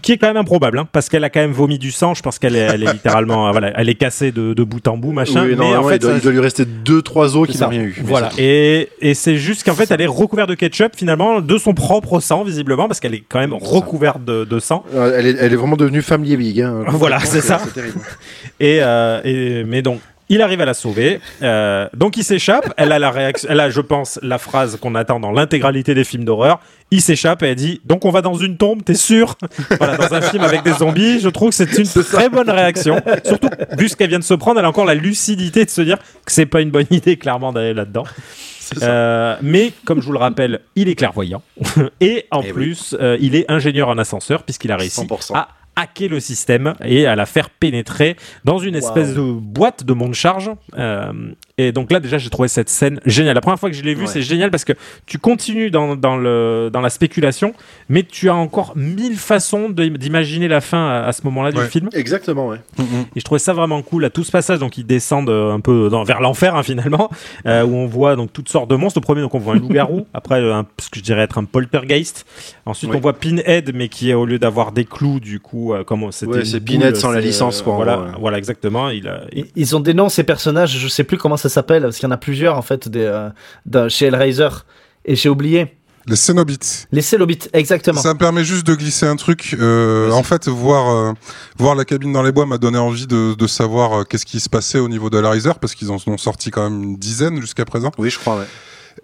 Qui 0.00 0.12
est 0.12 0.16
quand 0.16 0.28
même 0.28 0.36
improbable, 0.36 0.78
hein, 0.78 0.88
parce 0.92 1.08
qu'elle 1.08 1.24
a 1.24 1.30
quand 1.30 1.40
même 1.40 1.50
vomi 1.52 1.78
du 1.78 1.90
sang. 1.90 2.14
Je 2.14 2.22
pense 2.22 2.38
qu'elle 2.38 2.54
est, 2.54 2.60
elle 2.60 2.84
est 2.84 2.92
littéralement, 2.92 3.48
euh, 3.48 3.50
voilà, 3.50 3.72
elle 3.74 3.88
est 3.88 3.94
cassée 3.96 4.30
de, 4.30 4.54
de 4.54 4.62
bout 4.62 4.86
en 4.86 4.96
bout, 4.96 5.10
machin. 5.12 5.44
Oui, 5.44 5.56
non, 5.56 5.70
mais 5.70 5.76
en 5.76 5.82
fait, 5.88 5.96
il, 5.96 5.98
doit, 5.98 6.10
ça- 6.12 6.16
il 6.18 6.22
doit 6.22 6.32
lui 6.32 6.40
rester 6.40 6.64
deux 6.64 7.02
trois 7.02 7.36
os 7.36 7.48
qui 7.48 7.56
ça. 7.56 7.64
n'ont 7.64 7.70
rien 7.72 7.82
eu. 7.82 8.00
Voilà. 8.04 8.30
Et, 8.38 8.88
et 9.00 9.14
c'est 9.14 9.36
juste 9.36 9.64
qu'en 9.64 9.74
fait, 9.74 9.90
elle 9.90 10.00
est 10.00 10.06
recouverte 10.06 10.48
de 10.48 10.54
ketchup, 10.54 10.92
finalement, 10.96 11.40
de 11.40 11.58
son 11.58 11.74
propre 11.74 12.20
sang, 12.20 12.44
visiblement, 12.44 12.86
parce 12.86 13.00
qu'elle 13.00 13.14
est 13.14 13.24
quand 13.28 13.40
même 13.40 13.54
recouverte 13.54 14.24
de, 14.24 14.44
de 14.44 14.58
sang. 14.60 14.84
Euh, 14.94 15.12
Elle 15.16 15.26
est, 15.26 15.36
elle 15.40 15.52
est 15.52 15.56
vraiment 15.56 15.76
devenue 15.76 16.00
femme 16.02 16.22
liébig. 16.22 16.60
Hein, 16.60 16.84
Voilà, 16.88 17.18
c'est 17.20 17.40
ça. 17.40 17.60
C'est 17.64 17.74
terrible. 17.74 17.98
Et, 18.60 18.78
euh, 18.80 19.20
et 19.24 19.64
mais 19.64 19.82
donc 19.82 20.00
il 20.28 20.42
arrive 20.42 20.60
à 20.60 20.64
la 20.64 20.74
sauver. 20.74 21.20
Euh, 21.42 21.88
donc 21.94 22.16
il 22.16 22.24
s'échappe. 22.24 22.72
Elle 22.76 22.92
a 22.92 22.98
la 22.98 23.10
réaction. 23.10 23.48
Elle 23.50 23.60
a, 23.60 23.70
je 23.70 23.80
pense, 23.80 24.18
la 24.22 24.38
phrase 24.38 24.76
qu'on 24.80 24.94
attend 24.94 25.20
dans 25.20 25.32
l'intégralité 25.32 25.94
des 25.94 26.04
films 26.04 26.24
d'horreur. 26.24 26.60
Il 26.90 27.00
s'échappe 27.02 27.42
et 27.42 27.48
elle 27.48 27.54
dit 27.54 27.80
donc 27.84 28.04
on 28.04 28.10
va 28.10 28.22
dans 28.22 28.34
une 28.34 28.56
tombe. 28.56 28.82
T'es 28.84 28.94
sûr? 28.94 29.36
Voilà, 29.78 29.96
dans 29.96 30.14
un 30.14 30.20
film 30.22 30.42
avec 30.44 30.62
des 30.62 30.72
zombies, 30.72 31.20
je 31.20 31.28
trouve 31.28 31.50
que 31.50 31.54
c'est 31.56 31.72
une 31.78 32.02
très 32.04 32.28
bonne 32.28 32.50
réaction. 32.50 33.00
Surtout 33.24 33.48
vu 33.78 33.88
ce 33.88 33.96
qu'elle 33.96 34.08
vient 34.10 34.18
de 34.18 34.24
se 34.24 34.34
prendre, 34.34 34.58
elle 34.58 34.66
a 34.66 34.68
encore 34.68 34.84
la 34.86 34.94
lucidité 34.94 35.64
de 35.64 35.70
se 35.70 35.82
dire 35.82 35.98
que 35.98 36.32
c'est 36.32 36.46
pas 36.46 36.60
une 36.60 36.70
bonne 36.70 36.86
idée 36.90 37.16
clairement 37.16 37.52
d'aller 37.52 37.74
là-dedans. 37.74 38.04
Euh, 38.82 39.36
mais 39.40 39.72
comme 39.86 40.00
je 40.02 40.06
vous 40.06 40.12
le 40.12 40.18
rappelle, 40.18 40.60
il 40.76 40.88
est 40.90 40.94
clairvoyant 40.94 41.42
et 42.00 42.26
en 42.30 42.42
Eh 42.42 42.46
oui. 42.48 42.52
plus 42.52 42.96
euh, 43.00 43.16
il 43.20 43.34
est 43.34 43.50
ingénieur 43.50 43.88
en 43.88 43.96
ascenseur 43.96 44.42
puisqu'il 44.42 44.70
a 44.72 44.76
réussi 44.76 45.00
100%. 45.00 45.34
à 45.34 45.48
hacker 45.78 46.08
le 46.08 46.20
système 46.20 46.74
et 46.84 47.06
à 47.06 47.16
la 47.16 47.24
faire 47.26 47.50
pénétrer 47.50 48.16
dans 48.44 48.58
une 48.58 48.74
espèce 48.74 49.14
de 49.14 49.22
boîte 49.22 49.84
de 49.84 49.92
monde 49.92 50.14
charge. 50.14 50.50
Euh, 50.76 51.12
et 51.58 51.72
donc 51.72 51.92
là 51.92 52.00
déjà 52.00 52.16
j'ai 52.18 52.30
trouvé 52.30 52.48
cette 52.48 52.68
scène 52.68 53.00
géniale. 53.04 53.34
La 53.34 53.40
première 53.40 53.58
fois 53.58 53.68
que 53.70 53.76
je 53.76 53.82
l'ai 53.82 53.94
vue 53.94 54.02
Ouais. 54.02 54.06
c'est 54.06 54.22
génial 54.22 54.50
parce 54.50 54.64
que 54.64 54.72
tu 55.06 55.18
continues 55.18 55.70
dans, 55.70 55.96
dans, 55.96 56.16
le, 56.16 56.70
dans 56.72 56.80
la 56.80 56.88
spéculation 56.90 57.52
mais 57.88 58.02
tu 58.04 58.30
as 58.30 58.34
encore 58.34 58.72
mille 58.76 59.16
façons 59.16 59.68
d'imaginer 59.70 60.48
la 60.48 60.60
fin 60.60 60.88
à, 60.88 61.04
à 61.06 61.12
ce 61.12 61.22
moment-là 61.24 61.52
du 61.52 61.60
film. 61.62 61.88
Exactement, 61.92 62.48
ouais. 62.48 62.58
Et 63.16 63.20
je 63.20 63.24
trouvais 63.24 63.38
ça 63.38 63.52
vraiment 63.52 63.82
cool 63.82 64.04
à 64.04 64.10
tout 64.10 64.24
ce 64.24 64.30
passage. 64.30 64.58
Donc 64.58 64.78
ils 64.78 64.86
descendent 64.86 65.30
euh, 65.30 65.52
un 65.52 65.60
peu 65.60 65.88
dans- 65.90 66.04
vers 66.04 66.20
l'enfer 66.20 66.54
hein, 66.54 66.62
finalement, 66.62 67.10
euh, 67.46 67.64
où 67.64 67.74
on 67.74 67.86
voit 67.86 68.16
donc 68.16 68.32
toutes 68.32 68.48
sortes 68.48 68.70
de 68.70 68.76
monstres. 68.76 68.98
Le 69.00 69.04
premier 69.04 69.20
donc 69.22 69.34
on 69.34 69.38
voit 69.38 69.54
un 69.54 69.58
loup-garou, 69.58 70.06
après 70.14 70.40
euh, 70.40 70.54
un, 70.54 70.66
ce 70.80 70.88
que 70.90 70.98
je 70.98 71.04
dirais 71.04 71.22
être 71.22 71.38
un 71.38 71.44
poltergeist. 71.44 72.24
Ensuite 72.66 72.90
on 72.94 73.00
voit 73.00 73.14
Pinhead, 73.14 73.72
mais 73.74 73.88
qui 73.88 74.10
est 74.10 74.14
au 74.14 74.26
lieu 74.26 74.38
d'avoir 74.38 74.72
des 74.72 74.84
clous 74.84 75.20
du 75.20 75.40
coup 75.40 75.72
euh, 75.74 75.82
comme 75.84 76.10
c'était 76.12 76.44
c'est 76.44 76.60
Pinhead 76.60 76.96
sans 76.96 77.10
la 77.10 77.20
licence, 77.20 77.62
quoi, 77.62 77.74
Voilà, 77.74 78.06
voilà 78.20 78.38
exactement. 78.38 78.90
Il, 78.90 79.08
a- 79.08 79.22
il- 79.32 79.38
Ils- 79.38 79.46
Ils 79.56 79.76
ont 79.76 79.80
des 79.80 79.94
noms, 79.94 80.08
ces 80.08 80.24
personnages, 80.24 80.78
je 80.78 80.88
sais 80.88 81.04
plus 81.04 81.16
comment 81.18 81.36
ça 81.36 81.47
s'appelle, 81.48 81.82
parce 81.82 81.96
qu'il 81.96 82.06
y 82.06 82.08
en 82.08 82.14
a 82.14 82.16
plusieurs 82.18 82.56
en 82.56 82.62
fait 82.62 82.88
des, 82.88 83.04
euh, 83.04 83.28
dans- 83.66 83.88
chez 83.88 84.06
Hellraiser. 84.06 84.48
Et 85.04 85.16
j'ai 85.16 85.28
oublié. 85.28 85.74
Les 86.06 86.16
Cénobites. 86.16 86.86
Les 86.90 87.02
Célobites, 87.02 87.50
exactement. 87.52 88.00
Ça 88.00 88.14
me 88.14 88.18
permet 88.18 88.42
juste 88.42 88.66
de 88.66 88.74
glisser 88.74 89.06
un 89.06 89.16
truc. 89.16 89.54
Euh, 89.60 90.10
en 90.12 90.22
fait, 90.22 90.48
voir 90.48 90.88
euh, 90.90 91.12
voir 91.58 91.74
la 91.74 91.84
cabine 91.84 92.12
dans 92.14 92.22
les 92.22 92.32
bois 92.32 92.46
m'a 92.46 92.56
donné 92.56 92.78
envie 92.78 93.06
de, 93.06 93.34
de 93.34 93.46
savoir 93.46 93.92
euh, 94.00 94.04
qu'est-ce 94.04 94.24
qui 94.24 94.40
se 94.40 94.48
passait 94.48 94.78
au 94.78 94.88
niveau 94.88 95.10
de 95.10 95.18
Hellraiser 95.18 95.52
parce 95.60 95.74
qu'ils 95.74 95.90
en 95.90 95.98
ont 96.06 96.16
sorti 96.16 96.50
quand 96.50 96.62
même 96.70 96.82
une 96.82 96.96
dizaine 96.96 97.38
jusqu'à 97.42 97.66
présent. 97.66 97.90
Oui, 97.98 98.08
je 98.08 98.18
crois, 98.18 98.38
ouais. 98.38 98.46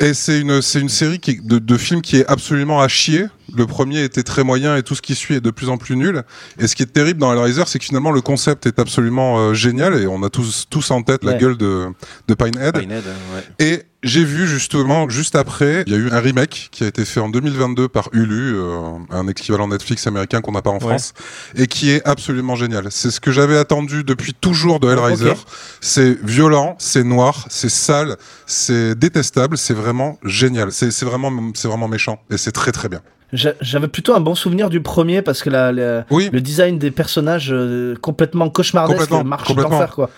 Et 0.01 0.14
c'est 0.14 0.40
une 0.40 0.62
c'est 0.62 0.80
une 0.80 0.88
série 0.88 1.18
qui 1.18 1.40
de, 1.40 1.59
de 1.59 1.76
films 1.76 2.03
qui 2.03 2.16
est 2.16 2.26
absolument 2.26 2.80
à 2.80 2.88
chier. 2.88 3.26
Le 3.57 3.66
premier 3.66 4.03
était 4.03 4.22
très 4.22 4.42
moyen 4.42 4.76
et 4.76 4.82
tout 4.82 4.95
ce 4.95 5.03
qui 5.03 5.14
suit 5.14 5.34
est 5.34 5.40
de 5.40 5.51
plus 5.51 5.68
en 5.68 5.76
plus 5.76 5.97
nul. 5.97 6.22
Et 6.59 6.66
ce 6.66 6.74
qui 6.74 6.82
est 6.82 6.86
terrible 6.92 7.20
dans 7.20 7.32
Hellraiser, 7.32 7.64
c'est 7.66 7.78
que 7.78 7.84
finalement 7.84 8.11
le 8.11 8.20
concept 8.20 8.66
est 8.66 8.78
absolument 8.78 9.38
euh, 9.38 9.55
génial 9.55 9.95
et 10.01 10.07
on 10.07 10.22
a 10.22 10.30
tous 10.30 10.66
tous 10.68 10.90
en 10.90 11.03
tête 11.03 11.24
la 11.24 11.34
gueule 11.34 11.57
de 11.57 11.86
de 12.28 12.34
Pinehead. 12.34 12.78
Pinehead, 12.78 13.05
ouais. 13.05 13.66
Et 13.66 13.82
j'ai 14.05 14.22
vu 14.24 14.46
justement, 14.46 15.09
juste 15.09 15.34
après, 15.34 15.82
il 15.86 15.92
y 15.92 15.96
a 15.96 15.98
eu 15.98 16.11
un 16.11 16.20
remake 16.20 16.68
qui 16.70 16.84
a 16.84 16.86
été 16.86 17.05
fait 17.05 17.18
en 17.20 17.28
2022 17.28 17.88
par 17.88 18.09
Hulu, 18.12 18.55
euh, 18.57 18.78
un 19.11 19.26
équivalent 19.26 19.66
Netflix 19.68 20.07
américain 20.07 20.40
qu'on 20.40 20.52
n'a 20.52 20.62
pas 20.62 20.70
en 20.70 20.78
France, 20.78 21.12
et 21.57 21.66
qui 21.66 21.90
est 21.90 22.07
absolument 22.07 22.55
génial. 22.55 22.86
C'est 22.90 23.11
ce 23.11 23.20
que 23.20 23.32
j'avais 23.32 23.57
attendu 23.59 24.05
depuis 24.05 24.34
toujours 24.34 24.78
de 24.78 24.88
Hellraiser. 24.90 25.32
C'est 25.80 26.16
violent, 26.22 26.76
c'est 26.78 27.02
noir, 27.05 27.46
c'est 27.48 27.68
sale, 27.70 28.16
c'est 28.46 28.94
détestable, 28.98 29.59
c'est 29.59 29.74
vraiment 29.74 30.18
génial. 30.24 30.70
C'est 30.70 30.90
vraiment, 31.02 31.32
c'est 31.55 31.68
vraiment 31.68 31.88
méchant, 31.88 32.20
et 32.30 32.36
c'est 32.36 32.52
très 32.52 32.70
très 32.72 32.88
bien. 32.88 33.00
J'a- 33.32 33.55
J'avais 33.61 33.88
plutôt 33.88 34.14
un 34.14 34.20
bon 34.20 34.36
souvenir 34.36 34.70
du 34.70 34.80
premier 34.80 35.20
parce 35.20 35.42
que 35.42 35.50
la, 35.50 35.72
la- 35.72 36.05
Oui, 36.11 36.28
le 36.32 36.40
design 36.40 36.78
des 36.78 36.92
personnages 36.92 37.48
euh, 37.52 37.96
complètement 38.00 38.48
cauchemardesque 38.48 39.00
Complètement, 39.00 39.24
marche 39.24 39.48
complètement. 39.48 39.70
d'enfer 39.80 39.94
quoi. 39.94 40.11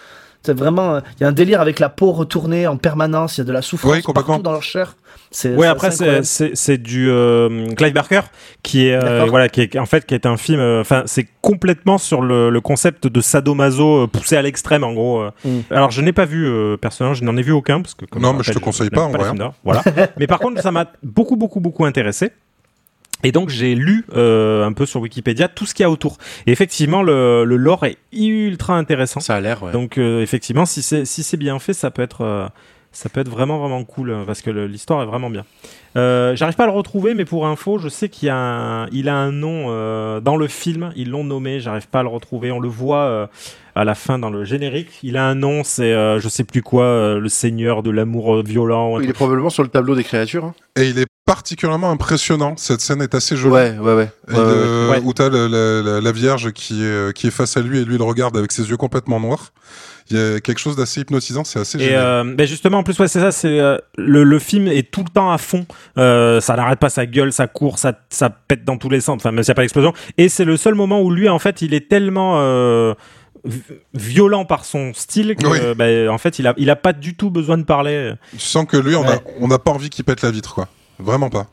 C'est 0.42 0.56
vraiment, 0.56 0.94
euh, 0.96 1.00
il 1.18 1.22
y 1.22 1.24
a 1.24 1.28
un 1.28 1.32
délire 1.32 1.60
avec 1.60 1.78
la 1.80 1.88
peau 1.88 2.12
retournée 2.12 2.66
en 2.66 2.76
permanence, 2.76 3.36
il 3.36 3.40
y 3.40 3.42
a 3.42 3.44
de 3.44 3.52
la 3.52 3.62
souffrance 3.62 3.92
Oui, 3.92 4.02
partout 4.14 4.42
dans 4.42 4.52
leur 4.52 4.62
chair. 4.62 4.96
C'est 5.32 5.54
après 5.66 5.90
c'est 5.90 6.78
du 6.78 7.10
euh, 7.10 7.66
Clive 7.74 7.92
Barker 7.92 8.20
qui 8.62 8.86
est 8.86 8.94
euh, 8.94 9.24
voilà 9.28 9.48
qui 9.48 9.60
est 9.62 9.76
en 9.78 9.84
fait 9.86 10.06
qui 10.06 10.14
est 10.14 10.24
un 10.24 10.36
film. 10.36 10.60
euh, 10.60 10.80
Enfin, 10.80 11.02
c'est 11.06 11.26
complètement 11.42 11.98
sur 11.98 12.22
le, 12.22 12.48
le 12.48 12.60
concept 12.60 13.06
de 13.08 13.20
sadomaso 13.20 14.06
poussé 14.06 14.36
à 14.36 14.42
l'extrême 14.42 14.84
en 14.84 14.92
gros. 14.92 15.20
euh. 15.22 15.30
Mm. 15.44 15.58
Alors 15.70 15.90
je 15.90 16.00
n'ai 16.00 16.12
pas 16.12 16.26
vu 16.26 16.46
euh, 16.46 16.76
personnellement, 16.76 17.14
je 17.14 17.24
n'en 17.24 17.36
ai 17.36 17.42
vu 17.42 17.52
aucun 17.52 17.80
parce 17.80 17.94
que 17.94 18.04
comme 18.04 18.22
Non, 18.22 18.32
je 18.32 18.36
mais 18.38 18.42
je 18.44 18.50
te 18.50 18.54
rappelle, 18.54 18.64
conseille 18.64 18.90
pas, 18.90 19.02
en 19.02 19.10
vrai, 19.10 19.24
films 19.24 19.38
d'horreur. 19.38 19.54
Voilà. 19.64 19.82
mais 20.18 20.26
par 20.26 20.38
contre, 20.38 20.62
ça 20.62 20.70
m'a 20.70 20.86
beaucoup 21.02 21.36
beaucoup 21.36 21.60
beaucoup 21.60 21.84
intéressé. 21.84 22.30
Et 23.22 23.32
donc 23.32 23.48
j'ai 23.48 23.74
lu 23.74 24.04
euh, 24.14 24.64
un 24.64 24.72
peu 24.72 24.86
sur 24.86 25.00
Wikipédia 25.00 25.48
tout 25.48 25.66
ce 25.66 25.74
qu'il 25.74 25.82
y 25.82 25.86
a 25.86 25.90
autour. 25.90 26.18
Et 26.46 26.52
effectivement, 26.52 27.02
le, 27.02 27.44
le 27.44 27.56
lore 27.56 27.84
est 27.86 27.96
ultra 28.12 28.76
intéressant. 28.76 29.20
Ça 29.20 29.34
a 29.34 29.40
l'air, 29.40 29.62
ouais. 29.62 29.72
Donc 29.72 29.98
euh, 29.98 30.20
effectivement, 30.22 30.66
si 30.66 30.82
c'est 30.82 31.04
si 31.04 31.22
c'est 31.22 31.36
bien 31.38 31.58
fait, 31.58 31.72
ça 31.72 31.90
peut 31.90 32.02
être 32.02 32.20
euh, 32.22 32.46
ça 32.92 33.08
peut 33.08 33.20
être 33.20 33.28
vraiment 33.28 33.58
vraiment 33.58 33.82
cool 33.84 34.10
euh, 34.10 34.24
parce 34.26 34.42
que 34.42 34.50
l'histoire 34.50 35.02
est 35.02 35.06
vraiment 35.06 35.30
bien. 35.30 35.44
Euh, 35.96 36.36
J'arrive 36.36 36.56
pas 36.56 36.64
à 36.64 36.66
le 36.66 36.72
retrouver, 36.72 37.14
mais 37.14 37.24
pour 37.24 37.46
info, 37.46 37.78
je 37.78 37.88
sais 37.88 38.10
qu'il 38.10 38.26
y 38.26 38.30
a 38.30 38.36
un, 38.36 38.86
il 38.92 39.08
a 39.08 39.14
un 39.16 39.32
nom 39.32 39.66
euh, 39.70 40.20
dans 40.20 40.36
le 40.36 40.46
film. 40.46 40.92
Ils 40.94 41.10
l'ont 41.10 41.24
nommé. 41.24 41.58
J'arrive 41.58 41.88
pas 41.88 42.00
à 42.00 42.02
le 42.02 42.10
retrouver. 42.10 42.50
On 42.52 42.60
le 42.60 42.68
voit 42.68 43.04
euh, 43.04 43.26
à 43.74 43.84
la 43.84 43.94
fin 43.94 44.18
dans 44.18 44.30
le 44.30 44.44
générique. 44.44 44.90
Il 45.02 45.16
a 45.16 45.26
un 45.26 45.34
nom. 45.34 45.64
C'est 45.64 45.92
euh, 45.94 46.20
je 46.20 46.28
sais 46.28 46.44
plus 46.44 46.62
quoi. 46.62 46.84
euh, 46.84 47.18
le 47.18 47.30
Seigneur 47.30 47.82
de 47.82 47.90
l'amour 47.90 48.42
violent. 48.42 49.00
Il 49.00 49.08
est 49.08 49.14
probablement 49.14 49.50
sur 49.50 49.62
le 49.62 49.70
tableau 49.70 49.94
des 49.94 50.04
créatures. 50.04 50.44
hein. 50.44 50.54
et 50.78 50.88
il 50.90 50.98
est 50.98 51.06
particulièrement 51.26 51.90
impressionnant. 51.90 52.54
Cette 52.56 52.80
scène 52.80 53.02
est 53.02 53.14
assez 53.14 53.36
jolie. 53.36 53.52
Ouais, 53.54 53.76
ouais, 53.78 53.94
ouais. 53.94 54.10
Et 54.28 54.32
Ouais, 54.32 54.38
ouais, 54.38 54.44
le- 54.54 54.88
ouais. 54.92 55.00
Où 55.04 55.12
t'as 55.12 55.28
la, 55.28 56.00
la, 56.00 56.12
Vierge 56.12 56.52
qui 56.52 56.82
est, 56.82 57.12
qui 57.14 57.26
est 57.26 57.30
face 57.30 57.56
à 57.56 57.60
lui 57.60 57.80
et 57.80 57.84
lui 57.84 57.98
le 57.98 58.04
regarde 58.04 58.36
avec 58.36 58.52
ses 58.52 58.70
yeux 58.70 58.76
complètement 58.78 59.20
noirs. 59.20 59.52
Il 60.08 60.16
y 60.16 60.20
a 60.20 60.38
quelque 60.40 60.58
chose 60.60 60.76
d'assez 60.76 61.00
hypnotisant, 61.00 61.42
c'est 61.42 61.58
assez 61.58 61.78
Et 61.82 61.96
euh, 61.96 62.22
ben 62.24 62.46
justement, 62.46 62.78
en 62.78 62.82
plus, 62.84 62.96
ouais, 63.00 63.08
c'est 63.08 63.18
ça. 63.18 63.32
C'est 63.32 63.58
euh, 63.58 63.76
le, 63.98 64.22
le 64.22 64.38
film 64.38 64.68
est 64.68 64.88
tout 64.88 65.02
le 65.02 65.10
temps 65.10 65.32
à 65.32 65.38
fond. 65.38 65.66
Euh, 65.98 66.40
ça 66.40 66.54
n'arrête 66.54 66.78
pas, 66.78 66.90
ça 66.90 67.06
gueule, 67.06 67.32
ça 67.32 67.48
court, 67.48 67.80
ça, 67.80 67.92
ça 68.08 68.30
pète 68.30 68.64
dans 68.64 68.76
tous 68.78 68.88
les 68.88 69.00
sens. 69.00 69.16
Enfin, 69.16 69.32
même 69.32 69.42
s'il 69.42 69.50
n'y 69.50 69.54
a 69.54 69.56
pas 69.56 69.62
d'explosion. 69.62 69.92
Et 70.16 70.28
c'est 70.28 70.44
le 70.44 70.56
seul 70.56 70.76
moment 70.76 71.02
où 71.02 71.10
lui, 71.10 71.28
en 71.28 71.40
fait, 71.40 71.60
il 71.60 71.74
est 71.74 71.88
tellement 71.88 72.34
euh, 72.38 72.94
vi- 73.44 73.62
violent 73.94 74.44
par 74.44 74.64
son 74.64 74.94
style 74.94 75.34
que, 75.34 75.44
Oui. 75.48 75.58
ben, 75.76 76.08
en 76.08 76.18
fait, 76.18 76.38
il 76.38 76.46
a, 76.46 76.54
il 76.56 76.70
a 76.70 76.76
pas 76.76 76.92
du 76.92 77.16
tout 77.16 77.30
besoin 77.32 77.58
de 77.58 77.64
parler. 77.64 78.12
Tu 78.30 78.38
sens 78.38 78.64
que 78.64 78.76
lui, 78.76 78.94
on 78.94 79.02
a 79.08 79.16
on 79.40 79.48
n'a 79.48 79.58
pas 79.58 79.72
envie 79.72 79.90
qu'il 79.90 80.04
pète 80.04 80.22
la 80.22 80.30
vitre, 80.30 80.54
quoi. 80.54 80.68
Vraiment 80.98 81.30
pas. 81.30 81.46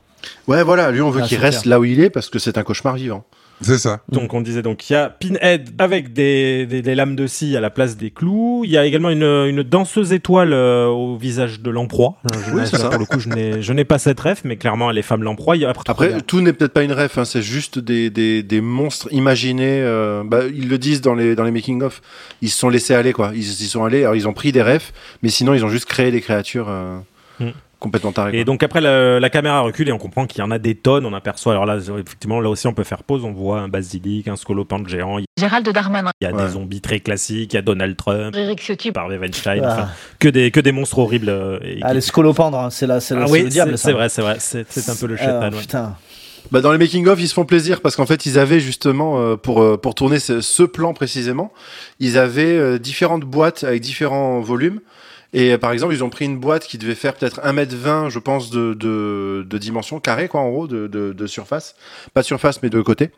Ouais, 0.48 0.64
voilà, 0.64 0.90
lui, 0.92 1.02
on 1.02 1.10
veut 1.10 1.22
Ah, 1.24 1.28
qu'il 1.28 1.38
reste 1.38 1.64
clair. 1.64 1.72
là 1.72 1.80
où 1.80 1.84
il 1.84 2.00
est 2.00 2.10
parce 2.10 2.30
que 2.30 2.40
c'est 2.40 2.58
un 2.58 2.64
cauchemar 2.64 2.96
vivant. 2.96 3.26
C'est 3.62 3.78
ça. 3.78 4.02
Donc 4.10 4.34
on 4.34 4.42
disait 4.42 4.62
donc 4.64 4.90
il 4.90 4.94
y 4.94 4.96
a 4.96 5.10
Pinhead 5.10 5.70
avec 5.80 6.12
des, 6.12 6.66
des, 6.66 6.82
des 6.82 6.96
lames 6.96 7.16
de 7.16 7.28
scie 7.28 7.56
à 7.56 7.62
la 7.62 7.70
place 7.70 7.96
des 7.96 8.10
clous. 8.10 8.64
Il 8.66 8.72
y 8.72 8.78
a 8.78 8.86
également 8.86 9.10
une, 9.10 9.24
une 9.24 9.64
danseuse 9.64 10.12
étoile 10.12 10.52
euh, 10.54 10.88
au 10.88 11.16
visage 11.18 11.62
de. 11.62 11.70
Euh, 11.70 11.76
je- 12.48 12.52
Oui, 12.56 12.68
ça. 12.68 12.90
Pour 12.90 13.00
le 13.00 13.06
coup, 13.06 13.20
je 13.20 13.30
n'ai 13.30 13.62
je 13.62 13.72
n'ai 13.72 13.86
pas 13.86 14.00
cette 14.00 14.20
ref, 14.20 14.42
mais 14.44 14.58
clairement 14.58 14.90
elle 14.92 14.98
est 14.98 15.02
femme 15.04 15.24
lamproie. 15.24 15.56
Il 15.56 15.62
y 15.62 15.66
a- 15.66 15.70
Après, 15.70 15.84
Après, 15.88 16.22
tout 16.24 16.42
n'est 16.42 16.52
peut-être 16.52 16.74
pas 16.74 16.84
une 16.84 16.94
ref, 16.94 17.18
hein, 17.18 17.26
c'est 17.26 17.44
juste 17.44 17.80
des, 17.80 18.10
des, 18.10 18.44
des 18.44 18.60
monstres 18.60 19.08
imaginés. 19.12 19.82
euh, 19.82 20.24
bah, 20.26 20.42
ils 20.54 20.68
le 20.68 20.78
disent 20.78 21.02
dans 21.02 21.14
les, 21.14 21.36
dans 21.36 21.44
les 21.44 21.52
making-of. 21.52 22.02
Ils 22.42 22.50
se 22.50 22.58
sont 22.58 22.70
laissés 22.70 22.96
aller, 22.96 23.14
quoi. 23.14 23.32
Ils 23.34 23.42
y 23.42 23.68
sont 23.68 23.86
allés, 23.86 24.02
alors 24.02 24.16
ils 24.16 24.28
ont 24.28 24.34
pris 24.34 24.52
des 24.52 24.64
refs, 24.64 24.92
mais 25.22 25.30
sinon 25.30 25.54
ils 25.54 25.64
ont 25.64 25.70
juste 25.70 25.86
créé 25.86 26.12
des 26.12 26.22
créatures 26.22 26.68
euh, 26.70 26.98
Mm. 27.40 27.50
Complètement 27.84 28.12
tarées. 28.12 28.40
Et 28.40 28.46
donc 28.46 28.64
après 28.64 28.82
la, 28.82 29.20
la 29.20 29.30
caméra 29.30 29.60
recule 29.62 29.90
et 29.90 29.92
on 29.92 29.98
comprend 30.00 30.26
qu'il 30.26 30.40
y 30.40 30.42
en 30.42 30.50
a 30.50 30.58
des 30.58 30.74
tonnes. 30.76 31.06
On 31.06 31.14
aperçoit 31.14 31.52
alors 31.54 31.66
là 31.68 31.78
effectivement 31.78 32.40
là 32.42 32.50
aussi 32.50 32.66
on 32.66 32.74
peut 32.74 32.84
faire 32.84 33.04
pause. 33.04 33.24
On 33.26 33.32
voit 33.34 33.60
un 33.60 33.68
basilic, 33.68 34.28
un 34.28 34.36
scolopendre 34.36 34.88
géant. 34.88 35.20
Il 35.20 35.26
Gérald 35.38 35.68
Darmanin, 35.70 36.12
y 36.22 36.26
a 36.26 36.32
Ouais. 36.32 36.44
des 36.46 36.54
zombies 36.54 36.82
très 36.82 37.00
classiques. 37.02 37.54
Il 37.54 37.58
y 37.58 37.60
a 37.60 37.62
Donald 37.62 37.96
Trump, 37.98 38.36
Eric 38.36 38.60
Ciotti, 38.62 38.92
Harvey 38.96 39.18
Weinstein. 39.18 39.62
Ah. 39.64 39.72
Enfin, 39.74 39.90
que 40.20 40.30
des 40.30 40.50
que 40.52 40.60
des 40.62 40.72
monstres 40.72 40.98
horribles. 41.00 41.30
euh, 41.30 41.60
et 41.64 41.80
Ah, 41.82 41.90
qui- 41.90 41.96
les 41.96 42.02
scolopendres, 42.02 42.58
hein, 42.60 42.70
c'est 42.72 42.88
la- 42.88 43.00
c'est 43.00 43.16
Ah 43.16 43.26
c'est 43.28 43.32
oui, 43.32 43.44
le 43.44 43.50
diable, 43.50 43.78
c'est 43.78 43.92
vrai, 43.92 44.10
c'est 44.10 44.22
vrai. 44.22 44.38
C'est 44.40 44.66
c'est 44.72 44.90
un 44.90 44.96
peu 44.96 45.06
le 45.08 45.16
Ah, 45.20 45.24
chétan. 45.24 45.52
ouais. 45.52 45.60
Putain. 45.62 45.96
Bah, 46.52 46.60
dans 46.62 46.72
les 46.74 46.78
making-of, 46.78 47.20
ils 47.22 47.28
se 47.30 47.34
font 47.34 47.46
plaisir 47.46 47.80
parce 47.82 47.96
qu'en 47.96 48.06
fait, 48.06 48.26
ils 48.26 48.38
avaient 48.38 48.60
justement, 48.60 49.18
euh, 49.20 49.36
pour, 49.38 49.62
euh, 49.62 49.78
pour 49.78 49.96
tourner 49.96 50.20
ce, 50.20 50.42
ce 50.42 50.64
plan 50.64 50.94
précisément, 50.94 51.52
ils 52.00 52.18
avaient 52.18 52.58
euh, 52.58 52.78
différentes 52.78 53.24
boîtes 53.24 53.64
avec 53.64 53.82
différents 53.82 54.40
volumes. 54.42 54.80
Et 55.34 55.52
euh, 55.52 55.58
par 55.58 55.72
exemple, 55.72 55.94
ils 55.94 56.04
ont 56.04 56.10
pris 56.10 56.26
une 56.26 56.38
boîte 56.38 56.66
qui 56.66 56.78
devait 56.78 56.96
faire 56.96 57.14
peut-être 57.16 57.42
1m20, 57.42 58.10
je 58.10 58.20
pense, 58.20 58.50
de, 58.50 58.74
de, 58.74 59.46
de 59.48 59.58
dimension 59.58 60.00
carrée, 60.00 60.28
quoi, 60.28 60.42
en 60.42 60.50
gros, 60.50 60.68
de, 60.68 60.88
de, 60.88 61.12
de 61.12 61.28
surface. 61.28 61.76
Pas 62.14 62.22
de 62.22 62.26
surface, 62.26 62.62
mais 62.62 62.70
de 62.70 62.82
côté. 62.82 63.10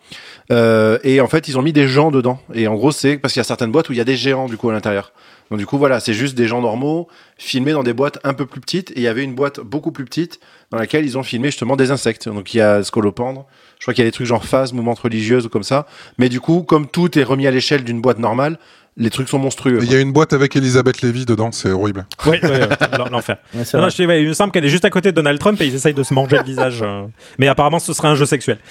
Euh, 0.51 0.97
et 1.03 1.19
en 1.21 1.27
fait, 1.27 1.47
ils 1.47 1.57
ont 1.57 1.61
mis 1.61 1.73
des 1.73 1.87
gens 1.87 2.11
dedans. 2.11 2.39
Et 2.53 2.67
en 2.67 2.75
gros, 2.75 2.91
c'est 2.91 3.17
parce 3.17 3.33
qu'il 3.33 3.39
y 3.39 3.41
a 3.41 3.45
certaines 3.45 3.71
boîtes 3.71 3.89
où 3.89 3.93
il 3.93 3.97
y 3.97 4.01
a 4.01 4.05
des 4.05 4.15
géants, 4.15 4.47
du 4.47 4.57
coup, 4.57 4.69
à 4.69 4.73
l'intérieur. 4.73 5.11
Donc, 5.51 5.59
du 5.59 5.65
coup, 5.65 5.77
voilà, 5.77 5.99
c'est 5.99 6.13
juste 6.13 6.35
des 6.35 6.47
gens 6.47 6.61
normaux, 6.61 7.07
filmés 7.37 7.73
dans 7.73 7.83
des 7.83 7.93
boîtes 7.93 8.17
un 8.23 8.33
peu 8.33 8.45
plus 8.45 8.61
petites. 8.61 8.91
Et 8.91 8.97
il 8.97 9.03
y 9.03 9.07
avait 9.07 9.23
une 9.23 9.35
boîte 9.35 9.59
beaucoup 9.59 9.91
plus 9.91 10.05
petite 10.05 10.39
dans 10.71 10.77
laquelle 10.77 11.05
ils 11.05 11.17
ont 11.17 11.23
filmé 11.23 11.49
justement 11.49 11.75
des 11.75 11.91
insectes. 11.91 12.27
Donc, 12.27 12.53
il 12.53 12.57
y 12.57 12.61
a 12.61 12.81
Scolopendre. 12.83 13.45
Je 13.77 13.83
crois 13.83 13.93
qu'il 13.93 14.03
y 14.03 14.07
a 14.07 14.09
des 14.09 14.13
trucs 14.13 14.25
genre 14.25 14.45
phase, 14.45 14.73
mouvement 14.73 14.93
religieuse 14.93 15.45
ou 15.45 15.49
comme 15.49 15.63
ça. 15.63 15.85
Mais 16.17 16.29
du 16.29 16.39
coup, 16.39 16.63
comme 16.63 16.87
tout 16.87 17.19
est 17.19 17.23
remis 17.23 17.45
à 17.45 17.51
l'échelle 17.51 17.83
d'une 17.83 18.01
boîte 18.01 18.19
normale, 18.19 18.57
les 18.97 19.09
trucs 19.09 19.27
sont 19.27 19.39
monstrueux. 19.39 19.79
Il 19.83 19.91
y 19.91 19.95
a 19.95 19.99
une 19.99 20.13
boîte 20.13 20.31
avec 20.33 20.55
Elisabeth 20.55 21.01
Lévy 21.01 21.25
dedans, 21.25 21.51
c'est 21.51 21.69
horrible. 21.69 22.05
Ouais, 22.25 22.43
ouais, 22.43 22.49
ouais, 22.49 23.09
l'enfer. 23.11 23.37
Ouais, 23.53 24.05
ouais, 24.05 24.21
il 24.23 24.27
me 24.29 24.33
semble 24.33 24.51
qu'elle 24.51 24.65
est 24.65 24.69
juste 24.69 24.85
à 24.85 24.89
côté 24.89 25.11
de 25.11 25.15
Donald 25.15 25.37
Trump 25.39 25.59
et 25.61 25.67
ils 25.67 25.75
essayent 25.75 25.93
de 25.93 26.01
se 26.03 26.13
manger 26.13 26.37
le 26.37 26.43
visage. 26.43 26.79
euh. 26.81 27.03
Mais 27.37 27.47
apparemment, 27.47 27.79
ce 27.79 27.93
serait 27.93 28.07
un 28.07 28.15
jeu 28.15 28.25
sexuel. 28.25 28.57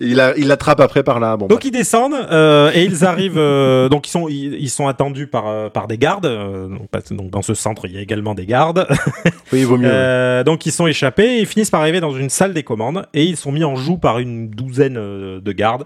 Il, 0.00 0.20
a- 0.20 0.36
il 0.36 0.48
l'attrape 0.48 0.80
après 0.80 1.02
par 1.02 1.20
là. 1.20 1.36
Bon, 1.36 1.46
Donc 1.46 1.64
ils 1.64 1.70
descendent 1.70 2.14
euh, 2.30 2.70
et 2.74 2.84
ils 2.84 3.04
arrivent. 3.04 3.38
euh, 3.38 3.88
donc 3.88 4.06
ils 4.06 4.10
sont 4.10 4.28
ils, 4.28 4.54
ils 4.54 4.68
sont 4.68 4.86
attendus 4.88 5.26
par 5.26 5.70
par 5.72 5.86
des 5.86 5.96
gardes. 5.96 6.26
euh, 6.26 6.68
donc, 7.10 7.30
dans 7.30 7.40
ce 7.42 7.54
centre, 7.54 7.86
il 7.86 7.92
y 7.94 7.98
a 7.98 8.00
également 8.00 8.34
des 8.34 8.44
gardes. 8.44 8.86
oui, 9.52 9.60
il 9.60 9.66
vaut 9.66 9.78
mieux. 9.78 9.88
Euh, 9.90 10.44
donc 10.44 10.66
ils 10.66 10.72
sont 10.72 10.86
échappés 10.86 11.36
et 11.36 11.40
ils 11.40 11.46
finissent 11.46 11.70
par 11.70 11.80
arriver 11.80 12.00
dans 12.00 12.14
une 12.14 12.28
salle 12.28 12.52
des 12.52 12.62
commandes 12.62 13.06
et 13.14 13.24
ils 13.24 13.36
sont 13.36 13.52
mis 13.52 13.64
en 13.64 13.76
joue 13.76 13.96
par 13.96 14.18
une 14.18 14.50
douzaine 14.50 14.94
de 15.40 15.52
gardes. 15.52 15.84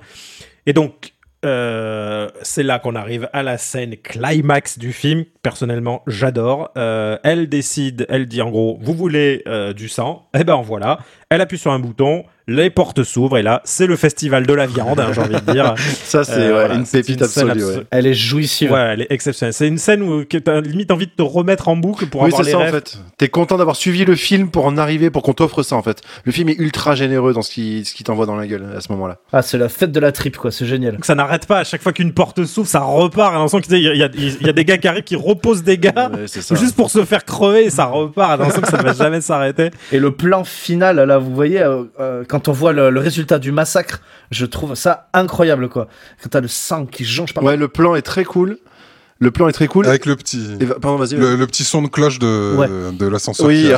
Et 0.66 0.72
donc 0.72 1.12
euh, 1.44 2.28
c'est 2.42 2.62
là 2.62 2.78
qu'on 2.78 2.96
arrive 2.96 3.28
à 3.32 3.42
la 3.42 3.58
scène 3.58 3.96
climax 3.96 4.78
du 4.78 4.92
film. 4.92 5.24
Personnellement, 5.42 6.02
j'adore. 6.06 6.70
Euh, 6.76 7.18
elle 7.22 7.48
décide, 7.48 8.06
elle 8.08 8.26
dit 8.26 8.42
en 8.42 8.50
gros, 8.50 8.78
vous 8.80 8.94
voulez 8.94 9.42
euh, 9.46 9.72
du 9.72 9.88
sang 9.88 10.28
Eh 10.34 10.44
ben 10.44 10.60
voilà. 10.62 10.98
Elle 11.30 11.40
appuie 11.40 11.58
sur 11.58 11.70
un 11.70 11.78
bouton, 11.78 12.24
les 12.48 12.70
portes 12.70 13.04
s'ouvrent 13.04 13.38
et 13.38 13.42
là, 13.42 13.60
c'est 13.64 13.86
le 13.86 13.94
festival 13.94 14.46
de 14.46 14.52
la 14.54 14.66
viande, 14.66 14.98
hein, 14.98 15.10
j'ai 15.12 15.20
envie 15.20 15.34
de 15.40 15.52
dire. 15.52 15.74
Ça, 16.04 16.24
c'est 16.24 16.32
Euh, 16.32 16.44
ouais, 16.46 16.50
voilà, 16.52 16.74
une 16.74 16.86
pépite 16.86 17.18
une 17.18 17.22
absolue. 17.24 17.50
abso- 17.52 17.76
ouais. 17.78 17.84
Elle 17.90 18.06
est 18.06 18.14
jouissive. 18.14 18.72
Ouais, 18.72 18.80
elle 18.94 19.02
est 19.02 19.06
exceptionnelle. 19.10 19.52
C'est 19.52 19.68
une 19.68 19.78
scène 19.78 20.02
où 20.02 20.24
que 20.24 20.38
t'as 20.38 20.60
limite 20.60 20.90
envie 20.90 21.06
de 21.06 21.12
te 21.12 21.22
remettre 21.22 21.68
en 21.68 21.76
boucle 21.76 22.06
pour 22.06 22.22
Oui, 22.22 22.28
avoir 22.28 22.40
c'est 22.44 22.46
les 22.46 22.52
ça 22.52 22.58
en 22.58 22.72
fait. 22.72 22.98
T'es 23.18 23.28
content 23.28 23.58
d'avoir 23.58 23.76
suivi 23.76 24.04
le 24.04 24.16
film 24.16 24.50
pour 24.50 24.64
en 24.66 24.78
arriver, 24.78 25.10
pour 25.10 25.22
qu'on 25.22 25.34
t'offre 25.34 25.62
ça 25.62 25.76
en 25.76 25.82
fait. 25.82 26.00
Le 26.24 26.32
film 26.32 26.48
est 26.48 26.56
ultra 26.58 26.94
généreux 26.94 27.32
dans 27.34 27.42
ce 27.42 27.50
qui, 27.50 27.84
ce 27.84 27.92
qui 27.94 28.02
t'envoie 28.02 28.26
dans 28.26 28.36
la 28.36 28.46
gueule 28.46 28.64
à 28.76 28.80
ce 28.80 28.90
moment-là. 28.92 29.18
Ah, 29.32 29.42
c'est 29.42 29.58
la 29.58 29.68
fête 29.68 29.92
de 29.92 30.00
la 30.00 30.10
tripe, 30.12 30.36
quoi. 30.38 30.50
C'est 30.50 30.66
génial. 30.66 30.94
Donc 30.94 31.04
ça 31.04 31.14
n'arrête 31.14 31.46
pas. 31.46 31.58
À 31.58 31.64
chaque 31.64 31.82
fois 31.82 31.92
qu'une 31.92 32.12
porte 32.14 32.44
s'ouvre, 32.44 32.68
ça 32.68 32.80
repart. 32.80 33.30
À 33.34 33.38
l'impression 33.38 33.60
qu'il 33.60 33.76
y, 33.76 33.82
y, 33.82 34.02
a- 34.02 34.08
il 34.14 34.46
y 34.46 34.48
a 34.48 34.52
des 34.54 34.64
gars 34.64 34.78
qui 34.78 34.88
arrivent 34.88 35.04
qui 35.04 35.16
reposent 35.16 35.62
des 35.62 35.76
gars. 35.78 36.10
Ouais, 36.14 36.24
c'est 36.26 36.40
ça. 36.40 36.54
Juste 36.54 36.74
pour 36.76 36.90
se 36.90 37.04
faire 37.04 37.24
crever 37.26 37.64
et 37.66 37.70
ça 37.70 37.84
repart. 37.84 38.30
À 38.32 38.36
l'impression 38.38 38.62
que 38.62 38.68
ça 38.68 38.78
ne 38.78 38.82
va 38.82 38.92
jamais 38.94 39.20
s'arrêter. 39.20 39.70
Et 39.92 39.98
le 39.98 40.12
plan 40.12 40.44
final, 40.44 40.96
là, 40.96 41.18
vous 41.18 41.34
voyez, 41.34 41.60
euh, 41.60 41.84
euh, 42.00 42.24
quand 42.38 42.48
on 42.48 42.52
voit 42.52 42.72
le, 42.72 42.90
le 42.90 43.00
résultat 43.00 43.38
du 43.40 43.50
massacre, 43.52 44.00
je 44.30 44.46
trouve 44.46 44.74
ça 44.76 45.08
incroyable, 45.12 45.68
quoi. 45.68 45.88
Quand 46.22 46.28
t'as 46.30 46.40
le 46.40 46.48
sang 46.48 46.86
qui 46.86 47.04
jonche 47.04 47.34
par 47.34 47.42
Ouais, 47.42 47.56
le 47.56 47.66
plan 47.68 47.94
est 47.96 48.02
très 48.02 48.24
cool. 48.24 48.58
Le 49.18 49.32
plan 49.32 49.48
est 49.48 49.52
très 49.52 49.66
cool. 49.66 49.86
Avec 49.86 50.06
le 50.06 50.14
petit, 50.14 50.40
Et 50.60 50.66
pardon, 50.66 50.96
vas-y. 50.96 51.16
le, 51.16 51.34
le 51.34 51.46
petit 51.48 51.64
son 51.64 51.82
de 51.82 51.88
cloche 51.88 52.20
de, 52.20 52.54
Ouais. 52.56 52.68
de 52.92 53.06
l'ascenseur. 53.06 53.46
Oui, 53.48 53.68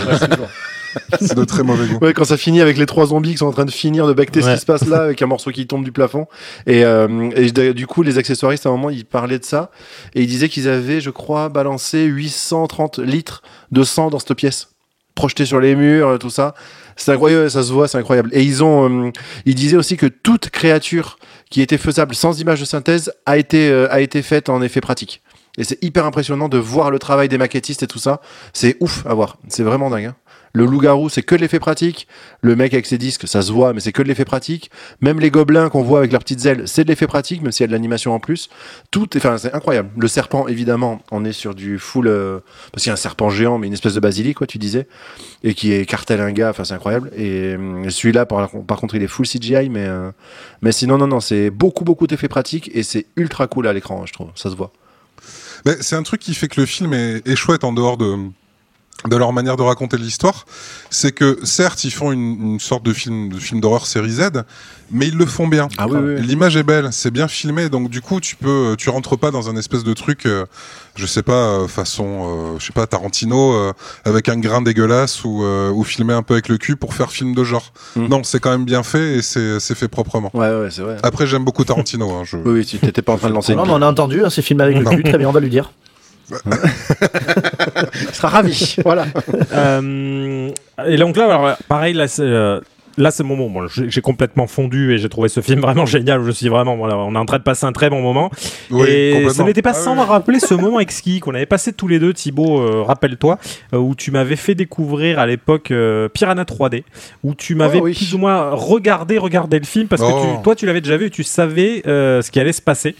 c'est 1.20 1.34
de 1.34 1.44
très 1.44 1.62
mauvais 1.62 1.86
goût. 1.86 1.98
Ouais, 2.04 2.12
quand 2.12 2.24
ça 2.24 2.36
finit 2.36 2.60
avec 2.60 2.76
les 2.76 2.84
trois 2.84 3.06
zombies 3.06 3.30
qui 3.32 3.38
sont 3.38 3.46
en 3.46 3.52
train 3.52 3.64
de 3.64 3.70
finir 3.70 4.06
de 4.06 4.12
becter 4.12 4.42
ce 4.42 4.52
qui 4.52 4.60
se 4.60 4.66
passe 4.66 4.86
là, 4.86 5.02
avec 5.04 5.22
un 5.22 5.26
morceau 5.26 5.50
qui 5.52 5.66
tombe 5.66 5.82
du 5.84 5.92
plafond. 5.92 6.26
Et, 6.66 6.84
euh, 6.84 7.30
et 7.36 7.72
du 7.72 7.86
coup, 7.86 8.02
les 8.02 8.18
accessoiristes, 8.18 8.66
à 8.66 8.68
un 8.68 8.72
moment, 8.72 8.90
ils 8.90 9.06
parlaient 9.06 9.38
de 9.38 9.44
ça. 9.44 9.70
Et 10.14 10.20
ils 10.20 10.26
disaient 10.26 10.50
qu'ils 10.50 10.68
avaient, 10.68 11.00
je 11.00 11.08
crois, 11.10 11.48
balancé 11.48 12.04
830 12.04 12.98
litres 12.98 13.40
de 13.72 13.82
sang 13.82 14.10
dans 14.10 14.18
cette 14.18 14.34
pièce. 14.34 14.68
Projeté 15.14 15.46
sur 15.46 15.60
les 15.60 15.74
murs, 15.74 16.08
euh, 16.08 16.18
tout 16.18 16.30
ça. 16.30 16.54
C'est 17.00 17.12
incroyable, 17.12 17.50
ça 17.50 17.62
se 17.62 17.72
voit, 17.72 17.88
c'est 17.88 17.96
incroyable. 17.96 18.28
Et 18.32 18.42
ils 18.42 18.62
ont, 18.62 19.06
euh, 19.06 19.10
ils 19.46 19.54
disaient 19.54 19.78
aussi 19.78 19.96
que 19.96 20.04
toute 20.06 20.50
créature 20.50 21.18
qui 21.50 21.62
était 21.62 21.78
faisable 21.78 22.14
sans 22.14 22.40
image 22.40 22.60
de 22.60 22.66
synthèse 22.66 23.10
a 23.24 23.38
été, 23.38 23.70
euh, 23.70 23.90
a 23.90 24.00
été 24.02 24.20
faite 24.20 24.50
en 24.50 24.60
effet 24.60 24.82
pratique. 24.82 25.22
Et 25.56 25.64
c'est 25.64 25.82
hyper 25.82 26.04
impressionnant 26.04 26.48
de 26.50 26.58
voir 26.58 26.90
le 26.90 26.98
travail 26.98 27.28
des 27.28 27.38
maquettistes 27.38 27.82
et 27.82 27.86
tout 27.86 27.98
ça. 27.98 28.20
C'est 28.52 28.76
ouf 28.80 29.04
à 29.06 29.14
voir. 29.14 29.38
C'est 29.48 29.62
vraiment 29.62 29.88
dingue. 29.88 30.06
hein. 30.06 30.14
Le 30.52 30.64
loup-garou, 30.64 31.08
c'est 31.08 31.22
que 31.22 31.34
de 31.36 31.40
l'effet 31.40 31.60
pratique. 31.60 32.08
Le 32.40 32.56
mec 32.56 32.72
avec 32.74 32.86
ses 32.86 32.98
disques, 32.98 33.28
ça 33.28 33.40
se 33.42 33.52
voit, 33.52 33.72
mais 33.72 33.80
c'est 33.80 33.92
que 33.92 34.02
de 34.02 34.08
l'effet 34.08 34.24
pratique. 34.24 34.70
Même 35.00 35.20
les 35.20 35.30
gobelins 35.30 35.68
qu'on 35.68 35.82
voit 35.82 35.98
avec 36.00 36.10
leurs 36.10 36.22
petites 36.22 36.44
ailes, 36.46 36.62
c'est 36.66 36.82
de 36.82 36.88
l'effet 36.88 37.06
pratique, 37.06 37.40
même 37.42 37.52
s'il 37.52 37.62
y 37.62 37.64
a 37.64 37.68
de 37.68 37.72
l'animation 37.72 38.12
en 38.14 38.18
plus. 38.20 38.48
Tout, 38.90 39.16
est- 39.16 39.20
enfin, 39.20 39.38
c'est 39.38 39.54
incroyable. 39.54 39.90
Le 39.96 40.08
serpent, 40.08 40.48
évidemment, 40.48 41.00
on 41.12 41.24
est 41.24 41.32
sur 41.32 41.54
du 41.54 41.78
full, 41.78 42.08
euh, 42.08 42.40
parce 42.72 42.82
qu'il 42.82 42.90
y 42.90 42.90
a 42.90 42.94
un 42.94 42.96
serpent 42.96 43.30
géant, 43.30 43.58
mais 43.58 43.68
une 43.68 43.72
espèce 43.74 43.94
de 43.94 44.00
basilic, 44.00 44.38
quoi, 44.38 44.46
tu 44.48 44.58
disais, 44.58 44.88
et 45.44 45.54
qui 45.54 45.72
écartèle 45.72 46.20
un 46.20 46.32
gars. 46.32 46.50
Enfin, 46.50 46.64
c'est 46.64 46.74
incroyable. 46.74 47.12
Et 47.16 47.54
euh, 47.56 47.88
celui-là, 47.88 48.26
par, 48.26 48.50
contre, 48.50 48.96
il 48.96 49.02
est 49.02 49.08
full 49.08 49.26
CGI, 49.28 49.68
mais, 49.70 49.86
euh, 49.86 50.10
mais 50.62 50.72
sinon, 50.72 50.98
non, 50.98 51.06
non, 51.06 51.20
c'est 51.20 51.50
beaucoup, 51.50 51.84
beaucoup 51.84 52.06
d'effets 52.08 52.28
pratiques 52.28 52.70
et 52.74 52.82
c'est 52.82 53.06
ultra 53.16 53.46
cool 53.46 53.68
à 53.68 53.72
l'écran, 53.72 54.04
je 54.06 54.12
trouve. 54.12 54.30
Ça 54.34 54.50
se 54.50 54.56
voit. 54.56 54.72
C'est 55.80 55.94
un 55.96 56.02
truc 56.02 56.20
qui 56.20 56.34
fait 56.34 56.48
que 56.48 56.58
le 56.60 56.66
film 56.66 56.94
est, 56.94 57.26
est 57.28 57.36
chouette 57.36 57.64
en 57.64 57.72
dehors 57.72 57.98
de 57.98 58.16
de 59.08 59.16
leur 59.16 59.32
manière 59.32 59.56
de 59.56 59.62
raconter 59.62 59.96
l'histoire, 59.96 60.44
c'est 60.90 61.12
que 61.12 61.38
certes 61.42 61.84
ils 61.84 61.90
font 61.90 62.12
une, 62.12 62.52
une 62.52 62.60
sorte 62.60 62.82
de 62.82 62.92
film 62.92 63.30
de 63.30 63.38
film 63.38 63.58
d'horreur 63.58 63.86
série 63.86 64.10
Z, 64.10 64.42
mais 64.90 65.08
ils 65.08 65.16
le 65.16 65.24
font 65.24 65.48
bien. 65.48 65.68
Ah 65.78 65.86
oui, 65.88 65.98
oui, 66.02 66.14
oui. 66.16 66.22
L'image 66.26 66.56
est 66.56 66.62
belle, 66.62 66.90
c'est 66.92 67.10
bien 67.10 67.26
filmé, 67.26 67.70
donc 67.70 67.88
du 67.88 68.02
coup 68.02 68.20
tu 68.20 68.36
peux, 68.36 68.74
tu 68.76 68.90
rentres 68.90 69.16
pas 69.16 69.30
dans 69.30 69.48
un 69.48 69.56
espèce 69.56 69.84
de 69.84 69.94
truc, 69.94 70.26
euh, 70.26 70.44
je 70.96 71.06
sais 71.06 71.22
pas 71.22 71.32
euh, 71.32 71.66
façon, 71.66 72.04
euh, 72.04 72.58
je 72.58 72.66
sais 72.66 72.74
pas 72.74 72.86
Tarantino 72.86 73.54
euh, 73.54 73.72
avec 74.04 74.28
un 74.28 74.36
grain 74.36 74.60
dégueulasse 74.60 75.24
ou 75.24 75.44
euh, 75.44 75.70
ou 75.70 75.82
filmé 75.82 76.12
un 76.12 76.22
peu 76.22 76.34
avec 76.34 76.50
le 76.50 76.58
cul 76.58 76.76
pour 76.76 76.92
faire 76.92 77.10
film 77.10 77.34
de 77.34 77.42
genre. 77.42 77.72
Mm. 77.96 78.06
Non, 78.08 78.22
c'est 78.22 78.38
quand 78.38 78.50
même 78.50 78.66
bien 78.66 78.82
fait 78.82 79.14
et 79.16 79.22
c'est 79.22 79.60
c'est 79.60 79.74
fait 79.74 79.88
proprement. 79.88 80.30
Ouais, 80.34 80.50
ouais, 80.50 80.68
c'est 80.70 80.82
vrai. 80.82 80.98
Après 81.02 81.26
j'aime 81.26 81.44
beaucoup 81.46 81.64
Tarantino. 81.64 82.10
Hein, 82.10 82.24
je... 82.26 82.36
Oui, 82.36 82.52
oui, 82.52 82.66
tu 82.66 82.78
t'étais 82.78 83.00
pas 83.00 83.14
en 83.14 83.16
train 83.16 83.30
de 83.30 83.34
lancer 83.34 83.54
Non, 83.54 83.64
mais 83.64 83.72
on 83.72 83.80
a 83.80 83.86
entendu, 83.88 84.22
hein, 84.22 84.28
c'est 84.28 84.42
filmé 84.42 84.62
avec 84.64 84.76
le 84.76 84.84
cul. 84.84 85.02
Très 85.04 85.16
bien, 85.16 85.30
on 85.30 85.32
va 85.32 85.40
lui 85.40 85.48
dire. 85.48 85.72
Il 88.08 88.14
sera 88.14 88.28
ravi. 88.28 88.76
voilà. 88.84 89.06
Euh, 89.52 90.50
et 90.86 90.96
donc 90.96 91.16
là, 91.16 91.24
alors, 91.24 91.56
pareil, 91.68 91.94
là, 91.94 92.08
c'est, 92.08 92.22
euh, 92.22 92.60
là 92.98 93.10
c'est 93.10 93.22
mon 93.22 93.36
moment. 93.36 93.66
J'ai 93.68 94.00
complètement 94.00 94.46
fondu 94.46 94.92
et 94.92 94.98
j'ai 94.98 95.08
trouvé 95.08 95.28
ce 95.28 95.40
film 95.40 95.60
vraiment 95.60 95.86
génial. 95.86 96.22
Je 96.24 96.30
suis 96.30 96.48
vraiment, 96.48 96.76
voilà, 96.76 96.96
on 96.96 97.14
est 97.14 97.18
en 97.18 97.24
train 97.26 97.38
de 97.38 97.42
passer 97.42 97.66
un 97.66 97.72
très 97.72 97.90
bon 97.90 98.00
moment. 98.02 98.30
Oui, 98.70 98.88
et 98.88 99.28
ça 99.30 99.44
n'était 99.44 99.62
pas 99.62 99.70
Ah 99.70 99.74
sans 99.74 99.92
oui. 99.94 99.98
me 100.00 100.04
rappeler 100.04 100.40
ce 100.40 100.54
moment 100.54 100.80
exquis 100.80 101.20
qu'on 101.20 101.34
avait 101.34 101.46
passé 101.46 101.72
tous 101.72 101.88
les 101.88 101.98
deux, 101.98 102.12
Thibaut, 102.12 102.60
euh, 102.60 102.82
rappelle-toi, 102.82 103.38
euh, 103.74 103.78
où 103.78 103.94
tu 103.94 104.10
m'avais 104.10 104.36
fait 104.36 104.54
découvrir 104.54 105.18
à 105.18 105.26
l'époque 105.26 105.70
euh, 105.70 106.08
Piranha 106.08 106.44
3D, 106.44 106.84
où 107.24 107.34
tu 107.34 107.54
m'avais 107.54 107.78
Oh, 107.80 107.84
oui. 107.84 107.94
plus 107.94 108.14
ou 108.14 108.18
moins 108.18 108.50
regardé, 108.50 109.18
regardé 109.18 109.58
le 109.58 109.64
film 109.64 109.86
parce 109.88 110.02
que 110.02 110.06
Oh. 110.10 110.22
tu- 110.36 110.42
toi 110.42 110.54
tu 110.56 110.66
l'avais 110.66 110.80
déjà 110.80 110.96
vu 110.96 111.06
et 111.06 111.10
tu 111.10 111.22
savais 111.22 111.82
ce 111.84 112.30
qui 112.30 112.40
allait 112.40 112.52
se 112.52 112.62
passer. 112.62 112.94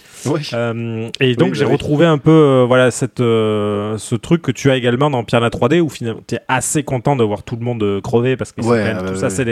Et 1.21 1.35
donc 1.37 1.51
bah 1.51 1.55
j'ai 1.55 1.65
retrouvé 1.65 2.07
un 2.07 2.19
peu 2.19 2.65
voilà 2.67 2.91
cette 2.91 3.19
ce 3.19 4.15
truc 4.17 4.43
que 4.43 4.53
tu 4.53 4.71
as 4.71 4.77
également 4.77 5.11
dans 5.11 5.25
Piranha 5.25 5.49
3D 5.51 5.81
où 5.81 5.89
finalement 5.89 6.21
tu 6.27 6.37
es 6.37 6.41
assez 6.49 6.83
content 6.83 7.17
de 7.17 7.25
voir 7.25 7.43
tout 7.43 7.57
le 7.57 7.65
monde 7.65 8.01
crever 8.03 8.37
parce 8.37 8.53
que 8.53 8.63
c'est 8.63 8.69
Ouais, 8.69 8.79
quand 8.79 8.85
même 8.85 8.97
ouais, 8.99 9.07
tout 9.09 9.15
ouais, 9.15 9.21
ça 9.21 9.31
c'est 9.31 9.45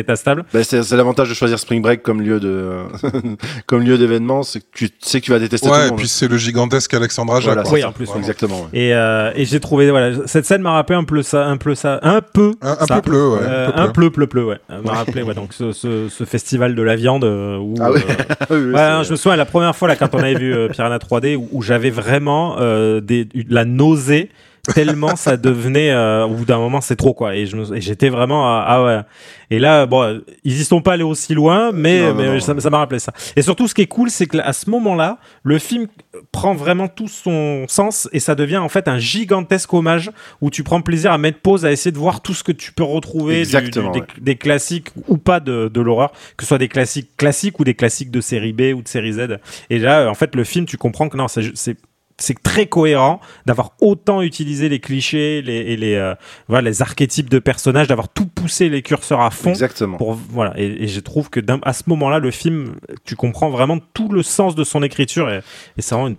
Bah, 0.53 0.65
c'est 0.65 0.91
l'avantage 0.93 1.29
de 1.29 1.35
choisir 1.35 1.59
Spring 1.59 1.83
Break 1.83 2.03
comme 2.03 2.21
lieu 2.23 2.41
de 2.41 2.77
comme 3.67 3.83
lieu 3.83 3.99
d'événement, 3.99 4.43
c'est 4.43 4.61
que 4.61 4.67
tu 4.73 4.89
sais 5.01 5.21
que 5.21 5.27
tu 5.27 5.31
vas 5.33 5.39
détester 5.39 5.67
tout 5.69 5.73
Ouais, 5.73 5.81
le 5.81 5.87
et 5.87 5.91
monde. 5.91 5.99
puis 5.99 6.09
c'est 6.09 6.29
le 6.29 6.37
gigantesque. 6.37 6.95
Voilà, 6.95 7.63
quoi. 7.63 7.73
Oui, 7.73 7.85
en 7.85 7.93
plus, 7.93 8.05
Vraiment. 8.07 8.21
exactement. 8.21 8.61
ouais. 8.63 8.69
Et, 8.73 8.95
euh, 8.95 9.33
et 9.35 9.45
j'ai 9.45 9.61
trouvé 9.61 9.91
voilà 9.91 10.27
cette 10.27 10.45
scène 10.47 10.63
m'a 10.63 10.73
rappelé 10.73 10.99
un 10.99 11.05
peu 11.05 11.23
ça 11.23 11.47
un 11.47 11.57
peu 11.57 11.75
ça 11.75 11.99
un 12.03 12.21
peu 12.21 12.53
Un, 12.61 12.77
un 12.81 12.87
ça. 12.87 13.01
peu 13.01 13.11
bleu, 13.11 13.29
ouais. 13.31 13.39
Euh, 13.43 13.69
un 13.75 13.85
un 13.85 13.89
peu 13.89 14.11
pleu 14.11 14.27
pleu 14.27 14.45
ouais 14.45 14.59
Euh, 14.71 14.83
m'a 14.83 14.93
rappelé 14.93 15.23
ouais, 15.23 15.35
donc 15.35 15.53
ce, 15.53 15.73
ce, 15.73 16.09
ce 16.09 16.25
festival 16.25 16.75
de 16.75 16.83
la 16.83 16.97
viande 16.97 17.25
euh, 17.25 17.57
où 17.59 17.75
Ah 17.81 17.91
oui. 17.93 18.01
euh, 18.09 18.15
Ah 18.41 18.47
oui, 18.51 18.73
non, 18.99 19.03
je 19.05 19.11
me 19.13 19.17
souviens 19.17 19.37
la 19.37 19.45
première 19.47 19.75
fois 19.77 19.89
là 19.89 19.97
quand 19.97 20.15
on 20.15 20.19
avait 20.19 20.35
vu 20.35 20.55
euh, 20.55 20.69
Piranha 20.69 20.99
3D 20.99 21.37
où, 21.37 21.49
où 21.53 21.63
j'avais 21.63 21.91
vraiment 21.91 22.57
euh, 22.59 23.01
des, 23.01 23.25
de 23.25 23.45
la 23.55 23.65
nausée 23.65 24.31
tellement 24.75 25.17
ça 25.17 25.37
devenait 25.37 25.91
euh, 25.91 26.25
au 26.25 26.31
bout 26.35 26.45
d'un 26.45 26.59
moment 26.59 26.81
c'est 26.81 26.97
trop 26.97 27.15
quoi 27.15 27.35
et 27.37 27.47
j'étais 27.77 28.09
vraiment 28.09 28.47
à- 28.47 28.65
ah 28.67 28.85
ouais 28.85 29.01
et 29.51 29.59
là 29.59 29.87
bon 29.87 30.21
ils 30.45 30.61
y 30.61 30.65
sont 30.65 30.81
pas 30.83 30.93
allés 30.95 31.03
aussi 31.03 31.35
loin 31.35 31.71
mais 31.73 32.09
Non, 32.09 32.15
mais 32.15 32.27
non. 32.35 32.41
ça 32.41 32.59
ça 32.59 32.71
m'a 32.71 32.79
rappelé 32.79 32.99
ça 32.99 33.13
et 33.37 33.43
surtout 33.43 33.67
ce 33.69 33.75
qui 33.75 33.83
est 33.83 33.87
cool 33.87 34.11
c'est 34.11 34.27
que 34.27 34.39
à 34.39 34.53
ce 34.53 34.69
moment-là 34.71 35.19
le 35.43 35.59
film 35.59 35.87
prend 36.33 36.55
vraiment 36.55 36.89
tout 36.89 37.09
son 37.09 37.65
sens 37.69 38.09
et 38.13 38.21
ça 38.21 38.35
devient 38.35 38.59
en 38.59 38.69
fait 38.69 38.89
un 38.89 38.99
gigantesque 38.99 39.73
hommage 39.73 40.11
où 40.41 40.51
tu 40.51 40.63
prends 40.65 40.81
plaisir 40.83 41.13
à 41.13 41.19
mettre 41.19 41.41
pause 41.41 41.65
à 41.65 41.73
essayer 41.73 41.93
de 41.93 41.99
voir 41.99 42.21
tout 42.23 42.35
ce 42.35 42.45
que 42.45 42.53
tu 42.53 42.73
peux 42.73 42.83
retrouver 42.85 43.35
du- 43.37 43.41
Exactement, 43.41 43.91
du- 43.91 44.01
des, 44.01 44.07
ouais. 44.07 44.13
des 44.21 44.37
classiques 44.37 44.89
ou 45.09 45.17
pas 45.17 45.41
de, 45.41 45.69
de 45.73 45.81
l'horreur 45.81 46.13
que 46.37 46.45
ce 46.45 46.49
soit 46.49 46.59
des 46.59 46.69
classiques 46.69 47.17
classiques 47.17 47.59
ou 47.61 47.65
des 47.65 47.75
classiques 47.75 48.11
de 48.11 48.21
série 48.21 48.53
B 48.53 48.73
ou 48.77 48.83
de 48.83 48.89
série 48.89 49.13
Z 49.15 49.39
et 49.71 49.79
là 49.79 50.09
en 50.11 50.15
fait 50.15 50.35
le 50.35 50.45
film 50.45 50.67
tu 50.67 50.77
comprends 50.77 51.09
que 51.09 51.17
non 51.17 51.27
c'est 51.29 51.77
c'est 52.19 52.43
très 52.43 52.67
cohérent 52.67 53.21
d'avoir 53.47 53.73
autant 53.81 54.23
utilisé 54.23 54.69
les 54.69 54.81
clichés 54.81 55.41
les, 55.43 55.55
et 55.55 55.77
les, 55.77 55.95
euh, 55.95 56.15
voilà, 56.49 56.69
les 56.69 56.83
archétypes 56.83 57.31
de 57.31 57.39
personnages, 57.39 57.87
d'avoir 57.87 58.09
tout 58.09 58.27
poussé 58.27 58.69
les 58.69 58.83
curseurs 58.83 59.21
à 59.21 59.31
fond. 59.31 59.51
Exactement. 59.51 59.97
Pour, 59.97 60.15
voilà, 60.15 60.53
et, 60.57 60.85
et 60.85 60.89
je 60.89 61.01
trouve 61.01 61.31
que 61.31 61.41
à 61.63 61.73
ce 61.73 61.85
moment-là, 61.87 62.19
le 62.19 62.31
film, 62.31 62.75
tu 63.05 63.17
comprends 63.17 63.51
vraiment 63.51 63.79
tout 63.95 64.09
le 64.09 64.23
sens 64.23 64.55
de 64.55 64.65
son 64.65 64.83
écriture 64.83 65.31
et, 65.31 65.39
et 65.77 65.83
c'est 65.83 65.95
vraiment 65.95 66.09
une 66.09 66.17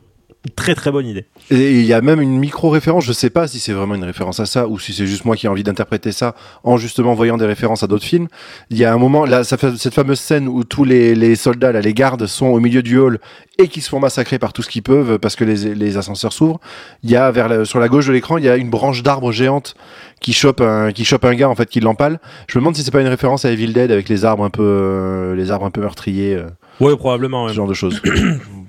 très 0.56 0.74
très 0.76 0.92
bonne 0.92 1.06
idée. 1.06 1.26
Et 1.52 1.72
il 1.80 1.86
y 1.86 1.94
a 1.94 2.02
même 2.02 2.22
une 2.22 2.38
micro-référence, 2.40 3.04
je 3.06 3.12
sais 3.12 3.30
pas 3.30 3.48
si 3.48 3.60
c'est 3.60 3.74
vraiment 3.74 3.96
une 3.96 4.04
référence 4.04 4.40
à 4.40 4.46
ça 4.46 4.68
ou 4.68 4.80
si 4.80 4.94
c'est 4.94 5.06
juste 5.06 5.26
moi 5.26 5.36
qui 5.36 5.48
ai 5.48 5.50
envie 5.50 5.64
d'interpréter 5.64 6.12
ça 6.12 6.34
en 6.64 6.78
justement 6.78 7.14
voyant 7.14 7.38
des 7.38 7.46
références 7.46 7.84
à 7.84 7.88
d'autres 7.88 8.06
films. 8.06 8.28
Il 8.70 8.78
y 8.78 8.86
a 8.86 8.94
un 8.94 8.98
moment, 8.98 9.26
là, 9.26 9.44
ça 9.44 9.58
fait 9.58 9.76
cette 9.78 9.94
fameuse 9.94 10.20
scène 10.20 10.48
où 10.48 10.64
tous 10.64 10.84
les, 10.86 11.14
les 11.16 11.36
soldats, 11.36 11.72
là, 11.74 11.82
les 11.82 11.94
gardes 11.94 12.26
sont 12.26 12.46
au 12.48 12.60
milieu 12.60 12.82
du 12.82 12.98
hall 12.98 13.20
et 13.58 13.68
qui 13.68 13.82
se 13.82 13.90
font 13.90 14.00
massacrer 14.00 14.40
par 14.40 14.54
tout 14.54 14.62
ce 14.62 14.70
qu'ils 14.70 14.84
peuvent 14.84 15.20
parce 15.20 15.36
que 15.36 15.44
les, 15.44 15.76
les 15.76 15.98
ascenseurs 15.98 16.32
s'ouvrent. 16.32 16.60
Il 17.04 17.10
y 17.12 17.16
a 17.18 17.30
vers 17.32 17.50
la- 17.50 17.66
sur 17.66 17.80
la 17.80 17.90
gauche 17.90 18.08
de 18.08 18.14
l'écran, 18.14 18.38
il 18.38 18.46
y 18.46 18.50
a 18.50 18.56
une 18.56 18.70
branche 18.70 19.04
d'arbre 19.04 19.32
géante 19.34 19.76
qui 20.22 20.32
chope 20.34 20.62
un, 20.62 20.92
qui 20.94 21.04
chope 21.04 21.26
un 21.26 21.34
gars 21.36 21.50
en 21.50 21.56
fait, 21.56 21.68
qui 21.70 21.82
l'empale. 21.82 22.20
Je 22.48 22.58
me 22.58 22.62
demande 22.62 22.76
si 22.78 22.84
c'est 22.84 22.92
pas 22.92 23.02
une 23.02 23.08
référence 23.08 23.44
à 23.44 23.52
Evil 23.52 23.74
Dead 23.74 23.92
avec 23.92 24.08
les 24.08 24.24
arbres 24.24 24.44
un 24.46 24.50
peu, 24.50 24.64
euh, 24.64 25.36
les 25.36 25.52
arbres 25.52 25.66
un 25.66 25.72
peu 25.72 25.82
meurtriers, 25.82 26.36
euh, 26.36 26.48
Oui, 26.80 26.96
probablement. 26.96 27.46
ce 27.48 27.50
ouais. 27.52 27.56
genre 27.56 27.68
de 27.68 27.74
choses. 27.74 28.02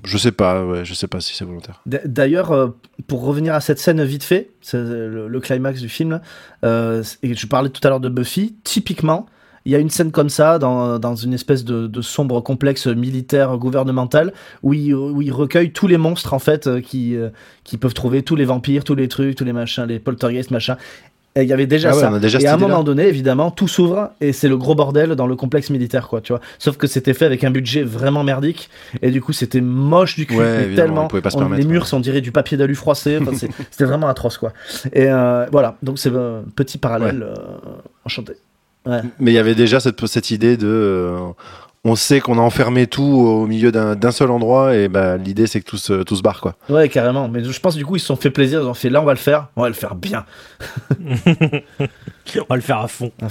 je 0.03 0.17
sais 0.17 0.31
pas, 0.31 0.65
ouais, 0.65 0.85
je 0.85 0.93
sais 0.93 1.07
pas 1.07 1.19
si 1.19 1.35
c'est 1.35 1.45
volontaire. 1.45 1.81
D'ailleurs, 1.85 2.51
euh, 2.51 2.69
pour 3.07 3.23
revenir 3.23 3.53
à 3.53 3.61
cette 3.61 3.79
scène 3.79 4.03
vite 4.03 4.23
fait, 4.23 4.51
c'est 4.61 4.77
le, 4.77 5.27
le 5.27 5.39
climax 5.39 5.79
du 5.79 5.89
film, 5.89 6.21
euh, 6.63 7.03
et 7.23 7.33
je 7.33 7.47
parlais 7.47 7.69
tout 7.69 7.81
à 7.85 7.89
l'heure 7.89 7.99
de 7.99 8.09
Buffy, 8.09 8.55
typiquement, 8.63 9.27
il 9.65 9.71
y 9.71 9.75
a 9.75 9.79
une 9.79 9.89
scène 9.89 10.11
comme 10.11 10.29
ça 10.29 10.59
dans, 10.59 10.97
dans 10.97 11.15
une 11.15 11.33
espèce 11.33 11.63
de, 11.63 12.01
sombre 12.01 12.41
complexe 12.41 12.87
militaire 12.87 13.57
gouvernemental 13.57 14.33
où 14.63 14.73
il, 14.73 14.93
où 14.95 15.21
il 15.21 15.31
recueille 15.31 15.71
tous 15.71 15.87
les 15.87 15.97
monstres 15.97 16.33
en 16.33 16.39
fait 16.39 16.65
euh, 16.65 16.81
qui, 16.81 17.15
euh, 17.15 17.29
qui 17.63 17.77
peuvent 17.77 17.93
trouver, 17.93 18.23
tous 18.23 18.35
les 18.35 18.45
vampires, 18.45 18.83
tous 18.83 18.95
les 18.95 19.07
trucs, 19.07 19.35
tous 19.35 19.45
les 19.45 19.53
machins, 19.53 19.85
les 19.85 19.99
poltergeists, 19.99 20.51
machin. 20.51 20.77
Et 21.35 21.43
il 21.43 21.47
y 21.47 21.53
avait 21.53 21.65
déjà 21.65 21.91
Ah 21.91 21.95
ouais, 21.95 22.01
ça. 22.01 22.11
on 22.13 22.17
déjà 22.19 22.39
et 22.41 22.45
à 22.47 22.53
un 22.55 22.57
moment 22.57 22.83
donné, 22.83 23.07
évidemment, 23.07 23.51
tout 23.51 23.69
s'ouvre 23.69 24.09
et 24.19 24.33
c'est 24.33 24.49
le 24.49 24.57
gros 24.57 24.75
bordel 24.75 25.15
dans 25.15 25.27
le 25.27 25.35
complexe 25.37 25.69
militaire, 25.69 26.09
quoi, 26.09 26.19
tu 26.19 26.33
vois. 26.33 26.41
Sauf 26.59 26.75
que 26.75 26.87
c'était 26.87 27.13
fait 27.13 27.23
avec 27.25 27.45
un 27.45 27.51
budget 27.51 27.83
vraiment 27.83 28.23
merdique 28.25 28.69
et 29.01 29.11
du 29.11 29.21
coup 29.21 29.31
c'était 29.31 29.61
moche 29.61 30.15
du 30.17 30.25
cul, 30.25 30.35
Ouais, 30.35 30.67
mais 30.67 30.75
tellement. 30.75 31.07
on 31.11 31.21
pas 31.21 31.29
se 31.29 31.37
on- 31.37 31.47
les 31.49 31.63
murs 31.63 31.83
ouais. 31.83 31.87
sont 31.87 32.01
dirait 32.01 32.19
du 32.19 32.33
papier 32.33 32.57
d'alu 32.57 32.75
froissé. 32.75 33.17
Enfin, 33.21 33.31
c'était 33.71 33.85
vraiment 33.85 34.09
atroce, 34.09 34.37
quoi. 34.37 34.51
Et 34.91 35.09
euh, 35.09 35.45
voilà, 35.53 35.77
donc 35.83 35.99
c'est 35.99 36.09
un 36.13 36.43
petit 36.53 36.77
parallèle 36.77 37.23
euh, 37.23 37.33
enchanté. 38.03 38.33
Ouais. 38.85 38.99
Mais 39.19 39.31
il 39.31 39.35
y 39.35 39.37
avait 39.37 39.55
déjà 39.55 39.79
cette, 39.79 40.05
cette 40.07 40.31
idée 40.31 40.57
de. 40.57 40.67
euh, 40.67 41.17
on 41.83 41.95
sait 41.95 42.19
qu'on 42.19 42.37
a 42.37 42.41
enfermé 42.41 42.85
tout 42.85 43.01
au 43.03 43.47
milieu 43.47 43.71
d'un 43.71 44.11
seul 44.11 44.29
endroit 44.29 44.75
et 44.75 44.87
bah, 44.87 45.17
l'idée 45.17 45.47
c'est 45.47 45.61
que 45.61 45.65
tout 45.65 45.77
se, 45.77 46.03
tout 46.03 46.15
se 46.15 46.21
barre 46.21 46.39
quoi. 46.39 46.55
Ouais, 46.69 46.89
carrément. 46.89 47.27
Mais 47.27 47.43
je 47.43 47.59
pense 47.59 47.75
du 47.75 47.85
coup 47.85 47.95
ils 47.95 47.99
se 47.99 48.05
sont 48.05 48.15
fait 48.15 48.29
plaisir. 48.29 48.61
Ils 48.61 48.67
ont 48.67 48.73
fait 48.73 48.89
là, 48.89 49.01
on 49.01 49.05
va 49.05 49.13
le 49.13 49.17
faire. 49.17 49.47
On 49.55 49.63
va 49.63 49.67
le 49.67 49.73
faire 49.73 49.95
bien. 49.95 50.25
On 52.37 52.45
va 52.49 52.55
le 52.55 52.61
faire 52.61 52.77
à 52.77 52.87
fond. 52.87 53.11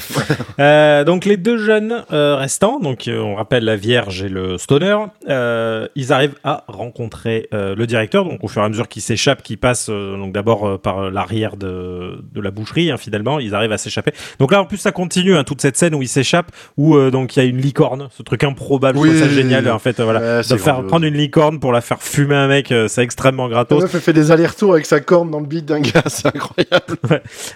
Euh, 0.59 1.05
donc 1.05 1.25
les 1.25 1.37
deux 1.39 1.57
jeunes 1.57 2.05
euh, 2.13 2.37
restants, 2.37 2.81
donc 2.81 3.09
euh, 3.09 3.19
on 3.19 3.35
rappelle 3.35 3.65
la 3.65 3.77
Vierge 3.77 4.23
et 4.23 4.29
le 4.29 4.59
Stoner, 4.59 4.97
euh, 5.29 5.87
ils 5.95 6.13
arrivent 6.13 6.35
à 6.45 6.65
rencontrer 6.69 7.49
euh, 7.55 7.75
le 7.75 7.87
directeur. 7.87 8.25
Donc 8.25 8.45
au 8.45 8.49
fur 8.49 8.61
et 8.61 8.65
à 8.65 8.69
mesure 8.69 8.89
qu'ils 8.89 9.01
s'échappent, 9.01 9.43
qu'ils 9.43 9.57
passent 9.57 9.89
euh, 9.89 10.17
donc 10.19 10.33
d'abord 10.33 10.67
euh, 10.67 10.77
par 10.77 11.11
l'arrière 11.11 11.57
de, 11.57 12.23
de 12.33 12.41
la 12.41 12.51
boucherie, 12.51 12.91
hein, 12.91 12.99
finalement, 12.99 13.39
ils 13.39 13.55
arrivent 13.55 13.73
à 13.73 13.79
s'échapper. 13.79 14.13
Donc 14.39 14.53
là 14.53 14.61
en 14.61 14.67
plus 14.67 14.77
ça 14.77 14.93
continue 14.93 15.35
hein, 15.37 15.45
toute 15.45 15.63
cette 15.63 15.77
scène 15.79 15.95
où 15.95 16.03
ils 16.03 16.09
s'échappent, 16.09 16.53
où 16.77 16.97
euh, 16.97 17.11
donc 17.11 17.37
il 17.37 17.39
y 17.39 17.43
a 17.43 17.47
une 17.47 17.61
licorne, 17.61 18.09
ce 18.11 18.23
truc 18.23 18.40
improbable, 18.45 18.99
je 18.99 19.03
Oui. 19.03 19.09
trouve 19.11 19.21
ça 19.23 19.29
génial 19.29 19.71
en 19.71 19.79
fait. 19.79 20.01
voilà, 20.01 20.21
Ouais, 20.39 20.43
de 20.49 20.57
faire 20.57 20.83
prendre 20.87 21.05
une 21.07 21.15
licorne 21.15 21.61
pour 21.61 21.73
la 21.73 21.81
faire 21.81 22.03
fumer 22.03 22.35
un 22.35 22.49
mec, 22.49 22.73
euh, 22.73 22.89
c'est 22.89 23.03
extrêmement 23.03 23.49
gratos. 23.49 23.85
elle 23.93 24.01
fait 24.01 24.13
des 24.13 24.31
allers-retours 24.31 24.73
avec 24.75 24.87
sa 24.87 25.01
corne 25.01 25.31
dans 25.31 25.41
le 25.41 25.47
beat 25.47 25.65
d'un 25.67 25.81
gars, 25.81 26.03
c'est 26.07 26.27
incroyable. 26.27 26.97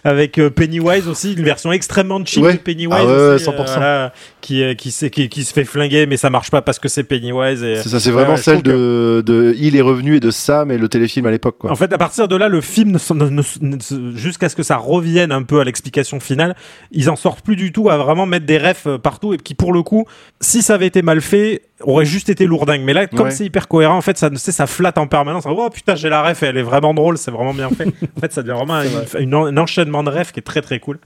avec 0.04 0.38
euh, 0.38 0.50
Pennywise 0.50 1.08
aussi, 1.08 1.34
une 1.34 1.44
version 1.44 1.72
extrêmement 1.72 2.24
cheap 2.24 2.42
Ouais. 2.44 2.52
de 2.54 2.58
Pennywise 2.58 2.92
Ah 2.92 3.04
ouais, 3.06 3.34
aussi, 3.34 3.44
100%. 3.44 3.54
voilà, 3.54 4.12
qui, 4.40 4.76
qui, 4.76 4.90
se- 4.90 5.06
qui, 5.06 5.28
qui 5.28 5.44
se 5.44 5.52
fait 5.52 5.64
flinguer, 5.64 6.06
mais 6.06 6.16
ça 6.16 6.30
marche 6.30 6.50
pas 6.50 6.62
parce 6.62 6.78
que 6.78 6.88
c'est 6.88 7.04
Pennywise. 7.04 7.62
Et... 7.62 7.76
C'est 7.82 7.88
ça, 7.88 8.00
c'est 8.00 8.10
vraiment 8.10 8.36
celle 8.36 8.62
de, 8.62 9.22
de 9.24 9.54
Il 9.58 9.76
est 9.76 9.80
revenu 9.80 10.16
et 10.16 10.20
de 10.20 10.30
Sam 10.30 10.70
et 10.70 10.78
le 10.78 10.88
téléfilm 10.88 11.26
à 11.26 11.30
l'époque 11.30 11.56
quoi. 11.58 11.70
En 11.70 11.76
fait, 11.76 11.92
à 11.92 11.98
partir 11.98 12.28
de 12.28 12.36
là, 12.36 12.48
le 12.48 12.60
film, 12.60 12.90
ne, 12.92 12.98
s'en- 12.98 13.14
ne- 13.14 13.28
ne- 13.28 13.42
ne- 13.60 14.16
jusqu'à 14.16 14.48
ce 14.48 14.56
que 14.56 14.62
ça 14.62 14.76
revienne 14.76 15.32
un 15.32 15.42
peu 15.42 15.60
à 15.60 15.64
l'explication 15.64 16.20
finale, 16.20 16.54
ils 16.92 17.08
en 17.10 17.16
sortent 17.16 17.40
plus 17.42 17.56
du 17.56 17.72
tout 17.72 17.88
à 17.90 17.96
vraiment 17.96 18.26
mettre 18.26 18.46
des 18.46 18.58
refs 18.58 18.86
euh, 18.86 18.98
partout 18.98 19.32
et 19.34 19.36
qui, 19.38 19.54
pour 19.54 19.72
le 19.72 19.82
coup, 19.82 20.06
si 20.40 20.62
ça 20.62 20.73
avait 20.74 20.86
été 20.86 21.00
mal 21.02 21.20
fait, 21.20 21.62
aurait 21.80 22.04
juste 22.04 22.28
été 22.28 22.46
lourdingue. 22.46 22.82
Mais 22.82 22.92
là, 22.92 23.06
comme 23.06 23.26
Ouais. 23.26 23.30
c'est 23.30 23.46
hyper 23.46 23.66
cohérent, 23.68 23.96
en 23.96 24.00
fait, 24.02 24.18
ça, 24.18 24.28
ça 24.34 24.66
flatte 24.66 24.98
en 24.98 25.06
permanence. 25.06 25.44
Oh 25.46 25.70
putain, 25.70 25.94
j'ai 25.94 26.08
la 26.10 26.22
ref, 26.22 26.42
elle 26.42 26.56
est 26.58 26.62
vraiment 26.62 26.92
drôle, 26.94 27.16
c'est 27.18 27.30
vraiment 27.30 27.54
bien 27.54 27.70
fait. 27.70 27.86
en 28.16 28.20
fait, 28.20 28.32
ça 28.32 28.42
devient 28.42 28.56
vraiment 28.56 28.80
une- 28.82 29.22
une 29.22 29.34
en- 29.34 29.46
un 29.46 29.56
enchaînement 29.56 30.02
de 30.02 30.10
refs 30.10 30.32
qui 30.32 30.40
est 30.40 30.44
très 30.44 30.60
très 30.62 30.78
cool. 30.80 30.98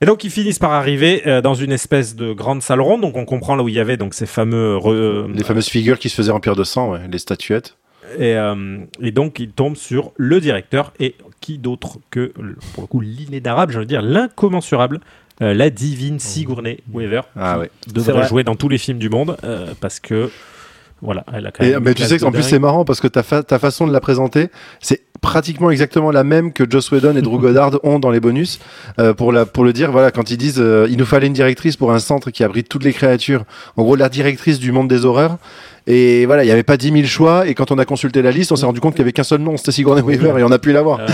Et 0.00 0.04
donc 0.06 0.24
ils 0.24 0.30
finissent 0.30 0.58
par 0.58 0.72
arriver 0.72 1.22
euh, 1.28 1.40
dans 1.40 1.54
une 1.54 1.70
espèce 1.72 2.16
de 2.16 2.32
grande 2.32 2.60
salle 2.62 2.80
ronde, 2.80 3.02
donc 3.02 3.16
on 3.16 3.24
comprend 3.24 3.54
là 3.54 3.62
où 3.62 3.68
il 3.68 3.74
y 3.76 3.78
avait 3.80 3.96
donc 3.96 4.14
ces 4.14 4.26
fameux 4.26 4.76
re- 4.76 5.32
Les 5.32 5.44
fameuses 5.44 5.68
figures 5.68 5.98
qui 5.98 6.08
se 6.08 6.16
faisaient 6.16 6.32
remplir 6.32 6.56
de 6.56 6.64
sang, 6.64 6.90
ouais, 6.92 7.00
les 7.10 7.18
statuettes. 7.18 7.76
et, 8.18 8.34
euh, 8.34 8.78
et 9.00 9.12
donc, 9.12 9.38
il 9.38 9.50
tombe 9.52 9.76
sur 9.76 10.10
le 10.16 10.40
directeur 10.40 10.92
et 10.98 11.14
qui 11.40 11.56
d'autre 11.58 11.98
que, 12.10 12.32
pour 12.74 12.82
le 12.82 12.86
coup, 12.88 13.00
l'inénarrable, 13.00 13.72
je 13.72 13.78
veux 13.78 13.84
dire, 13.86 14.02
l'incommensurable, 14.02 15.00
euh, 15.40 15.54
la 15.54 15.70
divine 15.70 16.18
Sigourney 16.18 16.78
Weaver, 16.92 17.22
Ah 17.36 17.58
ouais. 17.58 17.70
Devrait 17.92 18.12
vrai. 18.12 18.28
jouer 18.28 18.44
dans 18.44 18.54
tous 18.54 18.68
les 18.68 18.78
films 18.78 18.98
du 18.98 19.08
monde 19.08 19.36
euh, 19.44 19.72
parce 19.80 19.98
que, 20.00 20.30
voilà, 21.00 21.24
elle 21.32 21.46
a 21.46 21.50
quand 21.50 21.64
même. 21.64 21.82
mais 21.82 21.94
tu 21.94 22.02
sais 22.04 22.18
qu'en 22.18 22.30
plus 22.32 22.42
c'est 22.42 22.58
marrant 22.58 22.84
parce 22.84 23.00
que 23.00 23.08
ta, 23.08 23.22
fa- 23.22 23.42
ta 23.42 23.58
façon 23.58 23.86
de 23.86 23.92
la 23.92 24.00
présenter, 24.00 24.48
c'est 24.80 25.02
pratiquement 25.20 25.70
exactement 25.70 26.10
la 26.10 26.24
même 26.24 26.52
que 26.52 26.68
Joss 26.68 26.90
Whedon 26.90 27.16
et 27.16 27.22
Drew 27.22 27.38
Goddard 27.40 27.78
ont 27.84 27.98
dans 27.98 28.10
les 28.10 28.20
bonus. 28.20 28.58
Euh, 28.98 29.14
pour, 29.14 29.32
la, 29.32 29.46
pour 29.46 29.64
le 29.64 29.72
dire, 29.72 29.90
voilà, 29.90 30.10
quand 30.10 30.30
ils 30.30 30.36
disent 30.36 30.60
euh, 30.60 30.86
il 30.90 30.98
nous 30.98 31.06
fallait 31.06 31.26
une 31.28 31.32
directrice 31.32 31.76
pour 31.76 31.92
un 31.92 31.98
centre 31.98 32.30
qui 32.30 32.44
abrite 32.44 32.68
toutes 32.68 32.84
les 32.84 32.92
créatures, 32.92 33.44
en 33.76 33.82
gros 33.84 33.96
la 33.96 34.08
directrice 34.08 34.58
du 34.58 34.70
monde 34.72 34.88
des 34.88 35.04
horreurs. 35.04 35.38
Et 35.86 36.26
voilà, 36.26 36.44
il 36.44 36.46
n'y 36.46 36.52
avait 36.52 36.62
pas 36.62 36.76
10 36.76 36.92
000 36.92 37.04
choix. 37.06 37.46
Et 37.48 37.54
quand 37.54 37.72
on 37.72 37.78
a 37.78 37.84
consulté 37.84 38.22
la 38.22 38.30
liste, 38.30 38.52
on 38.52 38.56
s'est 38.56 38.66
rendu 38.66 38.78
compte 38.80 38.94
qu'il 38.94 39.00
n'y 39.02 39.06
avait 39.06 39.12
qu'un 39.12 39.24
seul 39.24 39.40
nom, 39.40 39.56
c'était 39.56 39.72
Sigourney 39.72 40.00
Weaver, 40.02 40.38
et 40.38 40.44
on 40.44 40.50
a 40.52 40.58
pu 40.60 40.70
l'avoir. 40.72 41.00
Euh, 41.00 41.06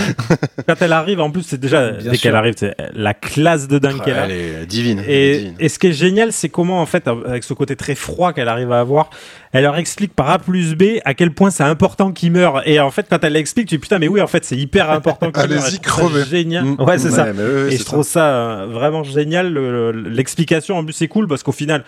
quand 0.67 0.75
elle 0.81 0.93
arrive, 0.93 1.19
en 1.21 1.31
plus, 1.31 1.41
c'est 1.41 1.59
déjà, 1.59 1.91
Bien 1.91 2.11
dès 2.11 2.17
qu'elle 2.17 2.35
arrive, 2.35 2.53
c'est 2.55 2.75
la 2.93 3.13
classe 3.15 3.67
de 3.67 3.79
dingue 3.79 4.01
qu'elle 4.03 4.17
a. 4.17 4.25
Elle 4.25 4.31
est 4.31 4.65
divine. 4.67 5.03
Et, 5.07 5.37
divine. 5.37 5.55
et 5.59 5.69
ce 5.69 5.79
qui 5.79 5.87
est 5.87 5.93
génial, 5.93 6.31
c'est 6.31 6.49
comment, 6.49 6.81
en 6.81 6.85
fait, 6.85 7.07
avec 7.07 7.43
ce 7.43 7.53
côté 7.55 7.75
très 7.75 7.95
froid 7.95 8.31
qu'elle 8.31 8.47
arrive 8.47 8.71
à 8.71 8.79
avoir, 8.79 9.09
elle 9.53 9.63
leur 9.63 9.77
explique 9.77 10.13
par 10.13 10.29
A 10.29 10.37
plus 10.37 10.75
B 10.75 10.99
à 11.03 11.15
quel 11.15 11.31
point 11.31 11.49
c'est 11.49 11.63
important 11.63 12.11
qu'ils 12.11 12.31
meurent. 12.31 12.61
Et 12.67 12.79
en 12.79 12.91
fait, 12.91 13.07
quand 13.09 13.23
elle 13.23 13.33
l'explique, 13.33 13.67
tu 13.67 13.75
dis 13.75 13.79
putain, 13.79 13.97
mais 13.97 14.07
oui, 14.07 14.21
en 14.21 14.27
fait, 14.27 14.45
c'est 14.45 14.55
hyper 14.57 14.91
important 14.91 15.31
qu'ils 15.31 15.49
meurent. 15.49 15.63
Allez-y, 15.65 15.79
crevez. 15.79 16.25
Génial. 16.29 16.63
Mm. 16.65 16.81
Ouais, 16.83 16.97
c'est 16.99 17.09
ça. 17.09 17.23
Ouais, 17.25 17.31
ouais, 17.31 17.73
Et 17.73 17.77
je 17.77 17.83
trouve 17.83 18.03
ça 18.03 18.25
euh, 18.29 18.67
vraiment 18.69 19.03
génial. 19.03 19.51
le- 19.51 19.91
le- 19.91 20.09
L'explication, 20.09 20.77
en 20.77 20.83
plus, 20.83 20.93
c'est 20.93 21.07
cool 21.07 21.27
parce 21.27 21.41
qu'au 21.41 21.51
final, 21.51 21.83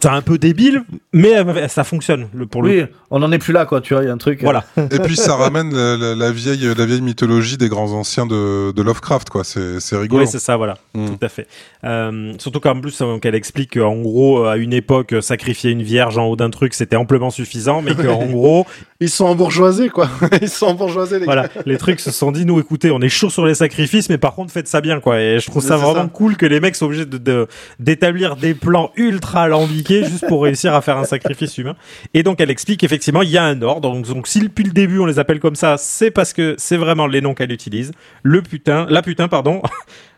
c'est 0.00 0.08
un 0.08 0.20
peu 0.22 0.38
débile, 0.38 0.82
mais 1.12 1.36
euh, 1.36 1.68
ça 1.68 1.84
fonctionne 1.84 2.28
le- 2.34 2.46
pour 2.46 2.62
le 2.62 2.68
Oui, 2.70 2.84
on 3.10 3.18
n'en 3.18 3.32
est 3.32 3.38
plus 3.38 3.52
là, 3.52 3.64
quoi. 3.66 3.80
Tu 3.80 3.94
vois, 3.94 4.02
il 4.02 4.06
y 4.06 4.10
a 4.10 4.12
un 4.12 4.18
truc. 4.18 4.40
euh, 4.40 4.44
Voilà. 4.44 4.64
Et 4.76 4.98
puis 5.00 5.16
ça 5.16 5.36
ramène 5.36 5.74
la, 5.74 5.96
la- 5.96 6.14
la 6.14 6.30
vieille, 6.32 6.68
la 6.76 6.86
vieille 6.86 7.00
mythologie 7.02 7.56
des 7.56 7.68
grands 7.68 7.92
anciens 7.92 8.26
de, 8.26 8.72
de 8.72 8.82
Lovecraft, 8.82 9.30
quoi. 9.30 9.44
C'est 9.44 9.80
c'est 9.80 9.96
rigolo. 9.96 10.22
Oui, 10.24 10.28
c'est 10.30 10.38
ça, 10.38 10.56
voilà. 10.56 10.76
Mm. 10.94 11.06
Tout 11.06 11.18
à 11.24 11.28
fait. 11.28 11.46
Euh, 11.84 12.32
surtout 12.38 12.60
qu'en 12.60 12.80
plus, 12.80 12.98
euh, 13.00 13.18
qu'elle 13.18 13.34
explique 13.34 13.78
qu'en 13.78 13.96
gros, 13.96 14.44
à 14.44 14.56
une 14.56 14.72
époque, 14.72 15.12
euh, 15.14 15.20
sacrifier 15.20 15.70
une 15.70 15.82
vierge 15.82 16.18
en 16.18 16.26
haut 16.26 16.36
d'un 16.36 16.50
truc, 16.50 16.74
c'était 16.74 16.96
amplement 16.96 17.30
suffisant, 17.30 17.80
mais 17.82 17.94
qu'en 17.94 18.26
gros, 18.30 18.66
Ils 19.00 19.10
sont 19.10 19.26
embourgeoisés, 19.26 19.88
quoi. 19.90 20.08
Ils 20.42 20.48
sont 20.48 20.66
embourgeoisés, 20.66 21.18
les 21.18 21.24
voilà, 21.26 21.42
gars. 21.48 21.62
les 21.66 21.76
trucs 21.78 22.00
se 22.00 22.10
sont 22.10 22.32
dit, 22.32 22.44
nous, 22.46 22.58
écoutez, 22.60 22.90
on 22.90 23.00
est 23.00 23.08
chaud 23.08 23.28
sur 23.30 23.44
les 23.46 23.54
sacrifices, 23.54 24.08
mais 24.08 24.18
par 24.18 24.34
contre, 24.34 24.52
faites 24.52 24.68
ça 24.68 24.80
bien, 24.80 25.00
quoi. 25.00 25.20
Et 25.20 25.38
je 25.38 25.46
trouve 25.50 25.62
ça 25.62 25.76
vraiment 25.76 26.04
ça. 26.04 26.10
cool 26.12 26.36
que 26.36 26.46
les 26.46 26.60
mecs 26.60 26.76
soient 26.76 26.86
obligés 26.88 27.04
de, 27.06 27.18
de- 27.18 27.46
d'établir 27.78 28.36
des 28.36 28.54
plans 28.54 28.90
ultra 28.96 29.42
alambiqués 29.42 29.95
juste 30.04 30.26
pour 30.28 30.42
réussir 30.42 30.74
à 30.74 30.80
faire 30.80 30.96
un 30.98 31.04
sacrifice 31.04 31.56
humain. 31.58 31.76
Et 32.14 32.22
donc, 32.22 32.40
elle 32.40 32.50
explique 32.50 32.84
effectivement, 32.84 33.22
il 33.22 33.30
y 33.30 33.38
a 33.38 33.44
un 33.44 33.62
ordre. 33.62 33.92
Donc, 33.92 34.06
donc, 34.06 34.26
si 34.26 34.40
depuis 34.40 34.64
le 34.64 34.72
début 34.72 34.98
on 34.98 35.06
les 35.06 35.18
appelle 35.18 35.40
comme 35.40 35.56
ça, 35.56 35.76
c'est 35.78 36.10
parce 36.10 36.32
que 36.32 36.54
c'est 36.58 36.76
vraiment 36.76 37.06
les 37.06 37.20
noms 37.20 37.34
qu'elle 37.34 37.52
utilise. 37.52 37.92
Le 38.22 38.42
putain, 38.42 38.86
la 38.88 39.02
putain, 39.02 39.28
pardon. 39.28 39.62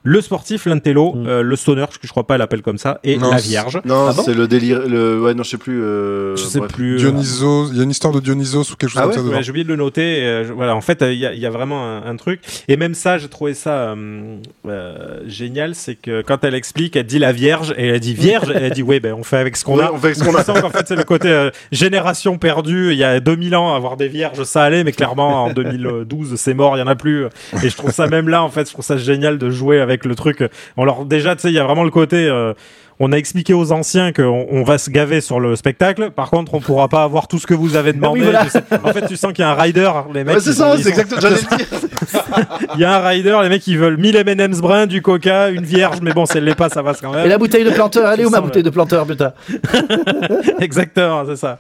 Le 0.05 0.21
sportif, 0.21 0.67
l'intello, 0.67 1.15
Mm. 1.15 1.27
euh, 1.27 1.43
le 1.43 1.57
stoner, 1.57 1.85
que 1.87 2.07
je 2.07 2.09
crois 2.11 2.27
pas 2.27 2.37
elle 2.37 2.43
appelle 2.43 2.63
comme 2.63 2.79
ça, 2.79 3.01
et 3.05 3.17
Non, 3.17 3.31
la 3.31 3.39
vierge. 3.39 3.81
Non, 3.85 4.07
Ah 4.09 4.13
bon 4.13 4.23
c'est 4.25 4.35
le 4.35 4.47
délire. 4.49 4.81
Le... 4.87 5.21
Ouais, 5.21 5.35
non, 5.35 5.43
je 5.43 5.51
sais 5.51 5.59
plus. 5.59 5.83
euh, 5.83 6.37
Je 6.37 6.45
sais 6.45 6.59
bref. 6.61 6.73
plus. 6.73 6.95
euh, 6.95 6.99
Dionysos, 6.99 7.71
il 7.73 7.77
y 7.79 7.81
a 7.81 7.83
une 7.85 7.91
histoire 7.91 8.13
de 8.15 8.21
Dionysos 8.21 8.73
ou 8.73 8.77
quelque 8.77 8.91
chose 8.91 8.99
Ah 9.03 9.09
comme 9.09 9.11
ouais 9.27 9.31
ça. 9.33 9.37
Ouais, 9.39 9.43
j'ai 9.43 9.51
oublié 9.51 9.65
de 9.65 9.69
le 9.71 9.77
noter. 9.77 10.23
euh, 10.25 10.45
je- 10.47 10.53
voilà, 10.53 10.75
en 10.77 10.81
fait, 10.81 11.03
il 11.03 11.15
y, 11.19 11.27
a- 11.27 11.35
y 11.35 11.47
a 11.47 11.51
vraiment 11.51 11.85
un, 11.85 12.07
un 12.07 12.17
truc. 12.17 12.41
Et 12.69 12.77
même 12.77 12.95
ça, 12.95 13.19
j'ai 13.19 13.29
trouvé 13.29 13.55
ça 13.55 13.71
euh, 13.91 14.37
euh, 14.67 15.21
génial. 15.27 15.75
C'est 15.75 15.95
que 15.97 16.23
quand 16.23 16.45
elle 16.45 16.55
explique, 16.55 16.97
elle 16.97 17.07
dit 17.07 17.19
la 17.19 17.33
Vierge 17.33 17.75
et 17.77 17.89
elle 17.89 18.01
dit 18.01 18.15
Vierge. 18.15 18.51
et 18.51 18.55
elle 18.63 18.73
dit 18.73 18.83
oui, 18.83 19.01
ben 19.01 19.15
on 19.15 19.23
fait 19.25 19.37
avec 19.39 19.57
ce 19.57 19.65
qu'on 19.65 19.77
Ouais, 19.79 19.85
a. 19.85 19.93
on 19.93 19.99
fait 19.99 20.07
avec 20.09 20.17
ce 20.19 20.25
qu'on 20.25 20.35
a. 20.35 20.45
Qu'en 20.45 20.71
fait, 20.71 20.85
c'est 20.89 20.97
le 20.97 21.05
côté 21.05 21.29
euh, 21.29 21.51
génération 21.73 22.39
perdue. 22.39 22.93
Il 22.93 22.99
y 22.99 23.05
a 23.05 23.21
2000 23.21 23.55
ans, 23.57 23.75
avoir 23.75 23.97
des 23.97 24.09
vierges, 24.09 24.43
ça 24.45 24.63
allait, 24.63 24.85
mais 24.85 24.93
clairement, 24.93 25.45
en 25.45 25.53
2012, 25.53 26.35
c'est 26.37 26.55
mort, 26.55 26.77
il 26.77 26.81
y 26.81 26.83
en 26.83 26.87
a 26.87 26.97
plus. 26.97 27.27
Et 27.63 27.69
je 27.69 27.77
trouve 27.77 27.91
ça 27.91 28.07
même 28.07 28.29
là, 28.29 28.43
en 28.43 28.49
fait, 28.49 28.67
je 28.69 28.73
trouve 28.73 28.85
ça 28.85 28.97
génial 28.97 29.39
de 29.39 29.51
jouer 29.51 29.81
avec 29.81 29.88
le 30.05 30.15
truc. 30.15 30.43
On 30.77 30.85
leur, 30.85 31.05
déjà, 31.05 31.35
tu 31.37 31.43
sais, 31.43 31.49
il 31.49 31.55
y 31.55 31.59
a 31.59 31.65
vraiment 31.65 31.85
le 31.85 31.91
côté. 31.91 32.27
euh, 32.29 32.53
on 33.01 33.13
a 33.13 33.17
expliqué 33.17 33.55
aux 33.55 33.71
anciens 33.71 34.13
qu'on 34.13 34.47
on 34.51 34.65
va 34.65 34.77
se 34.77 34.91
gaver 34.91 35.21
sur 35.21 35.39
le 35.39 35.55
spectacle. 35.55 36.11
Par 36.11 36.31
contre, 36.31 36.55
on 36.55 36.61
pourra 36.61 36.89
pas 36.89 37.05
avoir 37.05 37.29
tout 37.29 37.39
ce 37.39 37.47
que 37.47 37.55
vous 37.55 37.77
avez 37.77 37.93
demandé. 37.93 38.19
oui, 38.19 38.25
voilà. 38.25 38.43
Tu 38.45 38.51
sais, 38.51 38.63
En 38.83 38.93
fait, 38.93 39.07
tu 39.07 39.17
sens 39.17 39.33
qu'il 39.33 39.43
y 39.43 39.47
a 39.47 39.51
un 39.51 39.55
rider. 39.55 39.89
Les 40.13 40.25
mecs, 40.25 40.35
Ouais, 40.35 40.41
c'est 40.41 40.53
ça, 40.53 40.77
c'est 40.77 40.83
sont- 40.83 40.89
exactement. 40.89 41.21
J'allais. 41.21 41.37
Il 42.75 42.81
y 42.81 42.85
a 42.85 42.97
un 42.97 43.07
rider. 43.09 43.39
Les 43.43 43.49
mecs, 43.49 43.65
ils 43.69 43.79
veulent 43.79 43.97
1000 43.99 44.17
M&M's 44.17 44.61
bruns, 44.61 44.87
du 44.87 45.01
coca, 45.01 45.49
une 45.51 45.65
vierge. 45.65 45.99
Mais 46.03 46.13
bon, 46.13 46.27
si 46.27 46.39
elle 46.39 46.45
l'est 46.45 46.57
pas, 46.57 46.69
ça 46.71 46.83
passe 46.83 47.01
quand 47.01 47.13
Et 47.13 47.17
même. 47.19 47.29
la 47.29 47.39
bouteille 47.39 47.65
de 47.65 47.71
planteur, 47.71 48.11
elle 48.11 48.21
est 48.21 48.25
où 48.25 48.31
ma 48.31 48.41
bouteille 48.41 48.65
de 48.65 48.71
planteur, 48.71 49.07
putain 49.07 49.33
Exactement, 50.61 51.25
c'est 51.27 51.37
ça. 51.37 51.59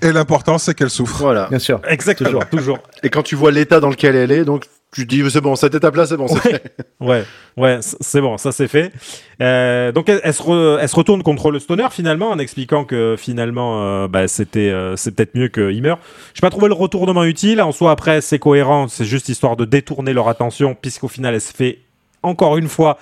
Et 0.00 0.10
l'important, 0.12 0.58
c'est 0.58 0.74
qu'elle 0.74 0.90
souffre. 0.90 1.16
Voilà. 1.18 1.46
Bien 1.48 1.58
sûr. 1.58 1.80
Exactement, 1.88 2.40
toujours. 2.50 2.78
Et 3.02 3.08
quand 3.10 3.22
tu 3.22 3.36
vois 3.36 3.50
l'état 3.52 3.78
dans 3.80 3.90
lequel 3.90 4.16
elle 4.16 4.32
est, 4.32 4.44
donc 4.44 4.64
tu 4.92 5.06
dis, 5.06 5.22
c'est 5.30 5.40
bon, 5.40 5.56
cette 5.56 5.74
étape-là, 5.74 6.06
c'est 6.06 6.16
bon. 6.16 6.28
c'est 6.28 6.34
Ouais. 6.34 6.52
fait. 6.52 6.76
Ouais, 7.00 7.24
ouais, 7.56 7.78
c'est 7.80 8.20
bon, 8.20 8.38
ça 8.38 8.52
c'est 8.52 8.68
fait. 8.68 8.92
Euh, 9.40 9.90
donc 9.90 10.08
elle, 10.08 10.20
elle 10.22 10.32
se 10.34 10.42
re- 10.42 10.78
elle 10.80 10.88
se 10.88 10.94
retourne 10.94 11.22
contre 11.24 11.50
le 11.50 11.58
stoner 11.58 11.88
finalement 11.90 12.30
en 12.30 12.38
expliquant 12.38 12.84
que 12.84 13.16
finalement 13.18 13.82
euh, 13.82 14.06
bah, 14.06 14.28
c'était 14.28 14.70
euh, 14.70 14.94
c'est 14.96 15.10
peut-être 15.12 15.34
mieux 15.34 15.48
qu'il 15.48 15.82
meure. 15.82 15.98
J'ai 16.34 16.40
pas 16.42 16.50
trouvé 16.50 16.68
le 16.68 16.74
retournement 16.74 17.24
utile. 17.24 17.60
En 17.60 17.72
soi 17.72 17.90
après 17.90 18.20
c'est 18.20 18.38
cohérent, 18.38 18.86
c'est 18.86 19.04
juste 19.04 19.28
histoire 19.28 19.56
de 19.56 19.64
détourner 19.64 20.12
leur 20.12 20.28
attention 20.28 20.76
puisqu'au 20.80 21.08
final 21.08 21.34
elle 21.34 21.40
se 21.40 21.52
fait 21.52 21.78
encore 22.22 22.56
une 22.56 22.68
fois 22.68 22.98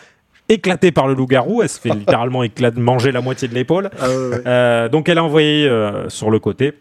éclatée 0.49 0.93
par 0.93 1.07
le 1.09 1.13
loup-garou. 1.15 1.61
Elle 1.63 1.69
se 1.69 1.79
fait 1.79 1.91
littéralement 1.95 2.43
manger 2.77 3.13
la 3.13 3.21
moitié 3.21 3.47
de 3.49 3.55
l'épaule. 3.55 3.91
Ah 4.01 4.09
ouais, 4.09 4.43
ouais. 4.47 4.89
Donc 4.89 5.11
elle 5.11 5.19
a 5.19 5.25
envoyé 5.25 5.67
euh, 5.69 6.09
sur 6.09 6.31
le 6.31 6.39
côté. 6.39 6.73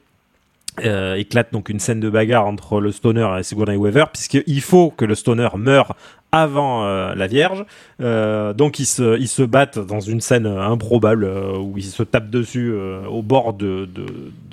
Euh, 0.86 1.16
éclate 1.16 1.52
donc 1.52 1.70
une 1.70 1.80
scène 1.80 2.00
de 2.00 2.10
bagarre 2.10 2.46
entre 2.46 2.80
le 2.80 2.92
stoner 2.92 3.28
et 3.38 3.44
Sigourney 3.44 3.76
Weaver 3.76 4.06
puisqu'il 4.14 4.62
faut 4.62 4.92
que 4.92 5.06
le 5.06 5.16
stoner 5.16 5.50
meure 5.58 5.96
avant 6.32 6.86
euh, 6.86 7.16
la 7.16 7.28
Vierge. 7.28 7.66
Euh, 8.02 8.54
donc 8.54 8.80
ils 8.80 8.86
se, 8.86 9.18
ils 9.20 9.28
se 9.28 9.42
battent 9.44 9.80
dans 9.80 10.00
une 10.00 10.22
scène 10.22 10.46
euh, 10.46 10.62
improbable 10.62 11.24
euh, 11.24 11.58
où 11.58 11.74
ils 11.78 11.84
se 11.84 12.04
tapent 12.04 12.30
dessus 12.30 12.72
euh, 12.72 13.06
au 13.08 13.22
bord 13.22 13.54
de, 13.54 13.88
de- 13.94 14.06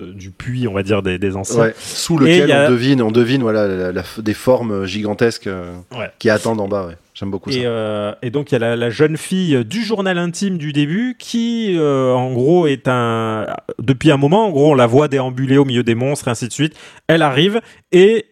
de- 0.07 0.12
du 0.12 0.31
puits, 0.31 0.66
on 0.69 0.73
va 0.73 0.82
dire, 0.82 1.03
des, 1.03 1.19
des 1.19 1.36
anciens. 1.36 1.61
Ouais, 1.62 1.74
sous 1.78 2.16
lequel 2.19 2.51
a- 2.51 2.66
on 2.66 2.70
devine, 2.70 3.03
on 3.03 3.11
devine 3.11 3.43
voilà, 3.43 3.66
la- 3.69 3.93
la- 3.93 4.03
des 4.19 4.35
formes 4.35 4.85
gigantesques 4.86 5.48
Ouais. 5.97 6.11
qui 6.19 6.31
attendent 6.31 6.61
en 6.61 6.69
bas. 6.69 6.86
Ouais. 6.86 6.94
J'aime 7.15 7.31
beaucoup 7.31 7.48
Et, 7.51 7.55
ça. 7.62 7.69
euh, 7.69 8.12
et 8.20 8.31
donc 8.31 8.51
il 8.51 8.55
y 8.55 8.57
a 8.57 8.59
la, 8.59 8.77
la 8.77 8.90
jeune 8.90 9.16
fille 9.16 9.65
du 9.65 9.82
journal 9.85 10.19
intime 10.19 10.59
du 10.59 10.73
début 10.74 11.16
qui, 11.19 11.74
euh, 11.78 12.12
en 12.12 12.32
gros, 12.32 12.66
est 12.66 12.89
un. 12.89 13.47
Depuis 13.81 14.11
un 14.11 14.19
moment, 14.19 14.47
en 14.47 14.51
gros, 14.51 14.73
on 14.73 14.74
la 14.74 14.86
voit 14.86 15.09
déambuler 15.09 15.57
au 15.57 15.65
milieu 15.65 15.82
des 15.82 15.94
monstres 15.94 16.28
et 16.28 16.31
ainsi 16.32 16.47
de 16.48 16.53
suite. 16.53 16.74
Elle 17.07 17.23
arrive 17.23 17.61
et 17.93 18.27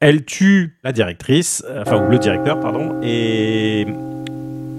elle 0.00 0.24
tue 0.24 0.76
la 0.82 0.92
directrice, 0.92 1.64
euh, 1.68 1.82
enfin 1.86 2.04
ou 2.06 2.10
le 2.10 2.18
directeur, 2.18 2.58
pardon. 2.58 2.98
Et 3.02 3.86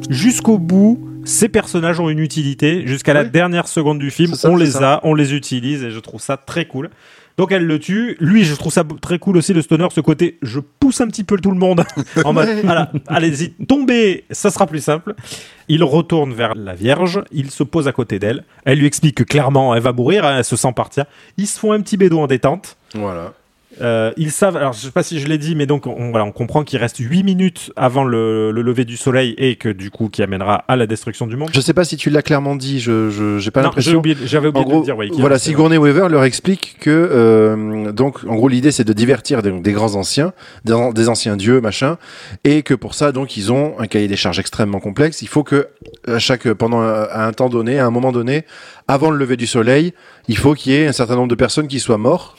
jusqu'au 0.09 0.57
bout, 0.57 1.07
ces 1.23 1.49
personnages 1.49 1.99
ont 1.99 2.09
une 2.09 2.19
utilité. 2.19 2.85
Jusqu'à 2.87 3.13
la 3.13 3.23
dernière 3.23 3.67
seconde 3.67 3.99
du 3.99 4.09
film, 4.11 4.33
ça, 4.33 4.49
on 4.49 4.55
les 4.55 4.71
ça. 4.71 4.93
a, 4.95 4.99
on 5.03 5.13
les 5.13 5.33
utilise 5.33 5.83
et 5.83 5.91
je 5.91 5.99
trouve 5.99 6.21
ça 6.21 6.37
très 6.37 6.65
cool. 6.65 6.89
Donc 7.37 7.51
elle 7.51 7.65
le 7.65 7.79
tue. 7.79 8.17
Lui, 8.19 8.43
je 8.43 8.53
trouve 8.55 8.73
ça 8.73 8.83
très 9.01 9.17
cool 9.19 9.37
aussi 9.37 9.53
le 9.53 9.61
stoner, 9.61 9.87
ce 9.91 10.01
côté 10.01 10.37
je 10.41 10.59
pousse 10.59 10.99
un 11.01 11.07
petit 11.07 11.23
peu 11.23 11.37
tout 11.37 11.51
le 11.51 11.57
monde 11.57 11.83
en 12.25 12.33
mode 12.33 12.47
Ouais. 12.47 12.61
voilà, 12.63 12.91
allez-y, 13.07 13.51
tombez, 13.67 14.25
ça 14.31 14.49
sera 14.49 14.67
plus 14.67 14.83
simple. 14.83 15.15
Il 15.69 15.83
retourne 15.83 16.33
vers 16.33 16.55
la 16.55 16.73
Vierge, 16.75 17.23
il 17.31 17.49
se 17.49 17.63
pose 17.63 17.87
à 17.87 17.93
côté 17.93 18.19
d'elle. 18.19 18.43
Elle 18.65 18.79
lui 18.79 18.85
explique 18.85 19.15
que 19.15 19.23
clairement 19.23 19.73
elle 19.75 19.81
va 19.81 19.93
mourir, 19.93 20.25
hein, 20.25 20.37
elle 20.39 20.43
se 20.43 20.55
sent 20.57 20.73
partir. 20.75 21.05
Ils 21.37 21.47
se 21.47 21.57
font 21.59 21.71
un 21.71 21.79
petit 21.81 21.95
bédo 21.97 22.19
en 22.19 22.27
détente. 22.27 22.77
Voilà. 22.95 23.33
Euh, 23.79 24.11
ils 24.17 24.31
savent, 24.31 24.57
alors 24.57 24.73
je 24.73 24.79
sais 24.79 24.91
pas 24.91 25.01
si 25.01 25.19
je 25.19 25.27
l'ai 25.27 25.37
dit, 25.37 25.55
mais 25.55 25.65
donc 25.65 25.87
on, 25.87 26.09
voilà, 26.11 26.25
on 26.25 26.31
comprend 26.33 26.63
qu'il 26.63 26.77
reste 26.77 26.97
8 26.97 27.23
minutes 27.23 27.71
avant 27.77 28.03
le, 28.03 28.51
le 28.51 28.61
lever 28.61 28.83
du 28.83 28.97
soleil 28.97 29.33
et 29.37 29.55
que 29.55 29.69
du 29.69 29.89
coup 29.91 30.09
qui 30.09 30.21
amènera 30.21 30.65
à 30.67 30.75
la 30.75 30.85
destruction 30.87 31.25
du 31.25 31.37
monde. 31.37 31.49
Je 31.53 31.61
sais 31.61 31.73
pas 31.73 31.85
si 31.85 31.95
tu 31.95 32.09
l'as 32.09 32.21
clairement 32.21 32.55
dit, 32.57 32.79
je 32.81 33.37
j'ai 33.39 33.49
pas 33.51 33.61
l'impression. 33.61 34.01
J'avais 34.25 34.49
oublié 34.49 34.65
gros, 34.65 34.73
de 34.75 34.79
le 34.79 34.85
dire. 34.85 34.97
ouais, 34.97 35.07
voilà, 35.21 35.39
Sigourney 35.39 35.77
Weaver 35.77 36.09
leur 36.09 36.25
explique 36.25 36.75
que 36.81 36.89
euh, 36.89 37.91
donc 37.93 38.19
en 38.27 38.35
gros 38.35 38.49
l'idée 38.49 38.71
c'est 38.71 38.83
de 38.83 38.93
divertir 38.93 39.41
des, 39.41 39.51
des 39.51 39.71
grands 39.71 39.95
anciens, 39.95 40.33
des, 40.65 40.73
an- 40.73 40.91
des 40.91 41.07
anciens 41.07 41.37
dieux 41.37 41.61
machin, 41.61 41.97
et 42.43 42.63
que 42.63 42.73
pour 42.73 42.93
ça 42.93 43.11
donc 43.13 43.37
ils 43.37 43.51
ont 43.53 43.75
un 43.79 43.87
cahier 43.87 44.07
des 44.09 44.17
charges 44.17 44.39
extrêmement 44.39 44.79
complexe. 44.81 45.21
Il 45.21 45.27
faut 45.29 45.43
que 45.43 45.67
à 46.07 46.19
chaque 46.19 46.51
pendant 46.53 46.81
un, 46.81 47.03
à 47.03 47.25
un 47.25 47.31
temps 47.31 47.49
donné, 47.49 47.79
à 47.79 47.85
un 47.85 47.91
moment 47.91 48.11
donné, 48.11 48.43
avant 48.87 49.11
le 49.11 49.17
lever 49.17 49.37
du 49.37 49.47
soleil, 49.47 49.93
il 50.27 50.37
faut 50.37 50.53
qu'il 50.55 50.73
y 50.73 50.75
ait 50.75 50.87
un 50.87 50.91
certain 50.91 51.15
nombre 51.15 51.29
de 51.29 51.35
personnes 51.35 51.67
qui 51.69 51.79
soient 51.79 51.97
mortes. 51.97 52.37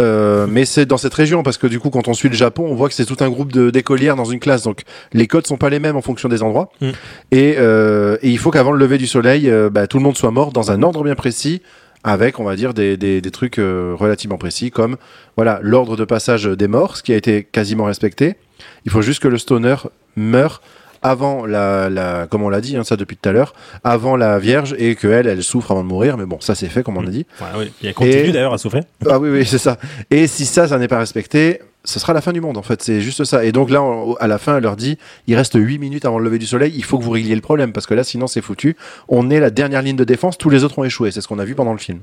Euh, 0.00 0.46
mais 0.48 0.64
c'est 0.64 0.86
dans 0.86 0.96
cette 0.96 1.14
région 1.14 1.42
parce 1.42 1.58
que 1.58 1.66
du 1.66 1.80
coup 1.80 1.90
quand 1.90 2.08
on 2.08 2.14
suit 2.14 2.28
le 2.28 2.34
Japon 2.34 2.66
on 2.68 2.74
voit 2.74 2.88
que 2.88 2.94
c'est 2.94 3.04
tout 3.04 3.16
un 3.20 3.28
groupe 3.28 3.52
d'écolières 3.52 4.16
dans 4.16 4.24
une 4.24 4.40
classe. 4.40 4.62
Donc 4.62 4.82
les 5.12 5.26
codes 5.26 5.46
sont 5.46 5.56
pas 5.56 5.70
les 5.70 5.78
mêmes 5.78 5.96
en 5.96 6.02
fonction 6.02 6.28
des 6.28 6.42
endroits. 6.42 6.70
Mm. 6.80 6.90
et, 7.32 7.54
euh, 7.58 8.16
et 8.22 8.30
il 8.30 8.38
faut 8.38 8.50
qu'avant 8.50 8.72
le 8.72 8.78
lever 8.78 8.98
du 8.98 9.06
soleil 9.06 9.48
euh, 9.50 9.70
bah, 9.70 9.86
tout 9.86 9.98
le 9.98 10.02
monde 10.02 10.16
soit 10.16 10.30
mort 10.30 10.52
dans 10.52 10.70
un 10.70 10.82
ordre 10.82 11.02
bien 11.04 11.14
précis 11.14 11.62
avec 12.04 12.38
on 12.38 12.44
va 12.44 12.56
dire 12.56 12.74
des, 12.74 12.96
des, 12.96 13.20
des 13.20 13.30
trucs 13.30 13.56
relativement 13.56 14.38
précis 14.38 14.70
comme 14.70 14.96
voilà 15.36 15.58
l'ordre 15.62 15.96
de 15.96 16.04
passage 16.04 16.44
des 16.44 16.68
morts 16.68 16.96
ce 16.96 17.02
qui 17.02 17.12
a 17.12 17.16
été 17.16 17.44
quasiment 17.44 17.84
respecté. 17.84 18.36
Il 18.84 18.90
faut 18.90 19.02
juste 19.02 19.22
que 19.22 19.28
le 19.28 19.38
stoner 19.38 19.76
meure 20.16 20.62
avant 21.08 21.46
la, 21.46 21.88
la 21.90 22.26
comme 22.26 22.42
on 22.42 22.48
l'a 22.48 22.60
dit 22.60 22.76
hein, 22.76 22.84
ça 22.84 22.96
depuis 22.96 23.16
tout 23.16 23.28
à 23.28 23.32
l'heure 23.32 23.54
avant 23.84 24.16
la 24.16 24.38
vierge 24.38 24.74
et 24.78 24.94
que 24.94 25.06
elle 25.08 25.26
elle 25.26 25.42
souffre 25.42 25.70
avant 25.72 25.82
de 25.82 25.88
mourir 25.88 26.16
mais 26.16 26.26
bon 26.26 26.40
ça 26.40 26.54
c'est 26.54 26.68
fait 26.68 26.82
comme 26.82 26.96
on 26.96 27.06
a 27.06 27.10
dit 27.10 27.26
Ouais, 27.40 27.46
oui. 27.58 27.72
Et 27.82 27.88
elle 27.88 27.94
continue 27.94 28.14
Et- 28.28 28.32
d'ailleurs 28.32 28.52
à 28.54 28.58
souffrir. 28.58 28.82
ah 29.08 29.18
oui, 29.18 29.30
oui, 29.30 29.46
c'est 29.46 29.58
ça. 29.58 29.76
Et 30.10 30.26
si 30.26 30.44
ça, 30.46 30.68
ça 30.68 30.78
n'est 30.78 30.88
pas 30.88 30.98
respecté, 30.98 31.60
ce 31.84 32.00
sera 32.00 32.12
la 32.12 32.20
fin 32.20 32.32
du 32.32 32.40
monde, 32.40 32.56
en 32.56 32.62
fait. 32.62 32.82
C'est 32.82 33.00
juste 33.00 33.24
ça. 33.24 33.44
Et 33.44 33.52
donc 33.52 33.70
là, 33.70 33.80
on- 33.82 34.14
à 34.14 34.26
la 34.26 34.38
fin, 34.38 34.56
elle 34.56 34.62
leur 34.64 34.74
dit, 34.76 34.98
il 35.28 35.36
reste 35.36 35.54
8 35.54 35.78
minutes 35.78 36.04
avant 36.04 36.18
le 36.18 36.24
lever 36.24 36.38
du 36.38 36.46
soleil, 36.46 36.72
il 36.74 36.82
faut 36.82 36.98
que 36.98 37.04
vous 37.04 37.12
régliez 37.12 37.34
le 37.36 37.40
problème, 37.40 37.72
parce 37.72 37.86
que 37.86 37.94
là, 37.94 38.02
sinon, 38.02 38.26
c'est 38.26 38.40
foutu. 38.42 38.76
On 39.08 39.30
est 39.30 39.38
la 39.38 39.50
dernière 39.50 39.82
ligne 39.82 39.94
de 39.96 40.02
défense, 40.04 40.36
tous 40.36 40.50
les 40.50 40.64
autres 40.64 40.78
ont 40.80 40.84
échoué. 40.84 41.12
C'est 41.12 41.20
ce 41.20 41.28
qu'on 41.28 41.38
a 41.38 41.44
vu 41.44 41.54
pendant 41.54 41.72
le 41.72 41.78
film. 41.78 42.00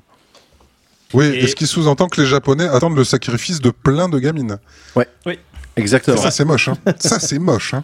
Oui, 1.13 1.25
Et- 1.25 1.43
et 1.43 1.47
ce 1.47 1.55
qui 1.55 1.67
sous-entend 1.67 2.07
que 2.07 2.21
les 2.21 2.27
Japonais 2.27 2.67
attendent 2.67 2.95
le 2.95 3.03
sacrifice 3.03 3.59
de 3.59 3.71
plein 3.71 4.07
de 4.09 4.19
gamines? 4.19 4.57
Exactement. 5.75 6.17
Ça, 6.17 6.31
c'est 6.31 6.45
moche. 6.45 6.69
Hein. 6.69 6.77
ça, 6.99 7.19
c'est 7.19 7.39
moche. 7.39 7.73
Hein. 7.73 7.83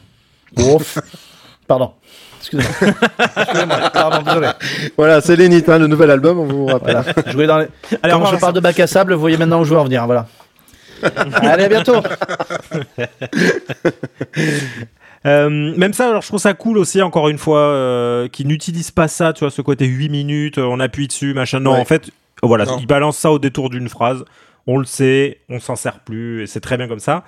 Ouf. 0.58 0.98
Pardon. 1.68 1.94
Excusez-moi. 2.40 2.72
Excusez-moi. 3.38 3.90
Pardon, 3.92 4.22
désolé. 4.24 4.48
Voilà, 4.98 5.22
c'est 5.22 5.36
Lénit, 5.36 5.64
hein, 5.68 5.78
le 5.78 5.88
nouvel 5.88 6.10
album, 6.12 6.40
on 6.40 6.46
vous 6.46 6.66
rappelle. 6.68 7.02
Voilà. 7.04 7.32
Jouer 7.32 7.48
dans 7.48 7.58
les... 7.60 7.68
Allez, 8.02 8.14
on 8.14 8.20
Quand 8.20 8.26
va 8.26 8.32
je 8.36 8.40
parle 8.40 8.54
de 8.54 8.60
bac 8.60 8.80
à 8.80 8.88
sable, 8.88 9.14
vous 9.14 9.20
voyez 9.20 9.38
maintenant 9.38 9.62
où 9.62 9.66
je 9.66 9.72
veux 9.74 9.80
en 9.80 9.84
venir. 9.84 10.06
Voilà. 10.06 10.28
Allez, 11.42 11.66
à 11.66 11.70
bientôt. 11.70 11.96
Euh, 15.26 15.50
même 15.76 15.92
ça, 15.92 16.08
alors 16.08 16.22
je 16.22 16.28
trouve 16.30 16.40
ça 16.40 16.54
cool 16.54 16.78
aussi, 16.78 17.02
encore 17.02 17.28
une 17.28 17.38
fois, 17.38 17.60
euh, 17.60 18.30
qu'ils 18.30 18.48
n'utilisent 18.48 18.92
pas 18.92 19.10
ça, 19.10 19.34
tu 19.34 19.42
vois, 19.42 19.52
ce 19.52 19.62
côté 19.62 19.86
8 19.86 20.08
minutes, 20.08 20.58
euh, 20.60 20.64
on 20.64 20.80
appuie 20.80 21.08
dessus, 21.08 21.34
machin. 21.34 21.60
Non, 21.60 21.74
Ouais. 21.74 21.80
en 21.82 21.84
fait, 21.86 22.10
voilà, 22.42 22.64
Non. 22.64 22.78
ils 22.80 22.88
balancent 22.88 23.18
ça 23.18 23.30
au 23.30 23.38
détour 23.38 23.70
d'une 23.70 23.90
phrase. 23.90 24.24
On 24.66 24.78
le 24.78 24.86
sait, 24.86 25.42
on 25.50 25.60
s'en 25.60 25.76
sert 25.76 26.00
plus, 26.00 26.44
et 26.44 26.48
c'est 26.48 26.62
très 26.62 26.78
bien 26.78 26.88
comme 26.88 27.00
ça. 27.00 27.26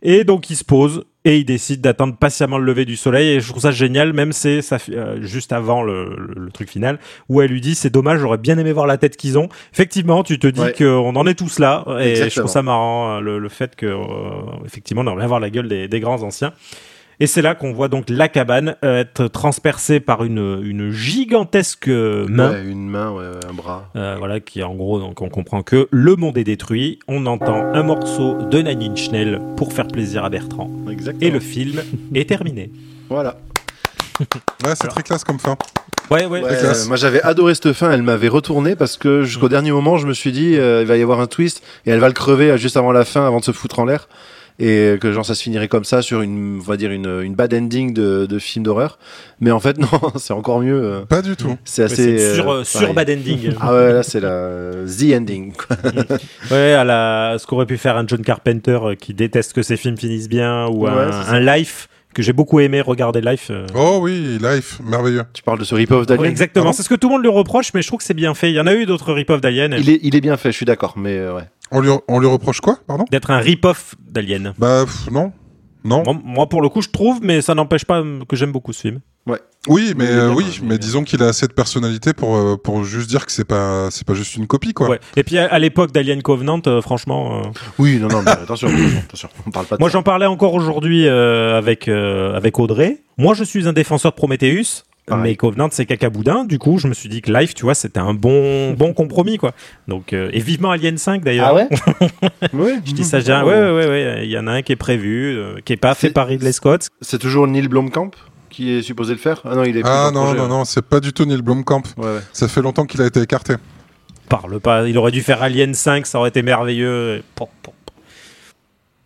Et 0.00 0.24
donc 0.24 0.48
il 0.48 0.56
se 0.56 0.64
pose 0.64 1.04
et 1.24 1.38
il 1.38 1.44
décide 1.44 1.80
d'attendre 1.80 2.16
patiemment 2.16 2.58
le 2.58 2.64
lever 2.64 2.84
du 2.84 2.96
soleil. 2.96 3.30
Et 3.36 3.40
je 3.40 3.48
trouve 3.48 3.62
ça 3.62 3.70
génial, 3.70 4.12
même 4.12 4.32
c'est 4.32 4.60
euh, 4.90 5.22
juste 5.22 5.52
avant 5.52 5.82
le, 5.82 6.14
le- 6.16 6.44
le 6.44 6.50
truc 6.50 6.70
final, 6.70 6.98
où 7.28 7.40
elle 7.40 7.50
lui 7.50 7.60
dit 7.60 7.74
c'est 7.74 7.90
dommage, 7.90 8.20
j'aurais 8.20 8.38
bien 8.38 8.58
aimé 8.58 8.72
voir 8.72 8.86
la 8.86 8.98
tête 8.98 9.16
qu'ils 9.16 9.38
ont. 9.38 9.48
Effectivement, 9.72 10.22
tu 10.22 10.38
te 10.38 10.46
dis 10.46 10.60
Ouais. 10.60 10.72
qu'on 10.76 11.16
en 11.16 11.26
est 11.26 11.34
tous 11.38 11.58
là, 11.58 11.84
et 12.00 12.14
je 12.16 12.38
trouve 12.40 12.50
ça 12.50 12.62
marrant 12.62 13.16
euh, 13.16 13.20
le, 13.20 13.38
le 13.38 13.48
fait 13.48 13.74
que 13.76 13.86
euh, 13.86 13.96
effectivement 14.66 15.02
on 15.02 15.06
aimerait 15.06 15.18
bien 15.20 15.26
voir 15.28 15.40
la 15.40 15.50
gueule 15.50 15.68
des, 15.68 15.88
des 15.88 16.00
grands 16.00 16.22
anciens. 16.22 16.52
Et 17.20 17.26
c'est 17.26 17.42
là 17.42 17.54
qu'on 17.54 17.72
voit 17.72 17.88
donc 17.88 18.06
la 18.08 18.28
cabane 18.28 18.76
euh, 18.84 19.00
être 19.00 19.28
transpercée 19.28 20.00
par 20.00 20.24
une, 20.24 20.60
une 20.64 20.90
gigantesque 20.90 21.88
main. 21.88 22.50
Ouais, 22.52 22.64
une 22.64 22.88
main, 22.88 23.10
ouais, 23.12 23.24
ouais, 23.24 23.46
un 23.48 23.52
bras. 23.52 23.90
Euh, 23.96 24.16
voilà, 24.18 24.40
qui 24.40 24.62
en 24.62 24.74
gros, 24.74 24.98
donc 24.98 25.20
on 25.22 25.28
comprend 25.28 25.62
que 25.62 25.88
le 25.90 26.16
monde 26.16 26.36
est 26.38 26.44
détruit. 26.44 26.98
On 27.08 27.26
entend 27.26 27.72
un 27.72 27.82
morceau 27.82 28.42
de 28.42 28.58
Nine 28.62 28.82
Inch 28.92 29.10
Nails 29.10 29.40
pour 29.56 29.72
faire 29.72 29.86
plaisir 29.88 30.24
à 30.24 30.30
Bertrand. 30.30 30.70
Exactement. 30.90 31.26
Et 31.26 31.30
le 31.30 31.40
film 31.40 31.82
est 32.14 32.28
terminé. 32.28 32.70
Voilà. 33.08 33.36
Ouais, 34.20 34.74
c'est 34.80 34.88
très 34.88 35.02
classe 35.02 35.24
comme 35.24 35.38
fin. 35.38 35.56
Ouais, 36.10 36.26
ouais. 36.26 36.42
Ouais, 36.42 36.56
classe. 36.56 36.84
euh, 36.84 36.88
moi 36.88 36.96
j'avais 36.96 37.22
adoré 37.22 37.54
cette 37.54 37.72
fin, 37.72 37.90
elle 37.90 38.02
m'avait 38.02 38.28
retourné 38.28 38.76
parce 38.76 38.96
que 38.96 39.22
jusqu'au 39.22 39.48
dernier 39.48 39.72
moment 39.72 39.96
je 39.96 40.06
me 40.06 40.12
suis 40.12 40.32
dit 40.32 40.56
euh, 40.56 40.82
il 40.82 40.86
va 40.86 40.96
y 40.98 41.02
avoir 41.02 41.20
un 41.20 41.26
twist 41.26 41.62
et 41.86 41.90
elle 41.90 41.98
va 41.98 42.08
le 42.08 42.14
crever 42.14 42.50
euh, 42.50 42.56
juste 42.58 42.76
avant 42.76 42.92
la 42.92 43.04
fin 43.06 43.26
avant 43.26 43.40
de 43.40 43.44
se 43.44 43.52
foutre 43.52 43.78
en 43.78 43.86
l'air 43.86 44.08
et 44.60 44.96
que 45.00 45.12
genre 45.12 45.26
ça 45.26 45.34
se 45.34 45.42
finirait 45.42 45.66
comme 45.66 45.82
ça 45.84 46.00
sur 46.00 46.22
une 46.22 46.58
on 46.60 46.62
va 46.62 46.76
dire 46.76 46.92
une, 46.92 47.22
une 47.22 47.34
bad 47.34 47.52
ending 47.52 47.92
de, 47.92 48.24
de 48.26 48.38
film 48.38 48.64
d'horreur 48.64 48.98
mais 49.40 49.50
en 49.50 49.58
fait 49.58 49.78
non 49.78 49.88
c'est 50.16 50.32
encore 50.32 50.60
mieux 50.60 50.80
euh, 50.80 51.00
Pas 51.04 51.22
du 51.22 51.34
tout. 51.34 51.56
c'est 51.64 51.82
assez 51.82 52.18
c'est 52.18 52.34
sur, 52.36 52.50
euh, 52.50 52.60
euh, 52.60 52.64
sur 52.64 52.94
bad 52.94 53.10
ending. 53.10 53.52
ah 53.60 53.74
ouais 53.74 53.92
là 53.92 54.02
c'est 54.04 54.20
la 54.20 54.70
the 54.86 55.12
ending 55.16 55.52
quoi. 55.52 55.76
ouais, 56.52 56.72
à 56.74 56.84
la, 56.84 57.36
ce 57.38 57.46
qu'aurait 57.46 57.66
pu 57.66 57.78
faire 57.78 57.96
un 57.96 58.06
John 58.06 58.22
Carpenter 58.22 58.78
euh, 58.82 58.94
qui 58.94 59.12
déteste 59.12 59.54
que 59.54 59.62
ses 59.62 59.76
films 59.76 59.96
finissent 59.96 60.28
bien, 60.28 60.66
ou 60.68 60.84
Ouais, 60.84 60.90
un, 60.90 61.10
un 61.10 61.40
Life 61.56 61.88
que 62.14 62.22
j'ai 62.22 62.32
beaucoup 62.32 62.60
aimé 62.60 62.80
regarder 62.80 63.20
Life. 63.20 63.48
euh. 63.50 63.66
Oh 63.74 63.98
oui, 64.00 64.38
Life, 64.40 64.80
merveilleux. 64.82 65.24
tu 65.34 65.42
parles 65.42 65.58
de 65.58 65.64
ce 65.64 65.74
rip-off 65.74 66.06
d'Alien 66.06 66.24
exactement, 66.30 66.70
Ah 66.70 66.72
c'est 66.72 66.82
ce 66.82 66.88
que 66.88 66.94
tout 66.94 67.08
le 67.08 67.14
monde 67.14 67.22
lui 67.22 67.30
reproche, 67.30 67.74
mais 67.74 67.82
je 67.82 67.88
trouve 67.88 67.98
que 67.98 68.04
c'est 68.04 68.14
bien 68.14 68.32
fait. 68.34 68.50
Il 68.50 68.54
y 68.54 68.60
en 68.60 68.66
a 68.66 68.74
eu 68.74 68.86
d'autres 68.86 69.12
rip-off 69.12 69.40
d'Alien. 69.40 69.74
il 69.78 69.90
est, 69.90 70.00
il 70.02 70.16
est 70.16 70.20
bien 70.22 70.36
fait 70.36 70.50
je 70.52 70.56
suis 70.56 70.66
d'accord 70.66 70.94
mais 70.96 71.16
euh, 71.18 71.34
ouais 71.34 71.44
On 71.70 71.80
lui, 71.80 71.90
on 72.08 72.18
lui 72.20 72.26
reproche 72.28 72.60
quoi, 72.60 72.78
pardon? 72.86 73.04
D'être 73.10 73.30
un 73.30 73.38
rip-off 73.38 73.94
d'Alien. 74.08 74.54
Bah 74.58 74.84
pff, 74.86 75.10
non. 75.10 75.32
Non. 75.84 76.02
Moi, 76.04 76.14
moi, 76.24 76.48
pour 76.48 76.62
le 76.62 76.70
coup, 76.70 76.80
je 76.80 76.88
trouve, 76.88 77.18
mais 77.22 77.42
ça 77.42 77.54
n'empêche 77.54 77.84
pas 77.84 78.02
que 78.26 78.36
j'aime 78.36 78.52
beaucoup 78.52 78.72
ce 78.72 78.80
film. 78.80 79.00
Oui, 79.66 79.94
mais 79.96 80.10
euh, 80.10 80.28
oui, 80.30 80.44
mais 80.62 80.68
bien. 80.68 80.76
disons 80.76 81.04
qu'il 81.04 81.22
a 81.22 81.26
assez 81.28 81.46
de 81.46 81.54
personnalité 81.54 82.12
pour 82.12 82.36
euh, 82.36 82.56
pour 82.62 82.84
juste 82.84 83.08
dire 83.08 83.24
que 83.24 83.32
c'est 83.32 83.46
pas 83.46 83.88
c'est 83.90 84.06
pas 84.06 84.12
juste 84.12 84.36
une 84.36 84.46
copie 84.46 84.74
quoi. 84.74 84.90
Ouais. 84.90 85.00
Et 85.16 85.22
puis 85.24 85.38
à, 85.38 85.46
à 85.46 85.58
l'époque 85.58 85.90
d'Alien 85.90 86.20
Covenant, 86.20 86.60
euh, 86.66 86.82
franchement, 86.82 87.40
euh, 87.40 87.48
oui 87.78 87.98
non 87.98 88.08
non 88.08 88.20
mais 88.22 88.30
attention 88.32 88.68
attention, 88.68 88.98
attention 89.08 89.28
on 89.46 89.50
parle 89.50 89.64
pas 89.64 89.76
de 89.76 89.80
moi 89.80 89.88
j'en 89.88 90.02
parlais 90.02 90.26
encore 90.26 90.52
aujourd'hui 90.52 91.06
euh, 91.08 91.56
avec 91.56 91.88
euh, 91.88 92.34
avec 92.36 92.58
Audrey. 92.58 92.98
Moi, 93.16 93.32
je 93.32 93.42
suis 93.42 93.66
un 93.66 93.72
défenseur 93.72 94.12
de 94.12 94.16
Prometheus. 94.16 94.82
Pareil. 95.06 95.22
Mais 95.22 95.36
Covenant 95.36 95.68
c'est 95.72 95.86
caca 95.86 96.10
boudin, 96.10 96.44
du 96.44 96.58
coup 96.58 96.76
je 96.78 96.86
me 96.86 96.92
suis 96.92 97.08
dit 97.08 97.22
que 97.22 97.32
Life, 97.32 97.54
tu 97.54 97.62
vois, 97.64 97.74
c'était 97.74 98.00
un 98.00 98.12
bon 98.12 98.72
bon 98.74 98.92
compromis 98.92 99.38
quoi. 99.38 99.52
Donc 99.88 100.12
euh, 100.12 100.28
et 100.34 100.40
vivement 100.40 100.72
Alien 100.72 100.98
5 100.98 101.24
d'ailleurs. 101.24 101.48
Ah 101.48 101.54
ouais 101.54 101.68
Oui, 102.52 102.72
Je 102.84 102.92
dis 102.92 103.04
ça, 103.04 103.20
j'ai 103.20 103.32
un- 103.32 103.44
ouais 103.44 103.54
ouais 103.54 103.70
ouais 103.72 103.86
ouais, 103.88 104.20
il 104.24 104.30
y 104.30 104.38
en 104.38 104.46
a 104.46 104.52
un 104.52 104.60
qui 104.62 104.72
est 104.72 104.76
prévu, 104.76 105.36
euh, 105.38 105.54
qui 105.64 105.72
est 105.72 105.78
pas 105.78 105.94
fait 105.94 106.10
par 106.10 106.26
Ridley 106.26 106.52
Scott. 106.52 106.88
c'est 107.00 107.18
toujours 107.18 107.46
Neil 107.46 107.68
Blomkamp? 107.68 108.10
Qui 108.54 108.70
est 108.72 108.82
supposé 108.82 109.12
le 109.14 109.18
faire? 109.18 109.40
Ah 109.44 109.54
non 109.54 109.64
il 109.64 109.76
est 109.76 109.82
Ah 109.84 110.10
non 110.12 110.22
projet, 110.24 110.36
non 110.38 110.42
ouais. 110.44 110.48
non, 110.48 110.64
c'est 110.64 110.82
pas 110.82 111.00
du 111.00 111.12
tout 111.12 111.24
Neil 111.24 111.42
Blomkamp. 111.42 111.82
ouais 111.96 112.04
ouais 112.06 112.20
Ça 112.32 112.46
fait 112.48 112.62
longtemps 112.62 112.86
qu'il 112.86 113.02
a 113.02 113.06
été 113.06 113.20
écarté. 113.20 113.54
Parle 114.28 114.58
pas, 114.60 114.88
il 114.88 114.96
aurait 114.96 115.10
dû 115.12 115.22
faire 115.22 115.42
Alien 115.42 115.74
5, 115.74 116.06
ça 116.06 116.18
aurait 116.18 116.28
été 116.30 116.42
merveilleux. 116.42 117.22
Pom, 117.34 117.48
pom. 117.62 117.74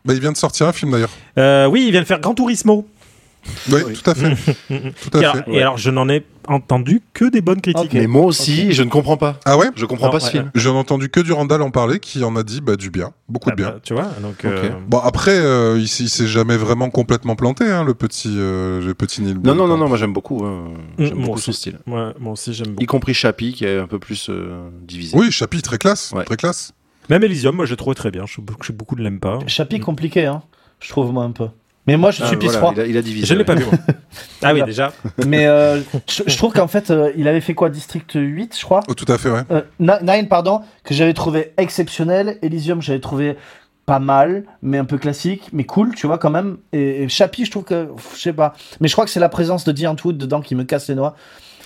Bah 0.04 0.14
il 0.14 0.20
vient 0.20 0.32
de 0.32 0.36
sortir 0.36 0.66
un 0.68 0.72
film 0.72 0.92
d'ailleurs. 0.92 1.10
Euh, 1.38 1.66
oui, 1.66 1.84
il 1.86 1.90
vient 1.92 2.00
de 2.02 2.06
faire 2.06 2.20
Gran 2.20 2.34
Turismo. 2.34 2.86
Oui, 3.70 3.80
Oui. 3.86 3.92
tout 3.94 4.10
à 4.10 4.14
fait. 4.14 4.34
tout 4.68 5.16
Et 5.18 5.24
à 5.24 5.30
alors, 5.30 5.44
fait. 5.44 5.50
et 5.52 5.60
alors, 5.62 5.76
je 5.78 5.90
n'en 5.90 6.08
ai 6.08 6.24
entendu 6.48 7.02
que 7.14 7.24
des 7.30 7.40
bonnes 7.40 7.60
critiques. 7.60 7.84
Ok. 7.86 7.92
Mais 7.94 8.06
moi 8.06 8.22
aussi, 8.24 8.72
je 8.72 8.82
ne 8.82 8.88
comprends 8.90 9.16
pas. 9.16 9.38
Ah 9.44 9.56
ouais 9.58 9.66
Je 9.76 9.84
comprends 9.86 10.06
Non, 10.06 10.12
pas 10.12 10.20
ce 10.20 10.26
ouais, 10.26 10.30
film. 10.32 10.50
J'en 10.54 10.74
ai 10.74 10.78
entendu 10.78 11.08
que 11.08 11.20
du 11.20 11.32
Randall 11.32 11.62
en 11.62 11.70
parler 11.70 12.00
qui 12.00 12.22
en 12.24 12.34
a 12.36 12.42
dit 12.42 12.60
bah, 12.60 12.76
du 12.76 12.90
bien, 12.90 13.12
beaucoup 13.28 13.50
Ah 13.50 13.52
de 13.52 13.56
bien. 13.56 13.70
bah, 13.70 13.80
tu 13.82 13.94
vois, 13.94 14.08
donc. 14.22 14.44
euh, 14.44 14.70
Bon 14.88 14.98
après, 14.98 15.38
euh, 15.38 15.76
il, 15.78 15.84
il 15.84 16.08
s'est 16.08 16.26
jamais 16.26 16.56
vraiment 16.56 16.90
complètement 16.90 17.36
planté, 17.36 17.64
hein, 17.70 17.84
le 17.84 17.94
petit, 17.94 18.34
euh, 18.36 18.80
le 18.84 18.94
petit 18.94 19.22
Neil. 19.22 19.34
Non, 19.44 19.54
non, 19.54 19.66
non, 19.66 19.76
non, 19.76 19.88
moi 19.88 19.96
j'aime 19.98 20.12
beaucoup. 20.12 20.44
hein. 20.44 20.64
J'aime 20.98 21.14
Mm, 21.14 21.16
moi 21.18 21.26
beaucoup 21.26 21.38
aussi. 21.38 21.44
son 21.46 21.52
style. 21.52 21.78
moi 21.86 22.12
aussi, 22.26 22.52
j'aime 22.54 22.68
Y 22.68 22.70
beaucoup. 22.72 22.86
compris 22.86 23.14
Chappie, 23.14 23.52
qui 23.52 23.64
est 23.64 23.78
un 23.78 23.86
peu 23.86 23.98
plus 23.98 24.28
euh, 24.30 24.68
divisé. 24.82 25.16
Oui, 25.16 25.30
Chapi, 25.30 25.62
très 25.62 25.78
classe, 25.78 26.12
Ouais. 26.16 26.24
très 26.24 26.36
classe. 26.36 26.72
Même 27.10 27.24
Elysium, 27.24 27.56
moi, 27.56 27.64
j'ai 27.64 27.76
trouvé 27.76 27.94
très 27.94 28.10
bien. 28.10 28.26
Je 28.26 28.34
sais 28.34 28.42
beaucoup, 28.42 28.62
je 28.64 28.72
beaucoup 28.72 28.94
ne 28.96 29.02
l'aiment 29.02 29.18
pas. 29.20 29.38
Chapitre 29.46 29.84
compliqué, 29.86 30.26
hein. 30.26 30.42
Je 30.80 30.88
trouve, 30.90 31.10
moi, 31.12 31.24
un 31.24 31.30
peu. 31.32 31.46
Mais 31.88 31.96
moi, 31.96 32.10
je 32.12 32.22
Ah, 32.22 32.26
suis 32.28 32.36
pisse 32.36 32.52
voilà, 32.52 32.58
froid. 32.60 32.72
il, 32.76 32.80
a, 32.82 32.86
il 32.86 32.96
a 32.96 33.02
divisé. 33.02 33.26
Je 33.26 33.32
ne 33.34 33.38
l'ai 33.38 33.44
pas 33.44 33.54
vu, 33.56 33.64
moi. 33.64 33.72
Ah 34.42 34.52
oui, 34.54 34.62
déjà. 34.62 34.92
Mais 35.26 35.46
euh, 35.46 35.80
je, 36.08 36.22
je 36.26 36.36
trouve 36.36 36.52
qu'en 36.52 36.68
fait, 36.68 36.90
euh, 36.92 37.10
il 37.16 37.26
avait 37.26 37.40
fait 37.40 37.54
quoi 37.54 37.70
District 37.70 38.12
8, 38.14 38.56
je 38.56 38.62
crois? 38.64 38.80
Oh, 38.86 38.94
tout 38.94 39.10
à 39.10 39.18
fait, 39.18 39.30
ouais. 39.30 39.40
Euh, 39.50 39.62
Ni- 39.80 39.90
Nine, 40.02 40.28
pardon, 40.28 40.60
que 40.84 40.94
j'avais 40.94 41.14
trouvé 41.14 41.54
exceptionnel. 41.56 42.38
Elysium, 42.42 42.80
j'avais 42.80 43.00
trouvé 43.00 43.36
pas 43.86 43.98
mal, 43.98 44.44
mais 44.62 44.76
un 44.78 44.84
peu 44.84 44.98
classique, 44.98 45.48
mais 45.52 45.64
cool, 45.64 45.94
tu 45.94 46.06
vois, 46.06 46.18
quand 46.18 46.30
même. 46.30 46.58
Et, 46.72 47.02
et 47.04 47.08
Chappie, 47.08 47.46
je 47.46 47.50
trouve 47.50 47.64
que, 47.64 47.88
je 48.14 48.20
sais 48.20 48.32
pas. 48.34 48.52
Mais 48.80 48.86
je 48.88 48.92
crois 48.92 49.06
que 49.06 49.10
c'est 49.10 49.18
la 49.18 49.30
présence 49.30 49.64
de 49.64 49.72
Dean 49.72 49.96
Wood 50.04 50.18
dedans 50.18 50.40
qui 50.42 50.54
me 50.54 50.64
casse 50.64 50.88
les 50.88 50.94
noix. 50.94 51.16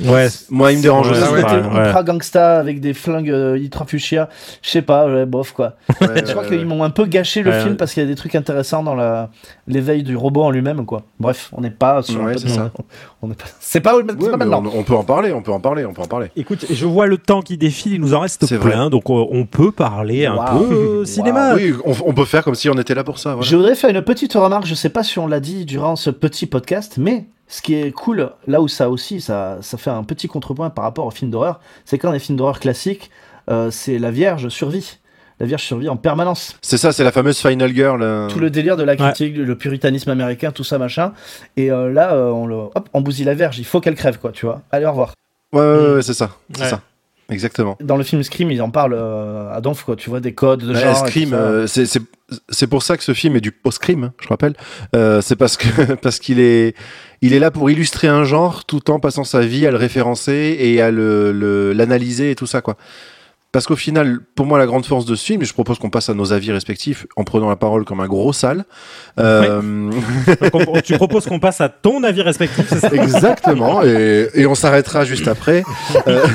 Ouais. 0.05 0.29
Moi, 0.51 0.73
il 0.73 0.79
me 0.79 0.83
dérange 0.83 1.11
aussi. 1.11 1.21
Ouais, 1.23 1.41
ultra 1.41 2.03
gangsta 2.03 2.59
avec 2.59 2.81
des 2.81 2.95
flingues 2.95 3.31
euh, 3.31 3.57
ultra 3.57 3.85
fuchsia, 3.87 4.29
je 4.63 4.71
sais 4.71 4.83
pas, 4.83 5.07
ouais, 5.07 5.27
bof 5.27 5.53
quoi. 5.53 5.75
Ouais, 6.01 6.09
Je 6.17 6.31
crois 6.31 6.43
ouais, 6.43 6.49
qu'ils 6.49 6.59
ouais. 6.59 6.65
m'ont 6.65 6.83
un 6.85 6.91
peu 6.91 7.05
gâché 7.07 7.43
le 7.43 7.51
Ouais, 7.51 7.59
film 7.61 7.71
ouais. 7.73 7.77
parce 7.77 7.93
qu'il 7.95 8.03
y 8.03 8.07
a 8.07 8.09
des 8.09 8.15
trucs 8.15 8.35
intéressants 8.35 8.83
dans 8.83 8.95
la 8.95 9.31
l'éveil 9.67 10.03
du 10.03 10.17
robot 10.17 10.43
en 10.43 10.51
lui-même 10.51 10.85
quoi. 10.87 11.03
Bref, 11.21 11.51
on 11.53 11.61
n'est 11.61 11.71
pas 11.71 12.03
sur 12.03 12.21
c'est 12.37 12.49
ça. 12.49 12.71
on 13.23 13.29
n'est 13.29 13.35
pas 13.35 13.45
c'est 13.61 13.81
pas, 13.81 13.93
pas 14.03 14.37
maintenant. 14.37 14.63
on, 14.75 14.81
on 14.81 14.83
peut 14.83 14.95
en 14.95 15.05
parler, 15.05 15.33
on 15.33 15.43
peut 15.43 15.53
en 15.53 15.61
parler, 15.61 15.85
on 15.85 15.93
peut 15.93 16.03
en 16.03 16.07
parler. 16.07 16.29
Écoute, 16.37 16.67
je 16.71 16.87
vois 16.87 17.07
le 17.07 17.19
temps 17.19 17.43
qui 17.43 17.57
défile, 17.57 17.95
il 17.95 18.01
nous 18.01 18.15
en 18.15 18.21
reste 18.21 18.45
C'est 18.47 18.59
plein, 18.59 18.91
donc 18.91 19.09
euh, 19.11 19.25
on 19.31 19.47
peut 19.47 19.73
parler 19.73 20.27
un 20.27 20.37
peu 20.37 20.75
euh, 21.03 21.05
cinéma. 21.05 21.55
Oui, 21.55 21.73
on, 21.85 21.93
on 22.07 22.13
peut 22.15 22.25
faire 22.25 22.43
comme 22.45 22.55
si 22.55 22.69
on 22.71 22.75
était 22.79 22.95
là 22.95 23.05
pour 23.05 23.19
ça. 23.19 23.35
voilà. 23.35 23.49
Je 23.49 23.57
voudrais 23.57 23.75
faire 23.75 23.91
une 23.91 24.03
petite 24.03 24.33
remarque, 24.35 24.67
je 24.67 24.75
sais 24.75 24.89
pas 24.91 25.03
si 25.03 25.19
on 25.19 25.27
l'a 25.27 25.41
dit 25.41 25.65
durant 25.65 25.97
ce 25.97 26.11
petit 26.11 26.47
podcast, 26.47 26.95
mais 26.99 27.27
ce 27.53 27.61
qui 27.61 27.75
est 27.75 27.93
cool, 27.93 28.31
là 28.47 28.63
où 28.63 28.69
ça 28.69 28.89
aussi, 28.89 29.21
ça, 29.21 29.59
ça 29.61 29.77
fait 29.77 29.91
un 29.91 30.05
petit 30.05 30.27
contrepoint 30.27 30.71
par 30.71 30.85
rapport 30.85 31.05
aux 31.05 31.11
films 31.11 31.31
d'horreur, 31.31 31.61
c'est 31.85 31.99
quand 31.99 32.11
les 32.11 32.19
films 32.19 32.39
d'horreur 32.39 32.59
classiques, 32.61 33.11
euh, 33.51 33.71
c'est 33.71 33.99
la 33.99 34.11
Vierge 34.11 34.49
survit. 34.49 34.99
La 35.39 35.45
Vierge 35.47 35.63
survit 35.63 35.89
en 35.91 35.97
permanence. 35.97 36.57
C'est 36.63 36.79
ça, 36.79 36.93
c'est 36.93 37.05
la 37.05 37.13
fameuse 37.13 37.37
Final 37.39 37.75
Girl. 37.75 38.01
euh, 38.03 38.29
Tout 38.29 38.39
le 38.39 38.49
délire 38.49 38.77
de 38.79 38.85
la 38.85 38.97
critique, 38.97 39.37
le 39.37 39.59
puritanisme 39.59 40.09
américain, 40.11 40.51
tout 40.51 40.65
ça 40.65 40.79
machin. 40.79 41.13
Et 41.59 41.71
euh, 41.71 41.93
là, 41.93 42.15
euh, 42.15 42.31
on, 42.31 42.47
le, 42.47 42.55
hop, 42.55 42.89
on 42.95 43.01
bousille 43.03 43.25
la 43.27 43.35
Vierge, 43.35 43.59
il 43.59 43.65
faut 43.67 43.81
qu'elle 43.81 43.97
crève, 43.97 44.19
quoi, 44.19 44.33
tu 44.33 44.47
vois. 44.47 44.63
Allez, 44.71 44.87
au 44.87 44.91
revoir. 44.91 45.13
Ouais, 45.53 45.61
ouais, 45.61 45.95
ouais, 45.97 46.03
c'est 46.03 46.15
ça. 46.15 46.31
C'est 46.55 46.63
Ouais. 46.63 46.69
ça. 46.71 46.81
Exactement. 47.33 47.77
Dans 47.81 47.97
le 47.97 48.05
film 48.05 48.23
Scream, 48.23 48.51
ils 48.51 48.63
en 48.63 48.71
parlent 48.71 48.95
euh, 48.95 49.53
à 49.53 49.61
Donf, 49.61 49.83
quoi, 49.85 49.97
tu 49.97 50.11
vois, 50.11 50.21
des 50.21 50.35
codes 50.35 50.61
de 50.65 50.73
Bah, 50.73 50.81
genre. 50.81 50.97
Scream, 51.09 51.33
euh, 51.33 51.67
c'est- 51.67 52.67
pour 52.67 52.83
ça 52.83 52.97
que 52.97 53.03
ce 53.05 53.13
film 53.15 53.37
est 53.37 53.41
du 53.41 53.53
post-scream, 53.53 54.05
hein, 54.05 54.13
je 54.23 54.29
rappelle. 54.29 54.55
Euh, 54.95 55.21
c'est 55.21 55.37
parce 55.37 55.57
que 55.57 55.67
parce 56.03 56.19
qu'il 56.19 56.41
est 56.41 56.75
il 57.21 57.33
est 57.35 57.39
là 57.39 57.51
pour 57.51 57.71
illustrer 57.71 58.09
un 58.09 58.25
genre 58.25 58.65
tout 58.65 58.91
en 58.91 58.99
passant 59.01 59.25
sa 59.25 59.41
vie 59.41 59.67
à 59.67 59.71
le 59.71 59.77
référencer 59.77 60.57
et 60.59 60.81
à 60.81 60.91
le- 60.91 61.73
l'analyser 61.73 62.31
et 62.31 62.35
tout 62.35 62.47
ça 62.47 62.61
quoi. 62.63 62.77
Parce 63.53 63.67
qu'au 63.67 63.77
final, 63.77 64.21
pour 64.35 64.47
moi, 64.47 64.59
la 64.59 64.65
grande 64.65 64.87
force 64.87 65.05
de 65.05 65.15
ce 65.15 65.23
film, 65.25 65.43
et 65.43 65.45
je 65.45 65.53
propose 65.53 65.79
qu'on 65.79 65.91
passe 65.91 66.09
à 66.09 66.15
nos 66.15 66.33
avis 66.33 66.51
respectifs 66.53 67.07
en 67.17 67.25
prenant 67.25 67.51
la 67.51 67.57
parole 67.57 67.85
comme 67.85 68.01
un 68.01 68.07
gros 68.07 68.33
sale. 68.33 68.65
Euh, 69.21 69.91
Donc, 70.53 70.83
tu 70.83 70.95
proposes 70.97 71.27
qu'on 71.27 71.39
passe 71.39 71.61
à 71.61 71.69
ton 71.69 72.03
avis 72.03 72.23
respectif, 72.23 72.65
c'est 72.67 72.81
ça 72.81 72.89
Exactement, 72.93 73.83
et, 73.83 74.29
et 74.35 74.47
on 74.47 74.55
s'arrêtera 74.55 75.05
juste 75.05 75.29
après. 75.29 75.65
Euh, 76.09 76.27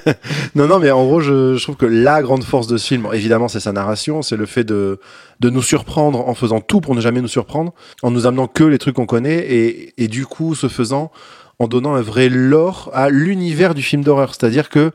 non, 0.54 0.66
non, 0.66 0.78
mais 0.78 0.90
en 0.90 1.04
gros, 1.06 1.20
je, 1.20 1.56
je 1.56 1.62
trouve 1.62 1.76
que 1.76 1.86
la 1.86 2.20
grande 2.20 2.44
force 2.44 2.66
de 2.66 2.76
ce 2.76 2.86
film, 2.86 3.08
évidemment, 3.12 3.48
c'est 3.48 3.60
sa 3.60 3.72
narration, 3.72 4.20
c'est 4.20 4.36
le 4.36 4.44
fait 4.46 4.64
de, 4.64 5.00
de 5.40 5.48
nous 5.48 5.62
surprendre 5.62 6.28
en 6.28 6.34
faisant 6.34 6.60
tout 6.60 6.82
pour 6.82 6.94
ne 6.94 7.00
jamais 7.00 7.22
nous 7.22 7.28
surprendre, 7.28 7.72
en 8.02 8.10
nous 8.10 8.26
amenant 8.26 8.48
que 8.48 8.64
les 8.64 8.76
trucs 8.76 8.96
qu'on 8.96 9.06
connaît, 9.06 9.38
et, 9.38 9.94
et 9.96 10.08
du 10.08 10.26
coup, 10.26 10.54
ce 10.54 10.68
faisant, 10.68 11.10
en 11.58 11.68
donnant 11.68 11.94
un 11.94 12.02
vrai 12.02 12.28
lore 12.28 12.90
à 12.92 13.08
l'univers 13.08 13.74
du 13.74 13.82
film 13.82 14.04
d'horreur. 14.04 14.34
C'est-à-dire 14.34 14.68
que, 14.68 14.90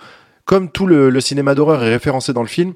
comme 0.51 0.69
tout 0.69 0.85
le, 0.85 1.09
le 1.09 1.21
cinéma 1.21 1.55
d'horreur 1.55 1.81
est 1.81 1.89
référencé 1.89 2.33
dans 2.33 2.41
le 2.41 2.47
film, 2.49 2.73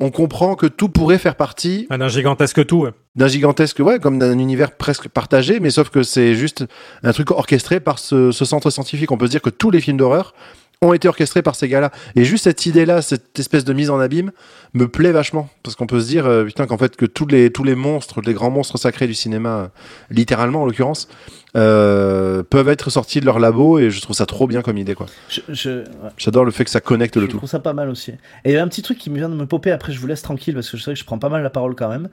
on 0.00 0.10
comprend 0.10 0.54
que 0.54 0.64
tout 0.66 0.88
pourrait 0.88 1.18
faire 1.18 1.36
partie 1.36 1.86
Ah, 1.90 1.98
d'un 1.98 2.08
gigantesque 2.08 2.64
tout. 2.64 2.78
ouais. 2.78 2.92
d'un 3.14 3.28
gigantesque, 3.28 3.78
ouais, 3.80 3.98
comme 3.98 4.18
d'un 4.18 4.38
univers 4.38 4.72
presque 4.72 5.08
partagé, 5.08 5.60
mais 5.60 5.68
sauf 5.68 5.90
que 5.90 6.02
c'est 6.02 6.34
juste 6.34 6.64
un 7.02 7.12
truc 7.12 7.30
orchestré 7.30 7.78
par 7.78 7.98
ce, 7.98 8.32
ce 8.32 8.44
centre 8.46 8.70
scientifique. 8.70 9.12
On 9.12 9.18
peut 9.18 9.26
se 9.26 9.32
dire 9.32 9.42
que 9.42 9.50
tous 9.50 9.70
les 9.70 9.82
films 9.82 9.98
d'horreur 9.98 10.32
ont 10.80 10.94
été 10.94 11.06
orchestrés 11.06 11.42
par 11.42 11.56
ces 11.56 11.68
gars-là. 11.68 11.92
Et 12.16 12.24
juste 12.24 12.44
cette 12.44 12.64
idée-là, 12.64 13.02
cette 13.02 13.38
espèce 13.38 13.64
de 13.64 13.74
mise 13.74 13.90
en 13.90 14.00
abîme, 14.00 14.32
me 14.72 14.88
plaît 14.88 15.12
vachement. 15.12 15.50
Parce 15.62 15.76
qu'on 15.76 15.86
peut 15.86 16.00
se 16.00 16.06
dire, 16.06 16.24
euh, 16.26 16.44
putain, 16.44 16.66
qu'en 16.66 16.78
fait, 16.78 16.96
que 16.96 17.04
tous 17.06 17.26
les, 17.26 17.50
tous 17.50 17.64
les 17.64 17.74
monstres, 17.74 18.22
les 18.22 18.32
grands 18.32 18.50
monstres 18.50 18.78
sacrés 18.78 19.06
du 19.06 19.14
cinéma, 19.14 19.48
euh, 19.50 19.66
littéralement 20.10 20.62
en 20.62 20.66
l'occurrence, 20.66 21.08
euh, 21.56 22.42
peuvent 22.42 22.68
être 22.68 22.90
sortis 22.90 23.20
de 23.20 23.26
leur 23.26 23.38
labo 23.38 23.78
et 23.78 23.90
je 23.90 24.00
trouve 24.00 24.16
ça 24.16 24.26
trop 24.26 24.46
bien 24.46 24.62
comme 24.62 24.76
idée, 24.78 24.94
quoi. 24.94 25.06
Je, 25.28 25.40
je, 25.48 25.70
ouais. 25.70 25.84
J'adore 26.16 26.44
le 26.44 26.50
fait 26.50 26.64
que 26.64 26.70
ça 26.70 26.80
connecte 26.80 27.16
le 27.16 27.22
Je 27.22 27.26
tout. 27.28 27.36
trouve 27.38 27.48
ça 27.48 27.60
pas 27.60 27.72
mal 27.72 27.88
aussi. 27.88 28.10
Et 28.44 28.50
il 28.50 28.52
y 28.52 28.56
a 28.56 28.62
un 28.62 28.68
petit 28.68 28.82
truc 28.82 28.98
qui 28.98 29.10
me 29.10 29.16
vient 29.16 29.28
de 29.28 29.34
me 29.34 29.46
popper, 29.46 29.70
après 29.70 29.92
je 29.92 29.98
vous 30.00 30.06
laisse 30.06 30.22
tranquille 30.22 30.54
parce 30.54 30.68
que 30.70 30.76
je 30.76 30.82
sais 30.82 30.92
que 30.92 30.98
je 30.98 31.04
prends 31.04 31.18
pas 31.18 31.28
mal 31.28 31.42
la 31.42 31.50
parole 31.50 31.74
quand 31.74 31.88
même. 31.88 32.08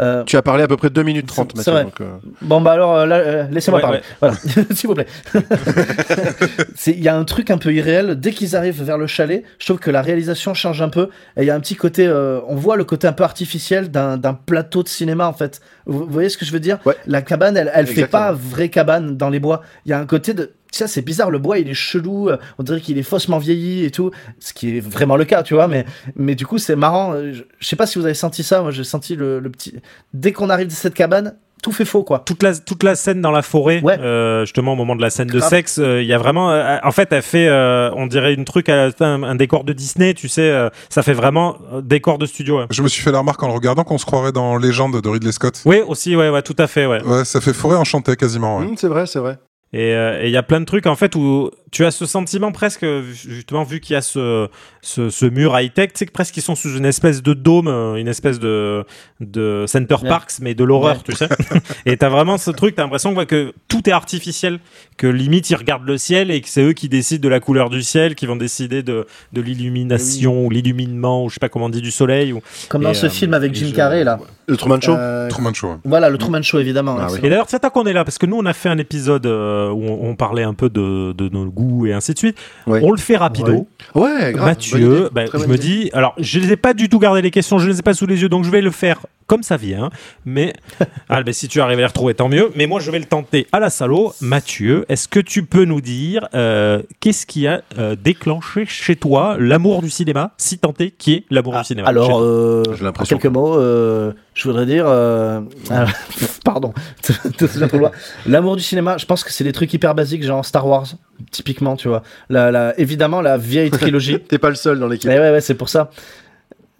Euh, 0.00 0.22
Tu 0.24 0.36
as 0.36 0.42
parlé 0.42 0.62
à 0.62 0.68
peu 0.68 0.76
près 0.76 0.90
2 0.90 1.02
minutes 1.02 1.26
30, 1.26 1.52
C'est- 1.56 1.62
c'est 1.64 1.70
Mathieu. 1.72 1.72
vrai. 1.72 1.84
donc, 1.84 2.00
euh, 2.00 2.28
bon 2.42 2.60
bah 2.60 2.72
alors 2.72 2.94
euh, 2.94 3.06
là, 3.06 3.16
euh, 3.16 3.46
laissez-moi 3.50 3.78
Ouais, 3.78 3.82
parler. 3.82 3.98
ouais. 3.98 4.04
Voilà, 4.20 4.36
s'il 4.74 4.86
vous 4.88 4.94
plaît. 4.94 5.06
Il 6.86 7.00
y 7.02 7.08
a 7.08 7.16
un 7.16 7.24
truc 7.24 7.50
un 7.50 7.58
peu 7.58 7.72
irréel. 7.72 8.18
Dès 8.20 8.32
qu'ils 8.32 8.56
arrivent 8.56 8.82
vers 8.82 8.98
le 8.98 9.06
chalet, 9.06 9.42
je 9.58 9.66
trouve 9.66 9.78
que 9.78 9.90
la 9.90 10.02
réalisation 10.02 10.54
change 10.54 10.82
un 10.82 10.88
peu. 10.88 11.08
Et 11.36 11.42
il 11.42 11.46
y 11.46 11.50
a 11.50 11.54
un 11.54 11.60
petit 11.60 11.76
côté, 11.76 12.06
euh, 12.06 12.40
on 12.48 12.54
voit 12.56 12.76
le 12.76 12.84
côté 12.84 13.06
un 13.06 13.12
peu 13.12 13.24
artificiel 13.24 13.90
d'un 13.90 14.34
plateau 14.46 14.82
de 14.82 14.88
cinéma 14.88 15.26
en 15.26 15.32
fait. 15.32 15.60
Vous, 15.86 16.00
vous 16.00 16.06
voyez 16.12 16.28
ce 16.28 16.38
que 16.38 16.44
je 16.44 16.52
veux 16.52 16.60
dire? 16.60 16.78
Ouais. 16.84 16.94
La 17.06 17.22
cabane, 17.22 17.56
elle, 17.56 17.70
elle 17.74 17.86
fait 17.86 18.06
pas 18.06 18.32
vraie 18.32 18.68
cabane 18.68 18.83
dans 18.84 19.30
les 19.30 19.40
bois. 19.40 19.62
Il 19.86 19.90
y 19.90 19.92
a 19.92 19.98
un 19.98 20.06
côté 20.06 20.34
de 20.34 20.52
ça 20.74 20.88
c'est 20.88 21.02
bizarre, 21.02 21.30
le 21.30 21.38
bois 21.38 21.58
il 21.58 21.68
est 21.68 21.74
chelou, 21.74 22.28
euh, 22.28 22.36
on 22.58 22.62
dirait 22.64 22.80
qu'il 22.80 22.98
est 22.98 23.04
faussement 23.04 23.38
vieilli 23.38 23.84
et 23.84 23.90
tout, 23.90 24.10
ce 24.40 24.52
qui 24.52 24.76
est 24.76 24.80
vraiment 24.80 25.16
le 25.16 25.24
cas, 25.24 25.42
tu 25.42 25.54
vois, 25.54 25.68
mais, 25.68 25.86
mais 26.16 26.34
du 26.34 26.46
coup 26.46 26.58
c'est 26.58 26.74
marrant, 26.74 27.14
euh, 27.14 27.32
je, 27.32 27.66
sais 27.66 27.76
pas 27.76 27.86
si 27.86 27.98
vous 27.98 28.04
avez 28.04 28.14
senti 28.14 28.42
ça, 28.42 28.60
moi 28.60 28.72
j'ai 28.72 28.84
senti 28.84 29.14
le, 29.14 29.38
le 29.38 29.50
petit... 29.50 29.74
Dès 30.12 30.32
qu'on 30.32 30.50
arrive 30.50 30.66
de 30.66 30.72
cette 30.72 30.94
cabane, 30.94 31.36
tout 31.62 31.72
fait 31.72 31.84
faux 31.86 32.02
quoi. 32.04 32.18
toute 32.26 32.42
la 32.42 32.54
toute 32.54 32.82
la 32.82 32.94
scène 32.94 33.20
dans 33.22 33.30
la 33.30 33.40
forêt 33.42 33.80
Ouais. 33.82 33.98
euh, 33.98 34.42
justement 34.44 34.74
au 34.74 34.76
moment 34.76 34.94
de 34.96 35.00
la 35.02 35.08
scène 35.10 35.28
de 35.28 35.38
Grave. 35.38 35.48
sexe 35.48 35.78
euh, 35.78 36.02
il 36.02 36.06
y 36.08 36.12
a 36.12 36.18
vraiment 36.18 36.50
euh, 36.50 36.76
en 36.82 36.90
fait 36.90 37.10
elle 37.12 37.22
fait 37.22 37.48
euh, 37.48 37.90
on 37.96 38.06
dirait 38.06 38.34
une 38.34 38.44
truc 38.44 38.68
à 38.68 38.88
la- 38.88 38.92
un, 39.06 39.22
un 39.22 39.34
décor 39.34 39.64
de 39.64 39.72
Disney 39.72 40.12
tu 40.14 40.28
sais 40.28 40.42
euh, 40.50 40.68
ça 40.90 41.02
fait 41.02 41.14
vraiment 41.14 41.56
décor 41.82 42.18
de 42.18 42.26
studio 42.26 42.58
ouais. 42.58 42.66
Je 42.70 42.82
me 42.82 42.88
suis 42.88 43.02
fait 43.02 43.12
la 43.12 43.18
remarque 43.20 43.42
en 43.42 43.46
le 43.48 43.54
regardant 43.54 43.82
qu'on 43.84 43.96
se 43.98 44.04
croirait 44.04 44.32
dans 44.32 44.56
Légende 44.56 45.00
de 45.00 45.08
Ridley 45.08 45.32
Scott. 45.32 45.62
oui 45.64 45.80
aussi 45.86 46.14
ouais 46.16 46.28
ouais 46.28 46.42
tout 46.42 46.56
à 46.58 46.66
fait 46.66 46.84
ouais 46.86 47.02
Ouais, 47.02 47.24
ça 47.24 47.40
fait 47.40 47.54
forêt 47.54 47.76
enchantée 47.76 48.16
quasiment. 48.16 48.58
ouais. 48.58 48.66
hum, 48.66 48.76
c'est 48.76 48.88
vrai, 48.88 49.06
c'est 49.06 49.18
vrai. 49.20 49.38
Et 49.74 49.92
euh, 49.94 50.22
et 50.22 50.26
il 50.26 50.30
y 50.32 50.36
a 50.36 50.42
plein 50.42 50.60
de 50.60 50.64
trucs 50.64 50.86
en 50.86 50.94
fait 50.94 51.14
où 51.16 51.50
tu 51.72 51.84
as 51.84 51.90
ce 51.90 52.06
sentiment 52.06 52.52
presque 52.52 52.86
justement 53.12 53.64
vu 53.64 53.80
qu'il 53.80 53.94
y 53.94 53.96
a 53.96 54.02
ce 54.02 54.48
ce, 54.80 55.10
ce 55.10 55.26
mur 55.26 55.58
high 55.58 55.72
tech 55.72 55.88
tu 55.92 55.98
sais 55.98 56.06
que 56.06 56.12
presque 56.12 56.36
ils 56.36 56.42
sont 56.42 56.54
sous 56.54 56.76
une 56.76 56.84
espèce 56.86 57.22
de 57.22 57.34
dôme 57.34 57.66
euh, 57.68 57.96
une 57.96 58.06
espèce 58.08 58.38
de 58.38 58.84
de 59.20 59.64
Center 59.66 59.96
Ouais. 60.02 60.08
Parks 60.08 60.34
mais 60.40 60.54
de 60.54 60.62
l'horreur 60.64 60.96
Ouais. 60.96 61.02
tu 61.04 61.12
sais 61.16 61.28
et 61.86 61.96
t'as 61.96 62.08
vraiment 62.08 62.38
ce 62.38 62.50
truc 62.52 62.76
t'as 62.76 62.82
l'impression 62.84 63.14
que, 63.14 63.24
que 63.24 63.52
tout 63.68 63.88
est 63.88 63.92
artificiel 63.92 64.60
que 64.96 65.06
limite 65.08 65.50
ils 65.50 65.56
regardent 65.56 65.86
le 65.86 65.98
ciel 65.98 66.30
et 66.30 66.40
que 66.40 66.48
c'est 66.48 66.62
eux 66.62 66.72
qui 66.72 66.88
décident 66.88 67.22
de 67.22 67.28
la 67.28 67.40
couleur 67.40 67.68
du 67.68 67.82
ciel 67.82 68.14
qui 68.14 68.26
vont 68.26 68.36
décider 68.36 68.82
de 68.84 69.06
de 69.32 69.40
l'illumination 69.40 70.46
ou 70.46 70.50
l'illuminement 70.50 71.24
ou 71.24 71.28
je 71.28 71.34
sais 71.34 71.40
pas 71.40 71.48
comment 71.48 71.66
on 71.66 71.70
dit 71.70 71.82
du 71.82 71.90
soleil 71.90 72.32
ou 72.32 72.40
Comme 72.68 72.82
dans 72.84 72.94
ce 72.94 73.06
euh, 73.06 73.10
film 73.10 73.34
avec 73.34 73.54
Jim 73.54 73.72
Carrey 73.74 74.04
là. 74.04 74.20
Le 74.46 74.56
Truman 74.56 74.80
Show 74.80 74.92
Euh, 74.96 75.28
Truman 75.28 75.52
Show. 75.54 75.68
ouais. 75.68 75.76
Voilà, 75.84 76.10
le 76.10 76.18
Truman 76.18 76.42
Show 76.42 76.58
évidemment. 76.58 76.96
Ah 76.98 77.04
hein, 77.04 77.08
oui. 77.12 77.20
Et 77.22 77.30
d'ailleurs, 77.30 77.46
c'est 77.48 77.58
tant 77.60 77.70
qu'on 77.70 77.84
est 77.84 77.92
là, 77.92 78.04
parce 78.04 78.18
que 78.18 78.26
nous, 78.26 78.36
on 78.36 78.46
a 78.46 78.52
fait 78.52 78.68
un 78.68 78.78
épisode 78.78 79.26
euh, 79.26 79.70
où 79.70 79.82
on, 79.84 80.10
on 80.10 80.16
parlait 80.16 80.42
un 80.42 80.54
peu 80.54 80.68
de, 80.68 81.12
de 81.12 81.28
nos 81.28 81.46
goûts 81.46 81.86
et 81.86 81.92
ainsi 81.92 82.12
de 82.12 82.18
suite. 82.18 82.38
Ouais. 82.66 82.80
On 82.82 82.90
le 82.90 82.98
fait 82.98 83.16
rapido. 83.16 83.66
Ouais, 83.94 84.32
grave. 84.32 84.32
bonne 84.34 84.44
Mathieu, 84.44 85.08
bah, 85.12 85.22
je 85.32 85.46
me 85.46 85.56
dis, 85.56 85.90
alors, 85.92 86.14
je 86.18 86.38
les 86.38 86.52
ai 86.52 86.56
pas 86.56 86.74
du 86.74 86.88
tout 86.88 86.98
gardé 86.98 87.22
les 87.22 87.30
questions, 87.30 87.58
je 87.58 87.68
les 87.68 87.78
ai 87.78 87.82
pas 87.82 87.94
sous 87.94 88.06
les 88.06 88.20
yeux, 88.22 88.28
donc 88.28 88.44
je 88.44 88.50
vais 88.50 88.60
le 88.60 88.70
faire 88.70 89.00
comme 89.26 89.42
ça 89.42 89.56
vient. 89.56 89.88
Mais 90.26 90.52
ah, 91.08 91.22
ben, 91.22 91.32
si 91.32 91.48
tu 91.48 91.60
arrives 91.60 91.78
à 91.78 91.80
les 91.82 91.86
retrouver, 91.86 92.14
tant 92.14 92.28
mieux. 92.28 92.50
Mais 92.56 92.66
moi, 92.66 92.80
je 92.80 92.90
vais 92.90 92.98
le 92.98 93.06
tenter 93.06 93.46
à 93.52 93.60
la 93.60 93.70
salaud. 93.70 94.12
Mathieu, 94.20 94.84
est-ce 94.88 95.08
que 95.08 95.20
tu 95.20 95.44
peux 95.44 95.64
nous 95.64 95.80
dire 95.80 96.28
euh, 96.34 96.82
qu'est-ce 97.00 97.24
qui 97.26 97.46
a 97.46 97.62
euh, 97.78 97.96
déclenché 97.96 98.66
chez 98.66 98.96
toi 98.96 99.36
l'amour 99.38 99.80
du 99.82 99.90
cinéma, 99.90 100.32
si 100.36 100.58
est 100.78 100.90
qui 100.90 101.14
est 101.14 101.24
l'amour 101.30 101.54
Ah, 101.56 101.60
du 101.60 101.66
cinéma? 101.66 101.86
chez 101.86 101.90
alors, 101.90 102.20
euh, 102.22 102.62
en 102.98 103.04
quelques 103.04 103.26
mots, 103.26 103.58
euh, 103.58 104.12
je 104.34 104.48
voudrais 104.48 104.66
dire, 104.66 104.84
euh, 104.86 105.40
euh, 105.70 105.86
pardon. 106.44 106.72
L'amour 108.26 108.56
du 108.56 108.62
cinéma, 108.62 108.96
je 108.98 109.06
pense 109.06 109.24
que 109.24 109.32
c'est 109.32 109.44
des 109.44 109.52
trucs 109.52 109.72
hyper 109.72 109.94
basiques, 109.94 110.22
genre 110.24 110.44
Star 110.44 110.66
Wars, 110.66 110.86
typiquement, 111.30 111.76
tu 111.76 111.88
vois. 111.88 112.02
La, 112.28 112.50
la, 112.50 112.78
évidemment, 112.78 113.20
la 113.20 113.36
vieille 113.38 113.70
trilogie. 113.80 114.20
T'es 114.20 114.38
pas 114.38 114.48
le 114.50 114.54
seul 114.56 114.78
dans 114.78 114.88
l'équipe. 114.88 115.08
Ouais, 115.10 115.18
ouais, 115.18 115.30
ouais, 115.30 115.40
c'est 115.40 115.54
pour 115.54 115.68
ça. 115.68 115.90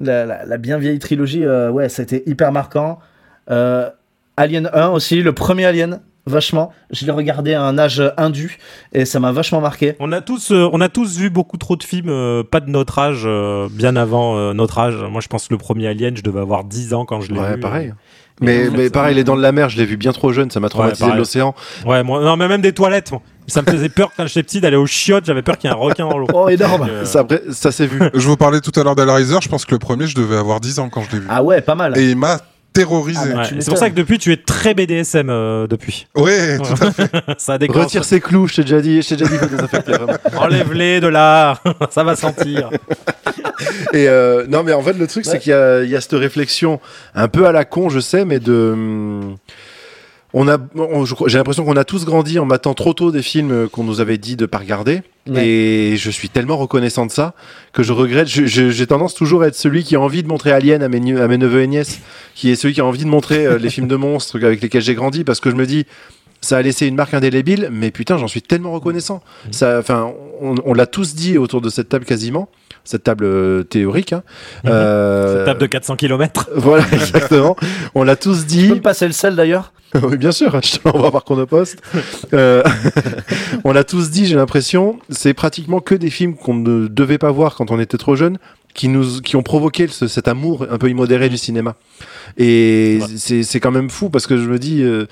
La, 0.01 0.27
la- 0.27 0.45
la 0.45 0.57
bien 0.59 0.79
vieille 0.79 0.99
trilogie, 0.99 1.45
euh, 1.45 1.71
ouais, 1.71 1.89
ça 1.89 2.03
a 2.03 2.05
été 2.05 2.23
hyper 2.29 2.51
marquant. 2.53 2.99
Euh, 3.51 3.89
Alien 4.37 4.69
1 4.73 4.89
aussi, 4.89 5.23
le 5.23 5.33
premier 5.33 5.65
Alien, 5.67 6.01
vachement. 6.27 6.73
Je 6.91 7.05
l'ai 7.07 7.13
regardé 7.13 7.55
à 7.55 7.63
un 7.63 7.77
âge 7.79 8.03
indu 8.17 8.59
et 8.93 9.05
ça 9.05 9.21
m'a 9.21 9.33
vachement 9.33 9.61
marqué. 9.61 9.95
On 10.01 10.11
a 10.13 10.21
tous, 10.21 10.51
euh, 10.53 10.69
on 10.73 10.81
a 10.81 10.89
tous 10.89 11.17
vu 11.19 11.31
beaucoup 11.31 11.57
trop 11.57 11.77
de 11.77 11.83
films, 11.85 12.09
euh, 12.09 12.43
pas 12.43 12.61
de 12.61 12.71
notre 12.71 12.99
âge, 12.99 13.23
euh, 13.27 13.69
bien 13.71 13.97
avant 13.97 14.37
euh, 14.37 14.53
notre 14.55 14.79
âge. 14.79 14.97
Moi, 15.11 15.21
je 15.21 15.29
pense 15.29 15.49
que 15.49 15.55
le 15.55 15.59
premier 15.59 15.87
Alien, 15.89 16.17
je 16.17 16.23
devais 16.23 16.41
avoir 16.41 16.65
10 16.65 16.95
ans 16.95 17.05
quand 17.05 17.21
je 17.21 17.33
l'ai 17.33 17.39
Ouais, 17.41 17.55
vu. 17.55 17.61
pareil. 17.61 17.93
Et 18.41 18.45
Mais, 18.45 18.69
mais 18.71 18.91
pareil, 18.91 19.15
les 19.15 19.23
dents 19.23 19.37
de 19.37 19.43
la 19.43 19.53
mer, 19.53 19.69
je 19.69 19.77
l'ai 19.77 19.85
vu 19.85 19.97
bien 19.97 20.11
trop 20.13 20.33
jeune, 20.33 20.51
ça 20.51 20.59
m'a 20.59 20.69
traumatisé 20.69 21.01
pareil. 21.01 21.15
de 21.15 21.19
l'océan. 21.19 21.55
Ouais, 21.87 22.03
moi, 22.03 22.21
non, 22.21 22.37
mais 22.37 22.49
même 22.49 22.63
des 22.63 22.73
toilettes. 22.73 23.13
moi. 23.13 23.23
Ça 23.47 23.61
me 23.63 23.67
faisait 23.71 23.91
peur 23.91 24.11
quand 24.17 24.27
j'étais 24.27 24.43
petit 24.43 24.61
d'aller 24.63 24.77
aux 24.79 24.87
chiottes. 24.87 25.27
J'avais 25.27 25.43
peur 25.43 25.59
qu'il 25.59 25.69
y 25.69 25.73
ait 25.73 25.77
un 25.77 25.79
requin 25.79 26.09
dans 26.09 26.17
l'eau. 26.17 26.27
Oh, 26.33 26.49
énorme! 26.49 26.89
Euh, 26.91 27.05
ça 27.05 27.71
s'est 27.71 27.87
vu. 27.87 28.01
Je 28.15 28.27
vous 28.27 28.37
parlais 28.39 28.61
tout 28.63 28.73
à 28.81 28.83
l'heure 28.83 28.97
d'Hellraiser, 28.97 29.37
je 29.43 29.49
pense 29.51 29.67
que 29.67 29.73
le 29.75 29.79
premier, 29.79 30.07
je 30.07 30.17
devais 30.17 30.37
avoir 30.37 30.61
10 30.61 30.79
ans 30.79 30.89
quand 30.89 31.03
je 31.03 31.13
l'ai 31.13 31.19
vu. 31.21 31.27
Ah 31.29 31.43
ouais, 31.45 31.61
pas 31.61 31.75
mal. 31.75 31.97
Et 31.99 32.11
il 32.11 32.17
m'a 32.17 32.39
terrorisé. 32.75 33.21
Ah 33.23 33.35
bah, 33.35 33.43
ouais. 33.43 33.61
C'est 33.61 33.71
pour 33.71 33.79
ça 33.79 33.89
que 33.89 33.95
depuis, 33.95 34.19
tu 34.19 34.33
es 34.33 34.37
très 34.37 34.75
BDSM 34.75 35.31
euh, 35.31 35.67
depuis. 35.67 36.07
Ouais, 36.15 36.59
tout 36.59 36.85
à 36.85 36.93
fait. 36.93 37.11
ça 37.39 37.57
déclenche. 37.57 37.85
Retire 37.85 38.05
ses 38.05 38.21
clous, 38.21 38.49
je 38.49 38.57
t'ai 38.57 38.63
déjà 38.63 38.83
dit, 38.83 39.01
je 39.01 39.09
t'ai 39.09 39.17
déjà 39.17 39.31
dit, 39.31 39.39
faut. 39.39 40.37
Enlève-les 40.37 41.01
de 41.01 41.07
là. 41.07 41.59
ça 41.91 42.05
va 42.05 42.17
sentir. 42.17 42.71
Et 43.95 44.09
euh, 44.09 44.45
non, 44.49 44.63
mais 44.63 44.73
en 44.73 44.83
fait, 44.83 44.93
le 44.93 45.07
truc, 45.07 45.25
c'est 45.25 45.39
qu'il 45.39 45.51
y 45.51 45.55
a, 45.55 45.83
il 45.83 45.91
y 45.91 45.97
a 45.97 46.01
cette 46.01 46.13
réflexion 46.13 46.81
un 47.15 47.29
peu 47.29 47.47
à 47.47 47.53
la 47.53 47.65
con, 47.65 47.89
je 47.89 48.01
sais, 48.01 48.25
mais 48.25 48.41
de. 48.41 49.21
On 50.37 50.49
a, 50.49 50.59
j'ai 51.27 51.39
l'impression 51.39 51.65
qu'on 51.65 51.77
a 51.77 51.85
tous 51.85 52.05
grandi 52.05 52.41
en 52.41 52.45
matant 52.45 52.75
trop 52.75 52.93
tôt 52.93 53.13
des 53.13 53.23
films 53.23 53.69
qu'on 53.69 53.85
nous 53.85 54.01
avait 54.01 54.19
dit 54.19 54.35
de 54.35 54.47
pas 54.47 54.59
regarder. 54.59 55.03
Ouais. 55.31 55.47
Et 55.47 55.97
je 55.97 56.11
suis 56.11 56.29
tellement 56.29 56.57
reconnaissant 56.57 57.07
de 57.07 57.13
ça 57.13 57.35
que 57.73 57.85
je 57.85 57.93
regrette. 57.93 58.27
J'ai 58.27 58.87
tendance 58.89 59.15
toujours 59.15 59.43
à 59.43 59.47
être 59.47 59.55
celui 59.55 59.85
qui 59.85 59.95
a 59.95 60.01
envie 60.01 60.25
de 60.25 60.29
montrer 60.29 60.51
Alien 60.51 60.83
à 60.83 60.89
mes, 60.89 60.99
nie- 60.99 61.17
à 61.17 61.29
mes 61.29 61.39
neveux 61.39 61.63
et 61.63 61.69
nièces, 61.69 62.01
qui 62.35 62.51
est 62.51 62.57
celui 62.57 62.75
qui 62.75 62.81
a 62.81 62.85
envie 62.85 63.05
de 63.05 63.09
montrer 63.09 63.47
euh, 63.47 63.59
les 63.59 63.71
films 63.71 63.87
de 63.87 63.95
monstres 63.95 64.45
avec 64.45 64.61
lesquels 64.61 64.83
j'ai 64.83 64.95
grandi, 64.97 65.23
parce 65.23 65.39
que 65.39 65.51
je 65.51 65.55
me 65.55 65.67
dis, 65.67 65.87
ça 66.41 66.57
a 66.57 66.63
laissé 66.63 66.87
une 66.89 66.97
marque 66.97 67.15
indélébile, 67.15 67.69
mais 67.71 67.93
putain, 67.93 68.19
j'en 68.19 68.27
suis 68.29 68.43
tellement 68.43 68.73
reconnaissant. 68.73 69.23
Ça, 69.53 69.79
enfin, 69.79 70.13
on, 70.41 70.57
on 70.65 70.75
l'a 70.75 70.87
tous 70.87 71.15
dit 71.15 71.39
autour 71.39 71.61
de 71.61 71.71
cette 71.71 71.89
table 71.89 72.05
quasiment, 72.05 72.49
cette 72.83 73.05
table 73.05 73.25
euh, 73.25 73.63
théorique. 73.63 74.13
Hein. 74.13 74.25
Euh, 74.67 75.37
Cette 75.37 75.47
table 75.47 75.61
de 75.61 75.67
400 75.67 75.95
km. 75.97 76.51
Voilà, 76.57 76.85
exactement. 76.93 77.57
On 77.95 78.03
l'a 78.03 78.17
tous 78.17 78.41
Tu 78.47 78.57
peux 78.57 78.63
dit. 78.63 78.69
me 78.71 78.81
passer 78.81 79.07
le 79.07 79.13
sel 79.13 79.37
d'ailleurs? 79.37 79.73
oui, 80.03 80.17
bien 80.17 80.33
sûr, 80.33 80.59
je 80.63 80.79
te 80.79 80.89
l'envoie 80.89 81.11
par 81.13 81.25
Chronopost. 81.25 81.79
Euh, 82.33 82.63
on 83.65 83.73
l'a 83.73 83.85
tous 83.85 84.11
dit, 84.11 84.27
j'ai 84.27 84.37
l'impression. 84.37 84.99
C'est 85.09 85.35
pratiquement 85.35 85.81
que 85.81 85.95
des 85.95 86.11
films 86.11 86.35
qu'on 86.35 86.55
ne 86.55 86.89
devait 86.89 87.19
pas 87.19 87.31
voir 87.31 87.55
quand 87.57 87.71
on 87.71 87.79
était 87.81 87.99
trop 87.99 88.17
jeune. 88.17 88.39
Qui, 88.75 88.89
nous, 88.89 89.21
qui 89.21 89.37
ont 89.37 89.45
provoqué 89.45 89.87
ce- 89.87 90.09
cet 90.09 90.27
amour 90.27 90.67
un 90.69 90.79
peu 90.79 90.91
immodéré 90.91 91.29
du 91.29 91.37
cinéma. 91.39 91.77
Et 92.37 92.99
Ouais. 93.01 93.07
c'est 93.17 93.45
c'est 93.45 93.61
quand 93.61 93.71
même 93.71 93.89
fou 93.89 94.11
parce 94.11 94.27
que 94.27 94.37
je 94.37 94.49
me 94.49 94.59
dis. 94.59 94.83
euh, 94.83 95.07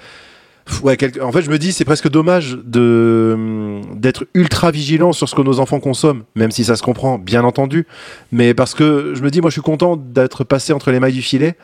ouais, 0.82 0.98
en 1.22 1.30
fait, 1.30 1.42
je 1.42 1.50
me 1.50 1.58
dis, 1.58 1.70
c'est 1.70 1.84
presque 1.84 2.08
dommage 2.08 2.58
de 2.64 3.30
hum, 3.36 3.82
d'être 3.94 4.24
ultra 4.34 4.72
vigilant 4.72 5.12
sur 5.12 5.28
ce 5.28 5.36
que 5.36 5.42
nos 5.42 5.60
enfants 5.60 5.78
consomment, 5.78 6.24
même 6.34 6.50
si 6.50 6.64
ça 6.64 6.74
se 6.74 6.82
comprend, 6.82 7.20
bien 7.20 7.44
entendu. 7.44 7.86
Mais 8.32 8.52
parce 8.52 8.74
que 8.74 9.12
je 9.14 9.22
me 9.22 9.30
dis, 9.30 9.40
moi, 9.40 9.48
je 9.50 9.52
suis 9.54 9.62
content 9.62 9.94
d'être 9.96 10.42
passé 10.42 10.72
entre 10.72 10.90
les 10.90 10.98
mailles 10.98 11.12
du 11.12 11.22
filet. 11.22 11.54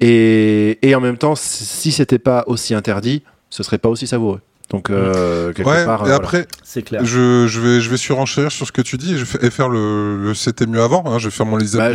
Et, 0.00 0.78
et 0.88 0.94
en 0.94 1.00
même 1.00 1.18
temps, 1.18 1.34
si 1.36 1.92
c'était 1.92 2.18
pas 2.18 2.44
aussi 2.46 2.74
interdit, 2.74 3.22
ce 3.50 3.62
serait 3.62 3.78
pas 3.78 3.88
aussi 3.88 4.06
savoureux. 4.06 4.40
Donc, 4.70 4.88
euh, 4.88 5.52
quelque 5.52 5.68
Ouais, 5.68 5.84
part. 5.84 6.02
euh, 6.02 6.04
et 6.04 6.08
voilà. 6.10 6.14
après, 6.14 6.46
C'est 6.62 6.82
clair. 6.82 7.04
je, 7.04 7.48
je, 7.48 7.60
vais, 7.60 7.80
je 7.80 7.90
vais 7.90 7.96
surenchérir 7.96 8.52
sur 8.52 8.68
ce 8.68 8.70
que 8.70 8.82
tu 8.82 8.96
dis 8.98 9.14
et, 9.14 9.18
je 9.18 9.24
fais, 9.24 9.44
et 9.44 9.50
faire 9.50 9.68
le, 9.68 10.22
le 10.22 10.32
c'était 10.32 10.64
mieux 10.64 10.80
avant. 10.80 11.02
Hein, 11.06 11.18
je 11.18 11.26
vais 11.26 11.34
faire 11.34 11.44
mon 11.44 11.56
Lisa. 11.56 11.78
Bah, 11.78 11.86
un 11.86 11.94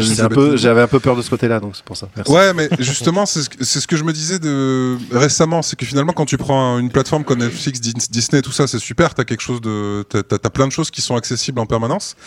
j'avais 0.58 0.82
un 0.82 0.88
peu 0.88 1.00
peur 1.00 1.16
de 1.16 1.22
ce 1.22 1.30
côté-là, 1.30 1.62
donc 1.62 1.78
c'est 1.78 1.86
pour 1.86 1.96
ça. 1.96 2.10
Merci. 2.18 2.30
Ouais, 2.34 2.54
mais 2.54 2.68
justement, 2.80 3.26
c'est 3.26 3.44
ce, 3.44 3.50
que- 3.50 3.64
c'est 3.64 3.80
ce 3.80 3.88
que 3.88 3.96
je 3.96 4.04
me 4.04 4.12
disais 4.12 4.40
de 4.40 4.98
récemment, 5.14 5.62
c'est 5.62 5.78
que 5.78 5.86
finalement, 5.86 6.12
quand 6.12 6.26
tu 6.26 6.36
prends 6.36 6.78
une 6.78 6.90
plateforme 6.92 7.24
comme 7.24 7.40
Netflix, 7.40 7.80
Dis- 7.80 7.94
Disney, 8.12 8.42
tout 8.42 8.52
ça, 8.52 8.68
c'est 8.68 8.80
super. 8.80 9.14
T'as 9.14 9.24
quelque 9.24 9.42
chose 9.42 9.62
de, 9.62 10.04
t'as, 10.10 10.24
t'as- 10.24 10.38
t'as 10.38 10.50
plein 10.50 10.68
de 10.68 10.74
choses 10.74 10.92
qui 10.92 11.02
sont 11.02 11.16
accessibles 11.16 11.62
en 11.62 11.66
permanence. 11.66 12.18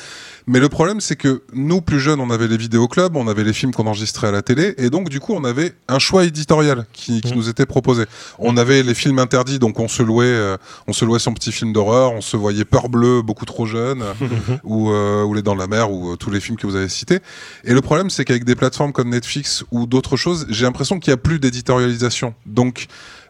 Mais 0.49 0.61
le 0.61 0.69
problème, 0.69 1.01
c'est 1.01 1.15
que 1.15 1.43
nous, 1.53 1.81
plus 1.83 2.01
jeunes, 2.01 2.21
on 2.21 2.31
avait 2.31 2.49
les 2.49 2.57
vidéoclubs, 2.57 3.15
on 3.17 3.29
avait 3.29 3.45
les 3.45 3.53
films 3.53 3.73
qu'on 3.73 3.87
enregistrait 3.87 4.29
à 4.29 4.31
la 4.33 4.43
télé, 4.43 4.75
et 4.79 4.89
donc 4.91 5.11
du 5.11 5.21
coup, 5.21 5.35
on 5.35 5.45
avait 5.45 5.75
un 5.89 5.99
choix 5.99 6.25
éditorial 6.25 6.87
qui, 6.95 7.21
qui 7.21 7.29
Mhm. 7.33 7.37
nous 7.37 7.49
était 7.51 7.67
proposé. 7.67 8.05
On 8.39 8.57
avait 8.57 8.83
les 8.83 8.95
films 8.95 9.19
interdits, 9.19 9.59
donc 9.59 9.79
on 9.79 9.89
se 9.89 10.03
louait, 10.03 10.25
euh, 10.27 10.57
on 10.87 10.93
se 10.95 11.05
louait 11.05 11.19
son 11.19 11.35
petit 11.35 11.53
film 11.53 11.73
d'horreur, 11.73 12.13
on 12.13 12.23
se 12.23 12.37
voyait 12.37 12.65
Peur 12.65 12.89
bleue, 12.89 13.21
beaucoup 13.23 13.45
trop 13.45 13.67
jeune, 13.67 14.03
ou, 14.65 14.91
euh, 14.91 15.23
ou 15.25 15.35
Les 15.35 15.43
Dents 15.43 15.55
de 15.55 15.61
la 15.61 15.67
Mer, 15.67 15.93
ou 15.93 16.13
euh, 16.13 16.17
tous 16.17 16.31
les 16.31 16.41
films 16.41 16.57
que 16.57 16.67
vous 16.67 16.77
avez 16.77 16.89
cités. 16.89 17.19
Et 17.65 17.75
le 17.75 17.83
problème, 17.83 18.09
c'est 18.09 18.25
qu'avec 18.25 18.45
des 18.45 18.55
plateformes 18.57 18.93
comme 18.93 19.11
Netflix 19.11 19.65
ou 19.71 19.87
d'autres 19.87 20.17
choses, 20.17 20.47
j'ai 20.49 20.65
l'impression 20.65 20.99
qu'il 20.99 21.11
n'y 21.11 21.15
a 21.15 21.19
plus 21.19 21.39
d'éditorialisation. 21.39 22.33
Donc, 22.47 22.87